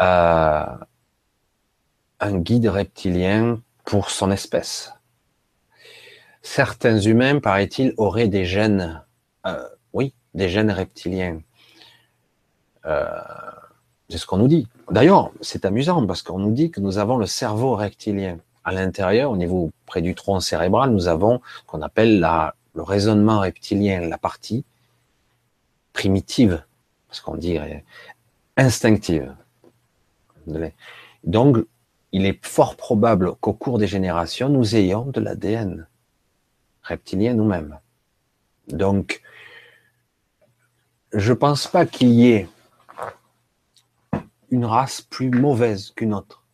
Euh, 0.00 0.66
un 2.20 2.38
guide 2.38 2.68
reptilien 2.68 3.60
pour 3.84 4.10
son 4.10 4.30
espèce 4.30 4.94
certains 6.42 6.98
humains, 6.98 7.38
paraît-il, 7.38 7.94
auraient 7.96 8.28
des 8.28 8.44
gènes, 8.44 9.02
euh, 9.46 9.68
oui, 9.92 10.12
des 10.34 10.48
gènes 10.48 10.70
reptiliens. 10.70 11.40
Euh, 12.86 13.08
C'est 14.08 14.18
ce 14.18 14.26
qu'on 14.26 14.38
nous 14.38 14.48
dit. 14.48 14.68
D'ailleurs, 14.90 15.30
c'est 15.40 15.64
amusant 15.64 16.06
parce 16.06 16.22
qu'on 16.22 16.38
nous 16.38 16.52
dit 16.52 16.70
que 16.70 16.80
nous 16.80 16.98
avons 16.98 17.16
le 17.16 17.26
cerveau 17.26 17.74
rectilien. 17.76 18.38
À 18.64 18.72
l'intérieur, 18.72 19.30
au 19.30 19.36
niveau 19.36 19.70
près 19.86 20.02
du 20.02 20.14
tronc 20.14 20.40
cérébral, 20.40 20.90
nous 20.90 21.08
avons 21.08 21.40
ce 21.60 21.66
qu'on 21.66 21.80
appelle 21.82 22.20
la, 22.20 22.54
le 22.74 22.82
raisonnement 22.82 23.40
reptilien, 23.40 24.00
la 24.00 24.18
partie 24.18 24.64
primitive, 25.92 26.62
parce 27.08 27.20
qu'on 27.20 27.36
dit 27.36 27.58
instinctive. 28.56 29.34
Donc, 31.24 31.56
il 32.12 32.26
est 32.26 32.44
fort 32.44 32.76
probable 32.76 33.34
qu'au 33.36 33.52
cours 33.54 33.78
des 33.78 33.86
générations, 33.86 34.48
nous 34.48 34.76
ayons 34.76 35.06
de 35.06 35.20
l'ADN 35.20 35.86
reptilien 36.82 37.34
nous-mêmes. 37.34 37.78
Donc, 38.68 39.22
je 41.12 41.32
pense 41.32 41.66
pas 41.66 41.86
qu'il 41.86 42.10
y 42.10 42.30
ait 42.30 42.48
une 44.50 44.64
race 44.64 45.00
plus 45.00 45.30
mauvaise 45.30 45.90
qu'une 45.90 46.14
autre. 46.14 46.44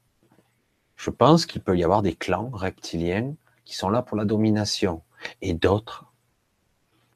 Je 0.96 1.10
pense 1.10 1.46
qu'il 1.46 1.62
peut 1.62 1.76
y 1.76 1.84
avoir 1.84 2.02
des 2.02 2.14
clans 2.14 2.50
reptiliens 2.52 3.34
qui 3.64 3.76
sont 3.76 3.88
là 3.88 4.02
pour 4.02 4.16
la 4.16 4.24
domination 4.24 5.02
et 5.42 5.54
d'autres 5.54 6.06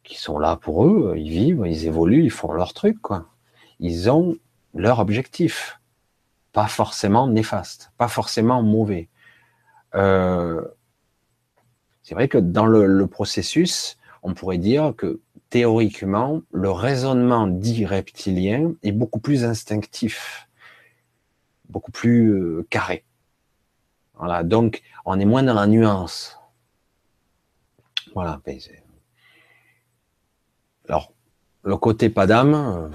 qui 0.04 0.20
sont 0.20 0.38
là 0.38 0.56
pour 0.56 0.84
eux, 0.84 1.14
ils 1.16 1.30
vivent, 1.30 1.64
ils 1.66 1.86
évoluent, 1.86 2.24
ils 2.24 2.30
font 2.30 2.52
leur 2.52 2.74
truc. 2.74 2.98
Ils 3.78 4.10
ont 4.10 4.36
leur 4.74 4.98
objectif, 4.98 5.80
pas 6.52 6.66
forcément 6.66 7.26
néfaste, 7.28 7.92
pas 7.98 8.08
forcément 8.08 8.62
mauvais. 8.62 9.08
Euh, 9.94 10.62
c'est 12.02 12.14
vrai 12.14 12.28
que 12.28 12.38
dans 12.38 12.66
le, 12.66 13.06
processus, 13.06 13.96
on 14.22 14.34
pourrait 14.34 14.58
dire 14.58 14.94
que 14.96 15.20
théoriquement, 15.50 16.42
le 16.52 16.70
raisonnement 16.70 17.46
dit 17.46 17.86
reptilien 17.86 18.72
est 18.82 18.92
beaucoup 18.92 19.20
plus 19.20 19.44
instinctif, 19.44 20.48
beaucoup 21.68 21.92
plus 21.92 22.30
euh, 22.32 22.66
carré. 22.70 23.04
Voilà, 24.14 24.42
donc 24.42 24.82
on 25.04 25.18
est 25.18 25.24
moins 25.24 25.42
dans 25.42 25.54
la 25.54 25.66
nuance. 25.66 26.38
Voilà. 28.14 28.40
Alors, 30.88 31.12
le 31.62 31.76
côté 31.76 32.10
pas 32.10 32.26
d'âme, 32.26 32.54
euh, 32.54 32.88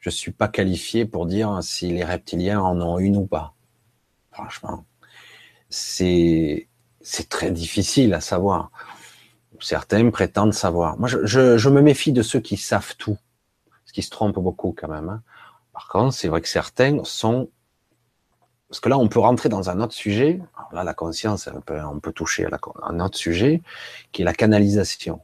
je 0.00 0.10
suis 0.10 0.32
pas 0.32 0.48
qualifié 0.48 1.06
pour 1.06 1.26
dire 1.26 1.62
si 1.62 1.88
les 1.90 2.04
reptiliens 2.04 2.60
en 2.60 2.80
ont 2.80 2.98
une 2.98 3.16
ou 3.16 3.26
pas. 3.26 3.54
Franchement, 4.32 4.84
c'est 5.70 6.67
c'est 7.08 7.28
très 7.28 7.50
difficile 7.50 8.12
à 8.12 8.20
savoir. 8.20 8.70
Certains 9.60 10.08
prétendent 10.10 10.52
savoir. 10.52 10.98
Moi, 10.98 11.08
je, 11.08 11.68
me 11.68 11.80
méfie 11.80 12.12
de 12.12 12.22
ceux 12.22 12.38
qui 12.38 12.56
savent 12.56 12.94
tout, 12.96 13.16
ce 13.86 13.92
qui 13.92 14.02
se 14.02 14.10
trompent 14.10 14.38
beaucoup 14.38 14.74
quand 14.76 14.88
même. 14.88 15.08
Hein. 15.08 15.22
Par 15.72 15.88
contre, 15.88 16.14
c'est 16.14 16.28
vrai 16.28 16.42
que 16.42 16.48
certains 16.48 17.02
sont 17.04 17.48
parce 18.68 18.80
que 18.80 18.90
là, 18.90 18.98
on 18.98 19.08
peut 19.08 19.20
rentrer 19.20 19.48
dans 19.48 19.70
un 19.70 19.80
autre 19.80 19.94
sujet. 19.94 20.42
là, 20.72 20.84
la 20.84 20.92
conscience, 20.92 21.48
on 21.48 22.00
peut, 22.00 22.12
toucher 22.12 22.44
à, 22.44 22.58
un 22.82 23.00
autre 23.00 23.16
sujet, 23.16 23.62
qui 24.12 24.20
est 24.20 24.24
la 24.26 24.34
canalisation. 24.34 25.22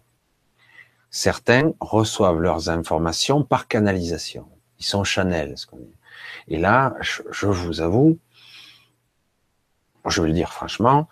Certains 1.11 1.75
reçoivent 1.79 2.41
leurs 2.41 2.71
informations 2.71 3.45
par 3.45 3.69
canalisation. 3.69 4.49
Ils 4.79 4.87
sont 4.87 5.05
Chanel, 5.05 5.59
ce 5.59 5.67
qu'on 5.67 5.77
dit. 5.77 5.95
Et 6.49 6.57
là, 6.57 6.95
je, 7.03 7.47
vous 7.47 7.83
avoue, 7.83 8.19
je 10.09 10.23
veux 10.23 10.29
le 10.29 10.33
dire 10.33 10.51
franchement, 10.51 11.07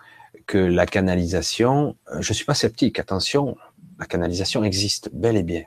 que 0.46 0.58
la 0.58 0.86
canalisation, 0.86 1.96
euh, 2.10 2.20
je 2.20 2.32
suis 2.32 2.44
pas 2.44 2.54
sceptique, 2.54 2.98
attention, 2.98 3.56
la 3.98 4.06
canalisation 4.06 4.64
existe 4.64 5.10
bel 5.12 5.36
et 5.36 5.42
bien. 5.42 5.64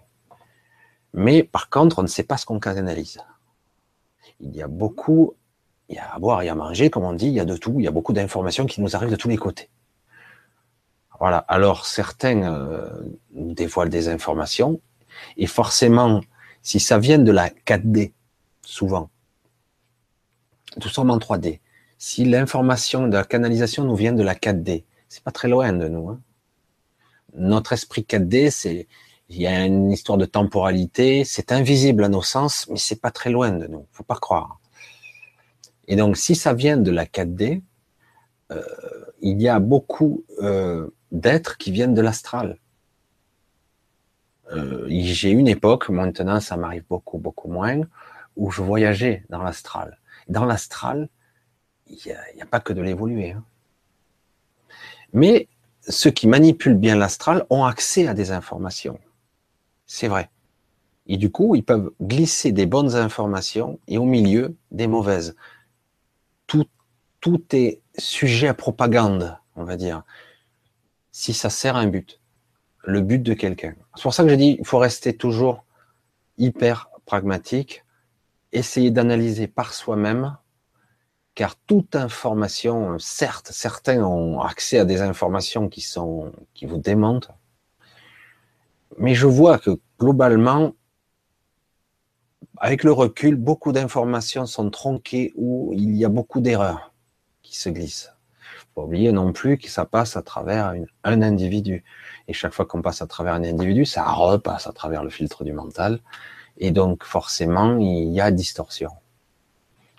Mais 1.14 1.44
par 1.44 1.70
contre, 1.70 2.00
on 2.00 2.02
ne 2.04 2.08
sait 2.08 2.24
pas 2.24 2.38
ce 2.38 2.46
qu'on 2.46 2.60
canalise. 2.60 3.20
Il 4.42 4.56
y 4.56 4.62
a 4.62 4.68
beaucoup, 4.68 5.34
il 5.88 5.96
y 5.96 6.00
a 6.00 6.14
à 6.14 6.20
boire 6.20 6.42
et 6.42 6.50
à 6.50 6.56
manger, 6.56 6.90
comme 6.90 7.04
on 7.04 7.14
dit, 7.14 7.28
il 7.28 7.34
y 7.34 7.40
a 7.40 7.46
de 7.46 7.56
tout, 7.56 7.76
il 7.80 7.84
y 7.84 7.88
a 7.88 7.92
beaucoup 7.92 8.14
d'informations 8.14 8.66
qui 8.66 8.82
nous 8.82 8.96
arrivent 8.96 9.12
de 9.12 9.16
tous 9.16 9.30
les 9.30 9.38
côtés. 9.38 9.70
Voilà. 11.20 11.38
Alors 11.38 11.86
certains 11.86 12.44
euh, 12.44 12.90
dévoilent 13.32 13.90
des 13.90 14.10
informations, 14.10 14.82
et 15.38 15.48
forcément, 15.48 16.22
si 16.62 16.80
ça 16.80 17.00
vient 17.00 17.20
de 17.20 17.32
la 17.32 17.50
4D, 17.50 18.12
souvent, 18.62 19.10
tout 20.82 20.90
sommes 20.90 21.12
en 21.12 21.18
3D, 21.18 21.62
si 21.98 22.26
l'information 22.26 23.08
de 23.08 23.16
la 23.16 23.24
canalisation 23.24 23.84
nous 23.84 23.96
vient 23.96 24.14
de 24.14 24.24
la 24.24 24.36
4D, 24.36 24.84
c'est 25.08 25.24
pas 25.24 25.32
très 25.32 25.48
loin 25.48 25.74
de 25.74 25.88
nous. 25.88 26.10
Hein. 26.10 26.22
Notre 27.36 27.74
esprit 27.74 28.06
4D, 28.08 28.50
c'est 28.50 28.88
il 29.30 29.42
y 29.42 29.48
a 29.48 29.66
une 29.66 29.92
histoire 29.92 30.18
de 30.18 30.26
temporalité, 30.26 31.24
c'est 31.24 31.52
invisible 31.52 32.04
à 32.04 32.10
nos 32.10 32.22
sens, 32.22 32.68
mais 32.70 32.78
c'est 32.78 33.02
pas 33.02 33.12
très 33.12 33.32
loin 33.32 33.52
de 33.52 33.66
nous. 33.66 33.88
Faut 33.92 34.04
pas 34.04 34.16
croire. 34.16 34.60
Et 35.88 35.96
donc, 35.96 36.18
si 36.18 36.36
ça 36.36 36.54
vient 36.54 36.78
de 36.78 36.92
la 36.92 37.06
4D, 37.06 37.62
euh, 38.52 38.62
il 39.22 39.42
y 39.42 39.48
a 39.48 39.60
beaucoup 39.60 40.24
euh, 40.42 40.88
d'êtres 41.12 41.58
qui 41.58 41.72
viennent 41.72 41.96
de 41.96 42.02
l'astral. 42.02 42.60
Euh, 44.52 44.86
j'ai 44.90 45.32
une 45.32 45.48
époque, 45.48 45.90
maintenant 45.90 46.40
ça 46.40 46.56
m'arrive 46.56 46.86
beaucoup, 46.88 47.18
beaucoup 47.18 47.50
moins, 47.50 47.82
où 48.36 48.52
je 48.52 48.62
voyageais 48.62 49.24
dans 49.30 49.42
l'astral. 49.42 50.00
Dans 50.28 50.46
l'astral, 50.46 51.10
il 51.88 51.98
n'y 52.36 52.42
a, 52.42 52.46
pas 52.46 52.60
que 52.60 52.74
de 52.74 52.82
l'évoluer. 52.82 53.32
Hein. 53.32 53.44
Mais 55.14 55.48
ceux 55.88 56.12
qui 56.12 56.28
manipulent 56.28 56.78
bien 56.78 56.96
l'astral 56.96 57.46
ont 57.50 57.64
accès 57.64 58.08
à 58.08 58.14
des 58.14 58.32
informations. 58.32 59.00
C'est 59.86 60.08
vrai. 60.08 60.30
Et 61.08 61.18
du 61.18 61.32
coup, 61.32 61.56
ils 61.56 61.64
peuvent 61.64 61.92
glisser 62.02 62.52
des 62.52 62.66
bonnes 62.66 62.96
informations 62.96 63.80
et 63.88 63.98
au 63.98 64.06
milieu 64.06 64.56
des 64.72 64.88
mauvaises. 64.88 65.36
Tout, 66.48 66.66
tout 67.22 67.44
est 67.52 67.82
sujet 67.98 68.48
à 68.48 68.54
propagande, 68.54 69.38
on 69.56 69.64
va 69.64 69.78
dire, 69.78 70.04
si 71.12 71.34
ça 71.34 71.50
sert 71.50 71.76
à 71.76 71.80
un 71.80 71.88
but, 71.88 72.20
le 72.84 73.02
but 73.02 73.22
de 73.22 73.34
quelqu'un. 73.34 73.76
C'est 73.96 74.04
pour 74.04 74.14
ça 74.14 74.24
que 74.24 74.30
j'ai 74.30 74.38
dit, 74.38 74.58
il 74.60 74.66
faut 74.66 74.80
rester 74.80 75.16
toujours 75.16 75.64
hyper 76.38 76.90
pragmatique, 77.06 77.86
essayer 78.52 78.90
d'analyser 78.90 79.48
par 79.48 79.74
soi-même 79.74 80.38
car 81.36 81.58
toute 81.58 81.96
information, 81.96 82.98
certes, 82.98 83.50
certains 83.52 84.04
ont 84.04 84.40
accès 84.40 84.80
à 84.80 84.86
des 84.86 85.02
informations 85.02 85.68
qui 85.68 85.82
sont, 85.82 86.32
qui 86.54 86.66
vous 86.66 86.78
démentent, 86.78 87.30
mais 88.98 89.14
je 89.14 89.28
vois 89.28 89.58
que 89.60 89.78
globalement, 90.00 90.74
avec 92.58 92.84
le 92.84 92.94
recul, 92.94 93.36
beaucoup 93.36 93.74
d'informations 93.74 94.46
sont 94.46 94.70
tronquées 94.70 95.34
ou 95.36 95.74
il 95.74 95.96
y 95.96 96.06
a 96.06 96.10
beaucoup 96.10 96.40
d'erreurs 96.40 96.94
qui 97.42 97.58
se 97.58 97.68
glissent. 97.70 98.14
Faut 98.40 98.82
pas 98.82 98.82
oublier 98.84 99.12
non 99.12 99.34
plus 99.34 99.58
que 99.58 99.70
ça 99.70 99.86
passe 99.86 100.16
à 100.16 100.22
travers 100.22 100.74
un 101.04 101.22
individu. 101.22 101.84
Et 102.30 102.34
chaque 102.34 102.54
fois 102.54 102.66
qu'on 102.66 102.82
passe 102.82 103.02
à 103.02 103.08
travers 103.08 103.34
un 103.34 103.44
individu, 103.44 103.86
ça 103.86 104.06
repasse 104.10 104.68
à 104.68 104.72
travers 104.72 105.04
le 105.04 105.10
filtre 105.10 105.44
du 105.44 105.52
mental. 105.52 106.00
Et 106.58 106.72
donc, 106.72 107.04
forcément, 107.04 107.78
il 107.78 108.14
y 108.14 108.22
a 108.22 108.32
distorsion. 108.32 108.92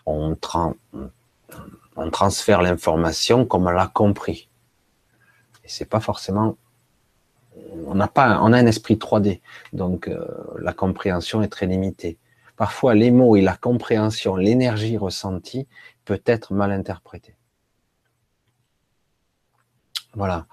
On, 0.06 0.36
on 0.54 1.10
transfère 2.10 2.62
l'information 2.62 3.44
comme 3.44 3.66
on 3.66 3.70
l'a 3.70 3.89
compris. 3.89 4.48
Et 5.64 5.68
c'est 5.68 5.85
pas 5.85 6.01
forcément, 6.01 6.56
on 7.86 7.94
n'a 7.94 8.09
pas, 8.09 8.40
on 8.43 8.52
a 8.52 8.59
un 8.59 8.66
esprit 8.66 8.94
3D, 8.94 9.40
donc 9.73 10.09
euh, 10.09 10.27
la 10.59 10.73
compréhension 10.73 11.43
est 11.43 11.48
très 11.48 11.66
limitée. 11.66 12.18
Parfois, 12.56 12.94
les 12.94 13.10
mots 13.10 13.36
et 13.36 13.43
la 13.43 13.56
compréhension, 13.56 14.36
l'énergie 14.36 14.97
ressentie 14.97 15.66
peut 16.05 16.23
être 16.24 16.55
mal 16.55 16.73
interprétée. 16.73 17.36
Voilà. 20.14 20.47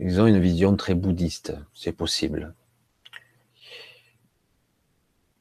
Ils 0.00 0.20
ont 0.20 0.26
une 0.26 0.40
vision 0.40 0.76
très 0.76 0.94
bouddhiste, 0.94 1.56
c'est 1.74 1.92
possible. 1.92 2.54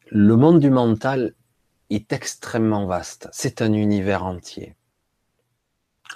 Le 0.08 0.36
monde 0.36 0.60
du 0.60 0.70
mental 0.70 1.34
est 1.96 2.12
extrêmement 2.14 2.86
vaste. 2.86 3.30
C'est 3.32 3.62
un 3.62 3.74
univers 3.74 4.24
entier. 4.24 4.76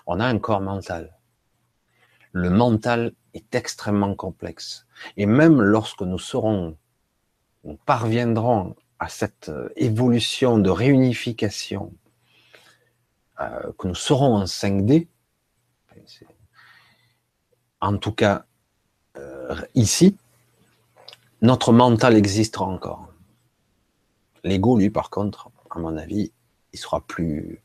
On 0.06 0.20
a 0.20 0.26
un 0.26 0.40
corps 0.40 0.62
mental. 0.62 1.18
Le 2.32 2.49
mental 2.49 3.14
est 3.34 3.56
extrêmement 3.56 4.16
complexe. 4.16 4.86
Et 5.16 5.26
même 5.26 5.62
lorsque 5.62 6.02
nous 6.02 6.20
serons, 6.20 6.78
nous 7.64 7.78
parviendrons 7.86 8.76
à 8.99 9.10
cette 9.10 9.49
euh, 9.49 9.70
évolution 9.76 10.58
de 10.58 10.70
réunification, 10.70 11.94
euh, 13.40 13.72
que 13.78 13.88
nous 13.88 13.95
serons 13.95 14.36
en 14.36 14.45
5D, 14.45 15.08
en 17.80 17.98
tout 17.98 18.12
cas 18.12 18.45
euh, 19.18 19.56
ici, 19.76 20.18
notre 21.41 21.72
mental 21.72 22.16
existera 22.16 22.66
encore. 22.66 23.08
L'ego, 24.44 24.78
lui, 24.78 24.90
par 24.90 25.10
contre, 25.10 25.52
à 25.76 25.80
mon 25.80 25.98
avis, 25.98 26.31
il 26.73 26.80
sera 26.80 27.02
plus, 27.02 27.61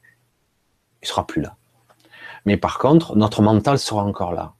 il 1.02 1.08
sera 1.08 1.26
plus 1.26 1.42
là. 1.42 1.56
Mais 2.44 2.56
par 2.56 2.78
contre, 2.78 3.16
notre 3.16 3.42
mental 3.42 3.78
sera 3.78 4.02
encore 4.02 4.32
là 4.32 4.54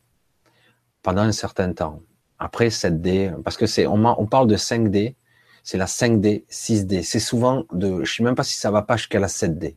pendant 1.03 1.23
un 1.23 1.33
certain 1.33 1.73
temps. 1.73 2.01
Après 2.39 2.69
7D, 2.69 3.41
parce 3.43 3.57
que 3.57 3.67
c'est, 3.67 3.87
on, 3.87 4.27
parle 4.27 4.47
de 4.47 4.57
5D, 4.57 5.15
c'est 5.63 5.79
la 5.79 5.87
5D, 5.87 6.45
6D. 6.49 7.03
C'est 7.03 7.21
souvent 7.21 7.65
de, 7.73 8.05
je 8.05 8.15
sais 8.15 8.23
même 8.23 8.35
pas 8.35 8.45
si 8.45 8.55
ça 8.55 8.71
va 8.71 8.83
pas 8.83 8.97
jusqu'à 8.97 9.21
la 9.21 9.29
7D. 9.29 9.77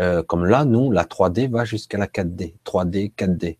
Euh, 0.00 0.22
comme 0.22 0.44
là, 0.44 0.64
nous, 0.64 0.90
la 0.90 1.04
3D 1.04 1.50
va 1.50 1.64
jusqu'à 1.64 1.98
la 1.98 2.06
4D, 2.06 2.54
3D, 2.64 3.12
4D. 3.14 3.58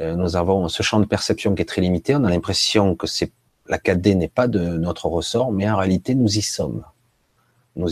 Euh, 0.00 0.16
nous 0.16 0.36
avons 0.36 0.68
ce 0.68 0.82
champ 0.82 1.00
de 1.00 1.06
perception 1.06 1.54
qui 1.54 1.62
est 1.62 1.66
très 1.66 1.80
limité. 1.80 2.14
On 2.14 2.24
a 2.24 2.30
l'impression 2.30 2.94
que 2.96 3.06
c'est 3.06 3.32
la 3.68 3.78
4D 3.78 4.16
n'est 4.16 4.28
pas 4.28 4.48
de 4.48 4.58
notre 4.58 5.06
ressort, 5.06 5.52
mais 5.52 5.70
en 5.70 5.76
réalité, 5.76 6.14
nous 6.14 6.38
y 6.38 6.42
sommes. 6.42 6.84
Nous, 7.76 7.88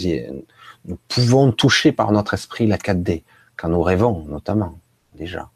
pouvons 1.09 1.53
toucher 1.53 1.93
par 1.93 2.13
notre 2.13 2.35
esprit 2.35 2.67
la 2.67 2.79
4D, 2.79 3.23
quand 3.57 3.69
nous 3.69 3.83
rêvons, 3.83 4.25
notamment, 4.29 4.79
déjà. 5.15 5.51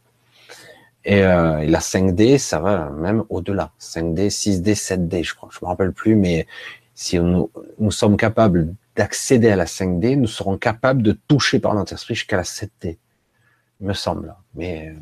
Et, 1.05 1.23
euh, 1.23 1.65
la 1.65 1.81
5D, 1.81 2.39
ça 2.39 2.61
va 2.61 2.91
même 2.91 3.25
au-delà. 3.29 3.73
5D, 3.81 4.31
6D, 4.31 4.75
7D, 4.75 5.25
je 5.25 5.35
crois. 5.35 5.49
Je 5.53 5.59
me 5.63 5.69
rappelle 5.69 5.93
plus, 5.93 6.15
mais 6.15 6.47
si 6.95 7.19
nous, 7.19 7.51
sommes 7.91 8.17
capables 8.17 8.75
d'accéder 8.97 9.51
à 9.51 9.57
la 9.57 9.65
5D, 9.65 10.17
nous 10.17 10.27
serons 10.27 10.59
capables 10.59 11.03
de 11.03 11.13
toucher 11.13 11.59
par 11.59 11.75
notre 11.75 11.93
esprit 11.95 12.15
jusqu'à 12.15 12.37
la 12.37 12.43
7D, 12.43 12.99
il 13.81 13.87
me 13.87 13.95
semble. 13.95 14.35
Mais 14.55 14.91
euh, 14.91 14.95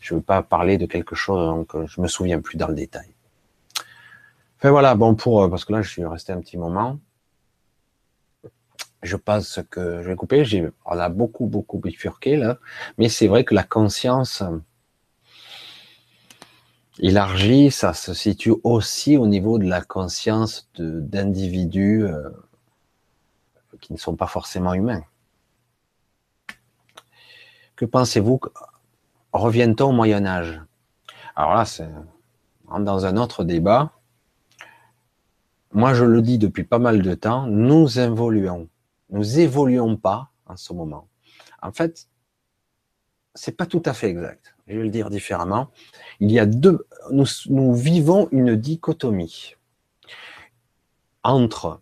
je 0.00 0.14
ne 0.14 0.18
veux 0.18 0.24
pas 0.24 0.42
parler 0.42 0.78
de 0.78 0.86
quelque 0.86 1.14
chose 1.14 1.64
euh, 1.74 1.86
je 1.86 2.00
me 2.00 2.08
souviens 2.08 2.40
plus 2.40 2.56
dans 2.56 2.68
le 2.68 2.74
détail. 2.74 3.08
Enfin 4.58 4.70
voilà, 4.70 4.94
bon 4.94 5.14
pour 5.14 5.44
euh, 5.44 5.48
parce 5.48 5.64
que 5.64 5.72
là 5.72 5.82
je 5.82 5.88
suis 5.88 6.04
resté 6.04 6.32
un 6.32 6.40
petit 6.40 6.58
moment. 6.58 6.98
Je 9.02 9.16
pense 9.16 9.60
que 9.70 10.02
je 10.02 10.08
vais 10.08 10.16
couper. 10.16 10.44
On 10.84 10.98
a 10.98 11.08
beaucoup 11.08 11.46
beaucoup 11.46 11.78
bifurqué 11.78 12.36
là, 12.36 12.58
mais 12.98 13.08
c'est 13.08 13.26
vrai 13.28 13.44
que 13.44 13.54
la 13.54 13.62
conscience 13.62 14.42
élargie, 16.98 17.70
ça 17.70 17.92
se 17.92 18.14
situe 18.14 18.54
aussi 18.64 19.16
au 19.16 19.26
niveau 19.26 19.58
de 19.58 19.66
la 19.66 19.82
conscience 19.82 20.68
d'individus 20.78 22.06
qui 23.80 23.92
ne 23.92 23.98
sont 23.98 24.16
pas 24.16 24.26
forcément 24.26 24.74
humains. 24.74 25.02
Que 27.76 27.84
pensez-vous 27.84 28.40
Revienne-t-on 29.32 29.90
au 29.90 29.92
Moyen 29.92 30.24
Âge? 30.24 30.62
Alors 31.34 31.54
là, 31.54 31.66
c'est 31.66 31.88
dans 32.80 33.04
un 33.04 33.16
autre 33.18 33.44
débat. 33.44 33.92
Moi, 35.72 35.92
je 35.92 36.04
le 36.04 36.22
dis 36.22 36.38
depuis 36.38 36.64
pas 36.64 36.78
mal 36.78 37.02
de 37.02 37.14
temps, 37.14 37.46
nous 37.46 37.98
évoluons. 37.98 38.68
Nous 39.10 39.38
évoluons 39.38 39.96
pas 39.96 40.30
en 40.46 40.56
ce 40.56 40.72
moment. 40.72 41.08
En 41.62 41.72
fait, 41.72 42.08
c'est 43.34 43.56
pas 43.56 43.66
tout 43.66 43.82
à 43.84 43.92
fait 43.92 44.08
exact. 44.08 44.56
Je 44.66 44.76
vais 44.76 44.84
le 44.84 44.90
dire 44.90 45.10
différemment. 45.10 45.70
Il 46.20 46.32
y 46.32 46.38
a 46.38 46.46
deux, 46.46 46.86
nous, 47.10 47.74
vivons 47.74 48.28
une 48.32 48.56
dichotomie 48.56 49.54
entre 51.22 51.80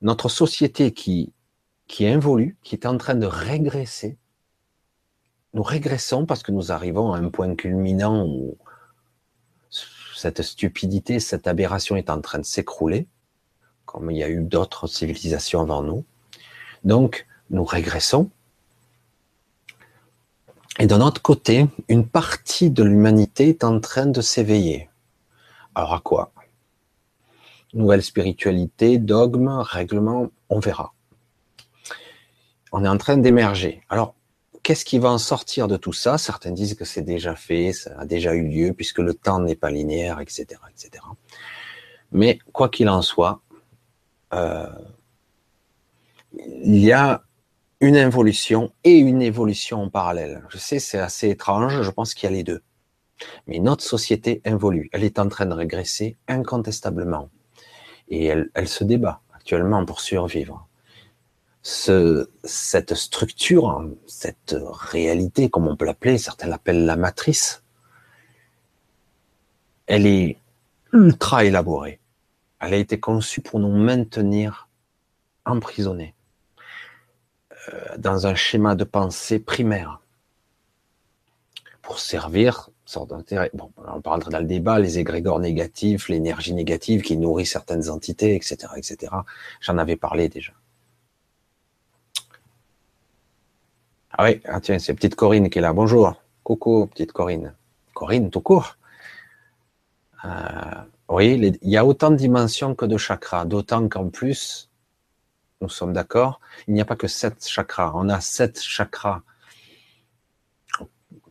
notre 0.00 0.28
société 0.28 0.92
qui, 0.92 1.32
qui 1.86 2.04
évolue, 2.04 2.56
qui 2.62 2.74
est 2.74 2.86
en 2.86 2.96
train 2.96 3.14
de 3.14 3.26
régresser, 3.26 4.18
nous 5.54 5.62
régressons 5.62 6.24
parce 6.24 6.42
que 6.42 6.52
nous 6.52 6.72
arrivons 6.72 7.12
à 7.12 7.18
un 7.18 7.28
point 7.28 7.54
culminant 7.54 8.24
où 8.26 8.56
cette 10.16 10.42
stupidité, 10.42 11.20
cette 11.20 11.46
aberration 11.46 11.96
est 11.96 12.08
en 12.08 12.20
train 12.20 12.38
de 12.38 12.44
s'écrouler, 12.44 13.08
comme 13.84 14.10
il 14.10 14.16
y 14.16 14.22
a 14.22 14.30
eu 14.30 14.42
d'autres 14.42 14.86
civilisations 14.86 15.60
avant 15.60 15.82
nous. 15.82 16.04
Donc, 16.84 17.26
nous 17.50 17.64
régressons. 17.64 18.30
Et 20.78 20.86
d'un 20.86 21.00
autre 21.00 21.20
côté, 21.20 21.66
une 21.88 22.06
partie 22.06 22.70
de 22.70 22.82
l'humanité 22.82 23.50
est 23.50 23.64
en 23.64 23.78
train 23.78 24.06
de 24.06 24.20
s'éveiller. 24.20 24.88
Alors 25.74 25.94
à 25.94 26.00
quoi? 26.00 26.32
Nouvelle 27.74 28.02
spiritualité, 28.02 28.98
dogme, 28.98 29.48
règlement, 29.48 30.28
on 30.48 30.60
verra. 30.60 30.92
On 32.72 32.84
est 32.84 32.88
en 32.88 32.98
train 32.98 33.18
d'émerger. 33.18 33.82
Alors, 33.90 34.14
qu'est-ce 34.62 34.84
qui 34.84 34.98
va 34.98 35.10
en 35.10 35.18
sortir 35.18 35.68
de 35.68 35.76
tout 35.76 35.92
ça? 35.92 36.18
Certains 36.18 36.52
disent 36.52 36.74
que 36.74 36.84
c'est 36.84 37.02
déjà 37.02 37.34
fait, 37.34 37.72
ça 37.72 37.94
a 37.98 38.06
déjà 38.06 38.34
eu 38.34 38.48
lieu, 38.48 38.72
puisque 38.72 38.98
le 38.98 39.14
temps 39.14 39.40
n'est 39.40 39.56
pas 39.56 39.70
linéaire, 39.70 40.20
etc., 40.20 40.46
etc. 40.70 41.04
Mais 42.12 42.38
quoi 42.52 42.68
qu'il 42.68 42.88
en 42.88 43.02
soit, 43.02 43.40
euh, 44.34 44.66
il 46.38 46.76
y 46.76 46.92
a 46.92 47.24
une 47.80 47.96
involution 47.96 48.72
et 48.84 48.96
une 48.96 49.22
évolution 49.22 49.82
en 49.82 49.90
parallèle. 49.90 50.44
Je 50.48 50.58
sais, 50.58 50.78
c'est 50.78 50.98
assez 50.98 51.30
étrange, 51.30 51.82
je 51.82 51.90
pense 51.90 52.14
qu'il 52.14 52.30
y 52.30 52.32
a 52.32 52.36
les 52.36 52.44
deux. 52.44 52.62
Mais 53.46 53.58
notre 53.58 53.82
société 53.82 54.40
évolue, 54.44 54.88
elle 54.92 55.04
est 55.04 55.18
en 55.18 55.28
train 55.28 55.46
de 55.46 55.52
régresser 55.52 56.16
incontestablement 56.28 57.28
et 58.08 58.26
elle, 58.26 58.68
se 58.68 58.84
débat 58.84 59.20
actuellement 59.34 59.84
pour 59.84 60.00
survivre. 60.00 60.68
Ce, 61.62 62.28
cette 62.44 62.94
structure, 62.94 63.88
cette 64.06 64.56
réalité, 64.72 65.50
comme 65.50 65.66
on 65.66 65.76
peut 65.76 65.84
l'appeler, 65.84 66.18
certains 66.18 66.48
l'appellent 66.48 66.84
la 66.84 66.96
matrice, 66.96 67.62
elle 69.86 70.06
est 70.06 70.38
ultra 70.92 71.44
élaborée. 71.44 72.00
Elle 72.60 72.74
a 72.74 72.76
été 72.76 73.00
conçue 73.00 73.40
pour 73.40 73.60
nous 73.60 73.72
maintenir 73.72 74.68
emprisonnés 75.44 76.14
dans 77.98 78.26
un 78.26 78.34
schéma 78.34 78.74
de 78.74 78.84
pensée 78.84 79.38
primaire, 79.38 80.00
pour 81.82 81.98
servir 81.98 82.70
d'intérêt. 83.00 83.50
Bon, 83.54 83.70
on 83.88 84.00
parle 84.00 84.22
dans 84.24 84.38
le 84.38 84.44
débat, 84.44 84.78
les 84.78 84.98
égrégores 84.98 85.40
négatifs, 85.40 86.08
l'énergie 86.08 86.54
négative 86.54 87.02
qui 87.02 87.16
nourrit 87.16 87.46
certaines 87.46 87.88
entités, 87.88 88.34
etc., 88.34 88.56
etc. 88.76 89.12
J'en 89.60 89.78
avais 89.78 89.96
parlé 89.96 90.28
déjà. 90.28 90.52
Ah 94.10 94.24
oui, 94.24 94.40
ah 94.44 94.60
tiens, 94.60 94.78
c'est 94.78 94.94
petite 94.94 95.14
Corinne 95.14 95.48
qui 95.48 95.58
est 95.58 95.62
là. 95.62 95.72
Bonjour. 95.72 96.14
Coucou, 96.44 96.86
petite 96.86 97.12
Corinne. 97.12 97.54
Corinne, 97.94 98.30
tout 98.30 98.42
court. 98.42 98.76
Euh, 100.24 100.28
oui, 101.08 101.56
il 101.62 101.70
y 101.70 101.76
a 101.76 101.84
autant 101.86 102.10
de 102.10 102.16
dimensions 102.16 102.74
que 102.74 102.84
de 102.84 102.98
chakras, 102.98 103.46
d'autant 103.46 103.88
qu'en 103.88 104.08
plus, 104.08 104.68
nous 105.62 105.68
sommes 105.68 105.92
d'accord, 105.92 106.40
il 106.66 106.74
n'y 106.74 106.80
a 106.80 106.84
pas 106.84 106.96
que 106.96 107.08
sept 107.08 107.46
chakras. 107.46 107.92
On 107.94 108.08
a 108.08 108.20
sept 108.20 108.60
chakras 108.60 109.22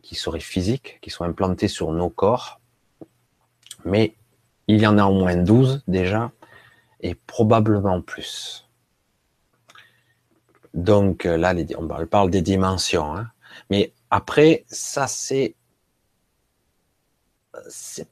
qui 0.02 0.14
seraient 0.14 0.40
physiques, 0.40 0.98
qui 1.00 1.10
sont 1.10 1.24
implantés 1.24 1.68
sur 1.68 1.92
nos 1.92 2.10
corps, 2.10 2.60
mais 3.84 4.16
il 4.66 4.80
y 4.80 4.86
en 4.86 4.98
a 4.98 5.04
au 5.04 5.14
moins 5.14 5.36
12 5.36 5.84
déjà, 5.86 6.32
et 7.00 7.14
probablement 7.14 8.00
plus. 8.00 8.68
Donc 10.74 11.26
euh, 11.26 11.36
là, 11.36 11.54
on 11.76 12.06
parle 12.06 12.30
des 12.30 12.42
dimensions, 12.42 13.14
hein. 13.14 13.30
mais 13.70 13.92
après, 14.10 14.64
ça 14.66 15.06
c'est 15.06 15.54
c'est 17.68 18.08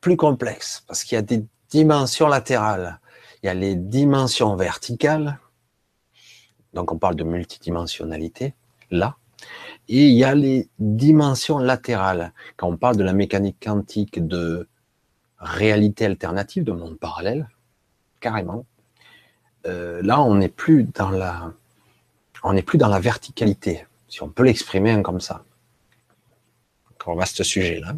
plus 0.00 0.16
complexe 0.16 0.84
parce 0.86 1.02
qu'il 1.02 1.16
y 1.16 1.18
a 1.18 1.22
des 1.22 1.44
dimensions 1.68 2.28
latérales, 2.28 3.00
il 3.42 3.46
y 3.46 3.48
a 3.48 3.54
les 3.54 3.74
dimensions 3.74 4.54
verticales, 4.54 5.38
donc 6.74 6.92
on 6.92 6.98
parle 6.98 7.16
de 7.16 7.24
multidimensionnalité 7.24 8.54
là, 8.90 9.16
et 9.88 10.08
il 10.08 10.14
y 10.14 10.24
a 10.24 10.34
les 10.34 10.68
dimensions 10.78 11.58
latérales. 11.58 12.32
Quand 12.56 12.68
on 12.68 12.76
parle 12.76 12.96
de 12.96 13.04
la 13.04 13.12
mécanique 13.12 13.56
quantique 13.62 14.26
de 14.26 14.68
réalité 15.38 16.04
alternative, 16.04 16.64
de 16.64 16.72
monde 16.72 16.98
parallèle, 16.98 17.48
carrément, 18.20 18.66
euh, 19.66 20.00
là 20.02 20.20
on 20.20 20.34
n'est 20.34 20.48
plus 20.48 20.84
dans 20.84 21.10
la, 21.10 21.52
on 22.42 22.52
n'est 22.52 22.62
plus 22.62 22.78
dans 22.78 22.88
la 22.88 23.00
verticalité, 23.00 23.86
si 24.08 24.22
on 24.22 24.28
peut 24.28 24.44
l'exprimer 24.44 25.00
comme 25.02 25.20
ça. 25.20 25.44
Encore 26.92 27.16
vaste 27.16 27.42
sujet 27.42 27.80
là. 27.80 27.94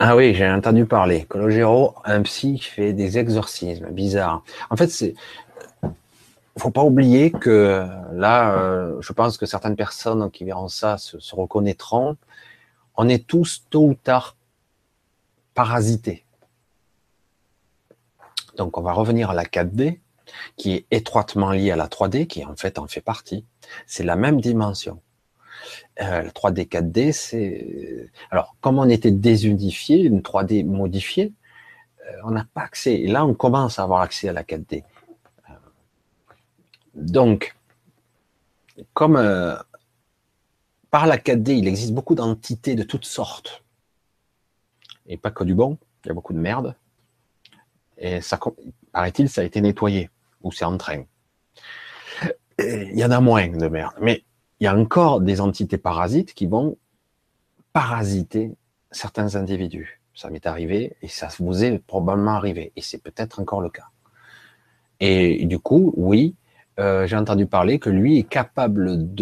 Ah 0.00 0.14
oui, 0.14 0.32
j'ai 0.34 0.48
entendu 0.48 0.86
parler. 0.86 1.24
Cologero, 1.24 1.96
un 2.04 2.22
psy 2.22 2.54
qui 2.54 2.66
fait 2.66 2.92
des 2.92 3.18
exorcismes, 3.18 3.90
bizarre. 3.90 4.44
En 4.70 4.76
fait, 4.76 4.88
c'est 4.88 5.14
faut 6.58 6.70
pas 6.70 6.82
oublier 6.82 7.30
que 7.30 7.86
là, 8.12 8.52
euh, 8.58 9.00
je 9.00 9.12
pense 9.12 9.38
que 9.38 9.46
certaines 9.46 9.76
personnes 9.76 10.30
qui 10.30 10.44
verront 10.44 10.68
ça 10.68 10.98
se, 10.98 11.16
reconnaîtront. 11.34 12.16
On 12.96 13.08
est 13.08 13.26
tous 13.26 13.64
tôt 13.70 13.88
ou 13.88 13.94
tard 13.94 14.36
parasités. 15.54 16.24
Donc, 18.56 18.76
on 18.76 18.82
va 18.82 18.92
revenir 18.92 19.30
à 19.30 19.34
la 19.34 19.44
4D, 19.44 20.00
qui 20.56 20.74
est 20.74 20.86
étroitement 20.90 21.52
liée 21.52 21.70
à 21.70 21.76
la 21.76 21.86
3D, 21.86 22.26
qui 22.26 22.44
en 22.44 22.56
fait 22.56 22.78
en 22.78 22.86
fait 22.86 23.00
partie. 23.00 23.44
C'est 23.86 24.04
la 24.04 24.16
même 24.16 24.40
dimension. 24.40 25.00
Euh, 26.00 26.22
la 26.22 26.30
3D, 26.30 26.68
4D, 26.68 27.12
c'est 27.12 28.10
alors 28.30 28.56
comme 28.60 28.78
on 28.78 28.88
était 28.88 29.10
désunifié, 29.10 30.02
une 30.02 30.20
3D 30.20 30.64
modifiée, 30.64 31.32
euh, 32.06 32.12
on 32.24 32.30
n'a 32.30 32.46
pas 32.54 32.62
accès. 32.62 32.94
Et 32.94 33.08
là, 33.08 33.24
on 33.24 33.34
commence 33.34 33.78
à 33.78 33.82
avoir 33.82 34.02
accès 34.02 34.28
à 34.28 34.32
la 34.32 34.44
4D. 34.44 34.84
Donc, 36.94 37.56
comme 38.94 39.16
euh, 39.16 39.56
par 40.90 41.06
la 41.06 41.18
4D, 41.18 41.50
il 41.58 41.68
existe 41.68 41.92
beaucoup 41.92 42.14
d'entités 42.14 42.74
de 42.74 42.82
toutes 42.82 43.04
sortes, 43.04 43.64
et 45.06 45.16
pas 45.16 45.30
que 45.30 45.44
du 45.44 45.54
bon, 45.54 45.78
il 46.04 46.08
y 46.08 46.10
a 46.10 46.14
beaucoup 46.14 46.32
de 46.32 46.38
merde. 46.38 46.74
Et 47.98 48.20
ça, 48.20 48.38
paraît-il, 48.92 49.28
ça 49.28 49.40
a 49.40 49.44
été 49.44 49.60
nettoyé, 49.60 50.10
ou 50.42 50.52
c'est 50.52 50.64
en 50.64 50.76
train. 50.76 51.04
il 52.58 52.96
y 52.96 53.04
en 53.04 53.10
a 53.10 53.20
moins 53.20 53.48
de 53.48 53.68
merde. 53.68 53.94
Mais 54.00 54.24
il 54.60 54.64
y 54.64 54.66
a 54.66 54.76
encore 54.76 55.20
des 55.20 55.40
entités 55.40 55.78
parasites 55.78 56.34
qui 56.34 56.46
vont 56.46 56.76
parasiter 57.72 58.56
certains 58.90 59.36
individus. 59.36 60.00
Ça 60.14 60.30
m'est 60.30 60.46
arrivé 60.46 60.96
et 61.00 61.08
ça 61.08 61.28
vous 61.38 61.62
est 61.62 61.78
probablement 61.78 62.32
arrivé. 62.32 62.72
Et 62.74 62.82
c'est 62.82 62.98
peut-être 62.98 63.40
encore 63.40 63.60
le 63.60 63.70
cas. 63.70 63.88
Et 65.00 65.44
du 65.46 65.60
coup, 65.60 65.94
oui, 65.96 66.34
euh, 66.80 67.06
j'ai 67.06 67.16
entendu 67.16 67.46
parler 67.46 67.78
que 67.78 67.90
lui 67.90 68.18
est 68.18 68.28
capable 68.28 69.12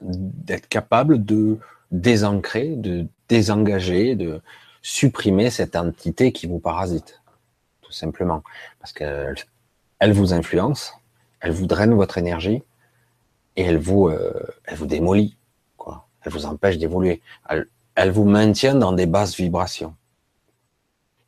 d'être 0.00 0.68
capable 0.68 1.24
de 1.24 1.58
désancrer, 1.92 2.74
de 2.74 3.06
désengager, 3.28 4.16
de 4.16 4.40
supprimer 4.82 5.50
cette 5.50 5.76
entité 5.76 6.32
qui 6.32 6.46
vous 6.46 6.58
parasite, 6.58 7.22
tout 7.80 7.92
simplement, 7.92 8.42
parce 8.80 8.92
qu'elle 8.92 9.36
elle 9.98 10.12
vous 10.12 10.32
influence, 10.32 10.92
elle 11.40 11.52
vous 11.52 11.66
draine 11.66 11.94
votre 11.94 12.18
énergie 12.18 12.62
et 13.56 13.62
elle 13.62 13.78
vous, 13.78 14.08
euh, 14.08 14.32
démolit, 14.82 15.36
quoi. 15.76 16.08
Elle 16.22 16.32
vous 16.32 16.46
empêche 16.46 16.78
d'évoluer. 16.78 17.22
Elle, 17.48 17.68
elle, 17.94 18.10
vous 18.10 18.24
maintient 18.24 18.74
dans 18.74 18.92
des 18.92 19.06
basses 19.06 19.36
vibrations, 19.36 19.96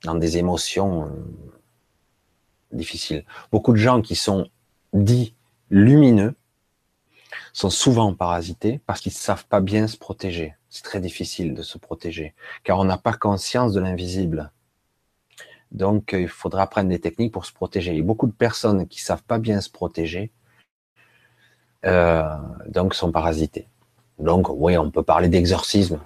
dans 0.04 0.14
des 0.14 0.36
émotions 0.36 1.06
euh, 1.06 1.10
difficiles. 2.72 3.24
Beaucoup 3.50 3.72
de 3.72 3.78
gens 3.78 4.02
qui 4.02 4.16
sont 4.16 4.48
dits 4.92 5.34
lumineux 5.70 6.34
sont 7.52 7.70
souvent 7.70 8.14
parasités 8.14 8.80
parce 8.86 9.00
qu'ils 9.00 9.12
ne 9.12 9.18
savent 9.18 9.46
pas 9.46 9.60
bien 9.60 9.86
se 9.86 9.96
protéger. 9.96 10.54
C'est 10.70 10.84
très 10.84 11.00
difficile 11.00 11.54
de 11.54 11.62
se 11.62 11.78
protéger, 11.78 12.34
car 12.62 12.78
on 12.78 12.84
n'a 12.84 12.98
pas 12.98 13.14
conscience 13.14 13.72
de 13.72 13.80
l'invisible. 13.80 14.52
Donc, 15.72 16.10
il 16.12 16.28
faudra 16.28 16.62
apprendre 16.62 16.88
des 16.88 16.98
techniques 16.98 17.32
pour 17.32 17.44
se 17.44 17.52
protéger. 17.52 17.92
Il 17.92 17.98
y 17.98 18.00
a 18.00 18.04
beaucoup 18.04 18.26
de 18.26 18.32
personnes 18.32 18.86
qui 18.86 19.00
savent 19.00 19.22
pas 19.22 19.38
bien 19.38 19.60
se 19.60 19.70
protéger, 19.70 20.30
euh, 21.84 22.24
donc 22.66 22.94
sont 22.94 23.12
parasitées. 23.12 23.68
Donc, 24.18 24.48
oui, 24.48 24.76
on 24.78 24.90
peut 24.90 25.02
parler 25.02 25.28
d'exorcisme, 25.28 26.00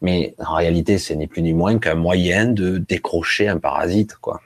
mais 0.00 0.34
en 0.38 0.54
réalité, 0.54 0.98
ce 0.98 1.12
n'est 1.12 1.26
plus 1.26 1.42
ni 1.42 1.52
moins 1.52 1.78
qu'un 1.78 1.94
moyen 1.96 2.46
de 2.46 2.78
décrocher 2.78 3.48
un 3.48 3.58
parasite, 3.58 4.16
quoi, 4.16 4.40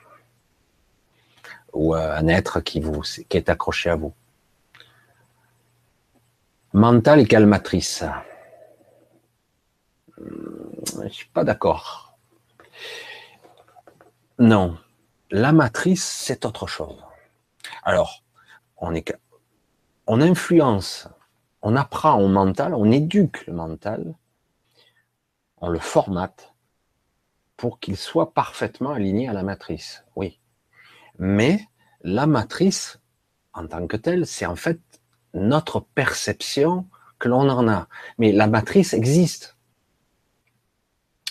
ou 1.73 1.93
un 1.93 2.27
être 2.27 2.59
qui 2.59 2.79
vous, 2.79 3.01
est 3.29 3.49
accroché 3.49 3.89
à 3.89 3.95
vous. 3.95 4.13
Mental 6.73 7.19
et 7.19 7.25
calmatrice. 7.25 8.03
Je 10.17 11.07
suis 11.09 11.29
pas 11.29 11.43
d'accord. 11.43 12.08
Non. 14.39 14.77
La 15.31 15.51
matrice, 15.51 16.03
c'est 16.03 16.45
autre 16.45 16.65
chose. 16.65 17.03
Alors, 17.83 18.23
on 18.77 20.21
influence, 20.21 21.09
on 21.61 21.75
apprend 21.75 22.15
au 22.15 22.29
mental, 22.29 22.73
on 22.73 22.89
éduque 22.89 23.45
le 23.47 23.53
mental, 23.53 24.15
on 25.57 25.67
le 25.67 25.79
formate 25.79 26.53
pour 27.57 27.81
qu'il 27.81 27.97
soit 27.97 28.33
parfaitement 28.33 28.91
aligné 28.91 29.27
à 29.27 29.33
la 29.33 29.43
matrice. 29.43 30.05
Oui. 30.15 30.39
Mais 31.17 31.59
la 32.01 32.25
matrice, 32.25 33.01
en 33.53 33.67
tant 33.67 33.85
que 33.87 33.97
telle, 33.97 34.25
c'est 34.25 34.45
en 34.45 34.55
fait 34.55 34.79
notre 35.33 35.81
perception 35.81 36.87
que 37.19 37.27
l'on 37.27 37.49
en 37.49 37.67
a. 37.67 37.89
Mais 38.17 38.31
la 38.31 38.47
matrice 38.47 38.93
existe. 38.93 39.57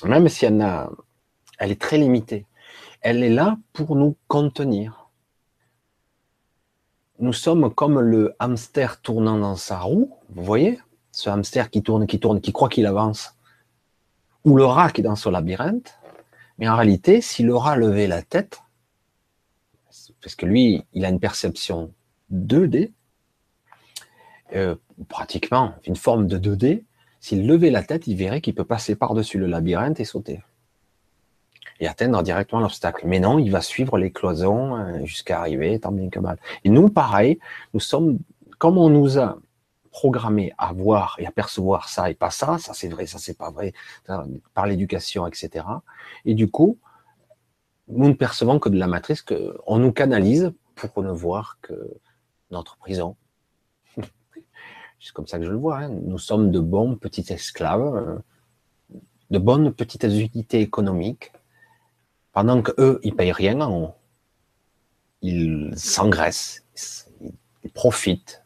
Même 0.05 0.29
si 0.29 0.45
elle, 0.45 0.61
a, 0.61 0.91
elle 1.59 1.73
est 1.73 1.81
très 1.81 1.97
limitée. 1.97 2.47
Elle 3.11 3.25
est 3.25 3.31
là 3.31 3.57
pour 3.73 3.97
nous 3.97 4.17
contenir. 4.27 5.09
Nous 7.21 7.33
sommes 7.33 7.75
comme 7.75 8.01
le 8.01 8.35
hamster 8.39 9.01
tournant 9.01 9.39
dans 9.39 9.57
sa 9.57 9.79
roue, 9.79 10.15
vous 10.29 10.45
voyez 10.45 10.79
Ce 11.11 11.31
hamster 11.31 11.71
qui 11.71 11.83
tourne, 11.83 12.07
qui 12.07 12.21
tourne, 12.21 12.43
qui 12.43 12.53
croit 12.53 12.69
qu'il 12.69 12.85
avance. 12.85 13.35
Ou 14.45 14.59
le 14.59 14.67
rat 14.67 14.91
qui 14.91 15.01
est 15.01 15.05
dans 15.05 15.17
son 15.17 15.31
labyrinthe. 15.31 15.99
Mais 16.59 16.69
en 16.69 16.77
réalité, 16.77 17.23
si 17.23 17.43
le 17.43 17.57
rat 17.57 17.77
levait 17.77 18.09
la 18.09 18.21
tête, 18.21 18.61
parce 20.21 20.35
que 20.35 20.45
lui, 20.45 20.85
il 20.93 21.07
a 21.07 21.09
une 21.09 21.19
perception 21.19 21.95
2D, 22.31 22.93
euh, 24.55 24.77
pratiquement 25.09 25.73
une 25.87 25.97
forme 25.97 26.27
de 26.27 26.37
2D, 26.37 26.85
s'il 27.21 27.47
levait 27.47 27.71
la 27.71 27.83
tête, 27.83 28.07
il 28.07 28.17
verrait 28.17 28.43
qu'il 28.43 28.55
peut 28.55 28.67
passer 28.67 28.97
par-dessus 28.97 29.39
le 29.39 29.47
labyrinthe 29.47 29.99
et 29.99 30.05
sauter. 30.05 30.43
Et 31.81 31.87
atteindre 31.87 32.23
directement 32.23 32.61
l'obstacle. 32.61 33.07
Mais 33.07 33.21
non, 33.21 33.39
il 33.39 33.51
va 33.51 33.61
suivre 33.61 33.99
les 33.99 34.11
cloisons 34.11 34.77
euh, 34.77 35.05
jusqu'à 35.05 35.39
arriver, 35.39 35.79
tant 35.79 35.93
bien 35.93 36.11
que 36.11 36.19
mal. 36.19 36.39
Et 36.65 36.71
nous, 36.71 36.89
pareil, 36.89 37.39
nous 37.73 37.81
sommes, 37.81 38.19
comme 38.59 38.79
on 38.79 38.89
nous 38.91 39.19
a 39.19 39.39
programmé 39.91 40.53
à 40.59 40.73
voir 40.73 41.17
et 41.19 41.27
à 41.27 41.33
percevoir 41.33 41.89
ça 41.89 42.11
et 42.11 42.15
pas 42.15 42.31
ça, 42.31 42.59
ça 42.59 42.73
c'est 42.73 42.89
vrai, 42.89 43.07
ça 43.07 43.19
c'est 43.19 43.37
pas 43.37 43.51
vrai, 43.51 43.73
par 44.55 44.67
l'éducation, 44.67 45.27
etc. 45.27 45.65
Et 46.25 46.35
du 46.35 46.49
coup, 46.51 46.79
nous 47.89 48.09
ne 48.09 48.15
percevons 48.15 48.59
que 48.59 48.69
de 48.69 48.79
la 48.79 48.87
matrice, 48.87 49.23
qu'on 49.23 49.79
nous 49.79 49.93
canalise 49.93 50.53
pour 50.77 51.03
ne 51.03 51.11
voir 51.11 51.59
que 51.63 51.99
notre 52.51 52.77
prison, 52.77 53.17
c'est 53.97 55.13
comme 55.13 55.27
ça 55.27 55.39
que 55.39 55.45
je 55.45 55.51
le 55.51 55.57
vois. 55.57 55.79
Hein. 55.79 55.89
Nous 55.89 56.19
sommes 56.19 56.51
de 56.51 56.61
bons 56.61 56.97
petits 56.97 57.33
esclaves, 57.33 57.97
euh, 57.97 58.99
de 59.31 59.39
bonnes 59.39 59.73
petites 59.73 60.05
unités 60.05 60.61
économiques, 60.61 61.33
pendant 62.33 62.63
que 62.63 62.73
eux, 62.79 63.01
ils 63.03 63.15
payent 63.15 63.33
rien 63.33 63.61
en 63.61 63.73
haut. 63.73 63.95
Ils 65.23 65.73
s'engraissent, 65.77 66.65
ils 67.65 67.71
profitent, 67.71 68.45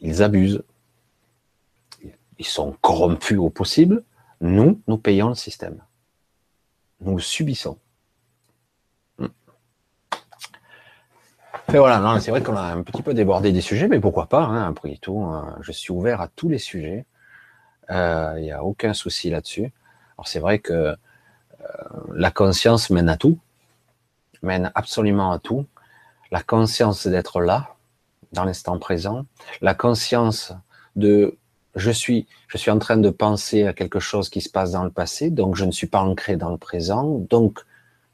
ils 0.00 0.22
abusent, 0.22 0.62
ils 2.38 2.46
sont 2.46 2.76
corrompus 2.80 3.38
au 3.38 3.50
possible. 3.50 4.02
Nous, 4.40 4.80
nous 4.86 4.98
payons 4.98 5.28
le 5.28 5.34
système. 5.34 5.82
Nous 7.00 7.16
le 7.16 7.22
subissons. 7.22 7.78
voilà, 11.76 12.18
c'est 12.20 12.30
vrai 12.30 12.42
qu'on 12.42 12.56
a 12.56 12.62
un 12.62 12.82
petit 12.82 13.02
peu 13.02 13.12
débordé 13.12 13.52
des 13.52 13.60
sujets, 13.60 13.88
mais 13.88 14.00
pourquoi 14.00 14.26
pas, 14.26 14.42
hein, 14.42 14.68
après 14.68 14.96
tout, 14.96 15.20
hein, 15.20 15.58
je 15.60 15.72
suis 15.72 15.92
ouvert 15.92 16.22
à 16.22 16.28
tous 16.28 16.48
les 16.48 16.58
sujets, 16.58 17.04
il 17.90 17.94
euh, 17.94 18.40
n'y 18.40 18.52
a 18.52 18.64
aucun 18.64 18.94
souci 18.94 19.28
là-dessus. 19.28 19.72
Alors 20.16 20.28
c'est 20.28 20.40
vrai 20.40 20.60
que 20.60 20.96
la 22.14 22.30
conscience 22.30 22.90
mène 22.90 23.08
à 23.08 23.16
tout, 23.16 23.38
mène 24.42 24.70
absolument 24.74 25.32
à 25.32 25.38
tout. 25.38 25.66
La 26.30 26.42
conscience 26.42 27.06
d'être 27.06 27.40
là, 27.40 27.74
dans 28.32 28.44
l'instant 28.44 28.78
présent, 28.78 29.24
la 29.60 29.74
conscience 29.74 30.52
de 30.96 31.36
je 31.74 31.90
suis, 31.90 32.26
je 32.48 32.58
suis 32.58 32.70
en 32.70 32.78
train 32.78 32.96
de 32.96 33.10
penser 33.10 33.66
à 33.66 33.72
quelque 33.72 34.00
chose 34.00 34.28
qui 34.28 34.40
se 34.40 34.50
passe 34.50 34.72
dans 34.72 34.84
le 34.84 34.90
passé, 34.90 35.30
donc 35.30 35.54
je 35.54 35.64
ne 35.64 35.70
suis 35.70 35.86
pas 35.86 36.00
ancré 36.00 36.36
dans 36.36 36.50
le 36.50 36.58
présent, 36.58 37.18
donc 37.30 37.60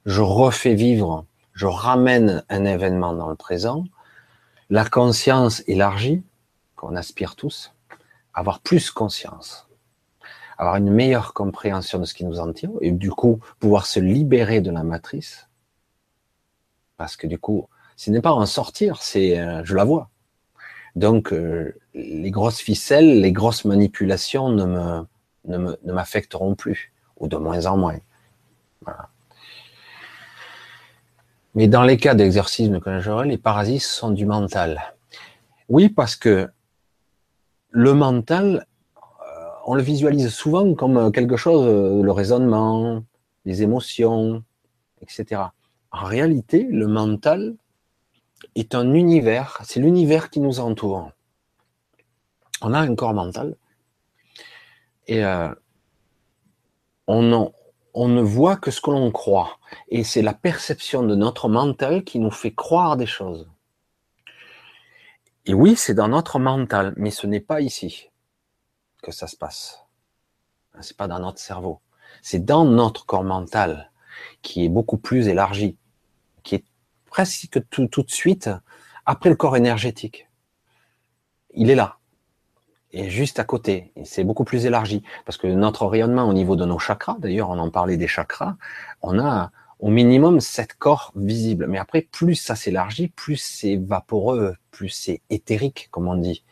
je 0.04 0.20
refais 0.20 0.74
vivre 0.74 1.24
je 1.54 1.66
ramène 1.66 2.44
un 2.48 2.64
événement 2.64 3.14
dans 3.14 3.28
le 3.28 3.36
présent, 3.36 3.84
la 4.70 4.84
conscience 4.84 5.62
élargie, 5.66 6.22
qu'on 6.76 6.96
aspire 6.96 7.36
tous, 7.36 7.72
avoir 8.34 8.60
plus 8.60 8.90
conscience, 8.90 9.68
avoir 10.64 10.76
une 10.76 10.90
meilleure 10.90 11.34
compréhension 11.34 11.98
de 11.98 12.04
ce 12.04 12.14
qui 12.14 12.24
nous 12.24 12.40
entoure, 12.40 12.78
et 12.80 12.90
du 12.90 13.10
coup 13.10 13.40
pouvoir 13.58 13.86
se 13.86 14.00
libérer 14.00 14.60
de 14.60 14.70
la 14.70 14.82
matrice, 14.82 15.48
parce 16.96 17.16
que 17.16 17.26
du 17.26 17.38
coup, 17.38 17.68
ce 17.96 18.10
n'est 18.10 18.20
pas 18.20 18.32
en 18.32 18.46
sortir, 18.46 19.02
c'est 19.02 19.38
euh, 19.38 19.62
je 19.64 19.74
la 19.74 19.84
vois. 19.84 20.10
Donc 20.96 21.32
euh, 21.32 21.74
les 21.94 22.30
grosses 22.30 22.60
ficelles, 22.60 23.20
les 23.20 23.32
grosses 23.32 23.64
manipulations 23.64 24.48
ne 24.48 24.64
me 24.64 25.06
ne 25.46 25.92
m'affecteront 25.92 26.54
plus, 26.54 26.92
ou 27.18 27.28
de 27.28 27.36
moins 27.36 27.66
en 27.66 27.76
moins. 27.76 27.98
Mais 31.54 31.68
dans 31.68 31.82
les 31.82 31.96
cas 31.96 32.14
d'exercice 32.14 32.68
conjoncturel, 32.68 33.28
les 33.28 33.38
parasites 33.38 33.82
sont 33.82 34.10
du 34.10 34.26
mental. 34.26 34.94
Oui, 35.68 35.88
parce 35.88 36.16
que 36.16 36.48
le 37.70 37.94
mental, 37.94 38.66
on 39.64 39.74
le 39.74 39.82
visualise 39.82 40.28
souvent 40.28 40.74
comme 40.74 41.10
quelque 41.12 41.36
chose, 41.36 41.66
euh, 41.66 42.02
le 42.02 42.12
raisonnement, 42.12 43.02
les 43.44 43.62
émotions, 43.62 44.44
etc. 45.00 45.42
En 45.90 46.04
réalité, 46.04 46.64
le 46.64 46.86
mental 46.86 47.56
est 48.54 48.74
un 48.74 48.92
univers, 48.92 49.58
c'est 49.64 49.80
l'univers 49.80 50.30
qui 50.30 50.40
nous 50.40 50.60
entoure. 50.60 51.10
On 52.60 52.72
a 52.72 52.78
un 52.78 52.94
corps 52.94 53.14
mental 53.14 53.56
et 55.06 55.24
euh, 55.24 55.48
on 57.06 57.22
ne 57.22 58.20
voit 58.20 58.56
que 58.56 58.70
ce 58.70 58.80
que 58.80 58.90
l'on 58.90 59.10
croit. 59.10 59.58
Et 59.88 60.04
c'est 60.04 60.22
la 60.22 60.34
perception 60.34 61.02
de 61.02 61.14
notre 61.14 61.48
mental 61.48 62.04
qui 62.04 62.18
nous 62.18 62.30
fait 62.30 62.54
croire 62.54 62.96
des 62.96 63.06
choses. 63.06 63.48
Et 65.46 65.52
oui, 65.52 65.76
c'est 65.76 65.94
dans 65.94 66.08
notre 66.08 66.38
mental, 66.38 66.94
mais 66.96 67.10
ce 67.10 67.26
n'est 67.26 67.40
pas 67.40 67.60
ici 67.60 68.08
que 69.04 69.12
ça 69.12 69.26
se 69.26 69.36
passe. 69.36 69.84
C'est 70.80 70.96
pas 70.96 71.06
dans 71.06 71.20
notre 71.20 71.38
cerveau. 71.38 71.80
C'est 72.22 72.44
dans 72.44 72.64
notre 72.64 73.06
corps 73.06 73.24
mental. 73.24 73.90
qui 74.42 74.64
est 74.64 74.68
beaucoup 74.68 74.96
plus 74.96 75.26
élargi, 75.26 75.76
qui 76.44 76.54
est 76.54 76.64
presque 77.06 77.58
tout, 77.68 77.88
tout 77.88 78.04
de 78.04 78.10
suite 78.10 78.48
après 79.06 79.28
le 79.28 79.36
corps 79.36 79.56
énergétique. 79.56 80.28
Il 81.52 81.68
est 81.68 81.74
là. 81.74 81.98
Et 82.92 83.10
juste 83.10 83.40
à 83.40 83.44
côté. 83.44 83.92
C'est 84.04 84.22
beaucoup 84.22 84.44
plus 84.44 84.66
élargi. 84.66 85.02
Parce 85.24 85.36
que 85.36 85.48
notre 85.48 85.86
rayonnement 85.86 86.28
au 86.28 86.32
niveau 86.32 86.54
de 86.54 86.64
nos 86.64 86.78
chakras, 86.78 87.16
d'ailleurs, 87.18 87.50
on 87.50 87.58
en 87.58 87.70
parlait 87.70 87.96
des 87.96 88.06
chakras, 88.06 88.56
on 89.02 89.18
a 89.18 89.50
au 89.80 89.90
minimum 89.90 90.40
sept 90.40 90.74
corps 90.74 91.12
visibles. 91.16 91.66
Mais 91.66 91.78
après, 91.78 92.02
plus 92.02 92.36
ça 92.36 92.54
s'élargit, 92.54 93.08
plus 93.08 93.36
c'est 93.36 93.76
vaporeux, 93.76 94.56
plus 94.70 94.90
c'est 94.90 95.20
éthérique, 95.28 95.88
comme 95.90 96.06
on 96.06 96.16
dit. 96.16 96.44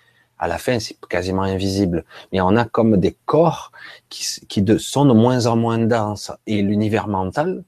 À 0.43 0.49
la 0.49 0.59
fin, 0.59 0.81
c'est 0.81 0.99
quasiment 1.09 1.43
invisible. 1.43 2.05
Mais 2.33 2.41
on 2.41 2.57
a 2.57 2.65
comme 2.65 2.97
des 2.97 3.17
corps 3.27 3.71
qui, 4.09 4.25
sont 4.25 5.05
de 5.05 5.13
moins 5.13 5.47
en 5.47 5.55
moins 5.55 5.79
denses. 5.79 6.33
Et 6.49 6.63
l'univers 6.63 7.07
mental, 7.07 7.63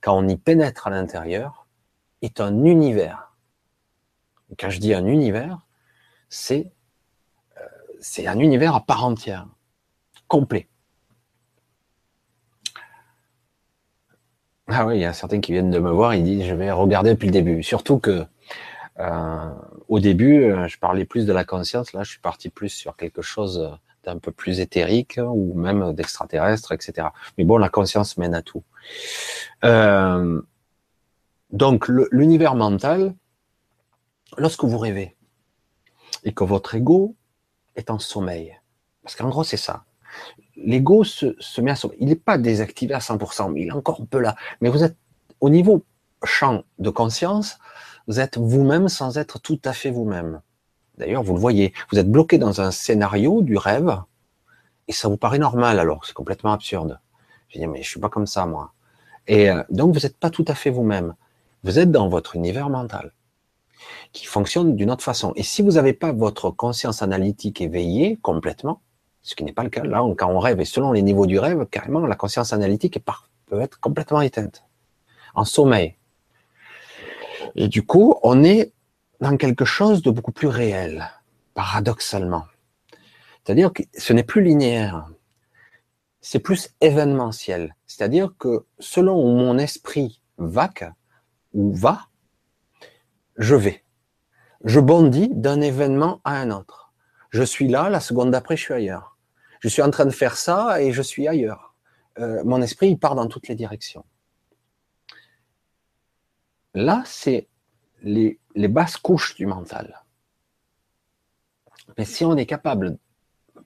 quand 0.00 0.16
on 0.16 0.28
y 0.28 0.36
pénètre 0.36 0.86
à 0.86 0.90
l'intérieur, 0.90 1.66
est 2.22 2.40
un 2.40 2.64
univers. 2.64 3.32
quand 4.60 4.70
je 4.70 4.78
dis 4.78 4.94
un 4.94 5.06
univers, 5.06 5.58
c'est 6.28 6.70
euh, 7.60 7.64
c'est 8.00 8.28
un 8.28 8.38
univers 8.38 8.76
à 8.76 8.86
part 8.86 9.04
entière, 9.04 9.48
complet. 10.28 10.68
Ah 14.68 14.86
oui, 14.86 14.98
il 14.98 15.00
y 15.00 15.04
a 15.04 15.12
certains 15.12 15.40
qui 15.40 15.50
viennent 15.50 15.72
de 15.72 15.80
me 15.80 15.90
voir, 15.90 16.14
ils 16.14 16.22
disent 16.22 16.44
je 16.44 16.54
vais 16.54 16.70
regarder 16.70 17.10
depuis 17.10 17.26
le 17.26 17.32
début. 17.32 17.64
Surtout 17.64 17.98
que 17.98 18.24
euh, 19.00 19.50
au 19.88 20.00
début, 20.00 20.44
euh, 20.44 20.66
je 20.66 20.78
parlais 20.78 21.04
plus 21.04 21.26
de 21.26 21.32
la 21.32 21.44
conscience. 21.44 21.92
Là, 21.92 22.02
je 22.02 22.10
suis 22.10 22.20
parti 22.20 22.48
plus 22.48 22.68
sur 22.68 22.96
quelque 22.96 23.22
chose 23.22 23.78
d'un 24.04 24.18
peu 24.18 24.32
plus 24.32 24.60
éthérique 24.60 25.20
ou 25.22 25.54
même 25.54 25.92
d'extraterrestre, 25.92 26.72
etc. 26.72 27.08
Mais 27.36 27.44
bon, 27.44 27.58
la 27.58 27.68
conscience 27.68 28.16
mène 28.16 28.34
à 28.34 28.42
tout. 28.42 28.62
Euh, 29.64 30.40
donc, 31.50 31.88
l'univers 32.10 32.54
mental, 32.54 33.14
lorsque 34.36 34.64
vous 34.64 34.78
rêvez 34.78 35.16
et 36.24 36.32
que 36.32 36.44
votre 36.44 36.74
ego 36.74 37.14
est 37.76 37.90
en 37.90 37.98
sommeil, 37.98 38.58
parce 39.02 39.16
qu'en 39.16 39.28
gros, 39.28 39.44
c'est 39.44 39.56
ça. 39.56 39.84
L'ego 40.56 41.04
se, 41.04 41.36
se, 41.38 41.60
met 41.60 41.70
à 41.70 41.76
sommeil. 41.76 41.98
Il 42.00 42.08
n'est 42.08 42.16
pas 42.16 42.36
désactivé 42.36 42.94
à 42.94 42.98
100%, 42.98 43.52
mais 43.52 43.62
il 43.62 43.68
est 43.68 43.72
encore 43.72 44.00
un 44.00 44.04
peu 44.04 44.18
là. 44.18 44.34
Mais 44.60 44.68
vous 44.68 44.82
êtes 44.82 44.96
au 45.40 45.48
niveau 45.50 45.84
champ 46.24 46.64
de 46.78 46.90
conscience, 46.90 47.58
vous 48.08 48.20
êtes 48.20 48.38
vous-même 48.38 48.88
sans 48.88 49.18
être 49.18 49.38
tout 49.38 49.60
à 49.64 49.72
fait 49.72 49.90
vous-même. 49.90 50.40
D'ailleurs, 50.96 51.22
vous 51.22 51.34
le 51.34 51.40
voyez, 51.40 51.74
vous 51.92 51.98
êtes 51.98 52.10
bloqué 52.10 52.38
dans 52.38 52.60
un 52.60 52.70
scénario 52.70 53.42
du 53.42 53.56
rêve, 53.56 54.00
et 54.88 54.92
ça 54.92 55.08
vous 55.08 55.18
paraît 55.18 55.38
normal 55.38 55.78
alors, 55.78 56.04
c'est 56.06 56.14
complètement 56.14 56.52
absurde. 56.52 56.98
Je 57.48 57.58
dis, 57.58 57.66
mais 57.66 57.82
je 57.82 57.88
suis 57.88 58.00
pas 58.00 58.08
comme 58.08 58.26
ça, 58.26 58.46
moi. 58.46 58.72
Et 59.26 59.50
euh, 59.50 59.62
donc, 59.70 59.94
vous 59.94 60.00
n'êtes 60.00 60.16
pas 60.16 60.30
tout 60.30 60.44
à 60.48 60.54
fait 60.54 60.70
vous-même. 60.70 61.14
Vous 61.62 61.78
êtes 61.78 61.90
dans 61.90 62.08
votre 62.08 62.34
univers 62.34 62.70
mental, 62.70 63.12
qui 64.12 64.24
fonctionne 64.24 64.74
d'une 64.74 64.90
autre 64.90 65.04
façon. 65.04 65.34
Et 65.36 65.42
si 65.42 65.60
vous 65.60 65.72
n'avez 65.72 65.92
pas 65.92 66.12
votre 66.12 66.50
conscience 66.50 67.02
analytique 67.02 67.60
éveillée 67.60 68.18
complètement, 68.22 68.80
ce 69.20 69.34
qui 69.34 69.44
n'est 69.44 69.52
pas 69.52 69.64
le 69.64 69.70
cas, 69.70 69.84
là, 69.84 70.02
quand 70.16 70.30
on 70.30 70.38
rêve, 70.38 70.60
et 70.60 70.64
selon 70.64 70.92
les 70.92 71.02
niveaux 71.02 71.26
du 71.26 71.38
rêve, 71.38 71.66
carrément, 71.70 72.00
la 72.00 72.16
conscience 72.16 72.54
analytique 72.54 72.98
peut 73.46 73.60
être 73.60 73.78
complètement 73.80 74.22
éteinte, 74.22 74.64
en 75.34 75.44
sommeil. 75.44 75.97
Et 77.54 77.68
du 77.68 77.84
coup, 77.84 78.16
on 78.22 78.44
est 78.44 78.72
dans 79.20 79.36
quelque 79.36 79.64
chose 79.64 80.02
de 80.02 80.10
beaucoup 80.10 80.32
plus 80.32 80.48
réel, 80.48 81.08
paradoxalement. 81.54 82.44
C'est-à-dire 83.44 83.72
que 83.72 83.82
ce 83.96 84.12
n'est 84.12 84.22
plus 84.24 84.42
linéaire, 84.42 85.08
c'est 86.20 86.38
plus 86.38 86.70
événementiel. 86.80 87.74
C'est-à-dire 87.86 88.34
que 88.38 88.66
selon 88.78 89.14
où 89.14 89.36
mon 89.36 89.58
esprit 89.58 90.20
vaque 90.36 90.84
ou 91.52 91.72
va, 91.74 92.08
je 93.36 93.54
vais. 93.54 93.84
Je 94.64 94.80
bondis 94.80 95.30
d'un 95.32 95.60
événement 95.60 96.20
à 96.24 96.34
un 96.40 96.50
autre. 96.50 96.92
Je 97.30 97.42
suis 97.42 97.68
là, 97.68 97.88
la 97.88 98.00
seconde 98.00 98.30
d'après, 98.30 98.56
je 98.56 98.62
suis 98.62 98.74
ailleurs. 98.74 99.16
Je 99.60 99.68
suis 99.68 99.82
en 99.82 99.90
train 99.90 100.04
de 100.04 100.10
faire 100.10 100.36
ça 100.36 100.82
et 100.82 100.92
je 100.92 101.02
suis 101.02 101.28
ailleurs. 101.28 101.74
Euh, 102.18 102.42
mon 102.44 102.60
esprit, 102.60 102.96
part 102.96 103.14
dans 103.14 103.26
toutes 103.26 103.48
les 103.48 103.54
directions. 103.54 104.04
Là, 106.74 107.02
c'est 107.06 107.48
les, 108.02 108.38
basses 108.54 108.96
couches 108.96 109.34
du 109.34 109.46
mental. 109.46 110.04
Mais 111.96 112.04
si 112.04 112.24
on 112.24 112.36
est 112.36 112.46
capable, 112.46 112.98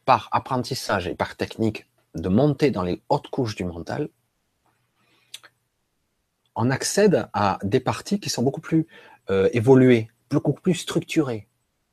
par 0.04 0.28
apprentissage 0.32 1.06
et 1.06 1.14
par 1.14 1.36
technique, 1.36 1.86
de 2.14 2.28
monter 2.28 2.70
dans 2.70 2.82
les 2.82 3.02
hautes 3.08 3.28
couches 3.28 3.54
du 3.54 3.64
mental, 3.64 4.08
on 6.54 6.70
accède 6.70 7.28
à 7.32 7.58
des 7.62 7.80
parties 7.80 8.20
qui 8.20 8.30
sont 8.30 8.42
beaucoup 8.42 8.60
plus 8.60 8.86
euh, 9.30 9.48
évoluées, 9.52 10.10
beaucoup 10.30 10.52
plus 10.52 10.74
structurées. 10.74 11.48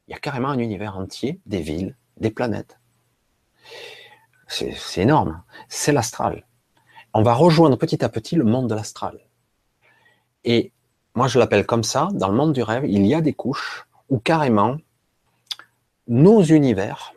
Il 0.08 0.12
y 0.12 0.16
a 0.16 0.20
carrément 0.20 0.50
un 0.50 0.60
univers 0.60 0.98
entier, 0.98 1.40
des 1.46 1.62
villes, 1.62 1.96
des 2.18 2.32
planètes. 2.32 2.80
C'est 4.48 5.02
énorme. 5.02 5.44
C'est 5.68 5.92
l'astral. 5.92 6.48
On 7.14 7.22
va 7.22 7.34
rejoindre 7.34 7.78
petit 7.78 8.04
à 8.04 8.10
petit 8.10 8.36
le 8.36 8.44
monde 8.44 8.68
de 8.68 8.76
l'astral. 8.76 9.20
Et 10.44 10.74
moi 11.20 11.28
je 11.28 11.38
l'appelle 11.38 11.66
comme 11.66 11.84
ça, 11.84 12.08
dans 12.14 12.30
le 12.30 12.34
monde 12.34 12.54
du 12.54 12.64
rêve, 12.64 12.86
il 12.86 13.06
y 13.06 13.14
a 13.14 13.20
des 13.20 13.34
couches 13.34 13.86
où 14.08 14.20
carrément 14.20 14.78
nos 16.08 16.42
univers, 16.42 17.12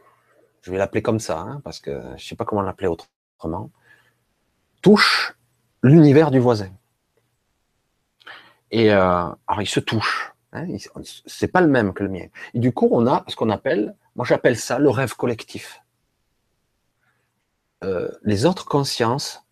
je 0.63 0.73
vais 0.73 0.77
l'appeler 0.77 1.03
comme 1.03 1.21
ça, 1.21 1.39
hein, 1.39 1.61
parce 1.63 1.79
que 1.79 1.93
je 2.01 2.15
ne 2.15 2.19
sais 2.19 2.35
pas 2.35 2.45
comment 2.45 2.63
l'appeler 2.63 2.89
autrement, 2.89 3.71
touchent 4.83 5.37
l'univers 5.85 6.33
du 6.33 6.41
voisin. 6.41 6.73
Et 8.73 8.93
euh, 8.93 9.29
alors 9.47 9.63
ils 9.63 9.69
se 9.69 9.79
touchent. 9.79 10.33
Hein, 10.53 10.67
c'est 11.27 11.53
pas 11.53 11.61
le 11.61 11.69
même 11.69 11.93
que 11.93 12.03
le 12.03 12.09
mien. 12.09 12.27
Et 12.55 12.59
du 12.59 12.73
coup, 12.73 12.89
on 12.91 13.07
a 13.07 13.23
ce 13.29 13.37
qu'on 13.37 13.51
appelle, 13.51 13.95
moi 14.17 14.27
j'appelle 14.27 14.57
ça 14.57 14.81
le 14.81 14.91
rêve 14.91 15.15
collectif. 15.15 15.81
Euh, 17.85 18.11
les 18.25 18.47
autres 18.47 18.65
consciences 18.65 19.47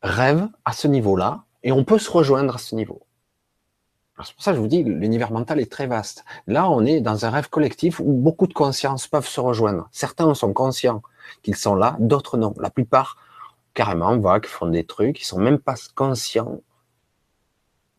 rêvent 0.00 0.48
à 0.64 0.72
ce 0.72 0.88
niveau-là, 0.88 1.44
et 1.62 1.70
on 1.70 1.84
peut 1.84 1.98
se 1.98 2.10
rejoindre 2.10 2.54
à 2.54 2.58
ce 2.58 2.74
niveau. 2.74 3.02
C'est 4.24 4.34
pour 4.34 4.44
ça 4.44 4.52
que 4.52 4.56
je 4.56 4.60
vous 4.60 4.68
dis, 4.68 4.84
l'univers 4.84 5.32
mental 5.32 5.58
est 5.58 5.70
très 5.70 5.86
vaste. 5.86 6.24
Là, 6.46 6.68
on 6.70 6.84
est 6.84 7.00
dans 7.00 7.24
un 7.24 7.30
rêve 7.30 7.48
collectif 7.48 7.98
où 7.98 8.12
beaucoup 8.12 8.46
de 8.46 8.52
consciences 8.52 9.08
peuvent 9.08 9.26
se 9.26 9.40
rejoindre. 9.40 9.88
Certains 9.90 10.32
sont 10.34 10.52
conscients 10.52 11.02
qu'ils 11.42 11.56
sont 11.56 11.74
là, 11.74 11.96
d'autres 11.98 12.36
non. 12.36 12.54
La 12.60 12.70
plupart, 12.70 13.16
carrément, 13.74 14.16
vagues, 14.18 14.46
font 14.46 14.66
des 14.66 14.84
trucs, 14.84 15.20
ils 15.20 15.24
sont 15.24 15.40
même 15.40 15.58
pas 15.58 15.74
conscients 15.94 16.60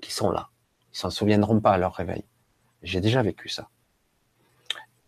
qu'ils 0.02 0.14
sont 0.14 0.30
là. 0.32 0.50
Ils 0.94 0.98
s'en 1.00 1.10
souviendront 1.10 1.60
pas 1.60 1.72
à 1.72 1.78
leur 1.78 1.94
réveil. 1.96 2.24
J'ai 2.84 3.02
déjà 3.02 3.24
vécu 3.24 3.50
ça. 3.50 3.70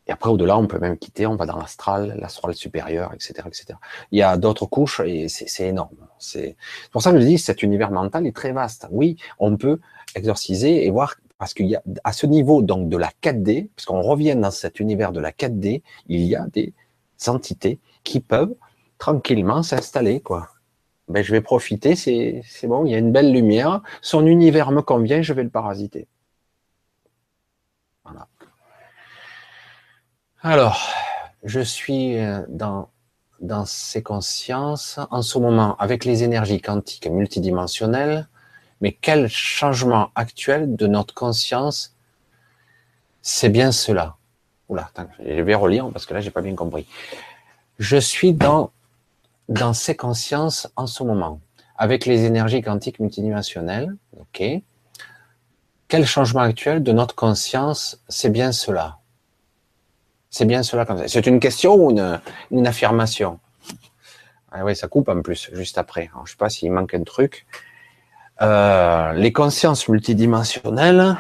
Et 0.07 0.11
après, 0.11 0.29
au-delà, 0.29 0.57
on 0.57 0.67
peut 0.67 0.77
même 0.77 0.97
quitter, 0.97 1.25
on 1.25 1.35
va 1.35 1.45
dans 1.45 1.57
l'astral, 1.57 2.15
l'astral 2.19 2.53
supérieur, 2.53 3.13
etc., 3.13 3.33
etc. 3.47 3.79
Il 4.11 4.19
y 4.19 4.21
a 4.21 4.37
d'autres 4.37 4.67
couches 4.67 4.99
et 4.99 5.27
c'est 5.29 5.67
énorme. 5.67 5.97
C'est 6.19 6.55
pour 6.91 7.01
ça 7.01 7.11
que 7.11 7.19
je 7.19 7.25
dis, 7.25 7.37
cet 7.39 7.63
univers 7.63 7.91
mental 7.91 8.27
est 8.27 8.35
très 8.35 8.51
vaste. 8.51 8.87
Oui, 8.91 9.17
on 9.39 9.57
peut 9.57 9.79
exorciser 10.15 10.85
et 10.85 10.91
voir, 10.91 11.15
parce 11.37 11.53
qu'il 11.53 11.65
y 11.65 11.75
a, 11.75 11.81
à 12.03 12.13
ce 12.13 12.27
niveau, 12.27 12.61
donc, 12.61 12.87
de 12.87 12.97
la 12.97 13.09
4D, 13.21 13.69
parce 13.75 13.85
qu'on 13.85 14.01
revient 14.01 14.35
dans 14.35 14.51
cet 14.51 14.79
univers 14.79 15.11
de 15.11 15.19
la 15.19 15.31
4D, 15.31 15.81
il 16.07 16.21
y 16.21 16.35
a 16.35 16.45
des 16.53 16.73
entités 17.27 17.79
qui 18.03 18.19
peuvent 18.19 18.55
tranquillement 18.99 19.63
s'installer, 19.63 20.21
quoi. 20.21 20.49
Ben, 21.07 21.23
je 21.23 21.31
vais 21.31 21.41
profiter, 21.41 21.95
c'est 21.95 22.43
bon, 22.63 22.85
il 22.85 22.91
y 22.91 22.95
a 22.95 22.97
une 22.97 23.11
belle 23.11 23.31
lumière, 23.31 23.81
son 24.01 24.25
univers 24.25 24.71
me 24.71 24.81
convient, 24.81 25.21
je 25.21 25.33
vais 25.33 25.43
le 25.43 25.49
parasiter. 25.49 26.07
Voilà. 28.03 28.27
Alors, 30.47 30.93
je 31.43 31.59
suis 31.59 32.19
euh, 32.19 32.43
dans, 32.47 32.89
dans 33.39 33.65
ces 33.65 34.03
consciences 34.03 34.99
en 35.09 35.23
ce 35.23 35.39
moment 35.39 35.75
avec 35.77 36.05
les 36.05 36.21
énergies 36.21 36.61
quantiques 36.61 37.09
multidimensionnelles, 37.09 38.27
mais 38.79 38.91
quel 38.91 39.27
changement 39.27 40.11
actuel 40.13 40.75
de 40.75 40.85
notre 40.85 41.15
conscience 41.15 41.95
c'est 43.23 43.49
bien 43.49 43.71
cela. 43.71 44.17
Oula, 44.69 44.91
je 45.25 45.41
vais 45.41 45.55
relire 45.55 45.89
parce 45.91 46.05
que 46.05 46.13
là 46.13 46.21
j'ai 46.21 46.29
pas 46.29 46.43
bien 46.43 46.53
compris. 46.53 46.85
Je 47.79 47.97
suis 47.97 48.31
dans 48.31 48.69
dans 49.49 49.73
ces 49.73 49.95
consciences 49.95 50.67
en 50.75 50.85
ce 50.85 51.01
moment 51.01 51.39
avec 51.75 52.05
les 52.05 52.25
énergies 52.25 52.61
quantiques 52.61 52.99
multidimensionnelles. 52.99 53.95
Ok. 54.19 54.43
Quel 55.87 56.05
changement 56.05 56.41
actuel 56.41 56.83
de 56.83 56.91
notre 56.91 57.15
conscience 57.15 57.99
c'est 58.09 58.29
bien 58.29 58.51
cela. 58.51 58.99
C'est 60.35 60.43
bien 60.43 60.63
cela 60.63 60.85
comme 60.85 60.97
ça. 60.97 61.07
C'est 61.07 61.27
une 61.27 61.39
question 61.39 61.75
ou 61.75 61.91
une, 61.91 62.67
affirmation? 62.67 63.39
Ah 64.51 64.65
Oui, 64.65 64.75
ça 64.75 64.89
coupe 64.89 65.07
en 65.07 65.21
plus, 65.21 65.49
juste 65.53 65.77
après. 65.77 66.09
je 66.13 66.19
ne 66.19 66.25
sais 66.25 66.35
pas 66.35 66.49
s'il 66.49 66.73
manque 66.73 66.93
un 66.93 67.03
truc. 67.03 67.45
Euh, 68.41 69.13
les 69.13 69.31
consciences 69.31 69.87
multidimensionnelles, 69.87 71.15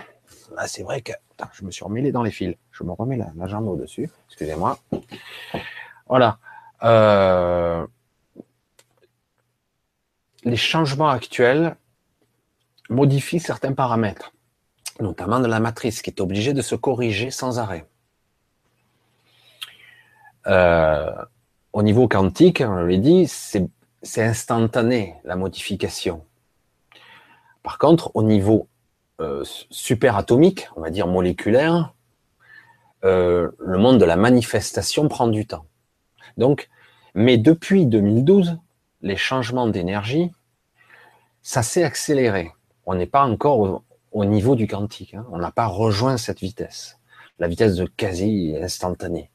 là, 0.57 0.67
c'est 0.67 0.83
vrai 0.83 0.99
que 0.99 1.13
je 1.53 1.63
me 1.63 1.71
suis 1.71 1.85
remêlé 1.85 2.11
dans 2.11 2.23
les 2.23 2.31
fils. 2.31 2.57
Je 2.73 2.83
me 2.83 2.91
remets 2.91 3.15
la, 3.15 3.31
la 3.37 3.47
jambe 3.47 3.69
au-dessus. 3.69 4.09
Excusez-moi. 4.27 4.79
Voilà. 6.09 6.37
Euh, 6.83 7.87
les 10.43 10.57
changements 10.57 11.09
actuels 11.09 11.77
modifient 12.89 13.39
certains 13.39 13.71
paramètres, 13.71 14.33
notamment 14.99 15.39
de 15.39 15.47
la 15.47 15.61
matrice, 15.61 16.01
qui 16.01 16.09
est 16.09 16.19
obligée 16.19 16.51
de 16.51 16.61
se 16.61 16.75
corriger 16.75 17.31
sans 17.31 17.59
arrêt. 17.59 17.87
Euh, 20.47 21.11
au 21.73 21.83
niveau 21.83 22.07
quantique, 22.07 22.63
on 22.65 22.83
l'ai 22.83 22.97
dit, 22.97 23.27
c'est 23.27 24.23
instantané 24.23 25.15
la 25.23 25.35
modification. 25.35 26.23
Par 27.63 27.77
contre, 27.77 28.11
au 28.13 28.23
niveau 28.23 28.67
euh, 29.19 29.43
superatomique, 29.69 30.69
on 30.75 30.81
va 30.81 30.89
dire 30.89 31.07
moléculaire, 31.07 31.93
euh, 33.03 33.51
le 33.59 33.77
monde 33.77 33.99
de 33.99 34.05
la 34.05 34.15
manifestation 34.15 35.07
prend 35.07 35.27
du 35.27 35.45
temps. 35.45 35.65
Donc, 36.37 36.69
mais 37.13 37.37
depuis 37.37 37.85
2012, 37.85 38.57
les 39.01 39.15
changements 39.15 39.67
d'énergie, 39.67 40.31
ça 41.41 41.63
s'est 41.63 41.83
accéléré. 41.83 42.51
On 42.85 42.95
n'est 42.95 43.05
pas 43.05 43.23
encore 43.23 43.83
au, 44.11 44.25
niveau 44.25 44.55
du 44.55 44.67
quantique. 44.67 45.13
Hein. 45.13 45.25
On 45.31 45.37
n'a 45.37 45.51
pas 45.51 45.67
rejoint 45.67 46.17
cette 46.17 46.39
vitesse, 46.39 46.99
la 47.39 47.47
vitesse 47.47 47.75
de 47.75 47.85
quasi 47.85 48.55
instantanée. 48.61 49.29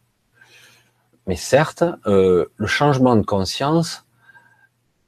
Mais 1.30 1.36
certes, 1.36 1.84
euh, 2.08 2.46
le 2.56 2.66
changement 2.66 3.14
de 3.14 3.22
conscience 3.22 4.04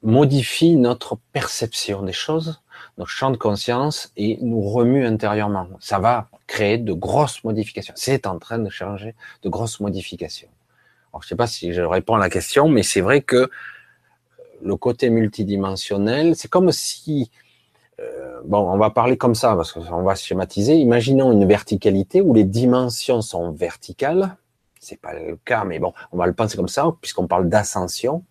modifie 0.05 0.77
notre 0.77 1.19
perception 1.33 2.05
des 2.05 2.13
choses, 2.13 2.63
notre 2.97 3.11
champ 3.11 3.33
de 3.33 3.37
conscience 3.37 4.13
et 4.17 4.39
nous 4.41 4.61
remue 4.61 5.05
intérieurement. 5.05 5.67
Ça 5.81 5.99
va 5.99 6.29
créer 6.47 6.79
de 6.79 6.93
grosses 6.93 7.43
modifications. 7.43 7.95
C'est 7.97 8.29
en 8.29 8.39
train 8.39 8.61
de 8.61 8.71
changer 8.71 9.17
de 9.43 9.49
grosses 9.49 9.81
modifications. 9.81 10.51
Je 11.15 11.19
ne 11.19 11.23
sais 11.25 11.35
pas 11.35 11.49
si 11.49 11.73
je 11.73 11.83
réponds 11.83 12.15
à 12.15 12.21
la 12.21 12.31
question, 12.31 12.69
mais 12.69 12.85
c'est 12.85 13.01
vrai 13.01 13.21
que 13.21 13.51
le 14.63 14.77
côté 14.77 15.11
multidimensionnel, 15.11 16.37
c'est 16.37 16.47
comme 16.47 16.71
si, 16.71 17.33
euh, 17.99 18.41
bon, 18.45 18.59
on 18.59 18.79
va 18.79 18.91
parler 18.91 19.17
comme 19.17 19.35
ça 19.35 19.57
parce 19.57 19.73
qu'on 19.73 20.05
va 20.05 20.15
schématiser. 20.15 20.77
Imaginons 20.77 21.33
une 21.33 21.49
verticalité 21.49 22.21
où 22.21 22.33
les 22.33 22.45
dimensions 22.45 23.23
sont 23.23 23.51
verticales. 23.51 24.37
C'est 24.83 25.01
pas 25.01 25.15
le 25.15 25.37
cas, 25.37 25.63
mais 25.63 25.79
bon, 25.79 25.95
on 26.11 26.19
va 26.19 26.27
le 26.27 26.35
penser 26.35 26.57
comme 26.57 26.67
ça 26.67 26.93
puisqu'on 27.01 27.29
parle 27.29 27.49
d'ascension. 27.49 28.25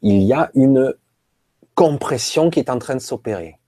Il 0.00 0.22
y 0.22 0.32
a 0.32 0.50
une 0.54 0.94
compression 1.74 2.48
qui 2.48 2.60
est 2.60 2.70
en 2.70 2.78
train 2.78 2.94
de 2.94 3.00
s'opérer. 3.00 3.58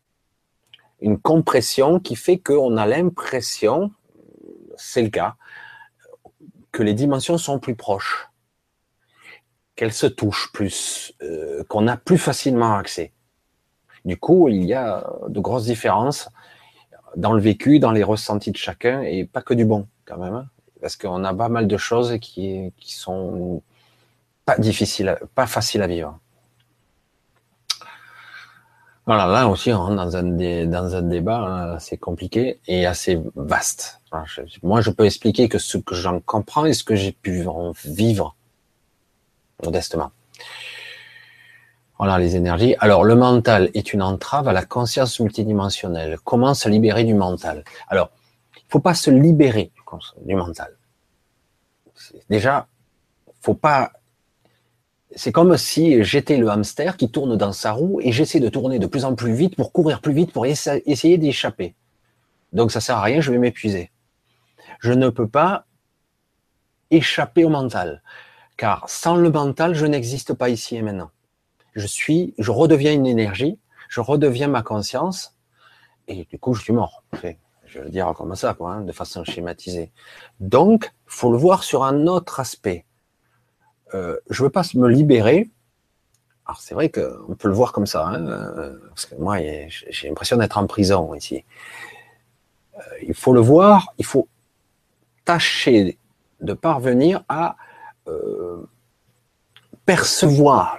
Une 1.01 1.21
compression 1.21 2.01
qui 2.01 2.17
fait 2.17 2.39
qu'on 2.39 2.79
a 2.79 2.87
l'impression, 2.87 3.93
c'est 4.77 5.03
le 5.03 5.11
cas, 5.11 5.37
que 6.71 6.83
les 6.83 6.95
dimensions 6.95 7.37
sont 7.37 7.59
plus 7.59 7.75
proches 7.75 8.31
qu'elle 9.77 9.93
se 9.93 10.07
touche 10.07 10.51
plus, 10.53 11.13
euh, 11.23 11.65
qu'on 11.65 11.89
a 11.89 11.97
plus 11.97 12.19
facilement 12.19 12.75
accès. 12.75 13.13
Du 14.05 14.17
coup, 14.17 14.49
il 14.49 14.65
y 14.65 14.75
a 14.75 15.07
de 15.29 15.41
grosses 15.41 15.65
différences 15.65 16.29
dans 17.17 17.33
le 17.33 17.41
vécu, 17.41 17.79
dans 17.79 17.93
les 17.93 18.03
ressentis 18.03 18.51
de 18.51 18.57
chacun, 18.57 19.03
et 19.03 19.25
pas 19.25 19.43
que 19.43 19.55
du 19.55 19.65
bon, 19.65 19.89
quand 20.05 20.19
même, 20.19 20.35
hein. 20.35 20.47
Parce 20.83 20.97
qu'on 20.97 21.25
a 21.25 21.33
pas 21.33 21.49
mal 21.49 21.69
de 21.69 21.77
choses 21.77 22.19
qui, 22.21 22.73
qui 22.77 22.93
sont 22.93 23.63
pas 24.45 24.59
difficiles, 24.59 25.17
pas 25.35 25.47
faciles 25.47 25.81
à 25.81 25.87
vivre. 25.87 26.19
Voilà, 29.07 29.27
là 29.27 29.49
aussi, 29.49 29.73
on 29.73 29.79
rentre 29.79 29.97
dans 29.97 30.17
un, 30.17 31.03
débat 31.03 31.39
hein, 31.39 31.75
assez 31.75 31.97
compliqué 31.97 32.61
et 32.69 32.87
assez 32.87 33.21
vaste. 33.35 34.01
moi, 34.63 34.81
je 34.81 34.91
peux 34.91 35.05
expliquer 35.05 35.49
que 35.49 35.59
ce 35.59 35.79
que 35.79 35.95
j'en 35.95 36.21
comprends 36.21 36.67
et 36.67 36.73
ce 36.73 36.85
que 36.85 36.95
j'ai 36.95 37.13
pu 37.13 37.45
vivre 37.85 38.37
modestement. 39.65 40.11
Voilà 41.99 42.19
les 42.19 42.37
énergies. 42.37 42.75
Alors, 42.79 43.05
le 43.05 43.15
mental 43.15 43.71
est 43.75 43.93
une 43.93 44.03
entrave 44.03 44.49
à 44.49 44.53
la 44.53 44.65
conscience 44.65 45.19
multidimensionnelle. 45.21 46.19
Comment 46.25 46.55
se 46.55 46.69
libérer 46.69 47.05
du 47.05 47.15
mental? 47.15 47.65
Alors, 47.89 48.11
il 48.57 48.65
faut 48.69 48.81
pas 48.81 48.95
se 48.95 49.11
libérer 49.11 49.71
du 50.25 50.35
mental. 50.35 50.77
Déjà, 52.29 52.69
faut 53.41 53.55
pas. 53.55 53.93
C'est 55.15 55.33
comme 55.33 55.57
si 55.59 56.03
j'étais 56.05 56.39
le 56.39 56.49
hamster 56.49 56.97
qui 56.97 57.11
tourne 57.11 57.37
dans 57.37 57.53
sa 57.53 57.73
roue 57.73 58.01
et 58.01 58.13
j'essaie 58.13 58.41
de 58.41 58.49
tourner 58.49 58.79
de 58.79 58.87
plus 58.87 59.05
en 59.05 59.15
plus 59.15 59.35
vite 59.35 59.57
pour 59.57 59.73
courir 59.73 60.01
plus 60.01 60.15
vite 60.15 60.33
pour 60.33 60.47
essayer 60.47 61.19
d'échapper. 61.19 61.75
Donc 62.53 62.73
ça 62.73 62.81
sert 62.81 62.97
à 62.97 63.03
rien, 63.03 63.21
je 63.21 63.31
vais 63.31 63.39
m'épuiser. 63.39 63.91
Je 64.81 64.93
ne 64.93 65.11
peux 65.11 65.29
pas 65.29 65.67
échapper 66.91 67.45
au 67.45 67.51
mental. 67.51 68.03
Car 68.57 68.89
sans 68.89 69.17
le 69.17 69.31
mental, 69.31 69.75
je 69.75 69.87
n'existe 69.87 70.35
pas 70.35 70.49
ici 70.49 70.77
et 70.77 70.83
maintenant. 70.83 71.11
Je 71.75 71.87
suis, 71.87 72.35
je 72.39 72.51
redeviens 72.51 72.93
une 72.93 73.07
énergie, 73.07 73.59
je 73.89 74.01
redeviens 74.01 74.49
ma 74.49 74.63
conscience, 74.63 75.37
et 76.07 76.25
du 76.25 76.39
coup, 76.39 76.55
je 76.55 76.63
suis 76.63 76.73
mort. 76.73 77.03
Je 77.73 77.79
le 77.81 77.89
dire 77.89 78.13
comme 78.15 78.35
ça, 78.37 78.53
quoi, 78.53 78.73
hein, 78.73 78.81
de 78.83 78.93
façon 78.93 79.25
schématisée. 79.25 79.91
Donc, 80.41 80.93
faut 81.07 81.33
le 81.33 81.39
voir 81.39 81.63
sur 81.63 81.85
un 81.85 82.07
autre 82.07 82.39
aspect. 82.39 82.85
Euh, 83.95 84.19
je 84.29 84.43
veux 84.43 84.51
pas 84.51 84.63
me 84.75 84.89
libérer. 84.89 85.51
Alors, 86.45 86.61
c'est 86.61 86.75
vrai 86.75 86.91
qu'on 86.91 87.35
peut 87.35 87.49
le 87.49 87.55
voir 87.55 87.73
comme 87.73 87.87
ça, 87.87 88.07
hein, 88.07 88.27
euh, 88.27 88.79
moi, 89.19 89.39
j'ai 89.39 90.09
l'impression 90.09 90.37
d'être 90.37 90.59
en 90.59 90.67
prison 90.67 91.15
ici. 91.15 91.47
Euh, 92.75 92.81
il 93.07 93.15
faut 93.15 93.33
le 93.33 93.41
voir, 93.41 93.95
il 93.97 94.05
faut 94.05 94.29
tâcher 95.25 95.99
de 96.41 96.53
parvenir 96.53 97.25
à 97.29 97.57
percevoir 99.87 100.79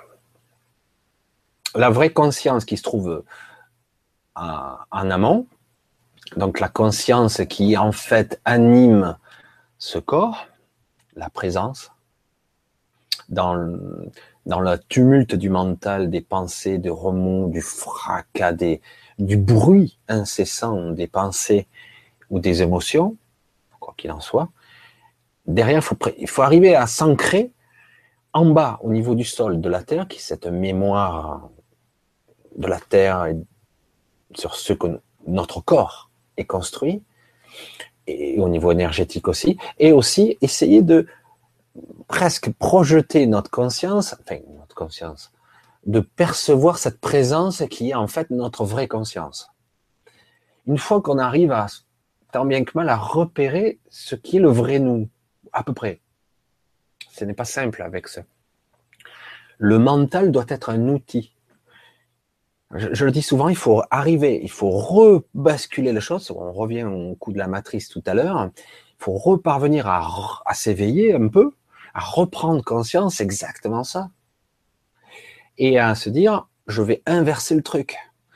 la 1.73 1.89
vraie 1.89 2.11
conscience 2.11 2.65
qui 2.65 2.77
se 2.77 2.83
trouve 2.83 3.23
en, 4.35 4.77
amont, 4.91 5.47
donc 6.37 6.59
la 6.59 6.69
conscience 6.69 7.41
qui 7.49 7.77
en 7.77 7.91
fait 7.91 8.41
anime 8.45 9.17
ce 9.77 9.99
corps, 9.99 10.47
la 11.15 11.29
présence, 11.29 11.91
dans 13.29 13.53
le, 13.53 14.11
tumulte 14.89 15.35
du 15.35 15.49
mental, 15.49 16.09
des 16.09 16.21
pensées, 16.21 16.77
des 16.77 16.89
remous, 16.89 17.49
du 17.49 17.61
fracas, 17.61 18.53
du 19.19 19.37
bruit 19.37 19.99
incessant 20.07 20.91
des 20.91 21.07
pensées 21.07 21.67
ou 22.29 22.39
des 22.39 22.61
émotions, 22.61 23.15
quoi 23.79 23.93
qu'il 23.97 24.11
en 24.11 24.19
soit, 24.19 24.49
derrière, 25.45 25.83
il 26.17 26.27
faut, 26.27 26.41
arriver 26.41 26.75
à 26.75 26.87
s'ancrer 26.87 27.51
en 28.33 28.45
bas, 28.45 28.79
au 28.81 28.91
niveau 28.91 29.13
du 29.13 29.23
sol 29.23 29.61
de 29.61 29.69
la 29.69 29.83
Terre, 29.83 30.07
qui 30.07 30.17
est 30.17 30.21
cette 30.21 30.47
mémoire 30.47 31.49
de 32.55 32.67
la 32.67 32.79
Terre 32.79 33.25
et 33.25 33.37
sur 34.35 34.55
ce 34.55 34.73
que 34.73 34.99
notre 35.27 35.61
corps 35.61 36.09
est 36.37 36.45
construit, 36.45 37.03
et 38.07 38.39
au 38.39 38.49
niveau 38.49 38.71
énergétique 38.71 39.27
aussi, 39.27 39.57
et 39.79 39.91
aussi 39.91 40.37
essayer 40.41 40.81
de 40.81 41.07
presque 42.07 42.51
projeter 42.51 43.25
notre 43.27 43.49
conscience, 43.49 44.15
enfin 44.21 44.39
notre 44.57 44.75
conscience, 44.75 45.31
de 45.85 45.99
percevoir 45.99 46.77
cette 46.77 46.99
présence 46.99 47.63
qui 47.69 47.89
est 47.89 47.95
en 47.95 48.07
fait 48.07 48.29
notre 48.29 48.63
vraie 48.65 48.87
conscience. 48.87 49.49
Une 50.67 50.77
fois 50.77 51.01
qu'on 51.01 51.17
arrive 51.17 51.51
à, 51.51 51.67
tant 52.31 52.45
bien 52.45 52.63
que 52.63 52.71
mal, 52.75 52.89
à 52.89 52.97
repérer 52.97 53.79
ce 53.89 54.15
qui 54.15 54.37
est 54.37 54.39
le 54.39 54.49
vrai 54.49 54.79
nous, 54.79 55.09
à 55.51 55.63
peu 55.63 55.73
près. 55.73 55.99
Ce 57.11 57.25
n'est 57.25 57.33
pas 57.33 57.45
simple 57.45 57.81
avec 57.81 58.07
ça. 58.07 58.23
Le 59.57 59.77
mental 59.77 60.31
doit 60.31 60.45
être 60.47 60.69
un 60.69 60.87
outil. 60.87 61.33
Je, 62.75 63.05
le 63.05 63.11
dis 63.11 63.21
souvent, 63.21 63.49
il 63.49 63.55
faut 63.55 63.83
arriver, 63.91 64.39
il 64.41 64.49
faut 64.49 64.71
rebasculer 64.71 65.93
les 65.93 66.01
choses. 66.01 66.31
On 66.31 66.51
revient 66.51 66.83
au 66.83 67.15
coup 67.15 67.31
de 67.31 67.37
la 67.37 67.47
matrice 67.47 67.87
tout 67.87 68.03
à 68.05 68.13
l'heure. 68.13 68.49
Il 68.55 69.03
faut 69.03 69.13
reparvenir 69.13 69.87
à, 69.87 70.09
à 70.45 70.53
s'éveiller 70.53 71.13
un 71.13 71.27
peu, 71.27 71.51
à 71.93 71.99
reprendre 71.99 72.63
conscience, 72.63 73.21
exactement 73.21 73.83
ça. 73.83 74.09
Et 75.57 75.77
à 75.77 75.93
se 75.93 76.09
dire, 76.09 76.47
je 76.67 76.81
vais 76.81 77.03
inverser 77.05 77.53
le 77.53 77.61
truc. 77.61 77.95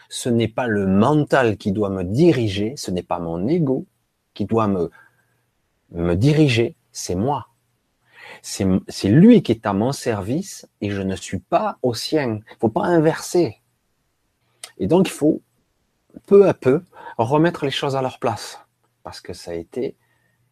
Ce 0.09 0.30
n'est 0.30 0.47
pas 0.47 0.68
le 0.68 0.85
mental 0.85 1.57
qui 1.57 1.72
doit 1.72 1.89
me 1.89 2.03
diriger, 2.03 2.76
ce 2.77 2.91
n'est 2.91 3.03
pas 3.03 3.19
mon 3.19 3.47
ego 3.47 3.88
qui 4.34 4.45
doit 4.45 4.68
me, 4.68 4.91
me 5.91 6.15
diriger, 6.15 6.76
c'est 6.91 7.15
moi. 7.15 7.47
C'est 8.41 9.09
lui 9.09 9.41
qui 9.41 9.51
est 9.51 9.65
à 9.65 9.73
mon 9.73 9.91
service 9.91 10.68
et 10.81 10.91
je 10.91 11.01
ne 11.01 11.15
suis 11.15 11.39
pas 11.39 11.77
au 11.81 11.93
sien. 11.93 12.39
Il 12.51 12.57
faut 12.59 12.69
pas 12.69 12.85
inverser. 12.85 13.61
Et 14.79 14.87
donc, 14.87 15.07
il 15.07 15.11
faut 15.11 15.41
peu 16.25 16.47
à 16.47 16.53
peu 16.53 16.81
remettre 17.17 17.65
les 17.65 17.71
choses 17.71 17.95
à 17.95 18.01
leur 18.01 18.19
place. 18.19 18.59
Parce 19.03 19.21
que 19.21 19.33
ça 19.33 19.51
a 19.51 19.53
été 19.53 19.95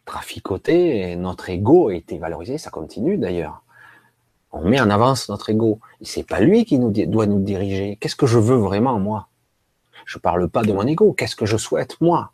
traficoté 0.06 1.11
et 1.11 1.15
notre 1.15 1.49
ego 1.49 1.89
a 1.89 1.95
été 1.95 2.18
valorisé. 2.18 2.57
Ça 2.57 2.69
continue 2.69 3.18
d'ailleurs. 3.18 3.64
On 4.52 4.61
met 4.61 4.80
en 4.80 4.89
avance 4.89 5.30
notre 5.30 5.49
ego. 5.49 5.80
Et 6.02 6.06
c'est 6.06 6.23
pas 6.23 6.39
lui 6.39 6.65
qui 6.65 6.80
nous 6.80 6.91
doit 6.91 7.26
nous 7.26 7.41
diriger. 7.41 7.97
Qu'est-ce 7.97 8.15
que 8.15 8.27
je 8.27 8.39
veux 8.39 8.57
vraiment, 8.57 8.99
moi? 8.99 9.27
Je 10.06 10.18
parle 10.18 10.49
pas 10.49 10.64
de 10.64 10.72
mon 10.72 10.85
ego. 10.85 11.14
Qu'est-ce 11.14 11.35
que 11.35 11.45
je 11.45 11.57
souhaite, 11.57 11.99
moi? 11.99 12.31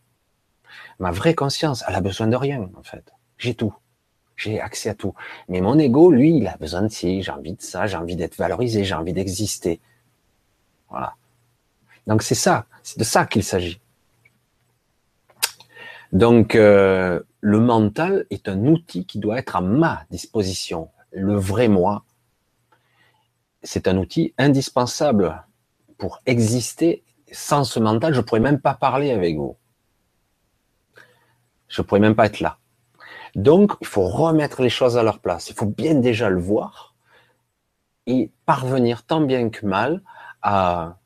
Ma 1.00 1.12
vraie 1.12 1.34
conscience, 1.34 1.84
elle 1.88 1.96
a 1.96 2.02
besoin 2.02 2.28
de 2.28 2.36
rien, 2.36 2.70
en 2.78 2.84
fait. 2.84 3.12
J'ai 3.38 3.56
tout 3.56 3.74
j'ai 4.42 4.60
accès 4.60 4.90
à 4.90 4.96
tout. 4.96 5.14
Mais 5.50 5.62
mon 5.62 5.78
ego, 5.78 6.12
lui, 6.12 6.38
il 6.38 6.48
a 6.48 6.58
besoin 6.58 6.82
de 6.82 6.88
ci, 6.88 7.22
j'ai 7.22 7.32
envie 7.32 7.54
de 7.54 7.62
ça, 7.62 7.86
j'ai 7.86 7.98
envie 7.98 8.16
d'être 8.16 8.36
valorisé, 8.36 8.84
j'ai 8.84 8.96
envie 8.96 9.14
d'exister. 9.14 9.80
Voilà. 10.90 11.16
Donc 12.12 12.24
c'est 12.24 12.36
ça, 12.36 12.66
c'est 12.84 13.00
de 13.00 13.06
ça 13.06 13.26
qu'il 13.26 13.42
s'agit. 13.42 13.80
Donc 16.12 16.56
euh, 16.56 17.22
le 17.40 17.60
mental 17.62 18.26
est 18.30 18.50
un 18.50 18.66
outil 18.66 19.06
qui 19.06 19.18
doit 19.18 19.40
être 19.40 19.56
à 19.56 19.62
ma 19.62 20.04
disposition. 20.12 20.90
Le 21.14 21.38
vrai 21.38 21.70
moi, 21.70 22.04
c'est 23.64 23.88
un 23.88 23.96
outil 23.96 24.34
indispensable 24.38 25.46
pour 25.98 26.20
exister. 26.26 27.02
Sans 27.32 27.64
ce 27.64 27.80
mental, 27.80 28.14
je 28.14 28.20
ne 28.20 28.26
pourrais 28.26 28.42
même 28.42 28.60
pas 28.60 28.74
parler 28.74 29.12
avec 29.12 29.38
vous. 29.38 29.56
Je 31.70 31.82
ne 31.82 31.88
pourrais 31.88 32.02
même 32.02 32.16
pas 32.16 32.26
être 32.26 32.42
là. 32.42 32.58
Donc, 33.36 33.72
il 33.80 33.88
faut 33.88 34.06
remettre 34.06 34.62
les 34.62 34.70
choses 34.70 34.98
à 34.98 35.04
leur 35.04 35.20
place. 35.20 35.50
Il 35.50 35.56
faut 35.56 35.66
bien 35.66 35.96
déjà 35.96 36.30
le 36.30 36.42
voir 36.42 36.94
et 38.06 38.32
parvenir 38.46 39.06
tant 39.06 39.22
bien 39.22 39.50
que 39.50 39.66
mal 39.66 40.02
à, 40.42 40.98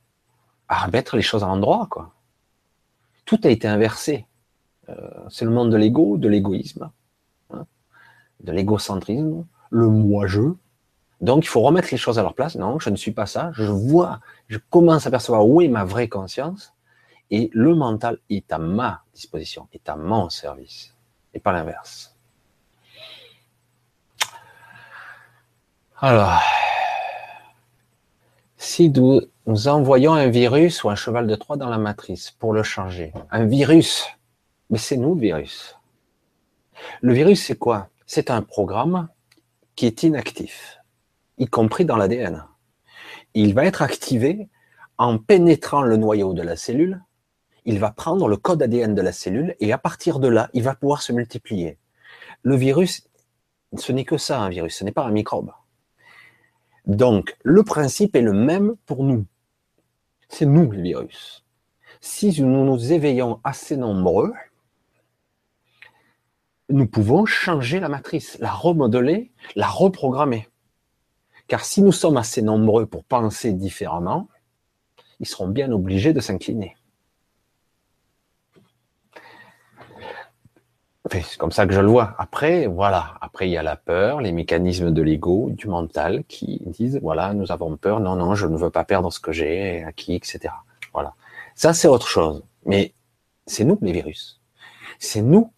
à 0.67 0.87
mettre 0.87 1.15
les 1.15 1.21
choses 1.21 1.43
à 1.43 1.47
l'endroit. 1.47 1.87
Quoi. 1.89 2.13
Tout 3.25 3.39
a 3.43 3.49
été 3.49 3.67
inversé. 3.67 4.25
Euh, 4.89 4.95
c'est 5.29 5.45
le 5.45 5.51
monde 5.51 5.71
de 5.71 5.77
l'ego, 5.77 6.17
de 6.17 6.27
l'égoïsme, 6.27 6.91
hein, 7.51 7.65
de 8.41 8.51
l'égocentrisme, 8.51 9.45
le 9.71 9.87
moi-je. 9.87 10.53
Donc, 11.21 11.45
il 11.45 11.47
faut 11.47 11.61
remettre 11.61 11.87
les 11.91 11.97
choses 11.97 12.19
à 12.19 12.21
leur 12.21 12.35
place. 12.35 12.55
Non, 12.55 12.77
je 12.79 12.89
ne 12.89 12.95
suis 12.95 13.11
pas 13.11 13.25
ça. 13.25 13.51
Je 13.53 13.63
vois, 13.63 14.19
je 14.47 14.59
commence 14.69 15.07
à 15.07 15.11
percevoir 15.11 15.47
où 15.47 15.61
est 15.61 15.67
ma 15.67 15.83
vraie 15.83 16.07
conscience. 16.07 16.73
Et 17.31 17.49
le 17.53 17.73
mental 17.73 18.19
est 18.29 18.51
à 18.51 18.59
ma 18.59 19.03
disposition, 19.13 19.67
est 19.73 19.89
à 19.89 19.95
mon 19.95 20.29
service, 20.29 20.93
et 21.33 21.39
pas 21.39 21.51
l'inverse. 21.51 22.15
Alors, 25.97 26.39
si 28.57 28.91
nous, 29.47 29.67
envoyons 29.67 30.13
un 30.13 30.27
virus 30.27 30.83
ou 30.83 30.89
un 30.89 30.95
cheval 30.95 31.27
de 31.27 31.35
Troie 31.35 31.57
dans 31.57 31.69
la 31.69 31.77
matrice 31.77 32.31
pour 32.31 32.53
le 32.53 32.63
changer, 32.63 33.13
un 33.31 33.45
virus, 33.45 34.05
mais 34.69 34.77
c'est 34.77 34.97
nous 34.97 35.15
le 35.15 35.21
virus. 35.21 35.77
Le 37.01 37.13
virus, 37.13 37.45
c'est 37.45 37.57
quoi? 37.57 37.89
C'est 38.05 38.31
un 38.31 38.41
programme 38.41 39.07
qui 39.75 39.85
est 39.85 40.03
inactif, 40.03 40.79
y 41.37 41.45
compris 41.47 41.85
dans 41.85 41.97
l'ADN. 41.97 42.45
Il 43.33 43.53
va 43.53 43.65
être 43.65 43.81
activé 43.81 44.49
en 44.97 45.17
pénétrant 45.17 45.81
le 45.81 45.97
noyau 45.97 46.33
de 46.33 46.41
la 46.41 46.55
cellule. 46.55 47.03
Il 47.65 47.79
va 47.79 47.91
prendre 47.91 48.27
le 48.27 48.37
code 48.37 48.61
ADN 48.61 48.95
de 48.95 49.01
la 49.01 49.11
cellule 49.11 49.55
et 49.59 49.73
à 49.73 49.77
partir 49.77 50.19
de 50.19 50.27
là, 50.27 50.49
il 50.53 50.63
va 50.63 50.75
pouvoir 50.75 51.01
se 51.01 51.11
multiplier. 51.11 51.77
Le 52.43 52.55
virus, 52.55 53.07
ce 53.77 53.91
n'est 53.91 54.05
que 54.05 54.17
ça, 54.17 54.39
un 54.39 54.49
virus, 54.49 54.77
ce 54.77 54.83
n'est 54.83 54.91
pas 54.91 55.05
un 55.05 55.11
microbe. 55.11 55.51
Donc, 56.85 57.35
le 57.43 57.63
principe 57.63 58.15
est 58.15 58.21
le 58.21 58.33
même 58.33 58.75
pour 58.85 59.03
nous. 59.03 59.25
C'est 60.29 60.45
nous 60.45 60.71
le 60.71 60.81
virus. 60.81 61.43
Si 62.01 62.41
nous 62.41 62.65
nous 62.65 62.93
éveillons 62.93 63.39
assez 63.43 63.77
nombreux, 63.77 64.33
nous 66.69 66.87
pouvons 66.87 67.25
changer 67.25 67.79
la 67.79 67.89
matrice, 67.89 68.37
la 68.39 68.51
remodeler, 68.51 69.31
la 69.55 69.67
reprogrammer. 69.67 70.47
Car 71.47 71.63
si 71.63 71.81
nous 71.81 71.91
sommes 71.91 72.17
assez 72.17 72.41
nombreux 72.41 72.85
pour 72.85 73.03
penser 73.03 73.53
différemment, 73.53 74.27
ils 75.19 75.27
seront 75.27 75.47
bien 75.47 75.71
obligés 75.71 76.13
de 76.13 76.19
s'incliner. 76.19 76.75
C'est 81.11 81.37
comme 81.37 81.51
ça 81.51 81.67
que 81.67 81.73
je 81.73 81.81
le 81.81 81.87
vois. 81.87 82.15
Après, 82.17 82.67
voilà. 82.67 83.15
Après, 83.21 83.47
il 83.47 83.51
y 83.51 83.57
a 83.57 83.63
la 83.63 83.75
peur, 83.75 84.21
les 84.21 84.31
mécanismes 84.31 84.91
de 84.91 85.01
l'ego, 85.01 85.49
du 85.51 85.67
mental, 85.67 86.23
qui 86.27 86.61
disent, 86.65 86.99
voilà, 87.01 87.33
nous 87.33 87.51
avons 87.51 87.77
peur. 87.77 87.99
Non, 87.99 88.15
non, 88.15 88.35
je 88.35 88.47
ne 88.47 88.57
veux 88.57 88.71
pas 88.71 88.85
perdre 88.85 89.11
ce 89.11 89.19
que 89.19 89.31
j'ai 89.31 89.83
acquis, 89.83 90.15
etc. 90.15 90.53
Voilà. 90.93 91.13
Ça, 91.55 91.73
c'est 91.73 91.87
autre 91.87 92.07
chose. 92.07 92.43
Mais 92.65 92.93
c'est 93.45 93.63
nous, 93.65 93.77
les 93.81 93.91
virus. 93.91 94.41
C'est 94.99 95.21
nous, 95.21 95.51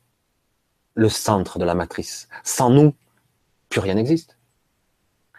le 0.96 1.10
centre 1.10 1.60
de 1.60 1.66
la 1.66 1.76
matrice. 1.76 2.28
Sans 2.44 2.70
nous, 2.70 2.94
plus 3.70 3.80
rien 3.80 3.96
n'existe. 3.96 4.38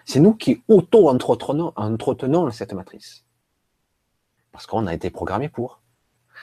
C'est 0.07 0.21
nous 0.21 0.35
qui 0.35 0.63
auto-entretenons 0.69 1.73
entretenons 1.77 2.51
cette 2.51 2.73
matrice. 2.73 3.25
Parce 4.53 4.67
qu'on 4.67 4.87
a 4.87 4.95
été 4.95 5.11
programmé 5.11 5.51
pour. 5.51 5.83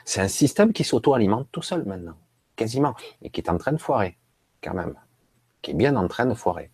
C'est 0.03 0.21
un 0.21 0.27
système 0.27 0.71
qui 0.71 0.83
s'auto-alimente 0.83 1.47
tout 1.51 1.63
seul 1.63 1.83
maintenant 1.85 2.15
quasiment, 2.55 2.95
et 3.21 3.29
qui 3.29 3.41
est 3.41 3.49
en 3.49 3.57
train 3.57 3.71
de 3.71 3.77
foirer, 3.77 4.17
quand 4.61 4.73
même, 4.73 4.95
qui 5.61 5.71
est 5.71 5.75
bien 5.75 5.95
en 5.95 6.07
train 6.07 6.25
de 6.25 6.33
foirer. 6.33 6.71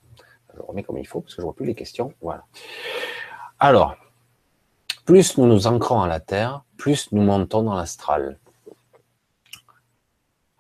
Je 0.56 0.62
remets 0.62 0.84
comme 0.84 0.98
il 0.98 1.08
faut, 1.08 1.22
parce 1.22 1.36
que 1.36 1.42
je 1.42 1.46
vois 1.46 1.56
plus 1.56 1.66
les 1.66 1.76
questions. 1.76 2.14
Voilà. 2.22 2.46
Alors, 3.60 3.96
plus 5.06 5.38
nous 5.38 5.46
nous 5.46 5.68
ancrons 5.68 6.02
à 6.02 6.08
la 6.08 6.20
Terre, 6.20 6.64
plus 6.78 7.12
nous 7.12 7.22
montons 7.22 7.64
dans 7.64 7.76
l'astral. 7.76 8.40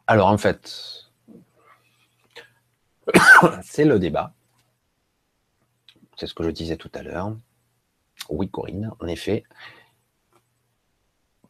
Alors, 0.07 0.27
en 0.27 0.37
fait, 0.37 1.11
c'est 3.63 3.85
le 3.85 3.99
débat. 3.99 4.33
C'est 6.17 6.27
ce 6.27 6.33
que 6.33 6.43
je 6.43 6.51
disais 6.51 6.77
tout 6.77 6.91
à 6.93 7.01
l'heure. 7.01 7.35
Oui, 8.29 8.49
Corinne, 8.49 8.91
en 8.99 9.07
effet, 9.07 9.43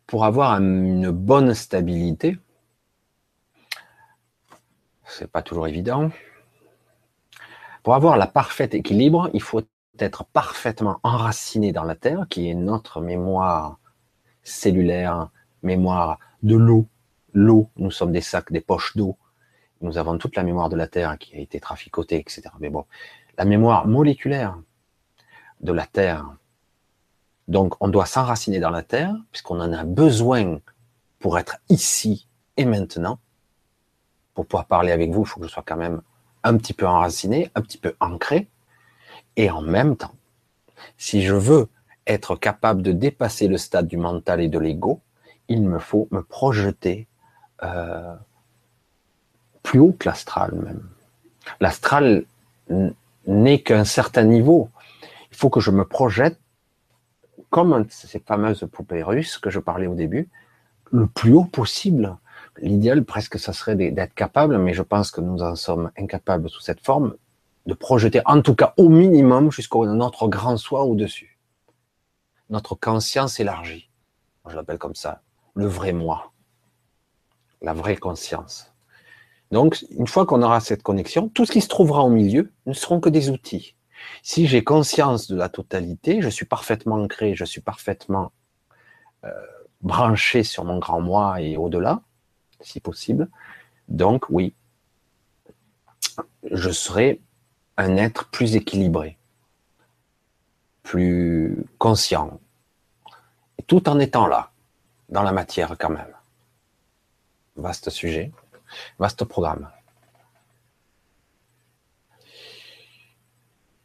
pour 0.08 0.26
avoir 0.26 0.54
une 0.54 1.12
bonne 1.12 1.54
stabilité, 1.54 2.38
c'est 5.12 5.30
pas 5.30 5.42
toujours 5.42 5.68
évident. 5.68 6.10
Pour 7.84 7.96
avoir 7.96 8.18
la 8.18 8.28
parfaite 8.28 8.74
équilibre, 8.74 9.30
il 9.34 9.42
faut 9.42 9.62
être 10.00 10.26
parfaitement 10.26 11.00
enraciné 11.04 11.72
dans 11.72 11.84
la 11.84 11.96
terre, 11.96 12.26
qui 12.30 12.50
est 12.50 12.56
notre 12.56 13.02
mémoire 13.02 13.80
cellulaire, 14.44 15.30
mémoire 15.64 16.20
de 16.44 16.56
l'eau. 16.56 16.88
L'eau, 17.34 17.70
nous 17.78 17.92
sommes 17.92 18.12
des 18.12 18.22
sacs, 18.22 18.52
des 18.52 18.62
poches 18.62 18.96
d'eau. 18.96 19.18
Nous 19.82 19.98
avons 19.98 20.18
toute 20.18 20.36
la 20.36 20.44
mémoire 20.44 20.70
de 20.70 20.76
la 20.76 20.88
terre 20.88 21.18
qui 21.18 21.36
a 21.36 21.40
été 21.40 21.60
traficotée, 21.60 22.20
etc. 22.20 22.44
Mais 22.60 22.70
bon, 22.70 22.86
la 23.38 23.46
mémoire 23.46 23.88
moléculaire 23.88 24.58
de 25.62 25.74
la 25.74 25.86
terre. 25.86 26.36
Donc, 27.48 27.76
on 27.80 27.88
doit 27.88 28.06
s'enraciner 28.06 28.60
dans 28.60 28.70
la 28.70 28.84
terre, 28.84 29.16
puisqu'on 29.32 29.60
en 29.60 29.74
a 29.74 29.84
besoin 29.84 30.60
pour 31.20 31.38
être 31.38 31.58
ici 31.70 32.28
et 32.58 32.66
maintenant 32.66 33.20
pour 34.34 34.46
pouvoir 34.46 34.66
parler 34.66 34.92
avec 34.92 35.12
vous, 35.12 35.22
il 35.24 35.28
faut 35.28 35.40
que 35.40 35.48
je 35.48 35.52
sois 35.52 35.64
quand 35.66 35.78
même 35.78 36.02
un 36.44 36.58
petit 36.58 36.74
peu 36.74 36.88
enraciné, 36.88 37.52
un 37.56 37.62
petit 37.62 37.78
peu 37.78 37.96
ancré. 38.00 38.48
Et 39.36 39.50
en 39.50 39.62
même 39.62 39.96
temps, 39.96 40.16
si 40.98 41.22
je 41.22 41.36
veux 41.36 41.68
être 42.08 42.36
capable 42.36 42.82
de 42.82 42.92
dépasser 42.92 43.48
le 43.48 43.58
stade 43.58 43.88
du 43.88 43.98
mental 43.98 44.42
et 44.42 44.50
de 44.50 44.60
l'ego, 44.60 45.02
il 45.48 45.62
me 45.64 45.80
faut 45.80 46.08
me 46.12 46.22
projeter 46.22 47.08
euh, 47.64 48.16
plus 49.64 49.80
haut 49.80 49.96
que 49.98 50.10
l'astral 50.10 50.54
même. 50.56 50.88
L'astral 51.60 52.26
n'est 53.28 53.62
qu'un 53.62 53.86
certain 53.86 54.24
niveau. 54.24 54.70
Il 55.32 55.38
faut 55.38 55.50
que 55.50 55.60
je 55.60 55.72
me 55.72 55.86
projette 55.86 56.40
comme 57.50 57.86
ces 57.90 58.20
fameuses 58.20 58.68
poupées 58.72 59.04
russes 59.04 59.38
que 59.38 59.50
je 59.50 59.60
parlais 59.60 59.88
au 59.88 59.96
début, 59.96 60.30
le 60.92 61.06
plus 61.06 61.34
haut 61.34 61.46
possible 61.46 62.18
l'idéal 62.62 63.04
presque, 63.04 63.40
ça 63.40 63.54
serait 63.54 63.76
d'être 63.76 64.14
capable, 64.14 64.58
mais 64.58 64.74
je 64.74 64.82
pense 64.82 65.12
que 65.12 65.22
nous 65.22 65.42
en 65.42 65.56
sommes 65.56 65.92
incapables 65.98 66.50
sous 66.50 66.62
cette 66.62 66.82
forme, 66.82 67.16
de 67.66 67.74
projeter 67.74 68.22
en 68.26 68.42
tout 68.42 68.56
cas 68.56 68.74
au 68.78 68.90
minimum 68.90 69.52
jusqu'au 69.52 69.86
notre 69.86 70.28
grand 70.28 70.58
soi 70.58 70.84
au-dessus. 70.84 71.38
Notre 72.50 72.76
conscience 72.76 73.40
élargie. 73.40 73.90
Je 74.50 74.56
l'appelle 74.56 74.78
comme 74.78 74.96
ça. 74.96 75.22
Le 75.54 75.68
vrai 75.68 75.94
moi. 75.94 76.32
La 77.62 77.74
vraie 77.74 77.98
conscience. 77.98 78.74
Donc, 79.52 79.86
une 79.92 80.08
fois 80.08 80.26
qu'on 80.26 80.42
aura 80.42 80.60
cette 80.60 80.82
connexion, 80.82 81.30
tout 81.30 81.46
ce 81.46 81.52
qui 81.52 81.62
se 81.62 81.68
trouvera 81.68 82.04
au 82.04 82.10
milieu 82.10 82.52
ne 82.66 82.74
seront 82.74 83.00
que 83.00 83.10
des 83.10 83.30
outils. 83.30 83.76
Si 84.24 84.48
j'ai 84.48 84.64
conscience 84.64 85.28
de 85.28 85.36
la 85.36 85.50
totalité, 85.50 86.22
je 86.22 86.30
suis 86.30 86.46
parfaitement 86.46 86.96
ancré, 86.96 87.36
je 87.36 87.46
suis 87.46 87.62
parfaitement 87.62 88.32
euh, 89.26 89.32
branché 89.82 90.44
sur 90.44 90.64
mon 90.64 90.80
grand 90.80 91.02
moi 91.02 91.42
et 91.42 91.58
au-delà, 91.58 92.02
si 92.62 92.80
possible. 92.80 93.30
Donc 93.88 94.26
oui, 94.30 94.54
je 96.52 96.70
serai 96.70 97.22
un 97.78 97.98
être 97.98 98.30
plus 98.30 98.56
équilibré, 98.56 99.18
plus 100.84 101.66
conscient, 101.78 102.40
tout 103.68 103.90
en 103.90 104.00
étant 104.00 104.28
là, 104.28 104.52
dans 105.10 105.24
la 105.24 105.32
matière 105.32 105.78
quand 105.78 105.90
même. 105.90 106.14
Vaste 107.56 107.90
sujet, 107.90 108.32
vaste 109.00 109.26
programme. 109.26 109.70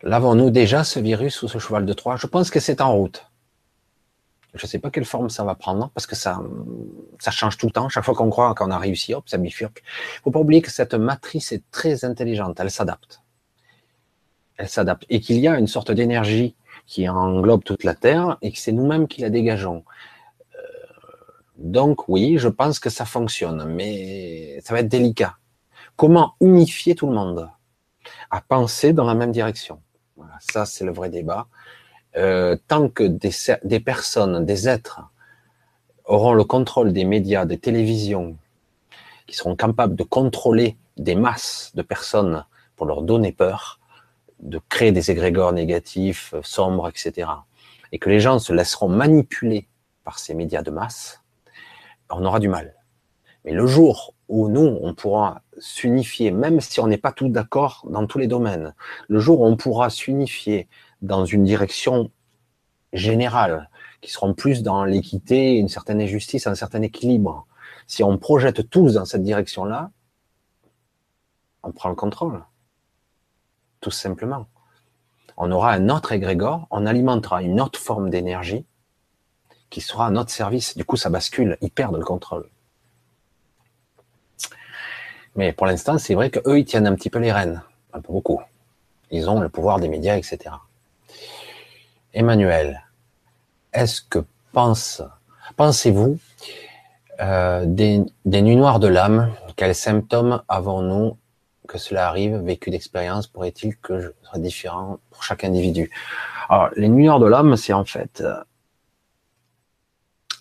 L'avons-nous 0.03 0.51
déjà 0.51 0.85
ce 0.85 1.01
virus 1.01 1.43
ou 1.43 1.48
ce 1.48 1.59
cheval 1.59 1.85
de 1.85 1.93
Troie? 1.93 2.16
Je 2.16 2.27
pense 2.27 2.51
que 2.51 2.61
c'est 2.61 2.81
en 2.81 2.94
route. 2.94 3.26
Je 4.57 4.65
ne 4.65 4.69
sais 4.69 4.78
pas 4.78 4.91
quelle 4.91 5.05
forme 5.05 5.31
ça 5.31 5.45
va 5.45 5.55
prendre, 5.55 5.91
parce 5.95 6.07
que 6.07 6.16
ça, 6.16 6.41
change 7.31 7.57
tout 7.57 7.66
le 7.66 7.73
temps. 7.73 7.89
Chaque 7.89 8.05
fois 8.05 8.15
qu'on 8.15 8.31
croit 8.31 8.55
qu'on 8.55 8.70
a 8.70 8.78
réussi, 8.78 9.15
hop, 9.15 9.28
ça 9.28 9.39
bifurque. 9.39 9.83
Il 10.16 10.20
faut 10.24 10.31
pas 10.31 10.41
oublier 10.41 10.62
que 10.62 10.70
cette 10.70 10.95
matrice 10.95 11.53
est 11.53 11.62
très 11.70 12.05
intelligente. 12.05 12.59
Elle 12.61 12.70
s'adapte. 12.70 13.23
Elle 14.57 14.69
s'adapte. 14.69 15.05
Et 15.09 15.20
qu'il 15.20 15.39
y 15.39 15.49
a 15.49 15.59
une 15.59 15.66
sorte 15.66 15.91
d'énergie 15.91 16.57
qui 16.87 17.09
englobe 17.09 17.65
toute 17.65 17.85
la 17.85 17.95
Terre 17.95 18.39
et 18.43 18.53
que 18.53 18.59
c'est 18.59 18.73
nous-mêmes 18.73 19.09
qui 19.09 19.20
la 19.20 19.31
dégageons. 19.31 19.85
Euh, 20.55 20.59
donc 21.59 22.09
oui, 22.09 22.39
je 22.39 22.49
pense 22.49 22.78
que 22.78 22.91
ça 22.91 23.05
fonctionne, 23.05 23.65
mais 23.65 24.61
ça 24.65 24.73
va 24.73 24.81
être 24.81 24.89
délicat. 24.89 25.37
Comment 25.97 26.35
unifier 26.41 26.95
tout 26.95 27.07
le 27.07 27.15
monde? 27.15 27.51
À 28.31 28.41
penser 28.41 28.93
dans 28.93 29.05
la 29.05 29.15
même 29.15 29.33
direction 29.33 29.81
voilà, 30.16 30.35
Ça, 30.41 30.65
c'est 30.65 30.85
le 30.85 30.93
vrai 30.93 31.11
débat. 31.11 31.49
Euh, 32.17 32.57
tant 32.69 32.89
que 32.89 33.05
des, 33.05 33.31
des 33.65 33.81
personnes, 33.81 34.45
des 34.45 34.69
êtres 34.69 35.03
auront 36.07 36.33
le 36.33 36.45
contrôle 36.45 36.93
des 36.93 37.05
médias, 37.05 37.45
des 37.45 37.59
télévisions, 37.59 38.37
qui 39.27 39.37
seront 39.37 39.57
capables 39.57 39.97
de 39.97 40.03
contrôler 40.03 40.77
des 40.97 41.15
masses 41.15 41.73
de 41.75 41.83
personnes 41.83 42.45
pour 42.77 42.87
leur 42.87 43.03
donner 43.03 43.33
peur, 43.33 43.81
de 44.41 44.61
créer 44.69 44.93
des 44.93 45.11
égrégores 45.11 45.53
négatifs, 45.53 46.35
sombres, 46.43 46.89
etc. 46.89 47.29
Et 47.93 47.99
que 47.99 48.09
les 48.09 48.21
gens 48.21 48.39
se 48.39 48.53
laisseront 48.53 48.89
manipuler 48.89 49.67
par 50.05 50.19
ces 50.19 50.35
médias 50.35 50.63
de 50.63 50.71
masse, 50.71 51.23
on 52.11 52.25
aura 52.25 52.39
du 52.39 52.49
mal. 52.49 52.75
Mais 53.45 53.53
le 53.53 53.67
jour 53.67 54.15
où 54.29 54.49
nous, 54.49 54.79
on 54.83 54.95
pourra 54.95 55.43
s'unifier, 55.59 56.31
même 56.31 56.61
si 56.61 56.81
on 56.81 56.87
n'est 56.87 56.99
pas 56.99 57.13
tout 57.13 57.29
d'accord 57.29 57.85
dans 57.89 58.07
tous 58.07 58.19
les 58.19 58.27
domaines, 58.27 58.75
le 59.09 59.19
jour 59.19 59.41
où 59.41 59.47
on 59.47 59.57
pourra 59.57 59.91
s'unifier 59.91 60.69
dans 61.02 61.24
une 61.24 61.44
direction 61.44 62.10
générale, 62.93 63.68
qui 64.01 64.10
seront 64.10 64.35
plus 64.35 64.62
dans 64.62 64.85
l'équité, 64.85 65.56
une 65.56 65.68
certaine 65.68 66.05
justice, 66.06 66.47
un 66.47 66.55
certain 66.55 66.82
équilibre, 66.82 67.47
si 67.86 68.02
on 68.02 68.18
projette 68.18 68.68
tous 68.70 68.94
dans 68.94 69.05
cette 69.05 69.23
direction-là, 69.23 69.90
on 71.62 71.73
prend 71.73 71.89
le 71.89 71.94
contrôle. 71.94 72.44
Tout 73.81 73.90
simplement. 73.90 74.47
On 75.36 75.51
aura 75.52 75.73
un 75.73 75.89
autre 75.89 76.12
égrégore, 76.12 76.66
on 76.70 76.86
alimentera 76.86 77.43
une 77.43 77.60
autre 77.60 77.78
forme 77.78 78.10
d'énergie 78.10 78.64
qui 79.70 79.81
sera 79.81 80.06
à 80.06 80.10
notre 80.10 80.31
service. 80.31 80.77
Du 80.77 80.85
coup, 80.85 80.97
ça 80.97 81.10
bascule, 81.10 81.59
ils 81.60 81.70
perdent 81.70 81.97
le 81.97 82.05
contrôle. 82.05 82.48
Mais 85.35 85.52
pour 85.52 85.66
l'instant, 85.66 85.98
c'est 85.98 86.14
vrai 86.14 86.31
qu'eux, 86.31 86.59
ils 86.59 86.64
tiennent 86.64 86.86
un 86.86 86.94
petit 86.94 87.10
peu 87.10 87.18
les 87.18 87.32
rênes, 87.32 87.62
un 87.93 88.01
peu 88.01 88.12
beaucoup. 88.12 88.40
Ils 89.10 89.28
ont 89.28 89.40
le 89.40 89.48
pouvoir 89.48 89.78
des 89.78 89.89
médias, 89.89 90.16
etc. 90.16 90.55
Emmanuel, 92.17 92.83
est-ce 93.75 94.01
que 94.01 94.25
pense, 94.53 95.03
pensez-vous 95.55 96.19
euh, 97.21 97.67
des, 97.67 98.07
nuits 98.25 98.57
noires 98.57 98.81
de 98.81 98.89
l'âme, 98.89 99.35
quels 99.55 99.75
symptômes 99.75 100.43
avons-nous 100.49 101.19
que 101.69 101.77
cela 101.77 102.09
arrive, 102.09 102.37
vécu 102.37 102.71
d'expérience, 102.71 103.27
pourrait-il 103.27 103.77
que 103.77 104.01
je 104.01 104.09
sois 104.23 104.39
différent 104.39 104.99
pour 105.11 105.25
chaque 105.25 105.45
individu? 105.45 105.91
Alors, 106.49 106.71
les 106.75 106.89
nuits 106.89 107.05
noires 107.05 107.21
de 107.21 107.27
l'âme, 107.27 107.55
c'est 107.55 107.75
en 107.75 107.85
fait 107.85 108.23
euh, 108.23 108.43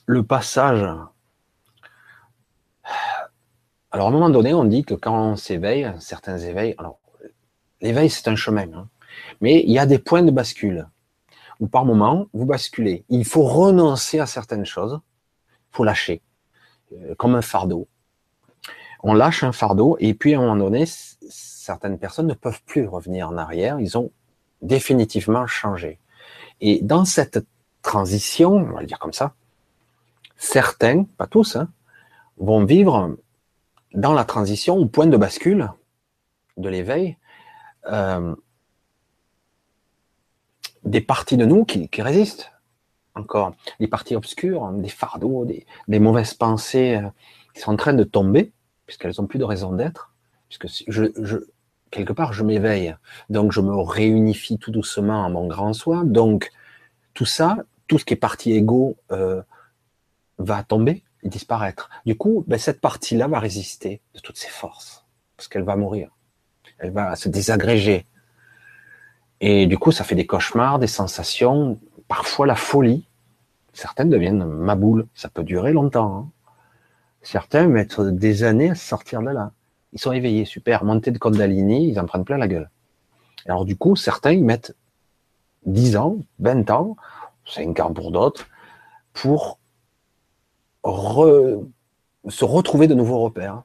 le 0.06 0.24
passage. 0.24 0.88
Alors, 3.92 4.08
à 4.08 4.10
un 4.10 4.14
moment 4.14 4.30
donné, 4.30 4.54
on 4.54 4.64
dit 4.64 4.86
que 4.86 4.94
quand 4.94 5.32
on 5.32 5.36
s'éveille, 5.36 5.92
certains 6.00 6.38
éveils, 6.38 6.74
alors, 6.78 7.00
l'éveil, 7.82 8.10
c'est 8.10 8.30
un 8.30 8.38
chemin, 8.38 8.72
hein, 8.74 8.88
mais 9.42 9.62
il 9.62 9.74
y 9.74 9.80
a 9.80 9.86
des 9.86 10.00
points 10.00 10.24
de 10.24 10.32
bascule 10.32 10.88
où 11.60 11.68
par 11.68 11.86
moment, 11.86 12.28
vous 12.34 12.46
basculez. 12.46 13.06
Il 13.10 13.26
faut 13.26 13.44
renoncer 13.44 14.20
à 14.20 14.26
certaines 14.26 14.66
choses, 14.66 15.00
il 15.50 15.76
faut 15.76 15.84
lâcher. 15.84 16.22
Euh, 16.94 17.16
comme 17.16 17.36
un 17.36 17.42
fardeau. 17.42 17.88
On 19.02 19.14
lâche 19.14 19.44
un 19.44 19.52
fardeau 19.52 19.98
et 20.00 20.14
puis 20.14 20.34
à 20.34 20.38
un 20.38 20.42
moment 20.42 20.56
donné, 20.56 20.86
certaines 20.86 21.98
personnes 21.98 22.28
ne 22.28 22.34
peuvent 22.34 22.62
plus 22.66 22.88
revenir 22.88 23.30
en 23.30 23.38
arrière. 23.38 23.80
Ils 23.80 23.98
ont 23.98 24.12
définitivement 24.62 25.48
changé. 25.48 26.00
Et 26.62 26.80
dans 26.82 27.06
cette 27.06 27.46
transition, 27.82 28.54
on 28.54 28.74
va 28.74 28.82
le 28.82 28.88
dire 28.88 29.00
comme 29.00 29.14
ça, 29.14 29.34
certains, 30.38 31.04
pas 31.04 31.28
tous, 31.28 31.56
hein, 31.56 31.70
vont 32.38 32.66
vivre 32.66 33.16
dans 33.94 34.14
la 34.14 34.26
transition 34.26 34.76
au 34.78 34.86
point 34.86 35.08
de 35.08 35.18
bascule 35.18 35.72
de 36.58 36.70
l'éveil, 36.70 37.18
euh, 37.88 38.36
des 40.86 41.02
parties 41.02 41.38
de 41.38 41.46
nous 41.46 41.66
qui 41.66 41.90
résistent. 42.02 42.52
Encore 43.16 43.56
des 43.80 43.88
parties 43.88 44.16
obscures, 44.16 44.70
des 44.72 44.90
fardeaux, 44.90 45.46
des, 45.46 46.00
mauvaises 46.00 46.34
pensées 46.34 46.98
euh, 47.02 47.10
qui 47.54 47.62
sont 47.62 47.72
en 47.72 47.78
train 47.78 47.94
de 47.94 48.04
tomber, 48.04 48.52
puisqu'elles 48.86 49.14
n'ont 49.18 49.26
plus 49.26 49.40
de 49.40 49.46
raison 49.46 49.72
d'être, 49.72 50.14
puisque 50.50 50.68
je, 50.90 51.06
je, 51.22 51.38
quelque 51.92 52.12
part, 52.12 52.34
je 52.34 52.44
m'éveille, 52.44 52.94
donc 53.30 53.54
je 53.54 53.62
me 53.62 53.74
réunifie 53.74 54.58
tout 54.58 54.72
doucement 54.72 55.24
à 55.26 55.30
mon 55.30 55.48
grand 55.48 55.72
soi, 55.72 56.04
donc 56.04 56.52
tout 57.14 57.26
ça, 57.26 57.58
tout 57.88 57.98
ce 57.98 58.04
qui 58.04 58.14
est 58.14 58.18
partie 58.18 58.52
égo 58.52 58.98
euh, 59.12 59.42
va 60.38 60.64
tomber 60.64 61.04
et 61.24 61.30
disparaître. 61.30 61.90
Du 62.06 62.18
coup, 62.18 62.44
ben, 62.48 62.60
cette 62.60 62.82
partie-là 62.82 63.28
va 63.28 63.40
résister 63.40 64.02
de 64.14 64.20
toutes 64.20 64.38
ses 64.38 64.50
forces, 64.50 65.06
parce 65.38 65.48
qu'elle 65.48 65.64
va 65.64 65.78
mourir, 65.78 66.12
elle 66.80 66.92
va 66.92 67.16
se 67.16 67.30
désagréger. 67.30 68.06
Et 69.42 69.68
du 69.68 69.78
coup, 69.78 69.92
ça 69.92 70.04
fait 70.04 70.16
des 70.16 70.26
cauchemars, 70.26 70.80
des 70.80 70.88
sensations, 70.88 71.80
parfois 72.08 72.48
la 72.48 72.56
folie. 72.56 73.08
Certaines 73.74 74.10
deviennent 74.10 74.46
ma 74.46 74.76
boule. 74.76 75.08
Ça 75.14 75.30
peut 75.30 75.44
durer 75.44 75.74
longtemps. 75.74 76.18
Hein. 76.18 76.30
Certains 77.22 77.68
mettent 77.68 78.00
des 78.00 78.44
années 78.44 78.70
à 78.70 78.76
sortir 78.76 79.22
de 79.22 79.30
là. 79.30 79.52
Ils 79.94 80.00
sont 80.00 80.12
éveillés, 80.12 80.46
super. 80.46 80.84
Montée 80.84 81.12
de 81.12 81.18
Kundalini, 81.18 81.90
ils 81.90 82.00
en 82.00 82.06
prennent 82.06 82.26
plein 82.26 82.38
la 82.38 82.48
gueule. 82.48 82.70
Alors 83.46 83.66
du 83.66 83.76
coup, 83.76 83.96
certains, 83.96 84.32
ils 84.32 84.44
mettent 84.44 84.76
10 85.66 85.98
ans, 85.98 86.18
20 86.40 86.70
ans, 86.70 86.96
5 87.46 87.80
ans 87.80 87.94
pour 87.94 88.12
d'autres, 88.12 88.48
pour 89.14 89.60
se 90.84 92.46
retrouver 92.46 92.88
de 92.88 92.94
nouveaux 92.94 93.20
repères. 93.20 93.64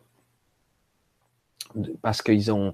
Parce 2.02 2.22
qu'ils 2.22 2.50
ont, 2.50 2.72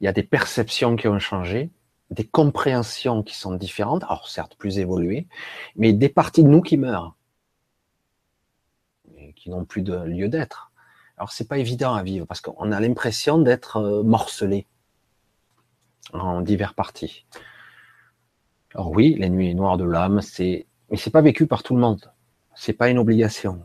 il 0.00 0.04
y 0.04 0.08
a 0.08 0.12
des 0.12 0.22
perceptions 0.22 0.96
qui 0.96 1.08
ont 1.08 1.18
changé, 1.18 1.70
des 2.10 2.26
compréhensions 2.26 3.22
qui 3.22 3.36
sont 3.36 3.54
différentes, 3.54 4.04
alors 4.04 4.28
certes 4.28 4.56
plus 4.56 4.78
évoluées, 4.78 5.28
mais 5.76 5.92
des 5.92 6.08
parties 6.08 6.42
de 6.42 6.48
nous 6.48 6.60
qui 6.60 6.76
meurent, 6.76 7.16
qui 9.36 9.50
n'ont 9.50 9.64
plus 9.64 9.82
de 9.82 9.94
lieu 9.94 10.28
d'être. 10.28 10.72
Alors 11.16 11.32
c'est 11.32 11.46
pas 11.48 11.58
évident 11.58 11.94
à 11.94 12.02
vivre 12.02 12.26
parce 12.26 12.40
qu'on 12.40 12.72
a 12.72 12.80
l'impression 12.80 13.38
d'être 13.38 13.76
euh, 13.76 14.02
morcelé 14.02 14.66
en 16.12 16.40
divers 16.40 16.74
parties. 16.74 17.26
Alors 18.74 18.90
oui, 18.90 19.16
les 19.18 19.28
nuits 19.28 19.54
noires 19.54 19.76
de 19.76 19.84
l'âme, 19.84 20.20
c'est, 20.20 20.66
mais 20.90 20.96
c'est 20.96 21.10
pas 21.10 21.20
vécu 21.20 21.46
par 21.46 21.62
tout 21.62 21.74
le 21.74 21.80
monde. 21.80 22.12
C'est 22.54 22.72
pas 22.72 22.88
une 22.88 22.98
obligation. 22.98 23.62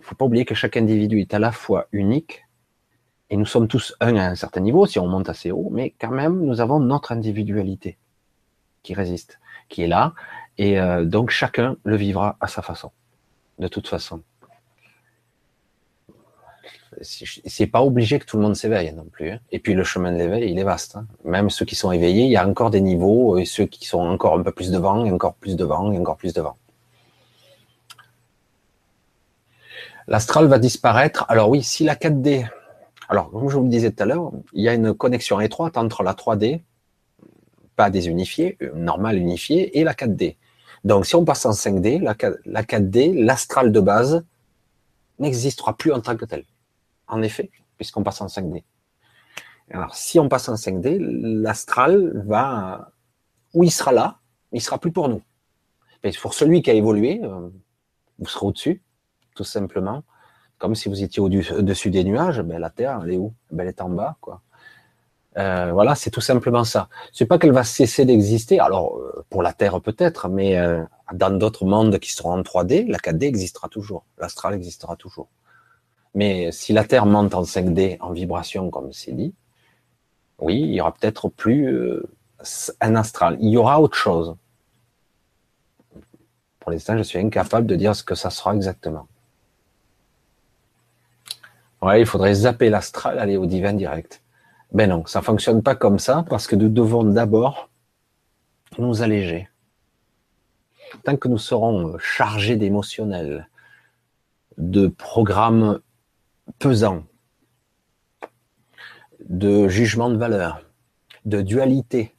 Faut 0.00 0.14
pas 0.14 0.24
oublier 0.24 0.44
que 0.44 0.54
chaque 0.54 0.76
individu 0.76 1.20
est 1.20 1.34
à 1.34 1.38
la 1.38 1.52
fois 1.52 1.88
unique 1.92 2.45
et 3.30 3.36
nous 3.36 3.46
sommes 3.46 3.68
tous 3.68 3.94
un 4.00 4.16
à 4.16 4.28
un 4.28 4.34
certain 4.34 4.60
niveau, 4.60 4.86
si 4.86 4.98
on 4.98 5.08
monte 5.08 5.28
assez 5.28 5.50
haut, 5.50 5.68
mais 5.70 5.94
quand 6.00 6.10
même, 6.10 6.44
nous 6.44 6.60
avons 6.60 6.78
notre 6.78 7.12
individualité 7.12 7.98
qui 8.82 8.94
résiste, 8.94 9.40
qui 9.68 9.82
est 9.82 9.88
là, 9.88 10.14
et 10.58 10.78
euh, 10.80 11.04
donc 11.04 11.30
chacun 11.30 11.76
le 11.84 11.96
vivra 11.96 12.36
à 12.40 12.46
sa 12.46 12.62
façon, 12.62 12.92
de 13.58 13.68
toute 13.68 13.88
façon. 13.88 14.22
C'est 17.02 17.66
pas 17.66 17.82
obligé 17.82 18.18
que 18.18 18.24
tout 18.24 18.38
le 18.38 18.42
monde 18.44 18.56
s'éveille 18.56 18.90
non 18.94 19.04
plus. 19.04 19.32
Hein. 19.32 19.40
Et 19.52 19.58
puis 19.58 19.74
le 19.74 19.84
chemin 19.84 20.12
de 20.12 20.16
l'éveil, 20.16 20.50
il 20.50 20.58
est 20.58 20.64
vaste. 20.64 20.96
Hein. 20.96 21.06
Même 21.24 21.50
ceux 21.50 21.66
qui 21.66 21.74
sont 21.74 21.92
éveillés, 21.92 22.24
il 22.24 22.30
y 22.30 22.38
a 22.38 22.48
encore 22.48 22.70
des 22.70 22.80
niveaux, 22.80 23.36
et 23.36 23.44
ceux 23.44 23.66
qui 23.66 23.86
sont 23.86 23.98
encore 23.98 24.38
un 24.38 24.42
peu 24.42 24.52
plus 24.52 24.70
devant, 24.70 25.04
et 25.04 25.10
encore 25.10 25.34
plus 25.34 25.56
devant, 25.56 25.92
et 25.92 25.98
encore 25.98 26.16
plus 26.16 26.32
devant. 26.32 26.56
L'astral 30.08 30.46
va 30.46 30.58
disparaître. 30.58 31.26
Alors 31.28 31.50
oui, 31.50 31.62
si 31.62 31.84
la 31.84 31.96
4D 31.96 32.48
alors, 33.08 33.30
comme 33.30 33.48
je 33.48 33.56
vous 33.56 33.64
le 33.64 33.68
disais 33.68 33.92
tout 33.92 34.02
à 34.02 34.06
l'heure, 34.06 34.32
il 34.52 34.62
y 34.62 34.68
a 34.68 34.74
une 34.74 34.94
connexion 34.94 35.40
étroite 35.40 35.76
entre 35.76 36.02
la 36.02 36.14
3D, 36.14 36.62
pas 37.76 37.90
désunifiée, 37.90 38.56
euh, 38.62 38.72
normale 38.74 39.18
unifiée, 39.18 39.78
et 39.78 39.84
la 39.84 39.94
4D. 39.94 40.36
Donc, 40.84 41.06
si 41.06 41.14
on 41.14 41.24
passe 41.24 41.46
en 41.46 41.52
5D, 41.52 42.00
la, 42.00 42.14
4D, 42.62 43.12
l'astral 43.24 43.72
de 43.72 43.80
base, 43.80 44.24
n'existera 45.18 45.76
plus 45.76 45.92
en 45.92 46.00
tant 46.00 46.16
que 46.16 46.24
tel. 46.24 46.44
En 47.06 47.22
effet, 47.22 47.50
puisqu'on 47.76 48.02
passe 48.02 48.20
en 48.20 48.26
5D. 48.26 48.64
Alors, 49.70 49.94
si 49.94 50.18
on 50.18 50.28
passe 50.28 50.48
en 50.48 50.54
5D, 50.54 50.98
l'astral 51.00 52.22
va, 52.26 52.90
où 53.54 53.62
il 53.62 53.70
sera 53.70 53.92
là, 53.92 54.18
il 54.52 54.60
sera 54.60 54.78
plus 54.78 54.92
pour 54.92 55.08
nous. 55.08 55.22
Mais 56.02 56.12
pour 56.20 56.34
celui 56.34 56.62
qui 56.62 56.70
a 56.70 56.74
évolué, 56.74 57.20
euh, 57.22 57.48
vous 58.18 58.26
serez 58.26 58.46
au-dessus, 58.46 58.82
tout 59.34 59.44
simplement 59.44 60.04
comme 60.58 60.74
si 60.74 60.88
vous 60.88 61.02
étiez 61.02 61.20
au-dessus 61.20 61.90
des 61.90 62.04
nuages, 62.04 62.40
ben 62.40 62.58
la 62.58 62.70
Terre, 62.70 63.00
elle 63.04 63.12
est 63.12 63.16
où? 63.16 63.34
Ben, 63.50 63.64
Elle 63.64 63.68
est 63.68 63.80
en 63.80 63.88
bas, 63.88 64.16
quoi. 64.20 64.40
Euh, 65.38 65.70
voilà, 65.72 65.94
c'est 65.94 66.10
tout 66.10 66.22
simplement 66.22 66.64
ça. 66.64 66.88
C'est 67.12 67.26
pas 67.26 67.38
qu'elle 67.38 67.52
va 67.52 67.64
cesser 67.64 68.06
d'exister. 68.06 68.58
Alors 68.58 68.96
euh, 68.96 69.24
pour 69.28 69.42
la 69.42 69.52
Terre 69.52 69.80
peut-être, 69.82 70.28
mais 70.28 70.56
euh, 70.56 70.82
dans 71.12 71.36
d'autres 71.36 71.66
mondes 71.66 71.98
qui 71.98 72.12
seront 72.12 72.32
en 72.32 72.40
3D, 72.40 72.88
la 72.88 72.98
4D 72.98 73.24
existera 73.24 73.68
toujours, 73.68 74.06
l'astral 74.18 74.54
existera 74.54 74.96
toujours. 74.96 75.28
Mais 76.14 76.50
si 76.52 76.72
la 76.72 76.84
Terre 76.84 77.04
monte 77.04 77.34
en 77.34 77.42
5D, 77.42 77.98
en 78.00 78.12
vibration, 78.12 78.70
comme 78.70 78.92
c'est 78.92 79.12
dit, 79.12 79.34
oui, 80.38 80.60
il 80.60 80.72
y 80.72 80.80
aura 80.80 80.94
peut-être 80.94 81.28
plus 81.28 82.02
un 82.80 82.94
astral. 82.96 83.36
Il 83.40 83.50
y 83.50 83.58
aura 83.58 83.80
autre 83.80 83.96
chose. 83.96 84.36
Pour 86.60 86.70
l'instant, 86.70 86.96
je 86.96 87.02
suis 87.02 87.18
incapable 87.18 87.66
de 87.66 87.76
dire 87.76 87.94
ce 87.94 88.02
que 88.02 88.14
ça 88.14 88.30
sera 88.30 88.54
exactement. 88.54 89.06
Il 91.94 92.06
faudrait 92.06 92.34
zapper 92.34 92.70
l'astral, 92.70 93.18
aller 93.18 93.36
au 93.36 93.46
divin 93.46 93.72
direct. 93.72 94.22
Ben 94.72 94.90
non, 94.90 95.06
ça 95.06 95.22
fonctionne 95.22 95.62
pas 95.62 95.74
comme 95.74 95.98
ça 95.98 96.24
parce 96.28 96.46
que 96.46 96.56
nous 96.56 96.68
devons 96.68 97.04
d'abord 97.04 97.70
nous 98.78 99.02
alléger. 99.02 99.48
Tant 101.04 101.16
que 101.16 101.28
nous 101.28 101.38
serons 101.38 101.98
chargés 101.98 102.56
d'émotionnel, 102.56 103.48
de 104.58 104.88
programmes 104.88 105.80
pesants, 106.58 107.04
de 109.28 109.68
jugement 109.68 110.10
de 110.10 110.16
valeur, 110.16 110.62
de 111.24 111.42
dualité, 111.42 112.16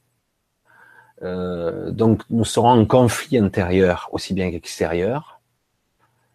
euh, 1.23 1.91
donc 1.91 2.21
nous 2.29 2.45
serons 2.45 2.69
en 2.69 2.85
conflit 2.85 3.37
intérieur 3.37 4.09
aussi 4.11 4.33
bien 4.33 4.51
qu'extérieur, 4.51 5.41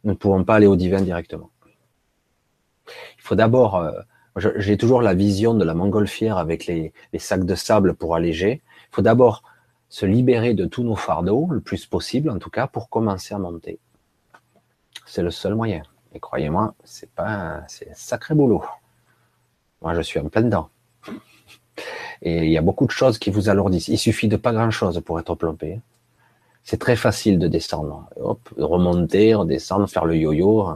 nous 0.04 0.12
ne 0.12 0.16
pouvons 0.16 0.44
pas 0.44 0.56
aller 0.56 0.66
au 0.66 0.76
divin 0.76 1.00
directement. 1.00 1.51
Il 3.22 3.28
faut 3.28 3.36
d'abord, 3.36 3.76
euh, 3.76 3.92
j'ai 4.56 4.76
toujours 4.76 5.00
la 5.00 5.14
vision 5.14 5.54
de 5.54 5.64
la 5.64 5.74
montgolfière 5.74 6.38
avec 6.38 6.66
les, 6.66 6.92
sacs 7.18 7.44
de 7.44 7.54
sable 7.54 7.94
pour 7.94 8.16
alléger. 8.16 8.62
Il 8.90 8.94
faut 8.96 9.02
d'abord 9.02 9.44
se 9.88 10.06
libérer 10.06 10.54
de 10.54 10.66
tous 10.66 10.82
nos 10.82 10.96
fardeaux, 10.96 11.46
le 11.50 11.60
plus 11.60 11.86
possible 11.86 12.30
en 12.30 12.38
tout 12.38 12.50
cas, 12.50 12.66
pour 12.66 12.88
commencer 12.88 13.32
à 13.32 13.38
monter. 13.38 13.78
C'est 15.06 15.22
le 15.22 15.30
seul 15.30 15.54
moyen. 15.54 15.82
Et 16.14 16.18
croyez-moi, 16.18 16.74
c'est 16.82 17.10
pas, 17.10 17.62
c'est 17.68 17.94
sacré 17.96 18.34
boulot. 18.34 18.64
Moi, 19.82 19.94
je 19.94 20.00
suis 20.00 20.18
en 20.18 20.28
plein 20.28 20.42
dedans. 20.42 20.68
Et 22.22 22.44
il 22.44 22.50
y 22.50 22.58
a 22.58 22.62
beaucoup 22.62 22.86
de 22.86 22.90
choses 22.90 23.18
qui 23.18 23.30
vous 23.30 23.48
alourdissent. 23.48 23.88
Il 23.88 23.98
suffit 23.98 24.28
de 24.28 24.36
pas 24.36 24.52
grand 24.52 24.70
chose 24.70 25.00
pour 25.04 25.20
être 25.20 25.34
plombé. 25.36 25.80
C'est 26.64 26.78
très 26.78 26.96
facile 26.96 27.38
de 27.38 27.48
descendre. 27.48 28.08
Hop, 28.16 28.40
remonter, 28.56 29.34
redescendre, 29.34 29.88
faire 29.88 30.06
le 30.06 30.16
yo-yo. 30.16 30.68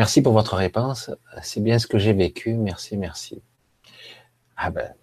Merci 0.00 0.22
pour 0.22 0.32
votre 0.32 0.56
réponse. 0.56 1.10
C'est 1.42 1.62
bien 1.62 1.78
ce 1.78 1.86
que 1.86 1.98
j'ai 1.98 2.14
vécu. 2.14 2.54
Merci, 2.54 2.96
merci. 2.96 3.42
Ah 4.56 4.70
ben, 4.70 4.94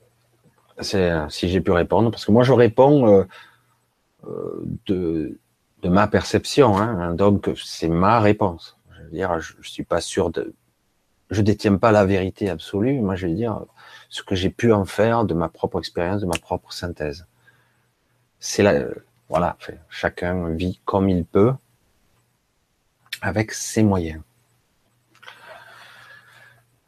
c'est 0.79 1.11
si 1.29 1.49
j'ai 1.49 1.61
pu 1.61 1.69
répondre, 1.69 2.09
parce 2.09 2.25
que 2.25 2.31
moi 2.31 2.43
je 2.43 2.51
réponds 2.51 3.07
euh, 3.07 3.23
euh, 4.25 4.67
de, 4.87 5.39
ma 5.83 6.07
perception, 6.07 6.79
hein, 6.79 7.13
donc 7.13 7.47
c'est 7.63 7.89
ma 7.89 8.19
réponse. 8.19 8.79
Je 8.89 9.03
veux 9.03 9.09
dire, 9.11 9.39
je, 9.39 9.53
je 9.61 9.69
suis 9.69 9.83
pas 9.83 10.01
sûr 10.01 10.31
de, 10.31 10.55
je 11.29 11.43
détiens 11.43 11.77
pas 11.77 11.91
la 11.91 12.03
vérité 12.03 12.49
absolue. 12.49 12.99
Moi, 12.99 13.15
je 13.15 13.27
vais 13.27 13.35
dire 13.35 13.65
ce 14.09 14.23
que 14.23 14.33
j'ai 14.33 14.49
pu 14.49 14.73
en 14.73 14.85
faire 14.85 15.25
de 15.25 15.35
ma 15.35 15.47
propre 15.47 15.77
expérience, 15.77 16.21
de 16.21 16.25
ma 16.25 16.39
propre 16.39 16.73
synthèse. 16.73 17.27
C'est 18.39 18.63
là, 18.63 18.73
voilà, 19.29 19.57
chacun 19.89 20.49
vit 20.55 20.81
comme 20.85 21.07
il 21.07 21.23
peut, 21.23 21.53
avec 23.21 23.51
ses 23.51 23.83
moyens. 23.83 24.23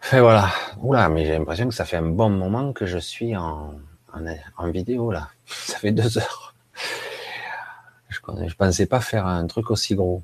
Fait 0.10 0.22
voilà. 0.22 0.50
Oula, 0.82 1.08
mais 1.08 1.24
j'ai 1.24 1.38
l'impression 1.38 1.68
que 1.68 1.76
ça 1.76 1.86
fait 1.86 1.98
un 1.98 2.02
bon 2.02 2.32
moment 2.32 2.74
que 2.74 2.88
je 2.88 2.98
suis 2.98 3.36
en, 3.36 3.76
en, 4.58 4.72
vidéo 4.72 5.12
là. 5.12 5.30
Ça 5.46 5.78
fait 5.78 5.92
deux 5.92 6.18
heures. 6.18 6.56
Je, 8.10 8.18
je 8.48 8.56
pensais 8.56 8.88
pas 8.88 9.02
faire 9.02 9.28
un 9.28 9.46
truc 9.46 9.70
aussi 9.70 9.94
gros. 9.94 10.24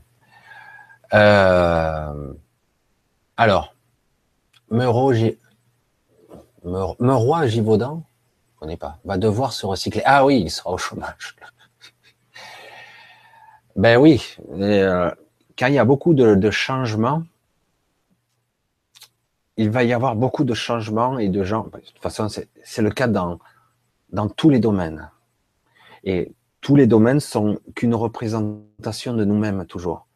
Euh, 1.13 2.33
alors, 3.37 3.75
Meurot, 4.71 5.13
Meuroi 6.63 7.45
Givaudan, 7.45 8.01
je 8.55 8.59
connais 8.61 8.77
pas, 8.77 8.97
va 9.05 9.19
devoir 9.19 9.53
se 9.53 9.67
recycler. 9.67 10.01
Ah 10.03 10.25
oui, 10.25 10.41
il 10.41 10.49
sera 10.49 10.71
au 10.71 10.79
chômage. 10.79 11.35
ben 13.75 13.97
oui, 13.97 14.35
euh, 14.49 15.11
quand 15.55 15.67
il 15.67 15.75
y 15.75 15.79
a 15.79 15.85
beaucoup 15.85 16.15
de, 16.15 16.49
changements, 16.49 17.21
il 19.57 19.69
va 19.69 19.83
y 19.83 19.93
avoir 19.93 20.15
beaucoup 20.15 20.43
de 20.43 20.53
changements 20.53 21.17
et 21.19 21.29
de 21.29 21.43
gens. 21.43 21.69
De 21.73 21.79
toute 21.79 21.99
façon, 21.99 22.27
c'est 22.29 22.81
le 22.81 22.91
cas 22.91 23.07
dans, 23.07 23.39
dans 24.11 24.27
tous 24.27 24.49
les 24.49 24.59
domaines. 24.59 25.09
Et 26.03 26.33
tous 26.61 26.75
les 26.75 26.87
domaines 26.87 27.19
sont 27.19 27.59
qu'une 27.75 27.95
représentation 27.95 29.13
de 29.13 29.23
nous-mêmes 29.23 29.65
toujours. 29.65 30.07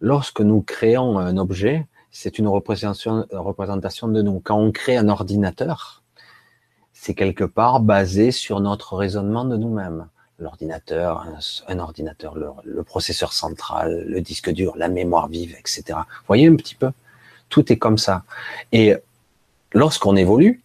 Lorsque 0.00 0.40
nous 0.40 0.60
créons 0.62 1.18
un 1.18 1.36
objet, 1.38 1.86
c'est 2.10 2.38
une 2.38 2.48
représentation, 2.48 3.26
représentation 3.30 4.08
de 4.08 4.22
nous. 4.22 4.40
Quand 4.40 4.58
on 4.58 4.70
crée 4.70 4.96
un 4.96 5.08
ordinateur, 5.08 6.02
c'est 6.92 7.14
quelque 7.14 7.44
part 7.44 7.80
basé 7.80 8.32
sur 8.32 8.60
notre 8.60 8.96
raisonnement 8.96 9.44
de 9.44 9.56
nous-mêmes. 9.56 10.08
L'ordinateur, 10.38 11.26
un, 11.66 11.78
ordinateur, 11.78 12.36
le, 12.64 12.82
processeur 12.84 13.32
central, 13.32 14.04
le 14.06 14.20
disque 14.20 14.50
dur, 14.50 14.74
la 14.76 14.88
mémoire 14.88 15.28
vive, 15.28 15.56
etc. 15.58 15.82
Vous 15.90 16.26
voyez 16.28 16.46
un 16.46 16.54
petit 16.54 16.76
peu? 16.76 16.90
Tout 17.48 17.72
est 17.72 17.78
comme 17.78 17.98
ça. 17.98 18.24
Et 18.72 18.94
lorsqu'on 19.72 20.16
évolue, 20.16 20.62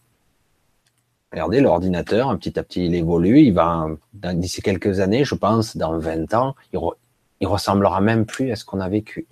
regardez 1.32 1.60
l'ordinateur, 1.60 2.36
petit 2.38 2.58
à 2.58 2.62
petit 2.62 2.86
il 2.86 2.94
évolue, 2.94 3.40
il 3.40 3.52
va, 3.52 3.86
d'ici 4.12 4.62
quelques 4.62 5.00
années, 5.00 5.24
je 5.24 5.34
pense, 5.34 5.76
dans 5.76 5.98
20 5.98 6.34
ans, 6.34 6.54
il, 6.72 7.46
ressemblera 7.46 8.00
même 8.00 8.24
plus 8.24 8.52
à 8.52 8.56
ce 8.56 8.64
qu'on 8.64 8.80
a 8.80 8.88
vécu, 8.88 9.26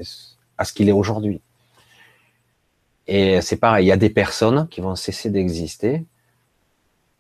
à 0.59 0.65
ce 0.65 0.73
qu'il 0.73 0.89
est 0.89 0.93
aujourd'hui. 0.93 1.41
Et 3.07 3.41
c'est 3.41 3.57
pareil, 3.57 3.87
il 3.87 3.89
y 3.89 3.93
a 3.93 3.97
des 3.97 4.11
personnes 4.11 4.69
qui 4.69 4.81
vont 4.81 4.97
cesser 4.97 5.31
d'exister, 5.31 6.05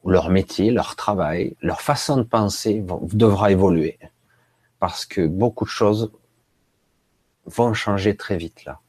leur 0.04 0.30
métier, 0.30 0.70
leur 0.70 0.96
travail, 0.96 1.56
leur 1.60 1.80
façon 1.80 2.16
de 2.16 2.22
penser 2.22 2.84
devra 3.12 3.52
évoluer. 3.52 3.98
Parce 4.78 5.06
que 5.06 5.26
beaucoup 5.26 5.64
de 5.64 5.70
choses 5.70 6.10
vont 7.46 7.72
changer 7.72 8.16
très 8.16 8.36
vite 8.36 8.64
là. 8.64 8.80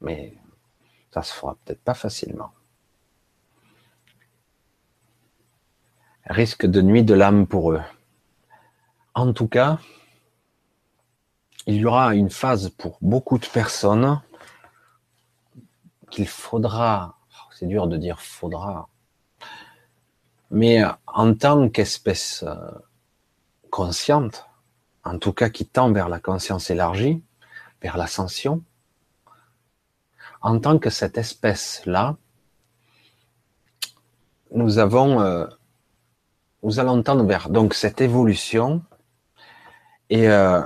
Mais 0.00 0.34
ça 1.12 1.22
se 1.22 1.32
fera 1.32 1.56
peut-être 1.64 1.82
pas 1.82 1.94
facilement. 1.94 2.52
Risque 6.26 6.66
de 6.66 6.80
nuit 6.80 7.02
de 7.02 7.14
l'âme 7.14 7.46
pour 7.46 7.72
eux. 7.72 7.82
En 9.14 9.32
tout 9.32 9.48
cas, 9.48 9.78
il 11.66 11.76
y 11.76 11.84
aura 11.84 12.14
une 12.14 12.30
phase 12.30 12.70
pour 12.70 12.96
beaucoup 13.02 13.38
de 13.38 13.46
personnes 13.46 14.20
qu'il 16.10 16.28
faudra, 16.28 17.18
c'est 17.50 17.66
dur 17.66 17.86
de 17.86 17.96
dire 17.96 18.20
faudra, 18.20 18.88
mais 20.50 20.82
en 21.06 21.34
tant 21.34 21.68
qu'espèce 21.68 22.42
euh, 22.42 22.56
consciente, 23.70 24.46
en 25.04 25.18
tout 25.18 25.32
cas 25.32 25.50
qui 25.50 25.66
tend 25.66 25.92
vers 25.92 26.08
la 26.08 26.20
conscience 26.20 26.70
élargie, 26.70 27.22
vers 27.80 27.96
l'ascension, 27.96 28.62
en 30.42 30.58
tant 30.58 30.78
que 30.78 30.90
cette 30.90 31.18
espèce-là, 31.18 32.16
nous 34.54 34.78
avons, 34.78 35.20
euh, 35.20 35.46
nous 36.62 36.78
allons 36.80 37.02
tendre 37.02 37.24
vers 37.24 37.48
donc 37.48 37.74
cette 37.74 38.00
évolution, 38.00 38.82
et 40.10 40.28
euh, 40.28 40.62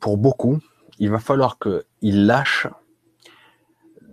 pour 0.00 0.16
beaucoup, 0.16 0.58
il 0.98 1.10
va 1.10 1.18
falloir 1.18 1.58
qu'ils 1.58 2.26
lâchent 2.26 2.66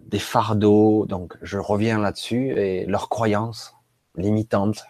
des 0.05 0.19
fardeaux, 0.19 1.05
donc 1.05 1.37
je 1.41 1.57
reviens 1.57 1.99
là-dessus, 1.99 2.51
et 2.51 2.85
leurs 2.85 3.09
croyances 3.09 3.75
limitantes. 4.15 4.83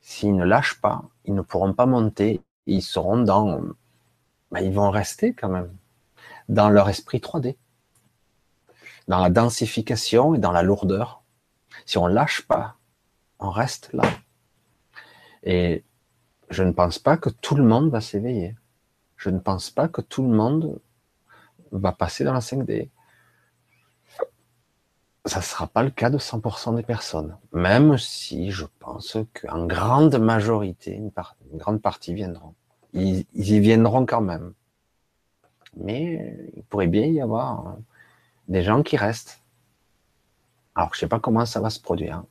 S'ils 0.00 0.34
ne 0.34 0.44
lâchent 0.44 0.80
pas, 0.80 1.02
ils 1.24 1.34
ne 1.34 1.42
pourront 1.42 1.74
pas 1.74 1.86
monter, 1.86 2.40
ils 2.66 2.82
seront 2.82 3.18
dans, 3.18 3.60
ben, 4.50 4.60
ils 4.60 4.72
vont 4.72 4.90
rester 4.90 5.34
quand 5.34 5.48
même 5.48 5.72
dans 6.48 6.70
leur 6.70 6.88
esprit 6.88 7.18
3D, 7.18 7.56
dans 9.08 9.18
la 9.18 9.30
densification 9.30 10.34
et 10.34 10.38
dans 10.38 10.52
la 10.52 10.62
lourdeur. 10.62 11.22
Si 11.86 11.98
on 11.98 12.06
lâche 12.06 12.42
pas, 12.42 12.76
on 13.38 13.50
reste 13.50 13.92
là. 13.92 14.04
Et 15.42 15.84
je 16.50 16.62
ne 16.62 16.72
pense 16.72 16.98
pas 16.98 17.16
que 17.16 17.30
tout 17.30 17.54
le 17.54 17.64
monde 17.64 17.90
va 17.90 18.00
s'éveiller. 18.00 18.54
Je 19.16 19.30
ne 19.30 19.38
pense 19.38 19.70
pas 19.70 19.88
que 19.88 20.00
tout 20.00 20.22
le 20.22 20.34
monde 20.34 20.80
va 21.72 21.92
passer 21.92 22.24
dans 22.24 22.32
la 22.32 22.40
5D 22.40 22.90
ça 25.24 25.38
ne 25.38 25.44
sera 25.44 25.66
pas 25.66 25.82
le 25.82 25.90
cas 25.90 26.10
de 26.10 26.18
100% 26.18 26.76
des 26.76 26.82
personnes. 26.82 27.36
Même 27.52 27.96
si 27.96 28.50
je 28.50 28.64
pense 28.80 29.16
qu'en 29.34 29.66
grande 29.66 30.16
majorité, 30.18 30.92
une, 30.94 31.12
grande 31.54 31.80
partie 31.80 32.14
viendront. 32.14 32.54
Ils, 32.92 33.24
y 33.32 33.60
viendront 33.60 34.04
quand 34.04 34.20
même. 34.20 34.52
Mais 35.76 36.50
il 36.56 36.64
pourrait 36.64 36.88
bien 36.88 37.06
y 37.06 37.20
avoir 37.20 37.76
des 38.48 38.62
gens 38.62 38.82
qui 38.82 38.96
restent. 38.96 39.42
Alors, 40.74 40.94
je 40.94 41.00
sais 41.00 41.08
pas 41.08 41.20
comment 41.20 41.46
ça 41.46 41.60
va 41.60 41.70
se 41.70 41.80
produire. 41.80 42.24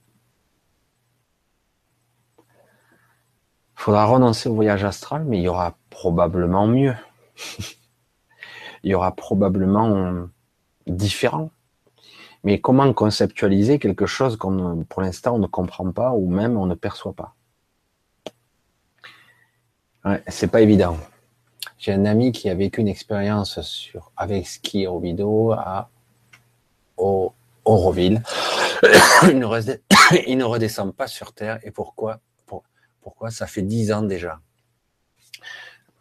Il 2.39 3.83
faudra 3.83 4.05
renoncer 4.05 4.49
au 4.49 4.53
voyage 4.53 4.83
astral, 4.83 5.23
mais 5.25 5.39
il 5.39 5.43
y 5.43 5.47
aura 5.47 5.75
probablement 5.89 6.67
mieux. 6.67 6.95
il 8.83 8.91
y 8.91 8.93
aura 8.93 9.15
probablement 9.15 10.27
différent. 10.87 11.49
Mais 12.43 12.59
comment 12.59 12.91
conceptualiser 12.93 13.79
quelque 13.79 14.05
chose 14.05 14.35
qu'on, 14.35 14.83
pour 14.89 15.01
l'instant, 15.01 15.35
on 15.35 15.39
ne 15.39 15.47
comprend 15.47 15.91
pas 15.91 16.11
ou 16.11 16.29
même 16.29 16.57
on 16.57 16.65
ne 16.65 16.73
perçoit 16.73 17.13
pas? 17.13 17.35
Ouais, 20.03 20.23
c'est 20.27 20.49
pas 20.49 20.61
évident. 20.61 20.97
J'ai 21.77 21.93
un 21.93 22.05
ami 22.05 22.31
qui 22.31 22.49
a 22.49 22.55
vécu 22.55 22.81
une 22.81 22.87
expérience 22.87 23.61
sur, 23.61 24.11
avec 24.17 24.47
ski 24.47 24.87
au 24.87 24.99
vidéo 24.99 25.51
à 25.51 25.89
au, 27.01 27.33
Auroville. 27.65 28.23
il, 29.23 29.39
ne 29.39 30.43
redescend, 30.43 30.95
pas 30.95 31.07
sur 31.07 31.33
Terre. 31.33 31.59
Et 31.63 31.71
pourquoi 31.71 32.19
Pourquoi 33.01 33.31
Ça 33.31 33.47
fait 33.47 33.61
dix 33.61 33.91
ans 33.91 34.03
déjà? 34.03 34.39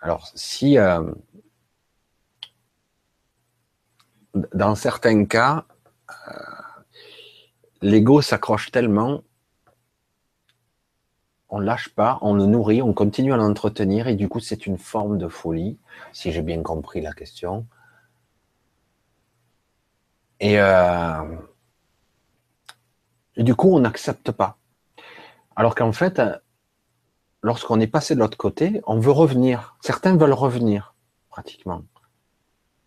Alors, 0.00 0.30
si 0.34 0.78
euh, 0.78 1.12
dans 4.54 4.74
certains 4.74 5.24
cas, 5.26 5.66
euh, 6.10 6.32
l'ego 7.82 8.22
s'accroche 8.22 8.70
tellement, 8.70 9.22
on 11.50 11.58
lâche 11.58 11.88
pas, 11.90 12.18
on 12.22 12.34
le 12.34 12.46
nourrit, 12.46 12.80
on 12.80 12.94
continue 12.94 13.32
à 13.32 13.36
l'entretenir, 13.36 14.08
et 14.08 14.14
du 14.14 14.28
coup, 14.28 14.40
c'est 14.40 14.66
une 14.66 14.78
forme 14.78 15.18
de 15.18 15.28
folie, 15.28 15.78
si 16.12 16.32
j'ai 16.32 16.42
bien 16.42 16.62
compris 16.62 17.00
la 17.00 17.12
question. 17.12 17.66
Et, 20.40 20.58
euh, 20.58 21.36
et 23.36 23.42
du 23.42 23.54
coup, 23.54 23.74
on 23.74 23.80
n'accepte 23.80 24.32
pas. 24.32 24.58
Alors 25.56 25.74
qu'en 25.74 25.92
fait, 25.92 26.20
lorsqu'on 27.42 27.80
est 27.80 27.86
passé 27.86 28.14
de 28.14 28.20
l'autre 28.20 28.38
côté, 28.38 28.80
on 28.86 28.98
veut 28.98 29.10
revenir. 29.10 29.76
Certains 29.80 30.16
veulent 30.16 30.32
revenir, 30.32 30.94
pratiquement. 31.28 31.82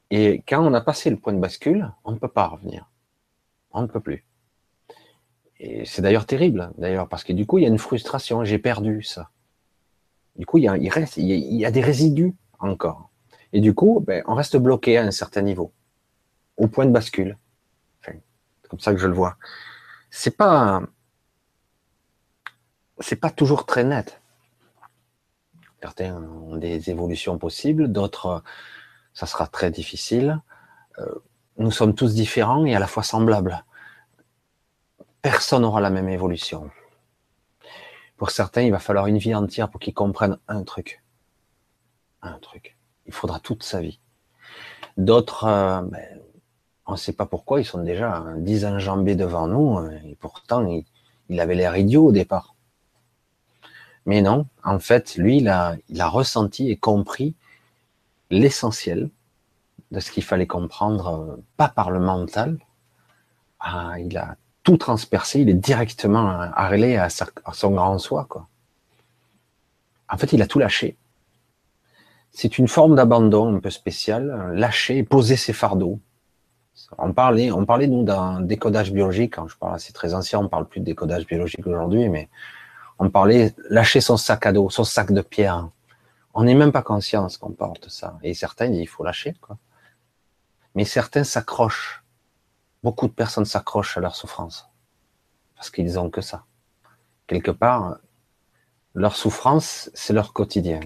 Et 0.09 0.43
quand 0.47 0.63
on 0.63 0.73
a 0.73 0.81
passé 0.81 1.09
le 1.09 1.17
point 1.17 1.33
de 1.33 1.39
bascule, 1.39 1.91
on 2.03 2.11
ne 2.11 2.17
peut 2.17 2.27
pas 2.27 2.47
revenir. 2.47 2.89
On 3.71 3.81
ne 3.81 3.87
peut 3.87 3.99
plus. 3.99 4.25
Et 5.59 5.85
c'est 5.85 6.01
d'ailleurs 6.01 6.25
terrible, 6.25 6.71
d'ailleurs, 6.77 7.07
parce 7.07 7.23
que 7.23 7.33
du 7.33 7.45
coup, 7.45 7.57
il 7.57 7.63
y 7.63 7.65
a 7.65 7.69
une 7.69 7.79
frustration. 7.79 8.43
J'ai 8.43 8.59
perdu 8.59 9.01
ça. 9.01 9.29
Du 10.35 10.45
coup, 10.45 10.57
il, 10.57 10.65
y 10.65 10.67
a, 10.67 10.77
il 10.77 10.89
reste, 10.89 11.17
il 11.17 11.27
y 11.27 11.65
a, 11.65 11.71
des 11.71 11.81
résidus 11.81 12.35
encore. 12.59 13.09
Et 13.53 13.61
du 13.61 13.73
coup, 13.73 14.03
ben, 14.05 14.23
on 14.27 14.33
reste 14.33 14.57
bloqué 14.57 14.97
à 14.97 15.03
un 15.03 15.11
certain 15.11 15.41
niveau, 15.41 15.71
au 16.57 16.67
point 16.67 16.85
de 16.85 16.91
bascule. 16.91 17.37
C'est 18.01 18.69
comme 18.69 18.79
ça 18.79 18.93
que 18.93 18.99
je 18.99 19.07
le 19.07 19.13
vois. 19.13 19.37
C'est 20.09 20.35
pas, 20.35 20.81
c'est 22.99 23.15
pas 23.15 23.29
toujours 23.29 23.65
très 23.65 23.83
net. 23.83 24.21
Certains 25.81 26.15
ont 26.15 26.55
des 26.55 26.89
évolutions 26.89 27.37
possibles, 27.37 27.91
d'autres, 27.91 28.41
ça 29.13 29.25
sera 29.25 29.47
très 29.47 29.69
difficile. 29.69 30.41
Euh, 30.99 31.15
nous 31.57 31.71
sommes 31.71 31.93
tous 31.93 32.13
différents 32.13 32.65
et 32.65 32.75
à 32.75 32.79
la 32.79 32.87
fois 32.87 33.03
semblables. 33.03 33.63
Personne 35.21 35.63
n'aura 35.63 35.81
la 35.81 35.89
même 35.89 36.09
évolution. 36.09 36.71
Pour 38.17 38.31
certains, 38.31 38.61
il 38.61 38.71
va 38.71 38.79
falloir 38.79 39.07
une 39.07 39.17
vie 39.17 39.35
entière 39.35 39.69
pour 39.69 39.79
qu'ils 39.81 39.93
comprennent 39.93 40.37
un 40.47 40.63
truc. 40.63 41.03
Un 42.21 42.39
truc. 42.39 42.77
Il 43.05 43.13
faudra 43.13 43.39
toute 43.39 43.63
sa 43.63 43.81
vie. 43.81 43.99
D'autres, 44.95 45.45
euh, 45.45 45.81
ben, 45.81 46.21
on 46.85 46.93
ne 46.93 46.97
sait 46.97 47.13
pas 47.13 47.25
pourquoi, 47.25 47.61
ils 47.61 47.65
sont 47.65 47.83
déjà 47.83 48.25
dix 48.37 48.65
enjambés 48.65 49.15
devant 49.15 49.47
nous, 49.47 49.77
euh, 49.77 49.91
et 50.05 50.15
pourtant, 50.15 50.65
il, 51.29 51.39
avait 51.39 51.55
l'air 51.55 51.75
idiot 51.77 52.07
au 52.07 52.11
départ. 52.11 52.55
Mais 54.05 54.21
non, 54.21 54.47
en 54.63 54.79
fait, 54.79 55.15
lui, 55.15 55.37
il 55.37 55.47
a, 55.47 55.77
ressenti 56.07 56.69
et 56.69 56.77
compris 56.77 57.35
l'essentiel 58.29 59.09
de 59.91 59.99
ce 59.99 60.11
qu'il 60.11 60.23
fallait 60.23 60.47
comprendre, 60.47 61.07
euh, 61.07 61.43
pas 61.55 61.69
par 61.69 61.89
le 61.89 61.99
mental. 61.99 62.59
Ah, 63.59 63.93
il 63.99 64.17
a 64.17 64.35
tout 64.63 64.77
transpercé, 64.77 65.41
il 65.41 65.49
est 65.49 65.53
directement 65.53 66.27
arrêlé 66.27 66.97
à, 66.97 67.05
à 67.45 67.53
son 67.53 67.71
grand 67.71 67.97
soi. 67.97 68.27
En 70.09 70.17
fait, 70.17 70.33
il 70.33 70.41
a 70.41 70.47
tout 70.47 70.59
lâché. 70.59 70.97
C'est 72.31 72.57
une 72.57 72.67
forme 72.67 72.95
d'abandon 72.95 73.55
un 73.55 73.59
peu 73.59 73.69
spéciale, 73.69 74.51
lâcher 74.53 75.03
poser 75.03 75.37
ses 75.37 75.53
fardeaux. 75.53 75.99
On 76.97 77.13
parlait, 77.13 77.51
on 77.51 77.65
nous 77.65 78.03
d'un 78.03 78.41
décodage 78.41 78.91
biologique. 78.91 79.35
Quand 79.35 79.47
je 79.47 79.57
parle, 79.57 79.79
c'est 79.79 79.93
très 79.93 80.13
ancien, 80.13 80.39
on 80.39 80.49
parle 80.49 80.67
plus 80.67 80.79
de 80.79 80.85
décodage 80.85 81.25
biologique 81.25 81.65
aujourd'hui, 81.65 82.09
mais 82.09 82.29
on 82.99 83.09
parlait 83.09 83.55
lâcher 83.69 84.01
son 84.01 84.17
sac 84.17 84.45
à 84.45 84.51
dos, 84.51 84.69
son 84.69 84.83
sac 84.83 85.11
de 85.11 85.21
pierre. 85.21 85.69
On 86.33 86.43
n'est 86.43 86.55
même 86.55 86.71
pas 86.71 86.81
conscient 86.81 87.27
qu'on 87.39 87.51
porte 87.51 87.89
ça. 87.89 88.17
Et 88.23 88.33
certains 88.33 88.69
disent 88.69 88.81
il 88.81 88.87
faut 88.87 89.03
lâcher. 89.03 89.35
Mais 90.75 90.85
certains 90.85 91.23
s'accrochent. 91.23 92.03
Beaucoup 92.81 93.07
de 93.07 93.13
personnes 93.13 93.45
s'accrochent 93.45 93.97
à 93.97 94.01
leur 94.01 94.15
souffrance. 94.15 94.67
Parce 95.55 95.69
qu'ils 95.69 95.99
ont 95.99 96.09
que 96.09 96.21
ça. 96.21 96.45
Quelque 97.27 97.51
part, 97.51 97.97
leur 98.95 99.15
souffrance, 99.15 99.89
c'est 99.93 100.13
leur 100.13 100.33
quotidien. 100.33 100.81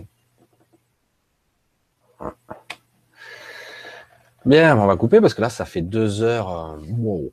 Bien, 4.47 4.77
on 4.77 4.87
va 4.87 4.95
couper 4.95 5.19
parce 5.19 5.33
que 5.33 5.41
là, 5.41 5.49
ça 5.49 5.65
fait 5.65 5.81
deux 5.81 6.23
heures. 6.23 6.49
Euh, 6.49 6.77
wow 6.97 7.29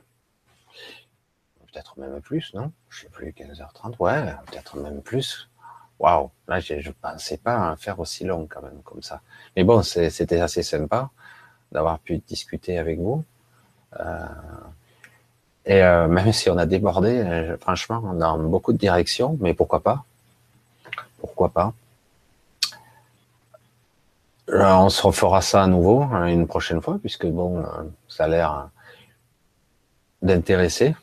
peut-être 1.72 1.98
même 1.98 2.20
plus, 2.20 2.52
non? 2.54 2.72
Je 2.88 3.02
sais 3.02 3.08
plus, 3.08 3.30
15h30, 3.30 3.94
ouais, 4.00 4.34
peut-être 4.46 4.76
même 4.76 5.00
plus. 5.00 5.48
Waouh, 6.00 6.30
là 6.48 6.58
je 6.58 6.74
ne 6.74 6.90
pensais 6.90 7.36
pas 7.36 7.76
faire 7.76 8.00
aussi 8.00 8.24
long 8.24 8.48
quand 8.48 8.62
même 8.62 8.80
comme 8.84 9.02
ça. 9.02 9.20
Mais 9.56 9.62
bon, 9.62 9.82
c'était 9.82 10.40
assez 10.40 10.64
sympa 10.64 11.10
d'avoir 11.70 12.00
pu 12.00 12.18
discuter 12.18 12.78
avec 12.78 12.98
vous. 12.98 13.24
Euh, 14.00 14.26
et 15.66 15.82
euh, 15.82 16.08
même 16.08 16.32
si 16.32 16.50
on 16.50 16.58
a 16.58 16.66
débordé, 16.66 17.56
franchement, 17.60 18.12
dans 18.14 18.38
beaucoup 18.38 18.72
de 18.72 18.78
directions, 18.78 19.36
mais 19.40 19.54
pourquoi 19.54 19.80
pas? 19.80 20.04
Pourquoi 21.18 21.48
pas? 21.48 21.72
On 24.48 24.88
se 24.88 25.06
refera 25.06 25.40
ça 25.40 25.62
à 25.62 25.66
nouveau 25.66 26.02
une 26.02 26.46
prochaine 26.46 26.80
fois, 26.82 26.98
puisque 27.00 27.26
bon, 27.26 27.64
ça 28.08 28.24
a 28.24 28.28
l'air 28.28 28.70
d'intéresser. 30.22 30.94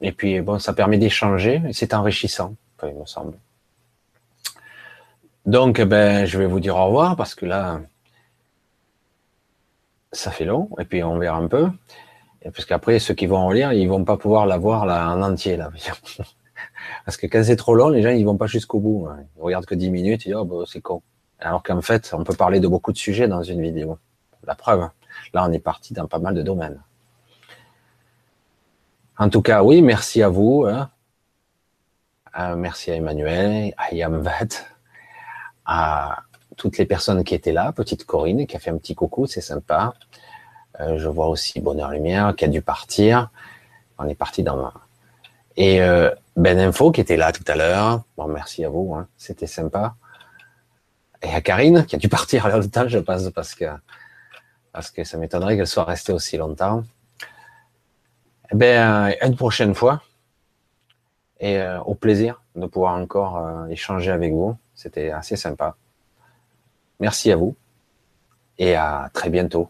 Et 0.00 0.12
puis, 0.12 0.40
bon, 0.40 0.58
ça 0.58 0.72
permet 0.72 0.98
d'échanger 0.98 1.62
et 1.68 1.72
c'est 1.72 1.94
enrichissant, 1.94 2.56
il 2.82 2.94
me 2.94 3.06
semble. 3.06 3.38
Donc, 5.46 5.80
ben, 5.80 6.24
je 6.24 6.38
vais 6.38 6.46
vous 6.46 6.60
dire 6.60 6.76
au 6.76 6.86
revoir 6.86 7.16
parce 7.16 7.34
que 7.34 7.46
là, 7.46 7.80
ça 10.12 10.30
fait 10.30 10.44
long 10.44 10.68
et 10.78 10.84
puis 10.84 11.02
on 11.02 11.18
verra 11.18 11.38
un 11.38 11.48
peu. 11.48 11.68
Parce 12.44 12.64
qu'après, 12.64 12.98
ceux 12.98 13.14
qui 13.14 13.26
vont 13.26 13.38
en 13.38 13.50
lire, 13.50 13.72
ils 13.72 13.86
vont 13.86 14.04
pas 14.04 14.16
pouvoir 14.16 14.46
la 14.46 14.58
voir 14.58 14.84
là, 14.86 15.08
en 15.08 15.22
entier. 15.22 15.56
Là. 15.56 15.70
parce 17.04 17.16
que 17.16 17.26
quand 17.28 17.42
c'est 17.44 17.56
trop 17.56 17.74
long, 17.74 17.88
les 17.88 18.02
gens, 18.02 18.10
ils 18.10 18.24
vont 18.24 18.36
pas 18.36 18.48
jusqu'au 18.48 18.80
bout. 18.80 19.06
Hein. 19.08 19.24
Ils 19.36 19.42
regardent 19.42 19.66
que 19.66 19.76
10 19.76 19.90
minutes, 19.90 20.24
ils 20.24 20.28
disent, 20.28 20.36
oh, 20.36 20.44
ben, 20.44 20.64
c'est 20.66 20.80
con. 20.80 21.02
Alors 21.42 21.62
qu'en 21.62 21.82
fait, 21.82 22.14
on 22.14 22.22
peut 22.22 22.34
parler 22.34 22.60
de 22.60 22.68
beaucoup 22.68 22.92
de 22.92 22.98
sujets 22.98 23.26
dans 23.26 23.42
une 23.42 23.60
vidéo. 23.60 23.98
La 24.44 24.54
preuve, 24.54 24.88
là, 25.34 25.44
on 25.46 25.52
est 25.52 25.58
parti 25.58 25.92
dans 25.92 26.06
pas 26.06 26.20
mal 26.20 26.34
de 26.34 26.42
domaines. 26.42 26.80
En 29.18 29.28
tout 29.28 29.42
cas, 29.42 29.62
oui, 29.62 29.82
merci 29.82 30.22
à 30.22 30.28
vous. 30.28 30.64
Hein. 30.68 30.88
Euh, 32.38 32.56
merci 32.56 32.90
à 32.90 32.94
Emmanuel, 32.94 33.74
à 33.76 33.92
Yamvat, 33.92 34.48
à 35.66 36.22
toutes 36.56 36.78
les 36.78 36.86
personnes 36.86 37.22
qui 37.24 37.34
étaient 37.34 37.52
là. 37.52 37.72
Petite 37.72 38.04
Corinne 38.06 38.46
qui 38.46 38.56
a 38.56 38.60
fait 38.60 38.70
un 38.70 38.78
petit 38.78 38.94
coucou, 38.94 39.26
c'est 39.26 39.40
sympa. 39.40 39.94
Euh, 40.80 40.96
je 40.98 41.08
vois 41.08 41.26
aussi 41.26 41.60
Bonheur 41.60 41.90
Lumière 41.90 42.34
qui 42.36 42.44
a 42.44 42.48
dû 42.48 42.62
partir. 42.62 43.30
On 43.98 44.08
est 44.08 44.14
parti 44.14 44.42
dans 44.42 44.72
Et 45.56 45.82
euh, 45.82 46.10
Ben 46.36 46.58
Info 46.58 46.92
qui 46.92 47.00
était 47.00 47.16
là 47.16 47.32
tout 47.32 47.44
à 47.48 47.56
l'heure. 47.56 48.04
Bon, 48.16 48.28
merci 48.28 48.64
à 48.64 48.68
vous, 48.68 48.94
hein. 48.94 49.08
c'était 49.16 49.48
sympa. 49.48 49.96
Et 51.22 51.30
à 51.30 51.40
Karine 51.40 51.86
qui 51.86 51.96
a 51.96 51.98
dû 51.98 52.08
partir 52.08 52.48
longtemps, 52.48 52.88
je 52.88 52.98
pense, 52.98 53.30
parce 53.30 53.54
que 53.54 53.66
parce 54.72 54.90
que 54.90 55.04
ça 55.04 55.18
m'étonnerait 55.18 55.56
qu'elle 55.56 55.66
soit 55.66 55.84
restée 55.84 56.12
aussi 56.12 56.36
longtemps. 56.36 56.84
Eh 58.50 58.56
ben, 58.56 59.14
une 59.22 59.36
prochaine 59.36 59.74
fois. 59.74 60.02
Et 61.40 61.58
euh, 61.58 61.80
au 61.80 61.94
plaisir 61.94 62.42
de 62.54 62.66
pouvoir 62.66 62.94
encore 62.94 63.38
euh, 63.38 63.66
échanger 63.66 64.10
avec 64.10 64.32
vous. 64.32 64.56
C'était 64.74 65.10
assez 65.10 65.36
sympa. 65.36 65.76
Merci 67.00 67.32
à 67.32 67.36
vous. 67.36 67.56
Et 68.58 68.74
à 68.74 69.10
très 69.12 69.28
bientôt. 69.28 69.68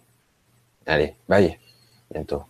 Allez, 0.87 1.17
bye. 1.29 1.59
Bientôt. 2.11 2.45